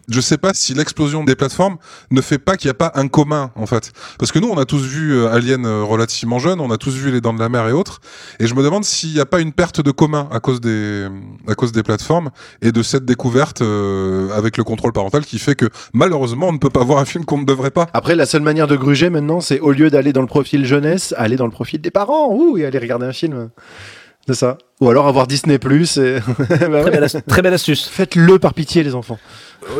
je 0.09 0.21
sais 0.21 0.39
pas 0.39 0.53
si 0.55 0.75
l'explosion 0.75 1.25
des 1.25 1.37
plateformes 1.37 1.77
ne 2.11 2.21
fait 2.21 2.39
pas 2.39 2.57
qu'il 2.57 2.69
n'y 2.69 2.73
a 2.73 2.75
pas 2.75 2.93
un 2.95 3.09
commun, 3.09 3.51
en 3.55 3.67
fait. 3.67 3.93
Parce 4.19 4.33
que 4.33 4.39
nous, 4.39 4.49
on 4.49 4.59
a 4.59 4.65
tous 4.65 4.83
vu 4.83 5.15
euh, 5.15 5.31
Alien 5.31 5.67
euh, 5.67 5.83
relativement 5.83 6.39
jeune, 6.39 6.61
on 6.61 6.71
a 6.71 6.79
tous 6.79 6.95
vu 6.95 7.11
Les 7.11 7.21
Dents 7.21 7.35
de 7.35 7.41
la 7.41 7.49
Mer 7.49 7.69
et 7.69 7.73
autres. 7.73 8.01
Et 8.41 8.47
je 8.47 8.55
me 8.55 8.63
demande 8.63 8.85
s'il 8.85 9.13
n'y 9.13 9.21
a 9.21 9.27
pas 9.27 9.41
une 9.41 9.53
perte 9.53 9.81
de 9.81 9.91
commun 9.91 10.29
à 10.33 10.41
cause 10.41 10.61
des, 10.61 11.07
à 11.47 11.55
cause 11.55 11.73
des 11.73 11.83
plateformes 11.83 12.31
et 12.63 12.73
de 12.73 12.83
cette 12.83 13.05
découverte 13.05 13.61
euh, 13.61 14.31
avec 14.37 14.57
le 14.57 14.65
contrôle 14.65 14.93
parental 14.93 15.25
qui 15.25 15.39
fait 15.39 15.55
que, 15.55 15.67
malheureusement, 15.93 16.49
on 16.49 16.53
ne 16.53 16.59
peut 16.59 16.71
pas 16.71 16.85
voir 16.85 16.99
un 16.99 17.05
film 17.05 17.25
qu'on 17.25 17.39
ne 17.39 17.45
devrait 17.45 17.71
pas. 17.71 17.87
Après, 17.93 18.17
la 18.17 18.27
seule 18.27 18.43
manière 18.43 18.67
de 18.67 18.77
gruger 18.77 19.11
maintenant, 19.11 19.41
c'est 19.41 19.61
au 19.61 19.73
lieu 19.73 19.91
d'aller 19.91 20.13
dans 20.13 20.23
le 20.23 20.27
profil 20.27 20.65
jeunesse, 20.65 21.15
aller 21.17 21.37
dans 21.37 21.47
le 21.47 21.53
profil 21.53 21.81
des 21.81 21.91
parents, 21.91 22.35
ouh, 22.35 22.57
et 22.57 22.65
aller 22.65 22.79
regarder 22.79 23.07
un 23.07 23.13
film. 23.13 23.51
C'est 24.29 24.35
ça. 24.35 24.59
Ou 24.81 24.91
alors 24.91 25.09
avoir 25.09 25.27
Disney 25.27 25.59
Plus. 25.59 25.97
Et... 25.97 26.21
Bah 26.39 26.45
Très, 26.57 26.67
ouais. 26.69 26.91
belle, 26.91 27.05
as- 27.05 27.23
très 27.27 27.43
belle 27.43 27.55
astuce. 27.55 27.89
Faites-le 27.89 28.39
par 28.39 28.53
pitié, 28.55 28.83
les 28.85 28.95
enfants. 28.95 29.19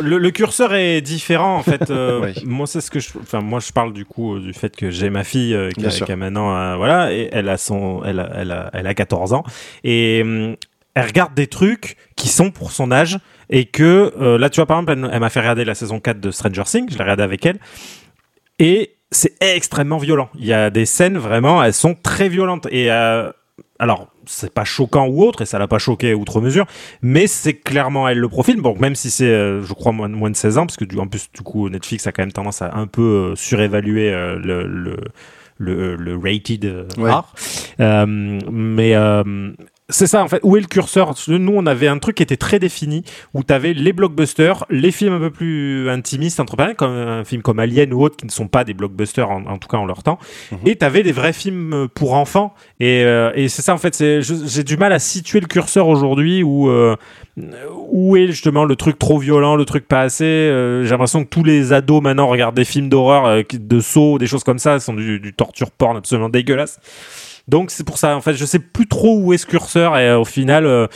Le, 0.01 0.17
le 0.17 0.31
curseur 0.31 0.73
est 0.73 0.99
différent 1.01 1.55
en 1.57 1.63
fait. 1.63 1.89
euh, 1.91 2.19
Oui. 2.35 2.43
Moi, 2.45 2.65
c'est 2.67 2.81
ce 2.81 2.89
que 2.91 2.99
je. 2.99 3.09
Enfin, 3.21 3.39
moi, 3.41 3.59
je 3.59 3.71
parle 3.71 3.93
du 3.93 4.05
coup 4.05 4.35
euh, 4.35 4.39
du 4.41 4.53
fait 4.53 4.75
que 4.75 4.89
j'ai 4.91 5.09
ma 5.09 5.23
fille 5.23 5.53
euh, 5.53 5.69
qui, 5.71 5.85
a, 5.85 5.89
sûr. 5.91 6.05
qui 6.05 6.11
a 6.11 6.15
maintenant, 6.15 6.53
euh, 6.55 6.75
voilà, 6.75 7.13
et 7.13 7.29
elle 7.31 7.47
a 7.47 7.57
son, 7.57 8.01
elle 8.03 8.19
a, 8.19 8.29
elle 8.35 8.51
a, 8.51 8.69
elle 8.73 8.87
a 8.87 8.93
14 8.93 9.33
ans 9.33 9.43
et 9.83 10.21
hum, 10.23 10.55
elle 10.95 11.05
regarde 11.05 11.33
des 11.35 11.47
trucs 11.47 11.95
qui 12.17 12.27
sont 12.27 12.49
pour 12.51 12.71
son 12.71 12.91
âge 12.91 13.19
et 13.51 13.65
que 13.65 14.11
euh, 14.19 14.37
là, 14.37 14.49
tu 14.49 14.57
vois, 14.57 14.65
par 14.65 14.79
exemple, 14.79 14.93
elle, 14.93 15.09
elle 15.13 15.19
m'a 15.19 15.29
fait 15.29 15.39
regarder 15.39 15.63
la 15.63 15.75
saison 15.75 15.99
4 15.99 16.19
de 16.19 16.31
Stranger 16.31 16.63
Things. 16.65 16.87
Je 16.91 16.97
l'ai 16.97 17.03
regardé 17.03 17.23
avec 17.23 17.45
elle 17.45 17.59
et 18.59 18.95
c'est 19.11 19.33
extrêmement 19.41 19.97
violent. 19.97 20.29
Il 20.37 20.45
y 20.45 20.53
a 20.53 20.69
des 20.69 20.85
scènes 20.85 21.17
vraiment, 21.17 21.63
elles 21.63 21.73
sont 21.73 21.95
très 21.95 22.29
violentes 22.29 22.67
et 22.71 22.91
euh, 22.91 23.31
alors 23.79 24.07
c'est 24.29 24.53
pas 24.53 24.63
choquant 24.63 25.07
ou 25.07 25.23
autre 25.23 25.41
et 25.41 25.45
ça 25.45 25.57
l'a 25.57 25.67
pas 25.67 25.79
choqué 25.79 26.13
outre 26.13 26.39
mesure 26.39 26.65
mais 27.01 27.25
c'est 27.27 27.55
clairement 27.55 28.07
elle 28.07 28.19
le 28.19 28.29
profil 28.29 28.61
bon 28.61 28.75
même 28.79 28.95
si 28.95 29.09
c'est 29.09 29.25
euh, 29.25 29.63
je 29.63 29.73
crois 29.73 29.91
moins, 29.91 30.07
moins 30.07 30.29
de 30.29 30.35
16 30.35 30.57
ans 30.59 30.65
parce 30.67 30.77
que 30.77 30.85
du, 30.85 30.99
en 30.99 31.07
plus 31.07 31.29
du 31.33 31.41
coup 31.41 31.67
Netflix 31.69 32.05
a 32.05 32.11
quand 32.11 32.21
même 32.21 32.31
tendance 32.31 32.61
à 32.61 32.75
un 32.75 32.85
peu 32.87 33.01
euh, 33.01 33.35
surévaluer 33.35 34.13
euh, 34.13 34.35
le, 34.37 34.67
le 34.67 34.97
le, 35.57 35.95
le 35.97 36.15
rated 36.15 36.87
Ouais. 36.97 37.11
Euh, 37.81 38.05
mais 38.07 38.95
euh, 38.95 39.51
c'est 39.89 40.07
ça 40.07 40.23
en 40.23 40.27
fait. 40.27 40.39
Où 40.43 40.55
est 40.57 40.61
le 40.61 40.67
curseur? 40.67 41.13
Nous 41.27 41.53
on 41.55 41.65
avait 41.65 41.87
un 41.87 41.99
truc 41.99 42.17
qui 42.17 42.23
était 42.23 42.37
très 42.37 42.59
défini 42.59 43.03
où 43.33 43.43
tu 43.43 43.53
avais 43.53 43.73
les 43.73 43.93
blockbusters 43.93 44.65
les 44.69 44.91
films 44.91 45.13
un 45.13 45.19
peu 45.19 45.31
plus 45.31 45.89
intimistes 45.89 46.39
entre 46.39 46.55
parenthèses 46.55 46.77
comme 46.77 46.91
un 46.91 47.23
film 47.23 47.41
comme 47.41 47.59
Alien 47.59 47.93
ou 47.93 48.03
autre 48.03 48.15
qui 48.17 48.25
ne 48.25 48.31
sont 48.31 48.47
pas 48.47 48.63
des 48.63 48.73
blockbusters 48.73 49.29
en, 49.29 49.45
en 49.45 49.57
tout 49.57 49.67
cas 49.67 49.77
en 49.77 49.85
leur 49.85 50.03
temps. 50.03 50.19
Et 50.65 50.75
tu 50.75 50.85
avais 50.85 51.03
des 51.03 51.11
vrais 51.11 51.33
films 51.33 51.87
pour 51.93 52.13
enfants. 52.13 52.53
Et, 52.79 53.03
euh, 53.03 53.31
et 53.35 53.49
c'est 53.49 53.61
ça 53.61 53.73
en 53.73 53.77
fait. 53.77 54.03
J'ai 54.21 54.63
du 54.63 54.77
mal 54.77 54.93
à 54.93 54.99
situer 54.99 55.39
le 55.39 55.47
curseur 55.47 55.87
aujourd'hui 55.87 56.43
où 56.43 56.69
euh, 56.69 56.95
où 57.91 58.17
est 58.17 58.27
justement 58.27 58.65
le 58.65 58.75
truc 58.75 58.99
trop 58.99 59.17
violent 59.17 59.55
le 59.55 59.65
truc 59.65 59.87
pas 59.87 60.01
assez. 60.01 60.23
Euh, 60.25 60.83
j'ai 60.83 60.91
l'impression 60.91 61.23
que 61.23 61.29
tous 61.29 61.43
les 61.43 61.73
ados 61.73 62.01
maintenant 62.01 62.27
regardent 62.27 62.55
des 62.55 62.65
films 62.65 62.89
d'horreur 62.89 63.25
euh, 63.25 63.41
de 63.51 63.79
sauts 63.79 64.17
des 64.17 64.27
choses 64.27 64.43
comme 64.43 64.59
ça. 64.59 64.79
Sont 64.79 64.93
du, 64.93 65.19
du 65.19 65.33
torture 65.33 65.71
porn 65.71 65.97
absolument 65.97 66.29
dégueulasse 66.29 66.79
donc 67.49 67.71
c'est 67.71 67.83
pour 67.83 67.97
ça, 67.97 68.15
en 68.15 68.21
fait, 68.21 68.35
je 68.35 68.45
sais 68.45 68.59
plus 68.59 68.87
trop 68.87 69.19
où 69.19 69.33
est 69.33 69.37
ce 69.37 69.45
curseur 69.45 69.97
et 69.97 70.07
euh, 70.07 70.19
au 70.19 70.25
final, 70.25 70.65
euh, 70.65 70.87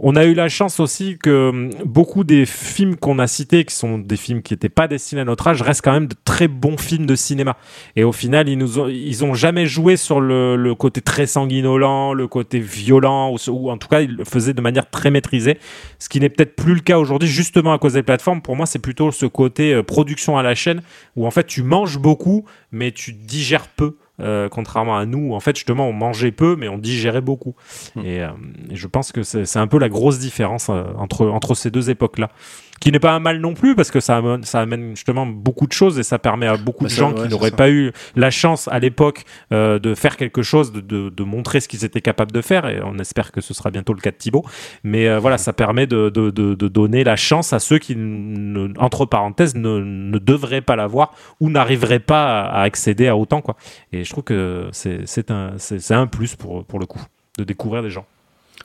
on 0.00 0.16
a 0.16 0.24
eu 0.24 0.32
la 0.32 0.48
chance 0.48 0.80
aussi 0.80 1.18
que 1.18 1.50
hum, 1.50 1.70
beaucoup 1.84 2.24
des 2.24 2.46
films 2.46 2.96
qu'on 2.96 3.18
a 3.18 3.26
cités, 3.26 3.64
qui 3.64 3.74
sont 3.74 3.98
des 3.98 4.16
films 4.16 4.42
qui 4.42 4.54
n'étaient 4.54 4.68
pas 4.68 4.88
destinés 4.88 5.20
à 5.22 5.24
notre 5.24 5.48
âge, 5.48 5.60
restent 5.60 5.82
quand 5.82 5.92
même 5.92 6.06
de 6.06 6.14
très 6.24 6.48
bons 6.48 6.78
films 6.78 7.04
de 7.04 7.14
cinéma. 7.14 7.56
Et 7.96 8.04
au 8.04 8.12
final, 8.12 8.48
ils 8.48 8.56
nous 8.56 8.78
ont, 8.78 8.88
ils 8.88 9.24
ont 9.24 9.34
jamais 9.34 9.66
joué 9.66 9.96
sur 9.96 10.20
le, 10.20 10.74
côté 10.74 11.00
très 11.00 11.26
sanguinolent, 11.26 12.14
le 12.14 12.26
côté 12.26 12.60
violent, 12.60 13.32
ou, 13.32 13.50
ou 13.50 13.70
en 13.70 13.76
tout 13.76 13.88
cas, 13.88 14.00
ils 14.00 14.16
le 14.16 14.24
faisaient 14.24 14.54
de 14.54 14.60
manière 14.62 14.88
très 14.88 15.10
maîtrisée, 15.10 15.58
ce 15.98 16.08
qui 16.08 16.20
n'est 16.20 16.30
peut-être 16.30 16.56
plus 16.56 16.74
le 16.74 16.80
cas 16.80 16.98
aujourd'hui, 16.98 17.28
justement 17.28 17.72
à 17.72 17.78
cause 17.78 17.94
des 17.94 18.02
plateformes. 18.02 18.40
Pour 18.40 18.56
moi, 18.56 18.66
c'est 18.66 18.78
plutôt 18.78 19.10
ce 19.10 19.26
côté 19.26 19.74
euh, 19.74 19.82
production 19.82 20.38
à 20.38 20.42
la 20.42 20.54
chaîne, 20.54 20.80
où 21.16 21.26
en 21.26 21.30
fait, 21.30 21.46
tu 21.46 21.62
manges 21.62 21.98
beaucoup, 21.98 22.44
mais 22.72 22.92
tu 22.92 23.12
digères 23.12 23.68
peu. 23.68 23.96
Euh, 24.20 24.48
contrairement 24.48 24.98
à 24.98 25.06
nous, 25.06 25.32
en 25.34 25.40
fait, 25.40 25.56
justement, 25.56 25.88
on 25.88 25.92
mangeait 25.92 26.32
peu, 26.32 26.56
mais 26.56 26.68
on 26.68 26.78
digérait 26.78 27.20
beaucoup. 27.20 27.54
Hmm. 27.94 28.04
Et, 28.04 28.20
euh, 28.22 28.28
et 28.70 28.76
je 28.76 28.86
pense 28.86 29.12
que 29.12 29.22
c'est 29.22 29.44
c'est 29.44 29.58
un 29.58 29.66
peu 29.66 29.78
la 29.78 29.88
grosse 29.88 30.18
différence 30.18 30.68
euh, 30.70 30.84
entre, 30.96 31.26
entre 31.26 31.54
ces 31.54 31.70
deux 31.70 31.90
époques-là. 31.90 32.30
Qui 32.80 32.92
n'est 32.92 33.00
pas 33.00 33.12
un 33.12 33.18
mal 33.18 33.40
non 33.40 33.54
plus, 33.54 33.74
parce 33.74 33.90
que 33.90 33.98
ça 33.98 34.18
amène, 34.18 34.44
ça 34.44 34.60
amène 34.60 34.90
justement 34.94 35.26
beaucoup 35.26 35.66
de 35.66 35.72
choses 35.72 35.98
et 35.98 36.04
ça 36.04 36.18
permet 36.18 36.46
à 36.46 36.56
beaucoup 36.56 36.84
Bah, 36.84 36.88
de 36.88 36.94
ça, 36.94 37.00
gens 37.00 37.12
ouais, 37.12 37.22
qui 37.24 37.28
n'auraient 37.28 37.50
pas 37.50 37.70
eu 37.70 37.92
la 38.14 38.30
chance 38.30 38.68
à 38.68 38.78
l'époque 38.78 39.24
euh, 39.52 39.78
de 39.80 39.94
faire 39.94 40.16
quelque 40.16 40.42
chose, 40.42 40.70
de, 40.72 40.80
de, 40.80 41.08
de 41.08 41.24
montrer 41.24 41.58
ce 41.60 41.66
qu'ils 41.66 41.84
étaient 41.84 42.00
capables 42.00 42.30
de 42.30 42.40
faire. 42.40 42.66
Et 42.68 42.80
on 42.84 42.96
espère 42.98 43.32
que 43.32 43.40
ce 43.40 43.52
sera 43.52 43.70
bientôt 43.70 43.94
le 43.94 44.00
cas 44.00 44.12
de 44.12 44.16
Thibaut. 44.16 44.44
Mais 44.84 45.08
euh, 45.08 45.18
voilà, 45.18 45.38
ça 45.38 45.52
permet 45.52 45.86
de, 45.88 46.08
de, 46.08 46.68
donner 46.68 47.02
la 47.02 47.16
chance 47.16 47.52
à 47.52 47.58
ceux 47.58 47.78
qui, 47.78 47.96
ne- 47.96 48.72
entre 48.78 49.06
parenthèses, 49.06 49.54
ne, 49.56 49.80
ne 49.80 50.18
devraient 50.18 50.60
pas 50.60 50.76
l'avoir 50.76 51.14
ou 51.40 51.50
n'arriveraient 51.50 51.98
pas 51.98 52.42
à, 52.42 52.60
à 52.60 52.62
accéder 52.62 53.08
à 53.08 53.16
autant. 53.16 53.40
Quoi. 53.40 53.56
Et 53.92 54.04
je 54.04 54.10
trouve 54.10 54.24
que 54.24 54.68
c'est 54.72 55.30
un, 55.32 55.56
un 55.90 56.06
plus 56.06 56.36
pour, 56.36 56.64
pour 56.64 56.78
le 56.78 56.86
coup, 56.86 57.02
de 57.38 57.44
découvrir 57.44 57.82
des 57.82 57.90
gens. 57.90 58.06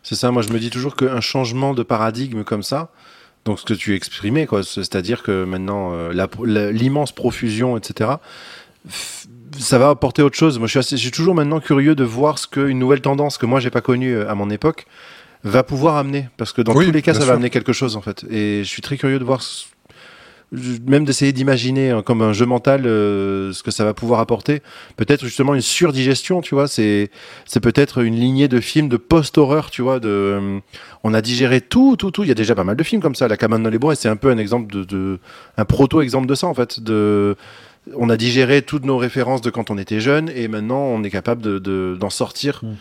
C'est 0.01 0.15
ça, 0.15 0.31
moi 0.31 0.41
je 0.41 0.49
me 0.49 0.59
dis 0.59 0.69
toujours 0.69 0.95
qu'un 0.95 1.21
changement 1.21 1.73
de 1.73 1.81
paradigme 1.83 2.43
comme 2.43 2.63
ça, 2.63 2.89
donc 3.45 3.59
ce 3.59 3.65
que 3.65 3.73
tu 3.73 3.93
exprimais, 3.95 4.45
quoi, 4.45 4.63
c'est-à-dire 4.63 5.21
que 5.23 5.43
maintenant 5.43 5.91
euh, 5.93 6.71
l'immense 6.71 7.11
profusion, 7.11 7.75
etc., 7.77 8.11
ça 9.59 9.77
va 9.77 9.89
apporter 9.89 10.21
autre 10.21 10.37
chose. 10.37 10.57
Moi 10.59 10.67
je 10.67 10.71
suis, 10.71 10.79
assez- 10.79 10.97
je 10.97 11.01
suis 11.01 11.11
toujours 11.11 11.35
maintenant 11.35 11.59
curieux 11.59 11.95
de 11.95 12.03
voir 12.03 12.39
ce 12.39 12.47
qu'une 12.47 12.79
nouvelle 12.79 13.01
tendance 13.01 13.37
que 13.37 13.45
moi 13.45 13.59
j'ai 13.59 13.69
pas 13.69 13.81
connue 13.81 14.13
euh, 14.15 14.29
à 14.29 14.35
mon 14.35 14.49
époque 14.49 14.85
va 15.43 15.61
pouvoir 15.63 15.97
amener, 15.97 16.29
parce 16.37 16.53
que 16.53 16.61
dans 16.61 16.73
Oui, 16.73 16.85
tous 16.85 16.91
les 16.91 17.01
cas 17.01 17.13
ça 17.13 17.19
sûr. 17.19 17.27
va 17.27 17.33
amener 17.33 17.49
quelque 17.49 17.73
chose 17.73 17.95
en 17.97 18.01
fait. 18.01 18.23
Et 18.29 18.59
je 18.63 18.69
suis 18.69 18.81
très 18.81 18.97
curieux 18.97 19.19
de 19.19 19.23
voir, 19.25 19.41
ce- 19.41 19.65
même 20.87 21.03
d'essayer 21.05 21.31
d'imaginer 21.33 21.89
hein, 21.89 22.03
comme 22.03 22.21
un 22.21 22.31
jeu 22.33 22.45
mental 22.45 22.85
euh, 22.85 23.51
ce 23.53 23.63
que 23.63 23.71
ça 23.71 23.83
va 23.83 23.93
pouvoir 23.93 24.19
apporter. 24.19 24.61
Peut-être 24.97 25.25
justement 25.25 25.55
une 25.55 25.61
surdigestion, 25.61 26.41
tu 26.41 26.53
vois, 26.55 26.67
c'est 26.67 27.09
c'est 27.45 27.59
peut-être 27.59 28.03
une 28.03 28.15
lignée 28.15 28.47
de 28.47 28.59
films 28.59 28.87
de 28.89 28.97
post-horreur, 28.97 29.71
tu 29.71 29.81
vois, 29.81 29.99
de 29.99 30.09
euh, 30.09 30.59
on 31.03 31.13
a 31.13 31.21
digéré 31.21 31.59
tout, 31.61 31.95
tout, 31.97 32.11
tout. 32.11 32.23
Il 32.23 32.27
y 32.27 32.31
a 32.31 32.35
déjà 32.35 32.55
pas 32.55 32.63
mal 32.63 32.75
de 32.75 32.83
films 32.83 33.01
comme 33.01 33.15
ça, 33.15 33.27
La 33.27 33.37
cabane 33.37 33.63
dans 33.63 33.69
les 33.69 33.79
bois, 33.79 33.95
c'est 33.95 34.09
un 34.09 34.15
peu 34.15 34.29
un 34.29 34.37
exemple 34.37 34.71
de, 34.71 34.83
de 34.83 35.19
un 35.57 35.65
proto-exemple 35.65 36.27
de 36.27 36.35
ça 36.35 36.47
en 36.47 36.53
fait. 36.53 36.79
De 36.79 37.35
on 37.95 38.09
a 38.09 38.15
digéré 38.15 38.61
toutes 38.61 38.85
nos 38.85 38.97
références 38.97 39.41
de 39.41 39.49
quand 39.49 39.71
on 39.71 39.77
était 39.77 39.99
jeune, 39.99 40.29
et 40.35 40.47
maintenant 40.47 40.81
on 40.83 41.03
est 41.03 41.09
capable 41.09 41.41
de 41.41 41.59
de- 41.59 41.97
d'en 41.99 42.09
sortir. 42.09 42.61
Mm. 42.63 42.73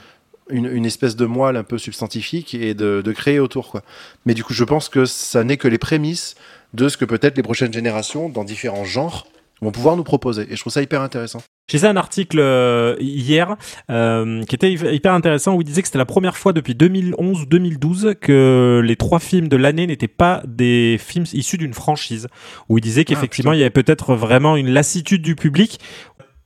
Une, 0.51 0.67
une 0.67 0.85
espèce 0.85 1.15
de 1.17 1.25
moelle 1.25 1.57
un 1.57 1.63
peu 1.63 1.79
substantifique 1.79 2.53
et 2.53 2.75
de, 2.75 3.01
de 3.03 3.13
créer 3.13 3.39
autour 3.39 3.71
quoi. 3.71 3.83
Mais 4.27 4.35
du 4.35 4.43
coup, 4.43 4.53
je 4.53 4.65
pense 4.65 4.89
que 4.89 5.05
ça 5.07 5.45
n'est 5.45 5.57
que 5.57 5.69
les 5.69 5.79
prémices 5.79 6.35
de 6.75 6.89
ce 6.89 6.97
que 6.97 7.05
peut-être 7.05 7.37
les 7.37 7.43
prochaines 7.43 7.73
générations, 7.73 8.29
dans 8.29 8.45
différents 8.45 8.85
genres, 8.85 9.27
vont 9.61 9.71
pouvoir 9.71 9.97
nous 9.97 10.03
proposer. 10.05 10.47
Et 10.51 10.57
je 10.57 10.61
trouve 10.61 10.73
ça 10.73 10.83
hyper 10.83 11.03
intéressant. 11.03 11.41
J'ai 11.71 11.79
fait 11.79 11.87
un 11.87 11.97
article 11.97 12.39
euh, 12.41 12.97
hier 12.99 13.57
euh, 13.91 14.43
qui 14.45 14.57
était 14.57 14.73
hy- 14.73 14.93
hyper 14.95 15.13
intéressant 15.13 15.55
où 15.55 15.61
il 15.61 15.65
disait 15.65 15.83
que 15.83 15.87
c'était 15.89 15.99
la 15.99 16.05
première 16.05 16.37
fois 16.37 16.53
depuis 16.53 16.75
2011 16.75 17.43
ou 17.43 17.47
2012 17.47 18.15
que 18.21 18.83
les 18.85 18.97
trois 18.97 19.21
films 19.21 19.47
de 19.47 19.57
l'année 19.57 19.87
n'étaient 19.87 20.09
pas 20.09 20.43
des 20.47 20.97
films 20.99 21.27
issus 21.33 21.59
d'une 21.59 21.75
franchise. 21.75 22.27
Où 22.69 22.79
il 22.79 22.81
disait 22.81 23.05
qu'effectivement 23.05 23.53
putain. 23.53 23.59
il 23.59 23.61
y 23.61 23.63
avait 23.63 23.71
peut-être 23.71 24.17
vraiment 24.17 24.57
une 24.57 24.71
lassitude 24.71 25.23
du 25.23 25.37
public. 25.37 25.79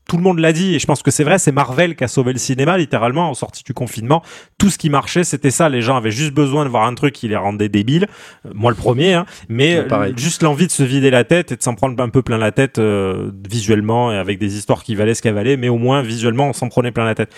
Tout 0.09 0.17
le 0.17 0.23
monde 0.23 0.39
l'a 0.39 0.53
dit 0.53 0.75
et 0.75 0.79
je 0.79 0.87
pense 0.87 1.03
que 1.03 1.11
c'est 1.11 1.25
vrai, 1.25 1.39
c'est 1.39 1.53
Marvel 1.53 1.97
qui 1.97 2.05
a 2.05 2.09
sauvé 2.09 2.33
le 2.33 2.39
cinéma 2.39 2.79
littéralement 2.79 3.29
en 3.29 3.35
sortie 3.35 3.65
du 3.65 3.75
confinement. 3.75 4.23
Tout 4.59 4.71
ce 4.71 4.79
qui 4.79 4.89
marchait, 4.89 5.25
c'était 5.25 5.51
ça. 5.51 5.69
Les 5.69 5.83
gens 5.83 5.97
avaient 5.97 6.11
juste 6.13 6.33
besoin 6.33 6.65
de 6.65 6.71
voir 6.71 6.85
un 6.85 6.95
truc 6.95 7.15
qui 7.15 7.29
les 7.29 7.37
rendait 7.37 7.69
débiles. 7.69 8.07
Euh, 8.47 8.51
Moi 8.55 8.71
le 8.71 8.77
premier, 8.77 9.15
hein. 9.15 9.27
mais 9.49 9.81
Ouais, 9.81 9.93
euh, 9.93 10.13
juste 10.17 10.43
l'envie 10.43 10.67
de 10.67 10.73
se 10.73 10.83
vider 10.83 11.11
la 11.11 11.25
tête 11.25 11.53
et 11.53 11.57
de 11.57 11.63
s'en 11.63 11.75
prendre 11.75 12.01
un 12.03 12.09
peu 12.09 12.23
plein 12.23 12.39
la 12.39 12.53
tête 12.53 12.79
euh, 12.79 13.31
visuellement 13.49 14.13
et 14.13 14.17
avec 14.17 14.39
des 14.39 14.57
histoires 14.57 14.85
qui 14.85 14.95
valaient 14.95 15.15
ce 15.15 15.23
qu'elles 15.23 15.35
valaient, 15.35 15.57
mais 15.57 15.69
au 15.69 15.79
moins 15.79 16.03
visuellement 16.03 16.49
on 16.49 16.53
s'en 16.53 16.69
prenait 16.69 16.93
plein 16.93 17.05
la 17.05 17.15
tête. 17.15 17.35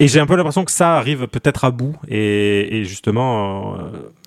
Et 0.00 0.06
j'ai 0.06 0.20
un 0.20 0.26
peu 0.26 0.36
l'impression 0.36 0.64
que 0.64 0.70
ça 0.70 0.96
arrive 0.96 1.26
peut-être 1.26 1.64
à 1.64 1.72
bout. 1.72 1.96
Et, 2.06 2.78
et 2.78 2.84
justement, 2.84 3.74
euh, 3.74 3.78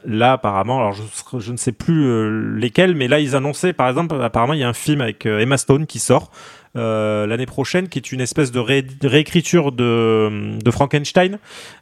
là, 0.03 0.34
apparemment, 0.34 0.80
alors 0.80 0.93
je, 0.93 1.52
ne 1.52 1.57
sais 1.57 1.72
plus 1.72 2.06
euh, 2.06 2.57
lesquels, 2.57 2.93
mais 2.93 3.07
là, 3.07 3.19
ils 3.19 3.38
annonçaient, 3.38 3.72
par 3.72 3.88
exemple, 3.88 4.15
apparemment, 4.22 4.53
il 4.53 4.60
y 4.60 4.64
a 4.64 4.69
un 4.69 4.73
film 4.73 4.99
avec 4.99 5.26
Emma 5.26 5.57
Stone 5.57 5.85
qui 5.85 5.99
sort 5.99 6.30
l'année 6.76 7.45
prochaine, 7.45 7.89
qui 7.89 7.99
est 7.99 8.11
une 8.11 8.22
espèce 8.22 8.52
de 8.52 8.60
ré- 8.60 8.85
réécriture 9.03 9.72
de, 9.72 10.57
de 10.57 10.72
Frankenstein, 10.72 11.38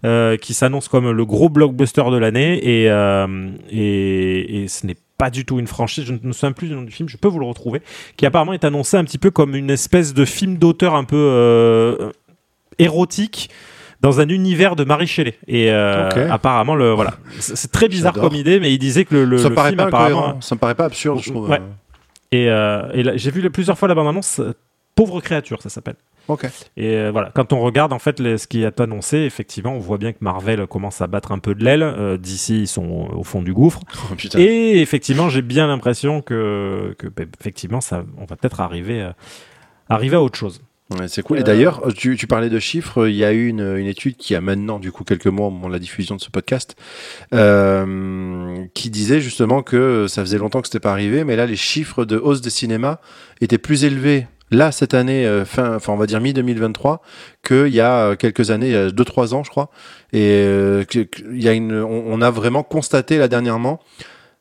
euh, 0.05 0.35
qui 0.37 0.53
s'annonce 0.53 0.87
comme 0.87 1.11
le 1.11 1.25
gros 1.25 1.49
blockbuster 1.49 2.03
de 2.11 2.17
l'année. 2.17 2.59
Et, 2.63 2.89
euh, 2.89 3.49
et, 3.71 4.63
et 4.63 4.67
ce 4.67 4.87
n'est 4.87 4.97
pas 5.17 5.29
du 5.29 5.43
tout 5.45 5.59
une 5.59 5.67
franchise, 5.67 6.05
je 6.05 6.13
ne 6.13 6.19
me 6.23 6.31
souviens 6.31 6.53
plus 6.53 6.69
du 6.69 6.73
nom 6.75 6.81
du 6.83 6.91
film, 6.91 7.09
je 7.09 7.17
peux 7.17 7.27
vous 7.27 7.39
le 7.39 7.45
retrouver, 7.45 7.81
qui 8.15 8.25
apparemment 8.25 8.53
est 8.53 8.63
annoncé 8.63 8.95
un 8.95 9.03
petit 9.03 9.17
peu 9.17 9.31
comme 9.31 9.53
une 9.53 9.69
espèce 9.69 10.13
de 10.13 10.23
film 10.23 10.57
d'auteur 10.57 10.95
un 10.95 11.03
peu 11.03 11.17
euh, 11.17 12.11
érotique 12.77 13.49
dans 13.99 14.21
un 14.21 14.29
univers 14.29 14.77
de 14.77 14.85
Marie 14.85 15.07
Shelley. 15.07 15.37
Et 15.45 15.69
euh, 15.71 16.09
apparemment, 16.31 16.73
le 16.73 16.91
voilà, 16.93 17.15
c'est 17.37 17.69
très 17.69 17.89
bizarre 17.89 18.13
comme 18.13 18.33
idée, 18.33 18.61
mais 18.61 18.73
il 18.73 18.77
disait 18.79 19.03
que 19.03 19.13
le, 19.13 19.25
le, 19.25 19.37
ça 19.39 19.49
le 19.49 19.55
paraît 19.55 19.69
film 19.71 19.77
pas 19.79 19.87
apparemment. 19.87 20.39
ça 20.39 20.55
me 20.55 20.59
paraît 20.59 20.75
pas 20.75 20.85
absurde, 20.85 21.19
je 21.21 21.31
trouve. 21.31 21.49
Ouais. 21.49 21.59
Et, 22.31 22.49
euh, 22.49 22.89
et 22.93 23.17
j'ai 23.17 23.31
vu 23.31 23.49
plusieurs 23.49 23.77
fois 23.77 23.89
la 23.89 23.95
bande-annonce. 23.95 24.39
Euh, 24.99 25.05
Pauvre 25.05 25.21
créature, 25.21 25.61
ça 25.61 25.69
s'appelle. 25.69 25.95
Ok. 26.27 26.45
Et 26.77 26.95
euh, 26.95 27.09
voilà, 27.11 27.31
quand 27.33 27.53
on 27.53 27.59
regarde 27.61 27.91
en 27.91 27.97
fait 27.97 28.19
les- 28.19 28.37
ce 28.37 28.45
qui 28.47 28.61
est 28.63 28.79
annoncé, 28.79 29.17
effectivement, 29.17 29.73
on 29.73 29.79
voit 29.79 29.97
bien 29.97 30.11
que 30.13 30.19
Marvel 30.21 30.67
commence 30.67 31.01
à 31.01 31.07
battre 31.07 31.31
un 31.31 31.39
peu 31.39 31.55
de 31.55 31.63
l'aile. 31.63 31.81
Euh, 31.81 32.17
D'ici, 32.17 32.61
ils 32.61 32.67
sont 32.67 33.09
au 33.13 33.23
fond 33.23 33.41
du 33.41 33.53
gouffre. 33.53 33.79
Oh, 34.11 34.15
putain. 34.15 34.37
Et 34.39 34.79
effectivement, 34.81 35.29
j'ai 35.29 35.41
bien 35.41 35.65
l'impression 35.67 36.21
que, 36.21 36.93
que 36.99 37.07
bah, 37.07 37.23
effectivement, 37.39 37.81
ça, 37.81 38.03
on 38.17 38.25
va 38.25 38.35
peut-être 38.35 38.59
arriver, 38.61 39.01
à- 39.01 39.15
arriver 39.89 40.17
à 40.17 40.21
autre 40.21 40.37
chose. 40.37 40.61
Ouais, 40.99 41.07
c'est 41.07 41.21
cool. 41.21 41.39
Et 41.39 41.43
d'ailleurs, 41.43 41.83
tu, 41.95 42.15
tu 42.17 42.25
parlais 42.25 42.49
de 42.49 42.57
chiffres. 42.59 43.07
Il 43.07 43.15
y 43.15 43.23
a 43.23 43.31
eu 43.31 43.47
une, 43.47 43.77
une 43.77 43.85
étude 43.85 44.15
qui 44.17 44.33
a 44.35 44.41
maintenant, 44.41 44.79
du 44.79 44.91
coup, 44.91 45.03
quelques 45.03 45.27
mois 45.27 45.47
au 45.47 45.51
moment 45.51 45.67
de 45.67 45.73
la 45.73 45.77
diffusion 45.79 46.15
de 46.15 46.21
ce 46.21 46.29
podcast, 46.31 46.75
euh, 47.33 48.65
qui 48.73 48.89
disait 48.89 49.21
justement 49.21 49.61
que 49.63 50.07
ça 50.07 50.21
faisait 50.21 50.37
longtemps 50.37 50.61
que 50.61 50.67
c'était 50.67 50.79
pas 50.79 50.91
arrivé, 50.91 51.23
mais 51.23 51.35
là, 51.35 51.45
les 51.45 51.55
chiffres 51.55 52.05
de 52.05 52.17
hausse 52.17 52.41
des 52.41 52.49
cinémas 52.49 52.97
étaient 53.41 53.57
plus 53.57 53.83
élevés 53.83 54.27
là 54.51 54.71
cette 54.71 54.93
année, 54.93 55.25
euh, 55.25 55.45
fin, 55.45 55.75
enfin 55.75 55.93
on 55.93 55.97
va 55.97 56.05
dire 56.05 56.19
mi 56.21 56.33
2023, 56.33 57.01
qu'il 57.43 57.67
y 57.67 57.79
a 57.79 57.93
euh, 58.11 58.15
quelques 58.15 58.51
années, 58.51 58.67
il 58.67 58.73
y 58.73 58.77
a 58.77 58.89
2-3 58.89 59.33
ans, 59.33 59.43
je 59.43 59.49
crois. 59.49 59.69
Et 60.13 60.43
euh, 60.45 60.83
il 60.93 61.43
y 61.43 61.47
a 61.47 61.53
une, 61.53 61.73
on, 61.73 62.21
a 62.21 62.31
vraiment 62.31 62.63
constaté 62.63 63.17
là 63.17 63.27
dernièrement 63.27 63.79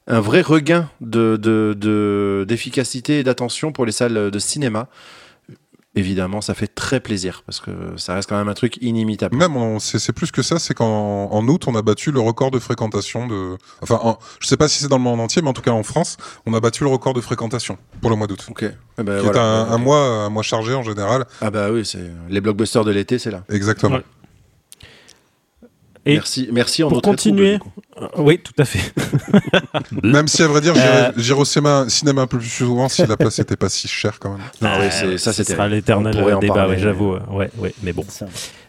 un 0.06 0.20
vrai 0.20 0.40
regain 0.40 0.88
de- 1.02 1.36
de- 1.36 2.44
d'efficacité 2.48 3.18
et 3.20 3.22
d'attention 3.24 3.72
pour 3.72 3.84
les 3.84 3.92
salles 3.92 4.30
de 4.30 4.38
cinéma 4.38 4.88
évidemment, 5.98 6.40
ça 6.40 6.54
fait 6.54 6.66
très 6.68 7.00
plaisir 7.00 7.42
parce 7.46 7.60
que 7.60 7.70
ça 7.96 8.14
reste 8.14 8.28
quand 8.28 8.36
même 8.38 8.48
un 8.48 8.54
truc 8.54 8.78
inimitable. 8.80 9.36
Même, 9.36 9.78
c'est 9.80 10.12
plus 10.12 10.30
que 10.30 10.42
ça, 10.42 10.58
c'est 10.58 10.74
qu'en 10.74 11.28
en 11.30 11.48
août, 11.48 11.64
on 11.66 11.74
a 11.74 11.82
battu 11.82 12.10
le 12.12 12.20
record 12.20 12.50
de 12.50 12.58
fréquentation 12.58 13.26
de. 13.26 13.56
Enfin, 13.82 13.98
en- 14.02 14.18
je 14.40 14.46
sais 14.46 14.56
pas 14.56 14.68
si 14.68 14.78
c'est 14.80 14.88
dans 14.88 14.96
le 14.98 15.02
monde 15.02 15.20
entier, 15.20 15.42
mais 15.42 15.48
en 15.48 15.52
tout 15.52 15.62
cas 15.62 15.70
en 15.72 15.82
France, 15.82 16.16
on 16.46 16.54
a 16.54 16.60
battu 16.60 16.84
le 16.84 16.90
record 16.90 17.14
de 17.14 17.20
fréquentation 17.20 17.78
pour 18.00 18.10
le 18.10 18.16
mois 18.16 18.26
d'août. 18.26 18.46
Ok. 18.50 18.64
Eh 18.64 19.02
ben, 19.02 19.18
Qui 19.18 19.24
voilà. 19.26 19.66
est 19.68 19.72
un, 19.72 19.78
mois, 19.78 20.00
un 20.00 20.28
mois 20.28 20.42
chargé 20.42 20.74
en 20.74 20.82
général. 20.82 21.24
Ah 21.40 21.50
bah 21.50 21.68
oui, 21.70 21.84
c'est 21.84 22.10
les 22.28 22.40
blockbusters 22.40 22.84
de 22.84 22.90
l'été, 22.90 23.18
c'est 23.18 23.30
là. 23.30 23.42
Exactement. 23.50 23.96
Ouais. 23.96 24.02
Et 26.06 26.14
merci, 26.14 26.48
merci 26.52 26.82
en 26.84 26.88
pour 26.88 27.02
continuer- 27.02 27.58
trouble. 27.58 27.74
Euh, 28.00 28.06
oui, 28.22 28.38
tout 28.38 28.52
à 28.58 28.64
fait. 28.64 28.92
Même 30.02 30.28
si, 30.28 30.42
à 30.42 30.46
vrai 30.48 30.60
dire, 30.60 30.74
j'irais 30.74 31.08
Euh. 31.08 31.12
j'irais 31.16 31.40
au 31.40 31.44
cinéma, 31.44 31.84
cinéma 31.88 32.22
un 32.22 32.26
peu 32.26 32.38
plus 32.38 32.48
souvent 32.48 32.88
si 32.88 33.06
la 33.06 33.16
place 33.16 33.38
n'était 33.38 33.56
pas 33.56 33.68
si 33.68 33.88
chère 33.88 34.18
quand 34.18 34.30
même. 34.30 34.40
Non, 34.62 34.70
oui, 34.80 34.86
Euh, 34.86 34.90
c'est 34.90 35.18
ça, 35.18 35.32
ce 35.32 35.42
c'était. 35.42 35.54
sera 35.54 35.68
l'éternel 35.68 36.16
en 36.22 36.38
débat, 36.38 36.68
ouais, 36.68 36.78
j'avoue. 36.78 37.14
euh, 37.14 37.20
Ouais, 37.30 37.50
ouais, 37.58 37.74
mais 37.82 37.92
bon. 37.92 38.04
Ça. 38.08 38.26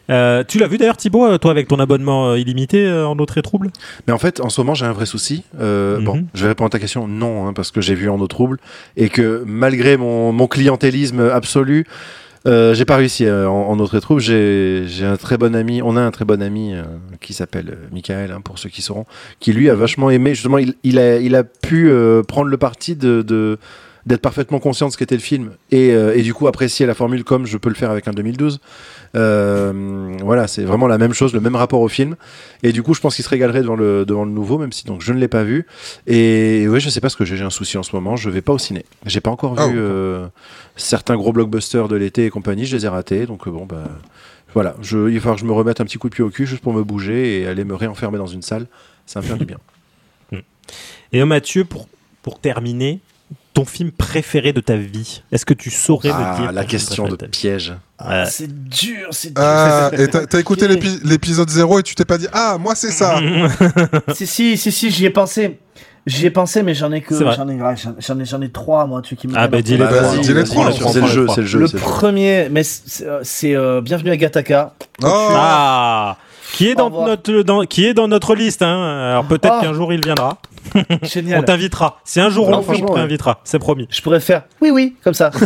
Euh, 0.10 0.44
tu 0.48 0.58
l'as 0.58 0.68
vu 0.68 0.80
d'ailleurs, 0.80 0.98
Thibaut, 0.98 1.26
euh, 1.28 1.38
toi, 1.38 1.52
avec 1.52 1.68
ton 1.68 1.80
abonnement 1.80 2.30
euh, 2.32 2.40
illimité 2.40 2.84
euh, 2.84 3.08
en 3.08 3.18
eau 3.20 3.26
très 3.28 3.44
trouble? 3.44 3.70
Mais 4.08 4.14
en 4.14 4.18
fait, 4.18 4.40
en 4.40 4.50
ce 4.50 4.60
moment, 4.60 4.74
j'ai 4.74 4.88
un 4.88 4.92
vrai 4.92 5.06
souci. 5.06 5.44
Euh, 5.60 6.00
Bon, 6.00 6.16
Mhm. 6.16 6.28
je 6.34 6.42
vais 6.44 6.48
répondre 6.50 6.66
à 6.68 6.70
ta 6.72 6.80
question. 6.80 7.08
Non, 7.08 7.48
hein, 7.48 7.54
parce 7.54 7.70
que 7.70 7.80
j'ai 7.80 7.94
vu 7.94 8.10
en 8.10 8.20
eau 8.20 8.26
trouble 8.28 8.58
et 8.98 9.10
que 9.10 9.44
malgré 9.46 9.98
mon, 9.98 10.32
mon 10.32 10.48
clientélisme 10.48 11.20
absolu, 11.32 11.86
euh, 12.48 12.74
j'ai 12.74 12.86
pas 12.86 12.96
réussi 12.96 13.26
euh, 13.26 13.50
en, 13.50 13.80
en 13.80 13.88
trouble. 14.00 14.22
J'ai 14.22 14.84
j'ai 14.88 15.06
un 15.06 15.18
très 15.18 15.38
bon 15.38 15.56
ami. 15.56 15.82
On 15.82 15.98
a 15.98 16.02
un 16.02 16.12
très 16.12 16.26
bon 16.26 16.42
ami 16.42 16.74
euh, 16.74 16.84
qui 17.22 17.34
s'appelle 17.34 17.70
euh, 17.72 17.88
Michael, 17.92 18.32
hein, 18.32 18.42
pour 18.42 18.60
ceux 18.60 18.70
qui 18.70 18.82
sauront, 18.82 19.06
qui 19.40 19.54
lui 19.54 19.70
a 19.70 19.76
vachement 19.76 20.10
aimé. 20.10 20.34
Justement, 20.34 20.58
il, 20.58 20.76
il 20.84 21.00
a, 21.00 21.18
il 21.18 21.36
a 21.36 21.44
pu 21.44 21.90
euh, 21.90 22.24
prendre 22.24 22.48
le 22.50 22.58
parti 22.58 22.96
de. 22.96 23.22
de 23.22 23.58
d'être 24.06 24.22
parfaitement 24.22 24.60
conscient 24.60 24.88
de 24.88 24.94
ce 24.94 24.98
qu'était 24.98 25.16
le 25.16 25.22
film 25.22 25.52
et, 25.72 25.92
euh, 25.92 26.16
et 26.16 26.22
du 26.22 26.34
coup 26.34 26.48
apprécier 26.48 26.86
la 26.86 26.94
formule 26.94 27.24
comme 27.24 27.46
je 27.46 27.58
peux 27.58 27.70
le 27.70 27.76
faire 27.76 27.92
avec 27.92 28.08
un 28.08 28.12
2012 28.12 28.60
euh, 29.16 30.18
voilà 30.24 30.48
c'est 30.48 30.64
vraiment 30.64 30.88
la 30.88 30.98
même 30.98 31.14
chose 31.14 31.34
le 31.34 31.42
même 31.42 31.56
rapport 31.56 31.82
au 31.82 31.88
film 31.88 32.16
et 32.64 32.72
du 32.74 32.84
coup, 32.84 32.94
je 32.94 33.00
pense 33.00 33.16
qu'il 33.16 33.24
se 33.24 33.30
régalerait 33.30 33.62
devant 33.62 33.76
le, 33.76 34.06
devant 34.06 34.26
le 34.26 34.32
nouveau, 34.32 34.58
même 34.58 34.72
si 34.72 34.86
donc 34.86 35.02
je 35.02 35.14
ne 35.14 35.20
l'ai 35.20 35.28
pas 35.28 35.44
vu. 35.44 35.66
Et 36.08 36.68
ouais, 36.68 36.80
je 36.80 36.90
sais 36.90 37.00
pas 37.00 37.10
ce 37.10 37.16
que 37.16 37.24
j'ai. 37.24 37.38
J'ai 37.38 37.46
un 37.46 37.50
souci 37.50 37.78
en 37.78 37.84
ce 37.84 37.96
moment. 37.96 38.16
Je 38.16 38.30
vais 38.30 38.42
pas 38.42 38.54
au 38.54 38.58
ciné. 38.58 38.86
J'ai 39.06 39.22
pas 39.22 39.32
encore 39.32 39.56
vu 39.56 39.62
ok. 39.62 39.72
euh, 39.76 40.28
certains 40.76 41.16
gros 41.16 41.32
blockbusters 41.32 41.88
de 41.88 41.96
l'été 41.96 42.26
et 42.26 42.30
compagnie. 42.30 42.66
Je 42.66 42.76
les 42.76 42.86
ai 42.86 42.90
ratés. 42.90 43.26
Donc 43.26 43.48
bon, 43.48 43.66
bah 43.66 43.84
voilà. 44.54 44.76
Je, 44.82 45.10
il 45.10 45.16
va 45.16 45.20
falloir 45.22 45.36
que 45.36 45.42
je 45.42 45.46
me 45.46 45.54
remette 45.54 45.80
un 45.80 45.86
petit 45.86 45.98
coup 45.98 46.10
de 46.10 46.16
pied 46.16 46.24
au 46.24 46.30
cul 46.30 46.46
juste 46.46 46.62
pour 46.62 46.74
me 46.74 46.84
bouger 46.84 47.42
et 47.42 47.48
aller 47.48 47.64
me 47.64 47.76
réenfermer 47.76 48.18
dans 48.18 48.28
une 48.28 48.42
salle. 48.42 48.68
Ça 49.06 49.22
me 49.22 49.26
faire 49.26 49.38
du 49.38 49.46
bien. 49.46 49.58
Et 51.14 51.24
Mathieu, 51.24 51.64
pour, 51.64 51.88
pour 52.22 52.40
terminer, 52.40 53.00
ton 53.60 53.66
film 53.66 53.92
préféré 53.92 54.54
de 54.54 54.62
ta 54.62 54.76
vie? 54.76 55.22
Est-ce 55.32 55.46
que 55.46 55.54
tu 55.54 55.70
saurais 55.70 56.10
me 56.10 56.14
Ah, 56.16 56.38
dire 56.40 56.52
la 56.52 56.64
question 56.66 57.08
de 57.08 57.16
préféré 57.16 57.28
piège. 57.28 57.74
Euh, 58.06 58.26
C'est 58.30 58.48
dur, 58.70 59.08
c'est 59.12 59.34
dur. 59.34 59.44
Ah, 59.44 59.92
et 59.98 60.08
t'as 60.08 60.26
t'as 60.26 60.40
écouté 60.40 60.68
l'épi- 60.68 61.00
l'épisode 61.04 61.50
0 61.50 61.80
et 61.80 61.84
tu 61.84 61.96
t'es 61.96 62.06
pas 62.06 62.18
dit 62.18 62.28
Ah, 62.32 62.58
moi 62.60 62.76
c'est 62.76 62.92
ça 62.92 63.20
si, 64.14 64.26
si, 64.28 64.58
si, 64.58 64.72
si, 64.72 64.90
j'y 64.92 65.06
ai 65.06 65.10
pensé. 65.10 65.60
J'y 66.06 66.26
ai 66.26 66.30
pensé, 66.32 66.64
mais 66.64 66.74
j'en 66.74 66.92
ai 66.94 67.02
que. 67.02 67.14
J'en 67.20 67.48
ai, 67.50 67.62
ouais, 67.62 67.76
j'en- 67.76 67.94
j'en 68.00 68.20
ai, 68.20 68.26
j'en 68.26 68.42
ai 68.42 68.50
trois, 68.50 68.88
moi, 68.88 69.02
tu 69.02 69.16
qui 69.18 69.28
me 69.28 69.34
Ah, 69.36 69.48
bah, 69.50 69.62
tête. 69.62 69.78
Bah, 69.78 69.88
trois. 69.88 70.14
prend 70.46 70.46
trois, 70.46 70.70
les 70.72 70.84
on 70.84 70.92
C'est 70.94 71.02
le 71.02 71.06
les 71.08 71.12
jeu, 71.12 71.24
trois. 71.26 71.36
c'est 71.36 71.42
le 71.42 71.48
jeu. 71.48 71.60
Le 71.60 71.68
premier, 71.68 72.48
mais 72.50 72.64
c'est 72.64 73.06
euh, 73.06 73.20
c'est, 73.24 73.54
euh, 73.56 73.82
Bienvenue 73.82 74.10
à 74.12 74.18
Gataka. 74.18 74.74
Oh 75.04 75.08
Ah 75.08 76.18
qui 76.54 76.70
est, 76.70 76.76
dans 76.76 76.90
notre, 76.90 77.42
dans, 77.44 77.62
qui 77.64 77.86
est 77.86 77.94
dans 77.94 78.08
notre 78.08 78.36
liste. 78.36 78.62
Hein. 78.62 79.10
Alors 79.12 79.26
peut-être 79.26 79.56
Oh. 79.60 79.62
qu'un 79.62 79.74
jour 79.74 79.94
il 79.94 80.04
viendra. 80.04 80.38
On 80.76 81.06
Génial. 81.06 81.46
t'invitera. 81.46 82.00
Si 82.04 82.20
un 82.20 82.30
jour 82.30 82.48
on 82.48 82.52
Non, 82.52 82.58
le 82.58 82.64
fait, 82.76 82.84
on 82.84 82.88
ouais. 82.94 83.02
t'invitera. 83.02 83.40
C'est 83.44 83.60
promis. 83.60 83.88
Je 83.90 84.02
pourrais 84.02 84.20
faire 84.20 84.44
oui, 84.62 84.70
oui, 84.72 84.96
comme 85.04 85.14
ça. 85.14 85.32
Je. 85.40 85.46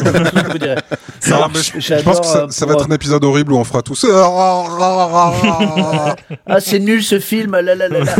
Ça, 1.29 1.39
Non, 1.39 1.47
mais 1.53 1.61
je, 1.61 1.71
je 1.75 1.79
j'adore, 1.79 2.03
pense 2.03 2.19
que 2.19 2.25
ça, 2.25 2.39
euh, 2.39 2.47
ça 2.49 2.65
va 2.65 2.73
être 2.73 2.89
un 2.89 2.93
épisode 2.95 3.23
horrible 3.23 3.53
où 3.53 3.57
on 3.57 3.63
fera 3.63 3.81
tous. 3.81 4.05
Ah, 4.11 6.15
Ah, 6.47 6.59
c'est 6.59 6.79
nul 6.79 7.03
ce 7.03 7.19
film. 7.19 7.51
Là, 7.53 7.61
là, 7.61 7.75
là, 7.87 7.99
là. 7.99 8.15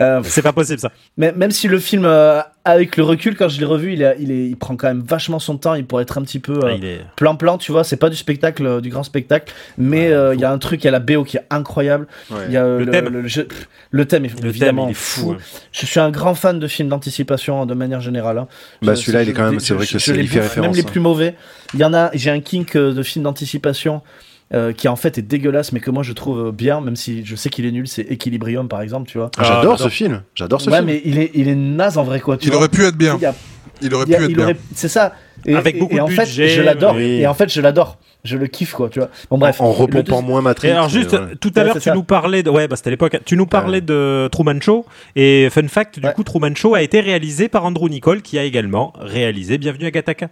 Euh, 0.00 0.20
C'est 0.24 0.42
pas 0.42 0.52
possible 0.52 0.78
ça. 0.78 0.90
mais 1.18 1.32
même 1.32 1.50
si 1.50 1.68
le 1.68 1.78
film, 1.78 2.04
euh, 2.06 2.40
avec 2.64 2.96
le 2.96 3.02
recul, 3.02 3.36
quand 3.36 3.48
je 3.48 3.58
l'ai 3.58 3.64
revu, 3.66 3.92
il, 3.94 4.04
a- 4.04 4.14
il, 4.16 4.30
est, 4.30 4.46
il 4.48 4.56
prend 4.56 4.76
quand 4.76 4.86
même 4.86 5.02
vachement 5.02 5.38
son 5.40 5.56
temps. 5.56 5.74
Il 5.74 5.84
pourrait 5.84 6.04
être 6.04 6.16
un 6.18 6.22
petit 6.22 6.38
peu 6.38 6.52
euh, 6.64 6.76
Ah, 6.80 6.84
est... 6.86 7.00
plan-plan, 7.16 7.58
tu 7.58 7.72
vois. 7.72 7.82
C'est 7.82 7.96
pas 7.96 8.08
du 8.08 8.16
spectacle, 8.16 8.64
euh, 8.64 8.80
du 8.80 8.88
grand 8.88 9.02
spectacle, 9.02 9.52
mais 9.78 10.12
euh, 10.12 10.34
il 10.34 10.40
y 10.40 10.44
a 10.44 10.52
un 10.52 10.58
truc, 10.58 10.82
il 10.82 10.86
y 10.86 10.88
a 10.88 10.92
la 10.92 11.00
BO 11.00 11.24
qui 11.24 11.38
est 11.38 11.44
incroyable. 11.50 12.06
Ouais. 12.30 12.38
Il 12.46 12.52
y 12.52 12.56
a 12.56 12.62
Le 12.64 12.84
le, 12.84 12.90
thème. 12.92 13.08
le- 13.08 13.22
le 13.22 13.28
jeu- 13.28 13.48
le 13.90 14.04
thème 14.06 14.24
est 14.24 14.28
Le 14.28 14.34
thème, 14.36 14.48
évidemment 14.48 14.86
il 14.88 14.92
est 14.92 14.94
fou. 14.94 15.20
fou. 15.20 15.32
hein. 15.32 15.38
Je 15.72 15.86
suis 15.86 15.98
un 16.00 16.10
grand 16.10 16.34
fan 16.34 16.60
de 16.60 16.66
films 16.68 16.88
d'anticipation 16.88 17.66
de 17.66 17.74
manière 17.74 18.00
générale. 18.00 18.38
hein. 18.38 18.48
Bah, 18.80 18.94
celui-là, 18.96 19.22
il 19.24 19.28
est 19.28 19.32
quand 19.32 19.50
même- 19.50 19.58
c'est 19.60 19.74
vrai 19.74 19.84
que 19.86 19.92
je 19.92 19.98
c'est- 19.98 20.12
les 20.12 20.20
il 20.22 20.28
fait 20.28 20.38
bouffe, 20.38 20.48
référence, 20.48 20.68
Même 20.68 20.76
les 20.76 20.82
hein. 20.88 20.90
plus 20.92 21.00
mauvais. 21.00 21.34
Il 21.74 21.80
y 21.80 21.84
en 21.84 21.92
a. 21.94 22.10
J'ai 22.14 22.30
un 22.30 22.40
kink 22.40 22.76
euh, 22.76 22.92
de 22.94 23.02
films 23.02 23.24
d'anticipation. 23.24 24.02
Euh, 24.54 24.72
qui 24.72 24.86
en 24.88 24.96
fait 24.96 25.16
est 25.18 25.22
dégueulasse 25.22 25.72
mais 25.72 25.80
que 25.80 25.90
moi 25.90 26.02
je 26.02 26.12
trouve 26.12 26.52
bien 26.52 26.80
même 26.80 26.96
si 26.96 27.24
je 27.24 27.36
sais 27.36 27.48
qu'il 27.48 27.64
est 27.64 27.72
nul 27.72 27.88
c'est 27.88 28.02
Equilibrium 28.02 28.68
par 28.68 28.82
exemple 28.82 29.08
tu 29.10 29.18
vois 29.18 29.30
Ah, 29.38 29.44
J'adore 29.44 29.78
ce 29.78 29.88
film. 29.88 30.22
J'adore 30.34 30.60
ce 30.60 30.68
ouais 30.70 30.76
film. 30.76 30.86
mais 30.86 31.00
il 31.04 31.18
est 31.18 31.30
il 31.34 31.48
est 31.48 31.54
naze 31.54 31.96
en 31.98 32.04
vrai 32.04 32.20
quoi 32.20 32.36
tu 32.36 32.46
Il 32.46 32.50
vois. 32.50 32.58
aurait 32.58 32.68
pu 32.68 32.84
être 32.84 32.96
bien. 32.96 33.16
Il 33.16 33.22
y 33.22 33.26
a- 33.26 33.34
Il 33.80 33.94
aurait 33.94 34.04
il 34.06 34.12
y 34.12 34.14
a- 34.14 34.18
pu 34.18 34.24
être 34.24 34.34
bien. 34.36 34.52
c'est 34.74 34.88
ça 34.88 35.14
et, 35.46 35.54
Avec 35.56 35.76
et- 35.76 35.78
beaucoup 35.78 35.94
et 35.94 35.98
de 35.98 36.02
en 36.02 36.06
fait 36.08 36.24
budget, 36.24 36.48
je 36.48 36.60
l'adore 36.62 36.94
oui. 36.96 37.20
et 37.20 37.26
en 37.26 37.34
fait 37.34 37.50
je 37.52 37.60
l'adore 37.60 37.98
je 38.24 38.36
le 38.36 38.46
kiffe 38.46 38.74
quoi 38.74 38.88
tu 38.88 39.00
vois 39.00 39.08
bon 39.30 39.38
bref 39.38 39.60
en 39.60 39.72
repompant 39.72 40.22
moins 40.22 40.42
Matrix. 40.42 40.68
Et 40.68 40.70
alors 40.72 40.88
juste, 40.88 41.10
tout 41.40 41.50
à 41.56 41.60
Ouais, 41.60 41.64
l'heure, 41.66 41.74
tu 41.74 41.80
ça. 41.80 41.94
nous 41.94 42.04
parlais 42.04 42.44
de... 42.44 42.50
Ouais, 42.50 42.68
bah 42.68 42.76
c'était 42.76 42.90
l'époque. 42.90 43.18
Tu 43.24 43.36
nous 43.36 43.46
parlais 43.46 43.80
de 43.80 44.28
Truman 44.30 44.60
Show. 44.60 44.86
Et 45.16 45.48
fun 45.50 45.66
fact, 45.66 45.98
du 45.98 46.06
Ouais. 46.06 46.12
coup, 46.14 46.22
Truman 46.22 46.54
Show 46.54 46.76
a 46.76 46.82
été 46.82 47.00
réalisé 47.00 47.48
par 47.48 47.64
Andrew 47.64 47.88
Nicole, 47.88 48.22
qui 48.22 48.38
a 48.38 48.44
également 48.44 48.92
réalisé 49.00 49.58
Bienvenue 49.58 49.86
à 49.86 49.90
Gataka. 49.90 50.28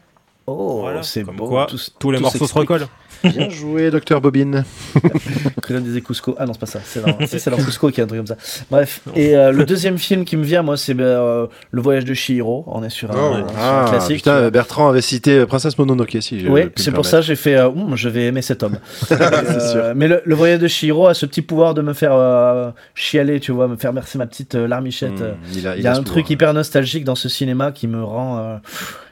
oh 0.47 0.79
Voilà, 0.83 1.03
c'est 1.03 1.25
comme 1.25 1.35
beau 1.35 1.49
quoi, 1.49 1.67
tout- 1.67 1.79
Tous 1.99 2.13
les 2.13 2.19
tout 2.19 2.23
morceaux 2.23 2.47
se 2.47 2.55
recollent. 2.55 2.87
Bien 3.25 3.51
joué, 3.51 3.91
docteur 3.91 4.21
Bobine. 4.21 4.65
Colonne 5.63 5.85
des 5.93 6.01
Cusco. 6.01 6.35
Ah 6.39 6.47
non, 6.47 6.53
c'est 6.55 6.61
pas 6.61 6.67
ça. 6.67 6.81
C'est 6.85 7.05
dans, 7.05 7.27
si, 7.27 7.39
c'est 7.39 7.51
dans 7.51 7.57
Cusco 7.57 7.91
qui 7.91 8.01
a 8.01 8.05
un 8.05 8.07
truc 8.07 8.19
comme 8.21 8.27
ça. 8.27 8.37
Bref. 8.71 9.01
Et 9.15 9.37
euh, 9.37 9.53
le 9.53 9.65
deuxième 9.65 9.99
film 9.99 10.25
qui 10.25 10.37
me 10.37 10.45
vient, 10.45 10.63
moi, 10.63 10.77
c'est 10.77 10.99
euh, 10.99 11.47
Le 11.71 11.81
voyage 11.83 12.05
de 12.05 12.15
Chihiro. 12.15 12.65
On 12.67 12.83
est 12.83 12.89
sur 12.91 13.11
un, 13.11 13.15
Oh. 13.17 13.35
sur 13.37 13.45
un 13.59 13.59
Ah, 13.59 13.87
classique. 13.91 14.17
putain, 14.17 14.51
Bertrand 14.51 14.89
avait 14.89 15.01
cité 15.03 15.39
euh, 15.41 15.47
Princesse 15.47 15.77
Mononoke, 15.79 16.17
si. 16.21 16.41
je 16.41 16.49
Oui, 16.49 16.63
c'est 16.77 16.93
pour 16.93 17.05
ça 17.07 17.21
j'ai 17.21 17.37
fait. 17.37 17.57
euh, 17.57 17.69
Hum, 17.69 17.95
je 17.97 18.09
vais 18.09 18.27
aimer 18.27 18.43
cet 18.43 18.63
homme. 18.63 18.79
Euh, 19.13 19.61
sûr. 19.73 19.83
Mais 19.95 20.09
le, 20.09 20.23
le 20.25 20.35
voyage 20.35 20.59
de 20.61 20.69
Chihiro 20.69 21.07
a 21.07 21.15
ce 21.15 21.27
petit 21.27 21.43
pouvoir 21.43 21.75
de 21.75 21.83
me 21.83 21.93
faire 21.93 22.13
euh, 22.15 22.71
chialer, 22.95 23.41
tu 23.41 23.53
vois, 23.53 23.69
me 23.69 23.77
faire 23.77 23.93
verser 23.93 24.19
ma 24.19 24.27
petite 24.27 24.55
euh, 24.55 24.67
larmichette. 24.69 25.21
euh. 25.21 25.33
Hmm, 25.33 25.53
il 25.55 25.67
a, 25.69 25.77
Il 25.77 25.83
y 25.83 25.87
a 25.87 25.95
un 25.95 26.03
truc 26.03 26.29
hyper 26.31 26.53
nostalgique 26.55 27.05
dans 27.05 27.15
ce 27.15 27.29
cinéma 27.29 27.73
qui 27.73 27.87
me 27.89 28.03
rend, 28.03 28.39
euh, 28.39 28.57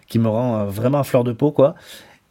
qui 0.08 0.18
me 0.18 0.28
rend 0.28 0.60
euh, 0.60 0.64
vraiment 0.66 0.98
à 0.98 1.04
fleur 1.04 1.24
de 1.24 1.32
peau, 1.32 1.50
quoi. 1.52 1.74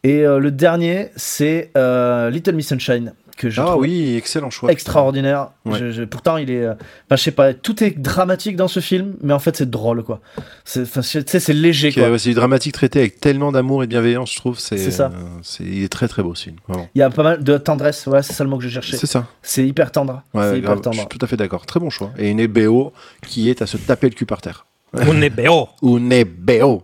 Et 0.08 0.26
euh, 0.26 0.40
le 0.40 0.52
dernier, 0.52 1.10
c'est 1.16 1.72
euh, 1.76 2.30
Little 2.30 2.54
Miss 2.54 2.68
Sunshine 2.70 3.14
que 3.36 3.52
je 3.52 3.62
Ah 3.62 3.78
oui, 3.78 4.16
excellent 4.16 4.50
choix. 4.50 4.72
extraordinaire. 4.72 5.50
Ouais. 5.66 5.78
Je- 5.78 5.92
je- 5.92 6.04
pourtant, 6.06 6.38
il 6.38 6.50
est, 6.50 6.64
euh, 6.64 6.74
enfin, 6.74 7.18
je 7.18 7.22
sais 7.24 7.32
pas, 7.32 7.54
tout 7.54 7.84
est 7.84 7.92
dramatique 8.00 8.56
dans 8.56 8.68
ce 8.68 8.80
film, 8.80 9.14
mais 9.22 9.32
en 9.34 9.38
fait, 9.38 9.56
c'est 9.58 9.70
drôle, 9.70 10.04
quoi. 10.04 10.22
C'est, 10.66 10.82
enfin, 10.82 11.02
tu 11.02 11.22
sais, 11.24 11.40
c'est 11.40 11.54
léger, 11.54 11.92
quoi. 11.92 12.04
est- 12.08 12.10
ouais, 12.12 12.18
C'est 12.18 12.30
du 12.30 12.36
dramatique 12.36 12.74
traité 12.74 12.98
avec 13.00 13.20
tellement 13.20 13.52
d'amour 13.52 13.84
et 13.84 13.86
de 13.86 13.92
bienveillance, 13.92 14.32
je 14.32 14.38
trouve. 14.38 14.58
C'est 14.58 14.78
ça. 14.90 15.12
euh, 15.14 15.20
c'est- 15.44 15.64
il 15.64 15.84
est 15.84 15.90
très 15.90 16.08
très 16.08 16.24
beau 16.24 16.34
ce 16.34 16.46
film. 16.46 16.56
Vraiment. 16.68 16.88
Il 16.96 17.00
y 17.00 17.02
a 17.04 17.10
pas 17.12 17.22
mal 17.24 17.44
de 17.44 17.58
tendresse. 17.60 18.06
Voilà, 18.08 18.24
c'est 18.24 18.34
ça 18.34 18.44
le 18.44 18.50
mot 18.50 18.58
que 18.58 18.64
je 18.64 18.70
cherchais. 18.70 18.98
C'est 18.98 19.06
ça. 19.06 19.28
C'est 19.44 19.68
hyper 19.68 19.92
tendre. 19.92 20.24
Ouais, 20.34 20.42
c'est 20.44 20.58
hyper 20.58 20.62
grave, 20.72 20.78
je 20.78 20.82
tendre. 20.84 20.96
suis 20.98 21.08
tout 21.08 21.20
à 21.24 21.28
fait 21.28 21.38
d'accord. 21.38 21.66
Très 21.68 21.80
bon 21.80 21.90
choix. 21.92 22.12
Et 22.18 22.30
une 22.30 22.48
BO 22.48 22.92
qui 23.28 23.50
est 23.52 23.62
à 23.62 23.68
se 23.68 23.78
taper 23.78 24.10
le 24.10 24.16
cul 24.16 24.26
par 24.26 24.42
terre. 24.42 24.66
On 24.94 25.22
est 25.22 25.30
béo. 25.30 25.68
Une 25.84 26.24
BO. 26.24 26.82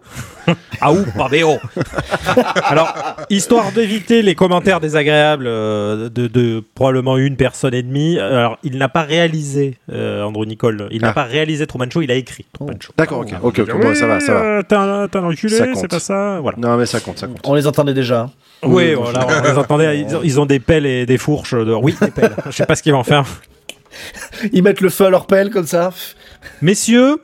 Ah 0.81 0.91
ou 0.91 1.03
pas 1.17 1.29
BO. 1.29 1.57
Alors, 2.63 2.93
histoire 3.29 3.71
d'éviter 3.71 4.21
les 4.21 4.35
commentaires 4.35 4.79
désagréables 4.79 5.45
euh, 5.47 6.09
de, 6.09 6.27
de 6.27 6.63
probablement 6.75 7.17
une 7.17 7.35
personne 7.37 7.73
et 7.73 7.83
demie, 7.83 8.19
alors 8.19 8.57
il 8.63 8.77
n'a 8.77 8.89
pas 8.89 9.03
réalisé, 9.03 9.77
euh, 9.91 10.23
Andrew 10.23 10.45
Nicole, 10.45 10.87
il 10.91 11.01
n'a 11.01 11.09
Ah. 11.09 11.13
pas 11.13 11.23
réalisé 11.23 11.65
Truman 11.67 11.89
Show, 11.91 12.01
il 12.01 12.11
a 12.11 12.15
écrit 12.15 12.45
Truman 12.53 12.73
Show. 12.79 12.91
D'accord, 12.97 13.19
ok, 13.19 13.33
ok, 13.41 13.59
ok, 13.59 13.81
bon, 13.81 13.95
ça 13.95 14.07
va, 14.07 14.19
ça 14.19 14.33
va. 14.33 14.39
Euh, 14.41 14.61
T'es 14.63 14.75
un, 14.75 15.07
t'es 15.07 15.17
un 15.19 15.23
enculé, 15.23 15.55
Ça 15.57 15.67
compte. 15.67 15.77
c'est 15.77 15.87
pas 15.87 15.99
ça, 15.99 16.39
voilà. 16.41 16.57
Non, 16.57 16.75
mais 16.77 16.85
ça 16.85 16.99
compte, 16.99 17.19
ça 17.19 17.27
compte. 17.27 17.39
On 17.45 17.53
les 17.55 17.67
entendait 17.67 17.93
déjà. 17.93 18.29
Oui, 18.63 18.93
voilà, 18.93 19.25
on 19.27 19.43
les 19.43 19.57
entendait, 19.57 19.99
ils, 19.99 20.15
ont- 20.15 20.21
ils 20.23 20.39
ont 20.39 20.45
des 20.45 20.59
pelles 20.59 20.85
et 20.85 21.05
des 21.05 21.17
fourches. 21.17 21.53
De... 21.53 21.73
Oui, 21.73 21.95
des 22.01 22.11
pelles. 22.11 22.35
Je 22.47 22.51
sais 22.51 22.65
pas 22.65 22.75
ce 22.75 22.83
qu'ils 22.83 22.93
vont 22.93 22.99
en 22.99 23.03
faire. 23.03 23.25
Ils 24.51 24.63
mettent 24.63 24.81
le 24.81 24.89
feu 24.89 25.05
à 25.05 25.09
leur 25.09 25.27
pelle 25.27 25.49
comme 25.51 25.67
ça. 25.67 25.91
Messieurs, 26.61 27.17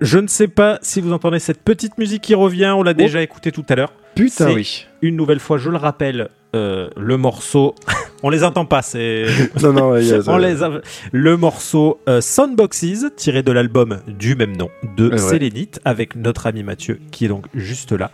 je 0.00 0.18
ne 0.18 0.26
sais 0.28 0.48
pas 0.48 0.78
si 0.82 1.00
vous 1.00 1.12
entendez 1.12 1.38
cette 1.38 1.62
petite 1.62 1.98
musique 1.98 2.22
qui 2.22 2.34
revient, 2.34 2.72
on 2.76 2.82
l'a 2.82 2.94
déjà 2.94 3.22
écouté 3.22 3.52
tout 3.52 3.64
à 3.68 3.74
l'heure. 3.74 3.92
Putain, 4.14 4.52
oui. 4.52 4.86
Une 5.02 5.16
nouvelle 5.16 5.38
fois, 5.40 5.56
je 5.58 5.70
le 5.70 5.76
rappelle, 5.76 6.28
euh, 6.56 6.90
le 6.96 7.16
morceau. 7.16 7.74
on 8.24 8.28
les 8.30 8.42
entend 8.42 8.64
pas, 8.64 8.82
c'est. 8.82 9.26
Non, 9.62 9.72
non, 9.72 9.96
il 9.96 10.06
y 10.06 10.12
a- 10.12 10.20
On 10.26 10.36
les 10.36 10.62
a- 10.62 10.80
Le 11.12 11.36
morceau 11.36 12.00
euh, 12.08 12.20
Soundboxes, 12.20 13.04
tiré 13.16 13.42
de 13.42 13.52
l'album 13.52 14.00
du 14.08 14.34
même 14.34 14.56
nom 14.56 14.68
de 14.96 15.10
Ouais. 15.10 15.18
Sélénite, 15.18 15.80
avec 15.84 16.16
notre 16.16 16.46
ami 16.46 16.62
Mathieu, 16.64 16.98
qui 17.12 17.24
est 17.26 17.28
donc 17.28 17.46
juste 17.54 17.92
là. 17.92 18.10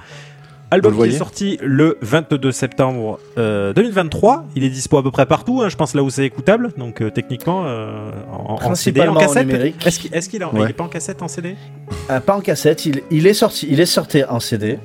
Album 0.73 0.97
qui 0.97 1.09
est 1.09 1.11
sorti 1.13 1.59
le 1.63 1.97
22 2.03 2.51
septembre 2.51 3.21
euh, 3.39 3.73
2023. 3.73 4.47
Il 4.57 4.65
est 4.65 4.69
dispo 4.69 4.99
à 4.99 5.03
peu 5.03 5.13
près 5.13 5.25
partout, 5.25 5.63
hein, 5.63 5.69
je 5.69 5.77
pense 5.77 5.95
là 5.95 6.03
où 6.03 6.11
c'est 6.11 6.25
écoutable. 6.25 6.71
Donc 6.77 7.01
euh, 7.03 7.11
techniquement, 7.11 7.63
euh, 7.67 8.11
en, 8.33 8.55
en 8.55 8.57
CD, 8.75 9.01
en 9.03 9.13
Principalement 9.13 9.13
en 9.13 9.21
cassette. 9.21 9.47
numérique. 9.47 9.87
Est-ce 9.87 10.29
qu'il 10.29 10.43
est, 10.43 10.45
en- 10.45 10.53
Ouais. 10.53 10.71
est 10.71 10.73
pas 10.73 10.85
en 10.85 10.89
cassette 10.89 11.23
en 11.23 11.29
CD? 11.29 11.57
Euh, 12.11 12.19
pas 12.21 12.35
en 12.37 12.41
cassette, 12.41 12.85
il, 12.85 13.03
il 13.13 13.27
est 13.29 13.35
sorti, 13.35 13.69
il 13.71 13.79
est 13.81 13.87
sorti 13.87 14.25
en 14.25 14.41
CD. 14.41 14.79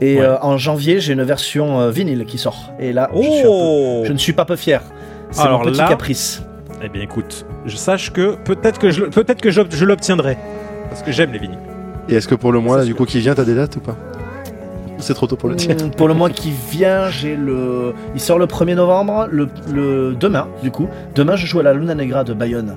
Et 0.00 0.16
Ouais. 0.16 0.22
euh, 0.22 0.38
en 0.42 0.58
janvier, 0.58 0.98
j'ai 1.00 1.12
une 1.12 1.22
version 1.22 1.80
euh, 1.80 1.90
vinyle 1.92 2.24
qui 2.26 2.38
sort. 2.38 2.72
Et 2.80 2.92
là, 2.92 3.08
je, 3.14 3.20
suis 3.22 3.28
un 3.38 3.42
peu- 3.42 3.48
Oh 3.48 4.02
je 4.04 4.12
ne 4.12 4.18
suis 4.18 4.32
pas 4.32 4.44
peu 4.44 4.56
fier. 4.56 4.82
C'est 5.30 5.48
mon 5.48 5.60
petit 5.60 5.78
là- 5.78 5.86
caprice. 5.88 6.42
Eh 6.84 6.88
bien 6.88 7.02
écoute, 7.02 7.46
je 7.64 7.76
sache 7.76 8.12
que 8.12 8.34
peut-être 8.44 8.80
que 8.80 8.90
je, 8.90 9.04
peut-être 9.04 9.40
que 9.40 9.52
je, 9.52 9.60
je 9.70 9.84
l'obtiendrai. 9.84 10.36
Parce 10.90 11.02
que 11.04 11.12
j'aime 11.12 11.30
les 11.32 11.38
vinyles. 11.38 11.58
Et 12.08 12.14
est-ce 12.16 12.26
que 12.26 12.34
pour 12.34 12.50
le 12.50 12.58
mois, 12.58 12.78
là, 12.78 12.84
du 12.84 12.96
coup, 12.96 13.04
qui 13.04 13.20
vient, 13.20 13.34
t'as 13.36 13.44
des 13.44 13.54
dates 13.54 13.76
ou 13.76 13.80
pas? 13.80 13.96
C'est 15.06 15.14
trop 15.14 15.26
tôt 15.26 15.36
pour 15.36 15.48
le 15.48 15.54
dire. 15.56 15.76
Pour 15.96 16.08
le 16.08 16.14
mois 16.14 16.30
qui 16.30 16.52
vient, 16.70 17.10
j'ai 17.10 17.36
le. 17.36 17.92
Il 18.14 18.20
sort 18.20 18.38
le 18.38 18.46
1er 18.46 18.74
novembre, 18.74 19.28
le, 19.30 19.48
le 19.72 20.14
demain, 20.18 20.48
du 20.62 20.70
coup. 20.70 20.88
Demain, 21.14 21.36
je 21.36 21.46
joue 21.46 21.60
à 21.60 21.62
la 21.62 21.74
Luna 21.74 21.94
Negra 21.94 22.24
de 22.24 22.32
Bayonne. 22.34 22.76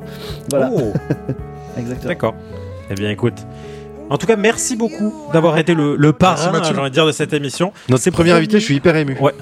Voilà, 0.49 0.69
Oh 0.73 0.91
exactement. 1.77 2.07
D'accord. 2.10 2.35
Eh 2.89 2.93
bien, 2.95 3.10
écoute. 3.10 3.35
En 4.10 4.18
tout 4.18 4.27
cas, 4.27 4.35
merci 4.35 4.76
beaucoup 4.76 5.11
d'avoir 5.34 5.57
été 5.57 5.73
le, 5.73 5.95
le 5.95 6.14
parrain, 6.14 6.61
j'ai 6.64 6.77
envie 6.77 6.89
de 6.89 6.93
dire, 6.93 7.07
de 7.07 7.11
cette 7.11 7.34
émission. 7.34 7.73
Notre 7.89 8.03
C'est 8.03 8.11
premier 8.11 8.31
invité, 8.31 8.60
je 8.60 8.65
suis 8.65 8.76
hyper 8.76 8.95
ému. 8.95 9.18
Ouais. 9.19 9.34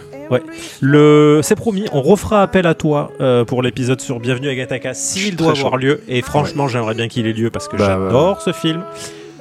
Le, 0.82 1.42
c'est 1.44 1.56
promis, 1.56 1.86
on 1.92 2.02
refera 2.02 2.42
appel 2.42 2.66
à 2.66 2.74
toi 2.74 3.12
euh, 3.20 3.44
pour 3.46 3.62
l'épisode 3.62 4.00
sur 4.02 4.20
Bienvenue 4.22 4.48
à 4.48 4.56
Gataka 4.56 4.94
s'il 4.94 5.36
doit 5.36 5.54
chaud. 5.54 5.68
avoir 5.68 5.78
lieu. 5.78 6.02
Et 6.08 6.22
franchement, 6.22 6.68
j'aimerais 6.70 6.94
bien 6.96 7.08
qu'il 7.10 7.28
ait 7.28 7.34
lieu 7.34 7.50
parce 7.50 7.68
que 7.68 7.76
Bah, 7.76 8.00
j'adore 8.02 8.42
ce 8.42 8.54
film. 8.54 8.84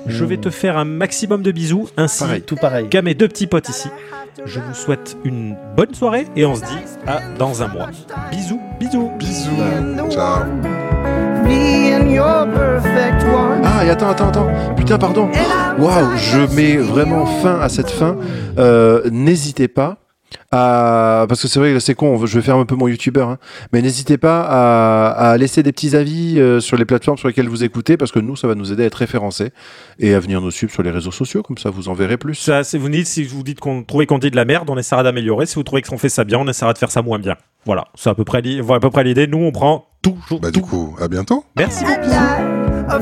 Je 0.07 0.25
vais 0.25 0.37
te 0.37 0.51
faire 0.51 0.77
un 0.77 0.85
maximum 0.85 1.43
de 1.43 1.53
bisous, 1.53 1.89
ainsi 1.97 2.25
Pareil. 2.25 2.43
Tout 2.43 2.57
pareil. 2.57 2.89
qu'à 2.89 3.03
mes 3.03 3.15
deux 3.15 3.29
petits 3.29 3.47
potes 3.47 3.69
ici. 3.69 3.89
Je 4.45 4.61
vous 4.61 4.75
souhaite 4.75 5.17
une 5.25 5.57
bonne 5.77 5.95
soirée 5.95 6.27
et 6.37 6.45
on 6.47 6.55
se 6.55 6.63
dit 6.63 6.79
à 7.07 7.21
dans 7.39 7.63
un 7.63 7.69
mois. 7.69 7.89
Bisous, 8.31 8.61
bisous. 8.81 9.11
Bisous. 9.19 9.51
Ciao. 10.11 10.45
Ah, 13.65 13.85
et 13.85 13.91
attends, 13.91 14.11
attends, 14.11 14.29
attends. 14.29 14.49
Putain, 14.77 14.99
pardon. 14.99 15.29
Waouh, 15.79 16.17
je 16.17 16.55
mets 16.55 16.77
vraiment 16.77 17.27
fin 17.27 17.61
à 17.61 17.69
cette 17.69 17.91
fin. 17.91 18.17
Euh, 18.59 19.03
n'hésitez 19.11 19.69
pas 19.69 20.02
à... 20.53 21.27
Parce 21.29 21.43
que 21.43 21.49
c'est 21.49 21.59
vrai 21.59 21.73
que 21.73 21.81
c'est 21.81 21.95
con, 21.95 22.25
je 22.27 22.39
vais 22.39 22.43
faire 22.43 22.57
un 22.57 22.65
peu 22.67 22.75
mon 22.77 22.87
youtubeur, 22.89 23.29
hein. 23.29 23.39
mais 23.73 23.83
n'hésitez 23.83 24.19
pas 24.19 24.43
à, 24.43 25.31
à 25.33 25.37
laisser 25.39 25.63
des 25.63 25.73
petits 25.73 25.97
avis 25.97 26.39
euh, 26.39 26.61
sur 26.61 26.77
les 26.77 26.85
plateformes 26.85 27.17
sur 27.19 27.29
lesquelles 27.29 27.49
vous 27.49 27.65
écoutez, 27.65 27.97
parce 27.97 28.13
que 28.13 28.19
nous, 28.21 28.37
ça 28.37 28.47
va 28.49 28.55
nous 28.55 28.73
aider 28.73 28.83
à 28.85 28.87
être 28.87 28.95
référencés 28.97 29.51
et 29.99 30.15
à 30.15 30.21
venir 30.21 30.41
nous 30.41 30.51
suivre 30.51 30.73
sur 30.73 30.83
les 30.83 30.91
réseaux 30.91 31.11
sociaux, 31.13 31.43
comme 31.43 31.59
ça 31.59 31.71
vous 31.71 31.89
en 31.89 31.95
verrez 31.95 32.17
plus. 32.19 32.35
Ça, 32.35 32.63
vous 32.75 32.89
dites 32.89 33.07
si 33.07 33.25
vous 33.25 33.43
dites 33.43 33.61
qu'on 33.61 33.83
trouvez 33.83 34.07
qu'on 34.07 34.19
dit 34.19 34.31
de 34.31 34.37
la 34.37 34.45
merde, 34.45 34.69
on 34.71 34.77
essaiera 34.79 35.03
d'améliorer. 35.03 35.47
Si 35.47 35.55
vous 35.57 35.63
trouvez 35.63 35.83
qu'on 35.83 35.99
fait 35.99 36.09
ça 36.09 36.25
bien, 36.25 36.39
on 36.39 36.47
essaiera 36.47 36.73
de 36.73 36.79
faire 36.79 36.91
ça 36.91 37.03
moins 37.03 37.19
bien. 37.19 37.37
Voilà, 37.65 37.85
c'est 37.95 38.11
à 38.11 38.15
peu 38.15 38.25
près 38.25 38.41
l'i- 38.43 38.61
voilà 38.61 38.77
à 38.79 38.81
peu 38.81 38.91
près 38.91 39.05
l'idée. 39.05 39.27
Nous, 39.27 39.39
on 39.39 39.53
prend 39.53 39.87
toujours 40.03 40.41
Bah, 40.41 40.51
tout. 40.51 40.61
du 40.61 40.67
coup, 40.67 40.97
à 41.01 41.09
bientôt. 41.09 41.45
Merci. 41.57 41.85
A 42.89 42.99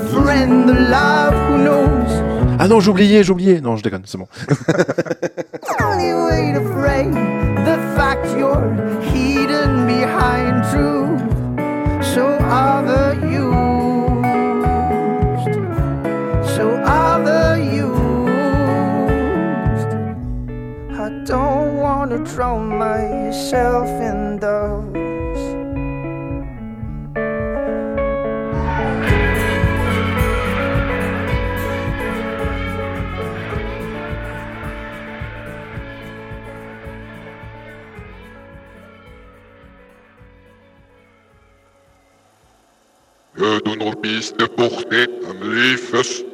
the. 2.60 2.64
Ah 2.64 2.68
non, 2.68 2.80
j'oubliais, 2.80 3.24
j'oubliais. 3.24 3.60
Non, 3.60 3.76
je 3.76 3.82
déconne, 3.82 4.02
c'est 4.04 4.18
bon. 4.18 4.28
The 7.62 7.76
don't 21.30 21.76
wanna 21.76 22.18
drown 22.24 22.76
myself 22.76 23.88
in 24.00 24.38
those. 24.40 25.19
Je 43.40 43.58
donne 43.60 43.94
piste 44.02 44.46
pour 44.48 44.84
tes 44.90 45.06
fesses. 45.78 46.29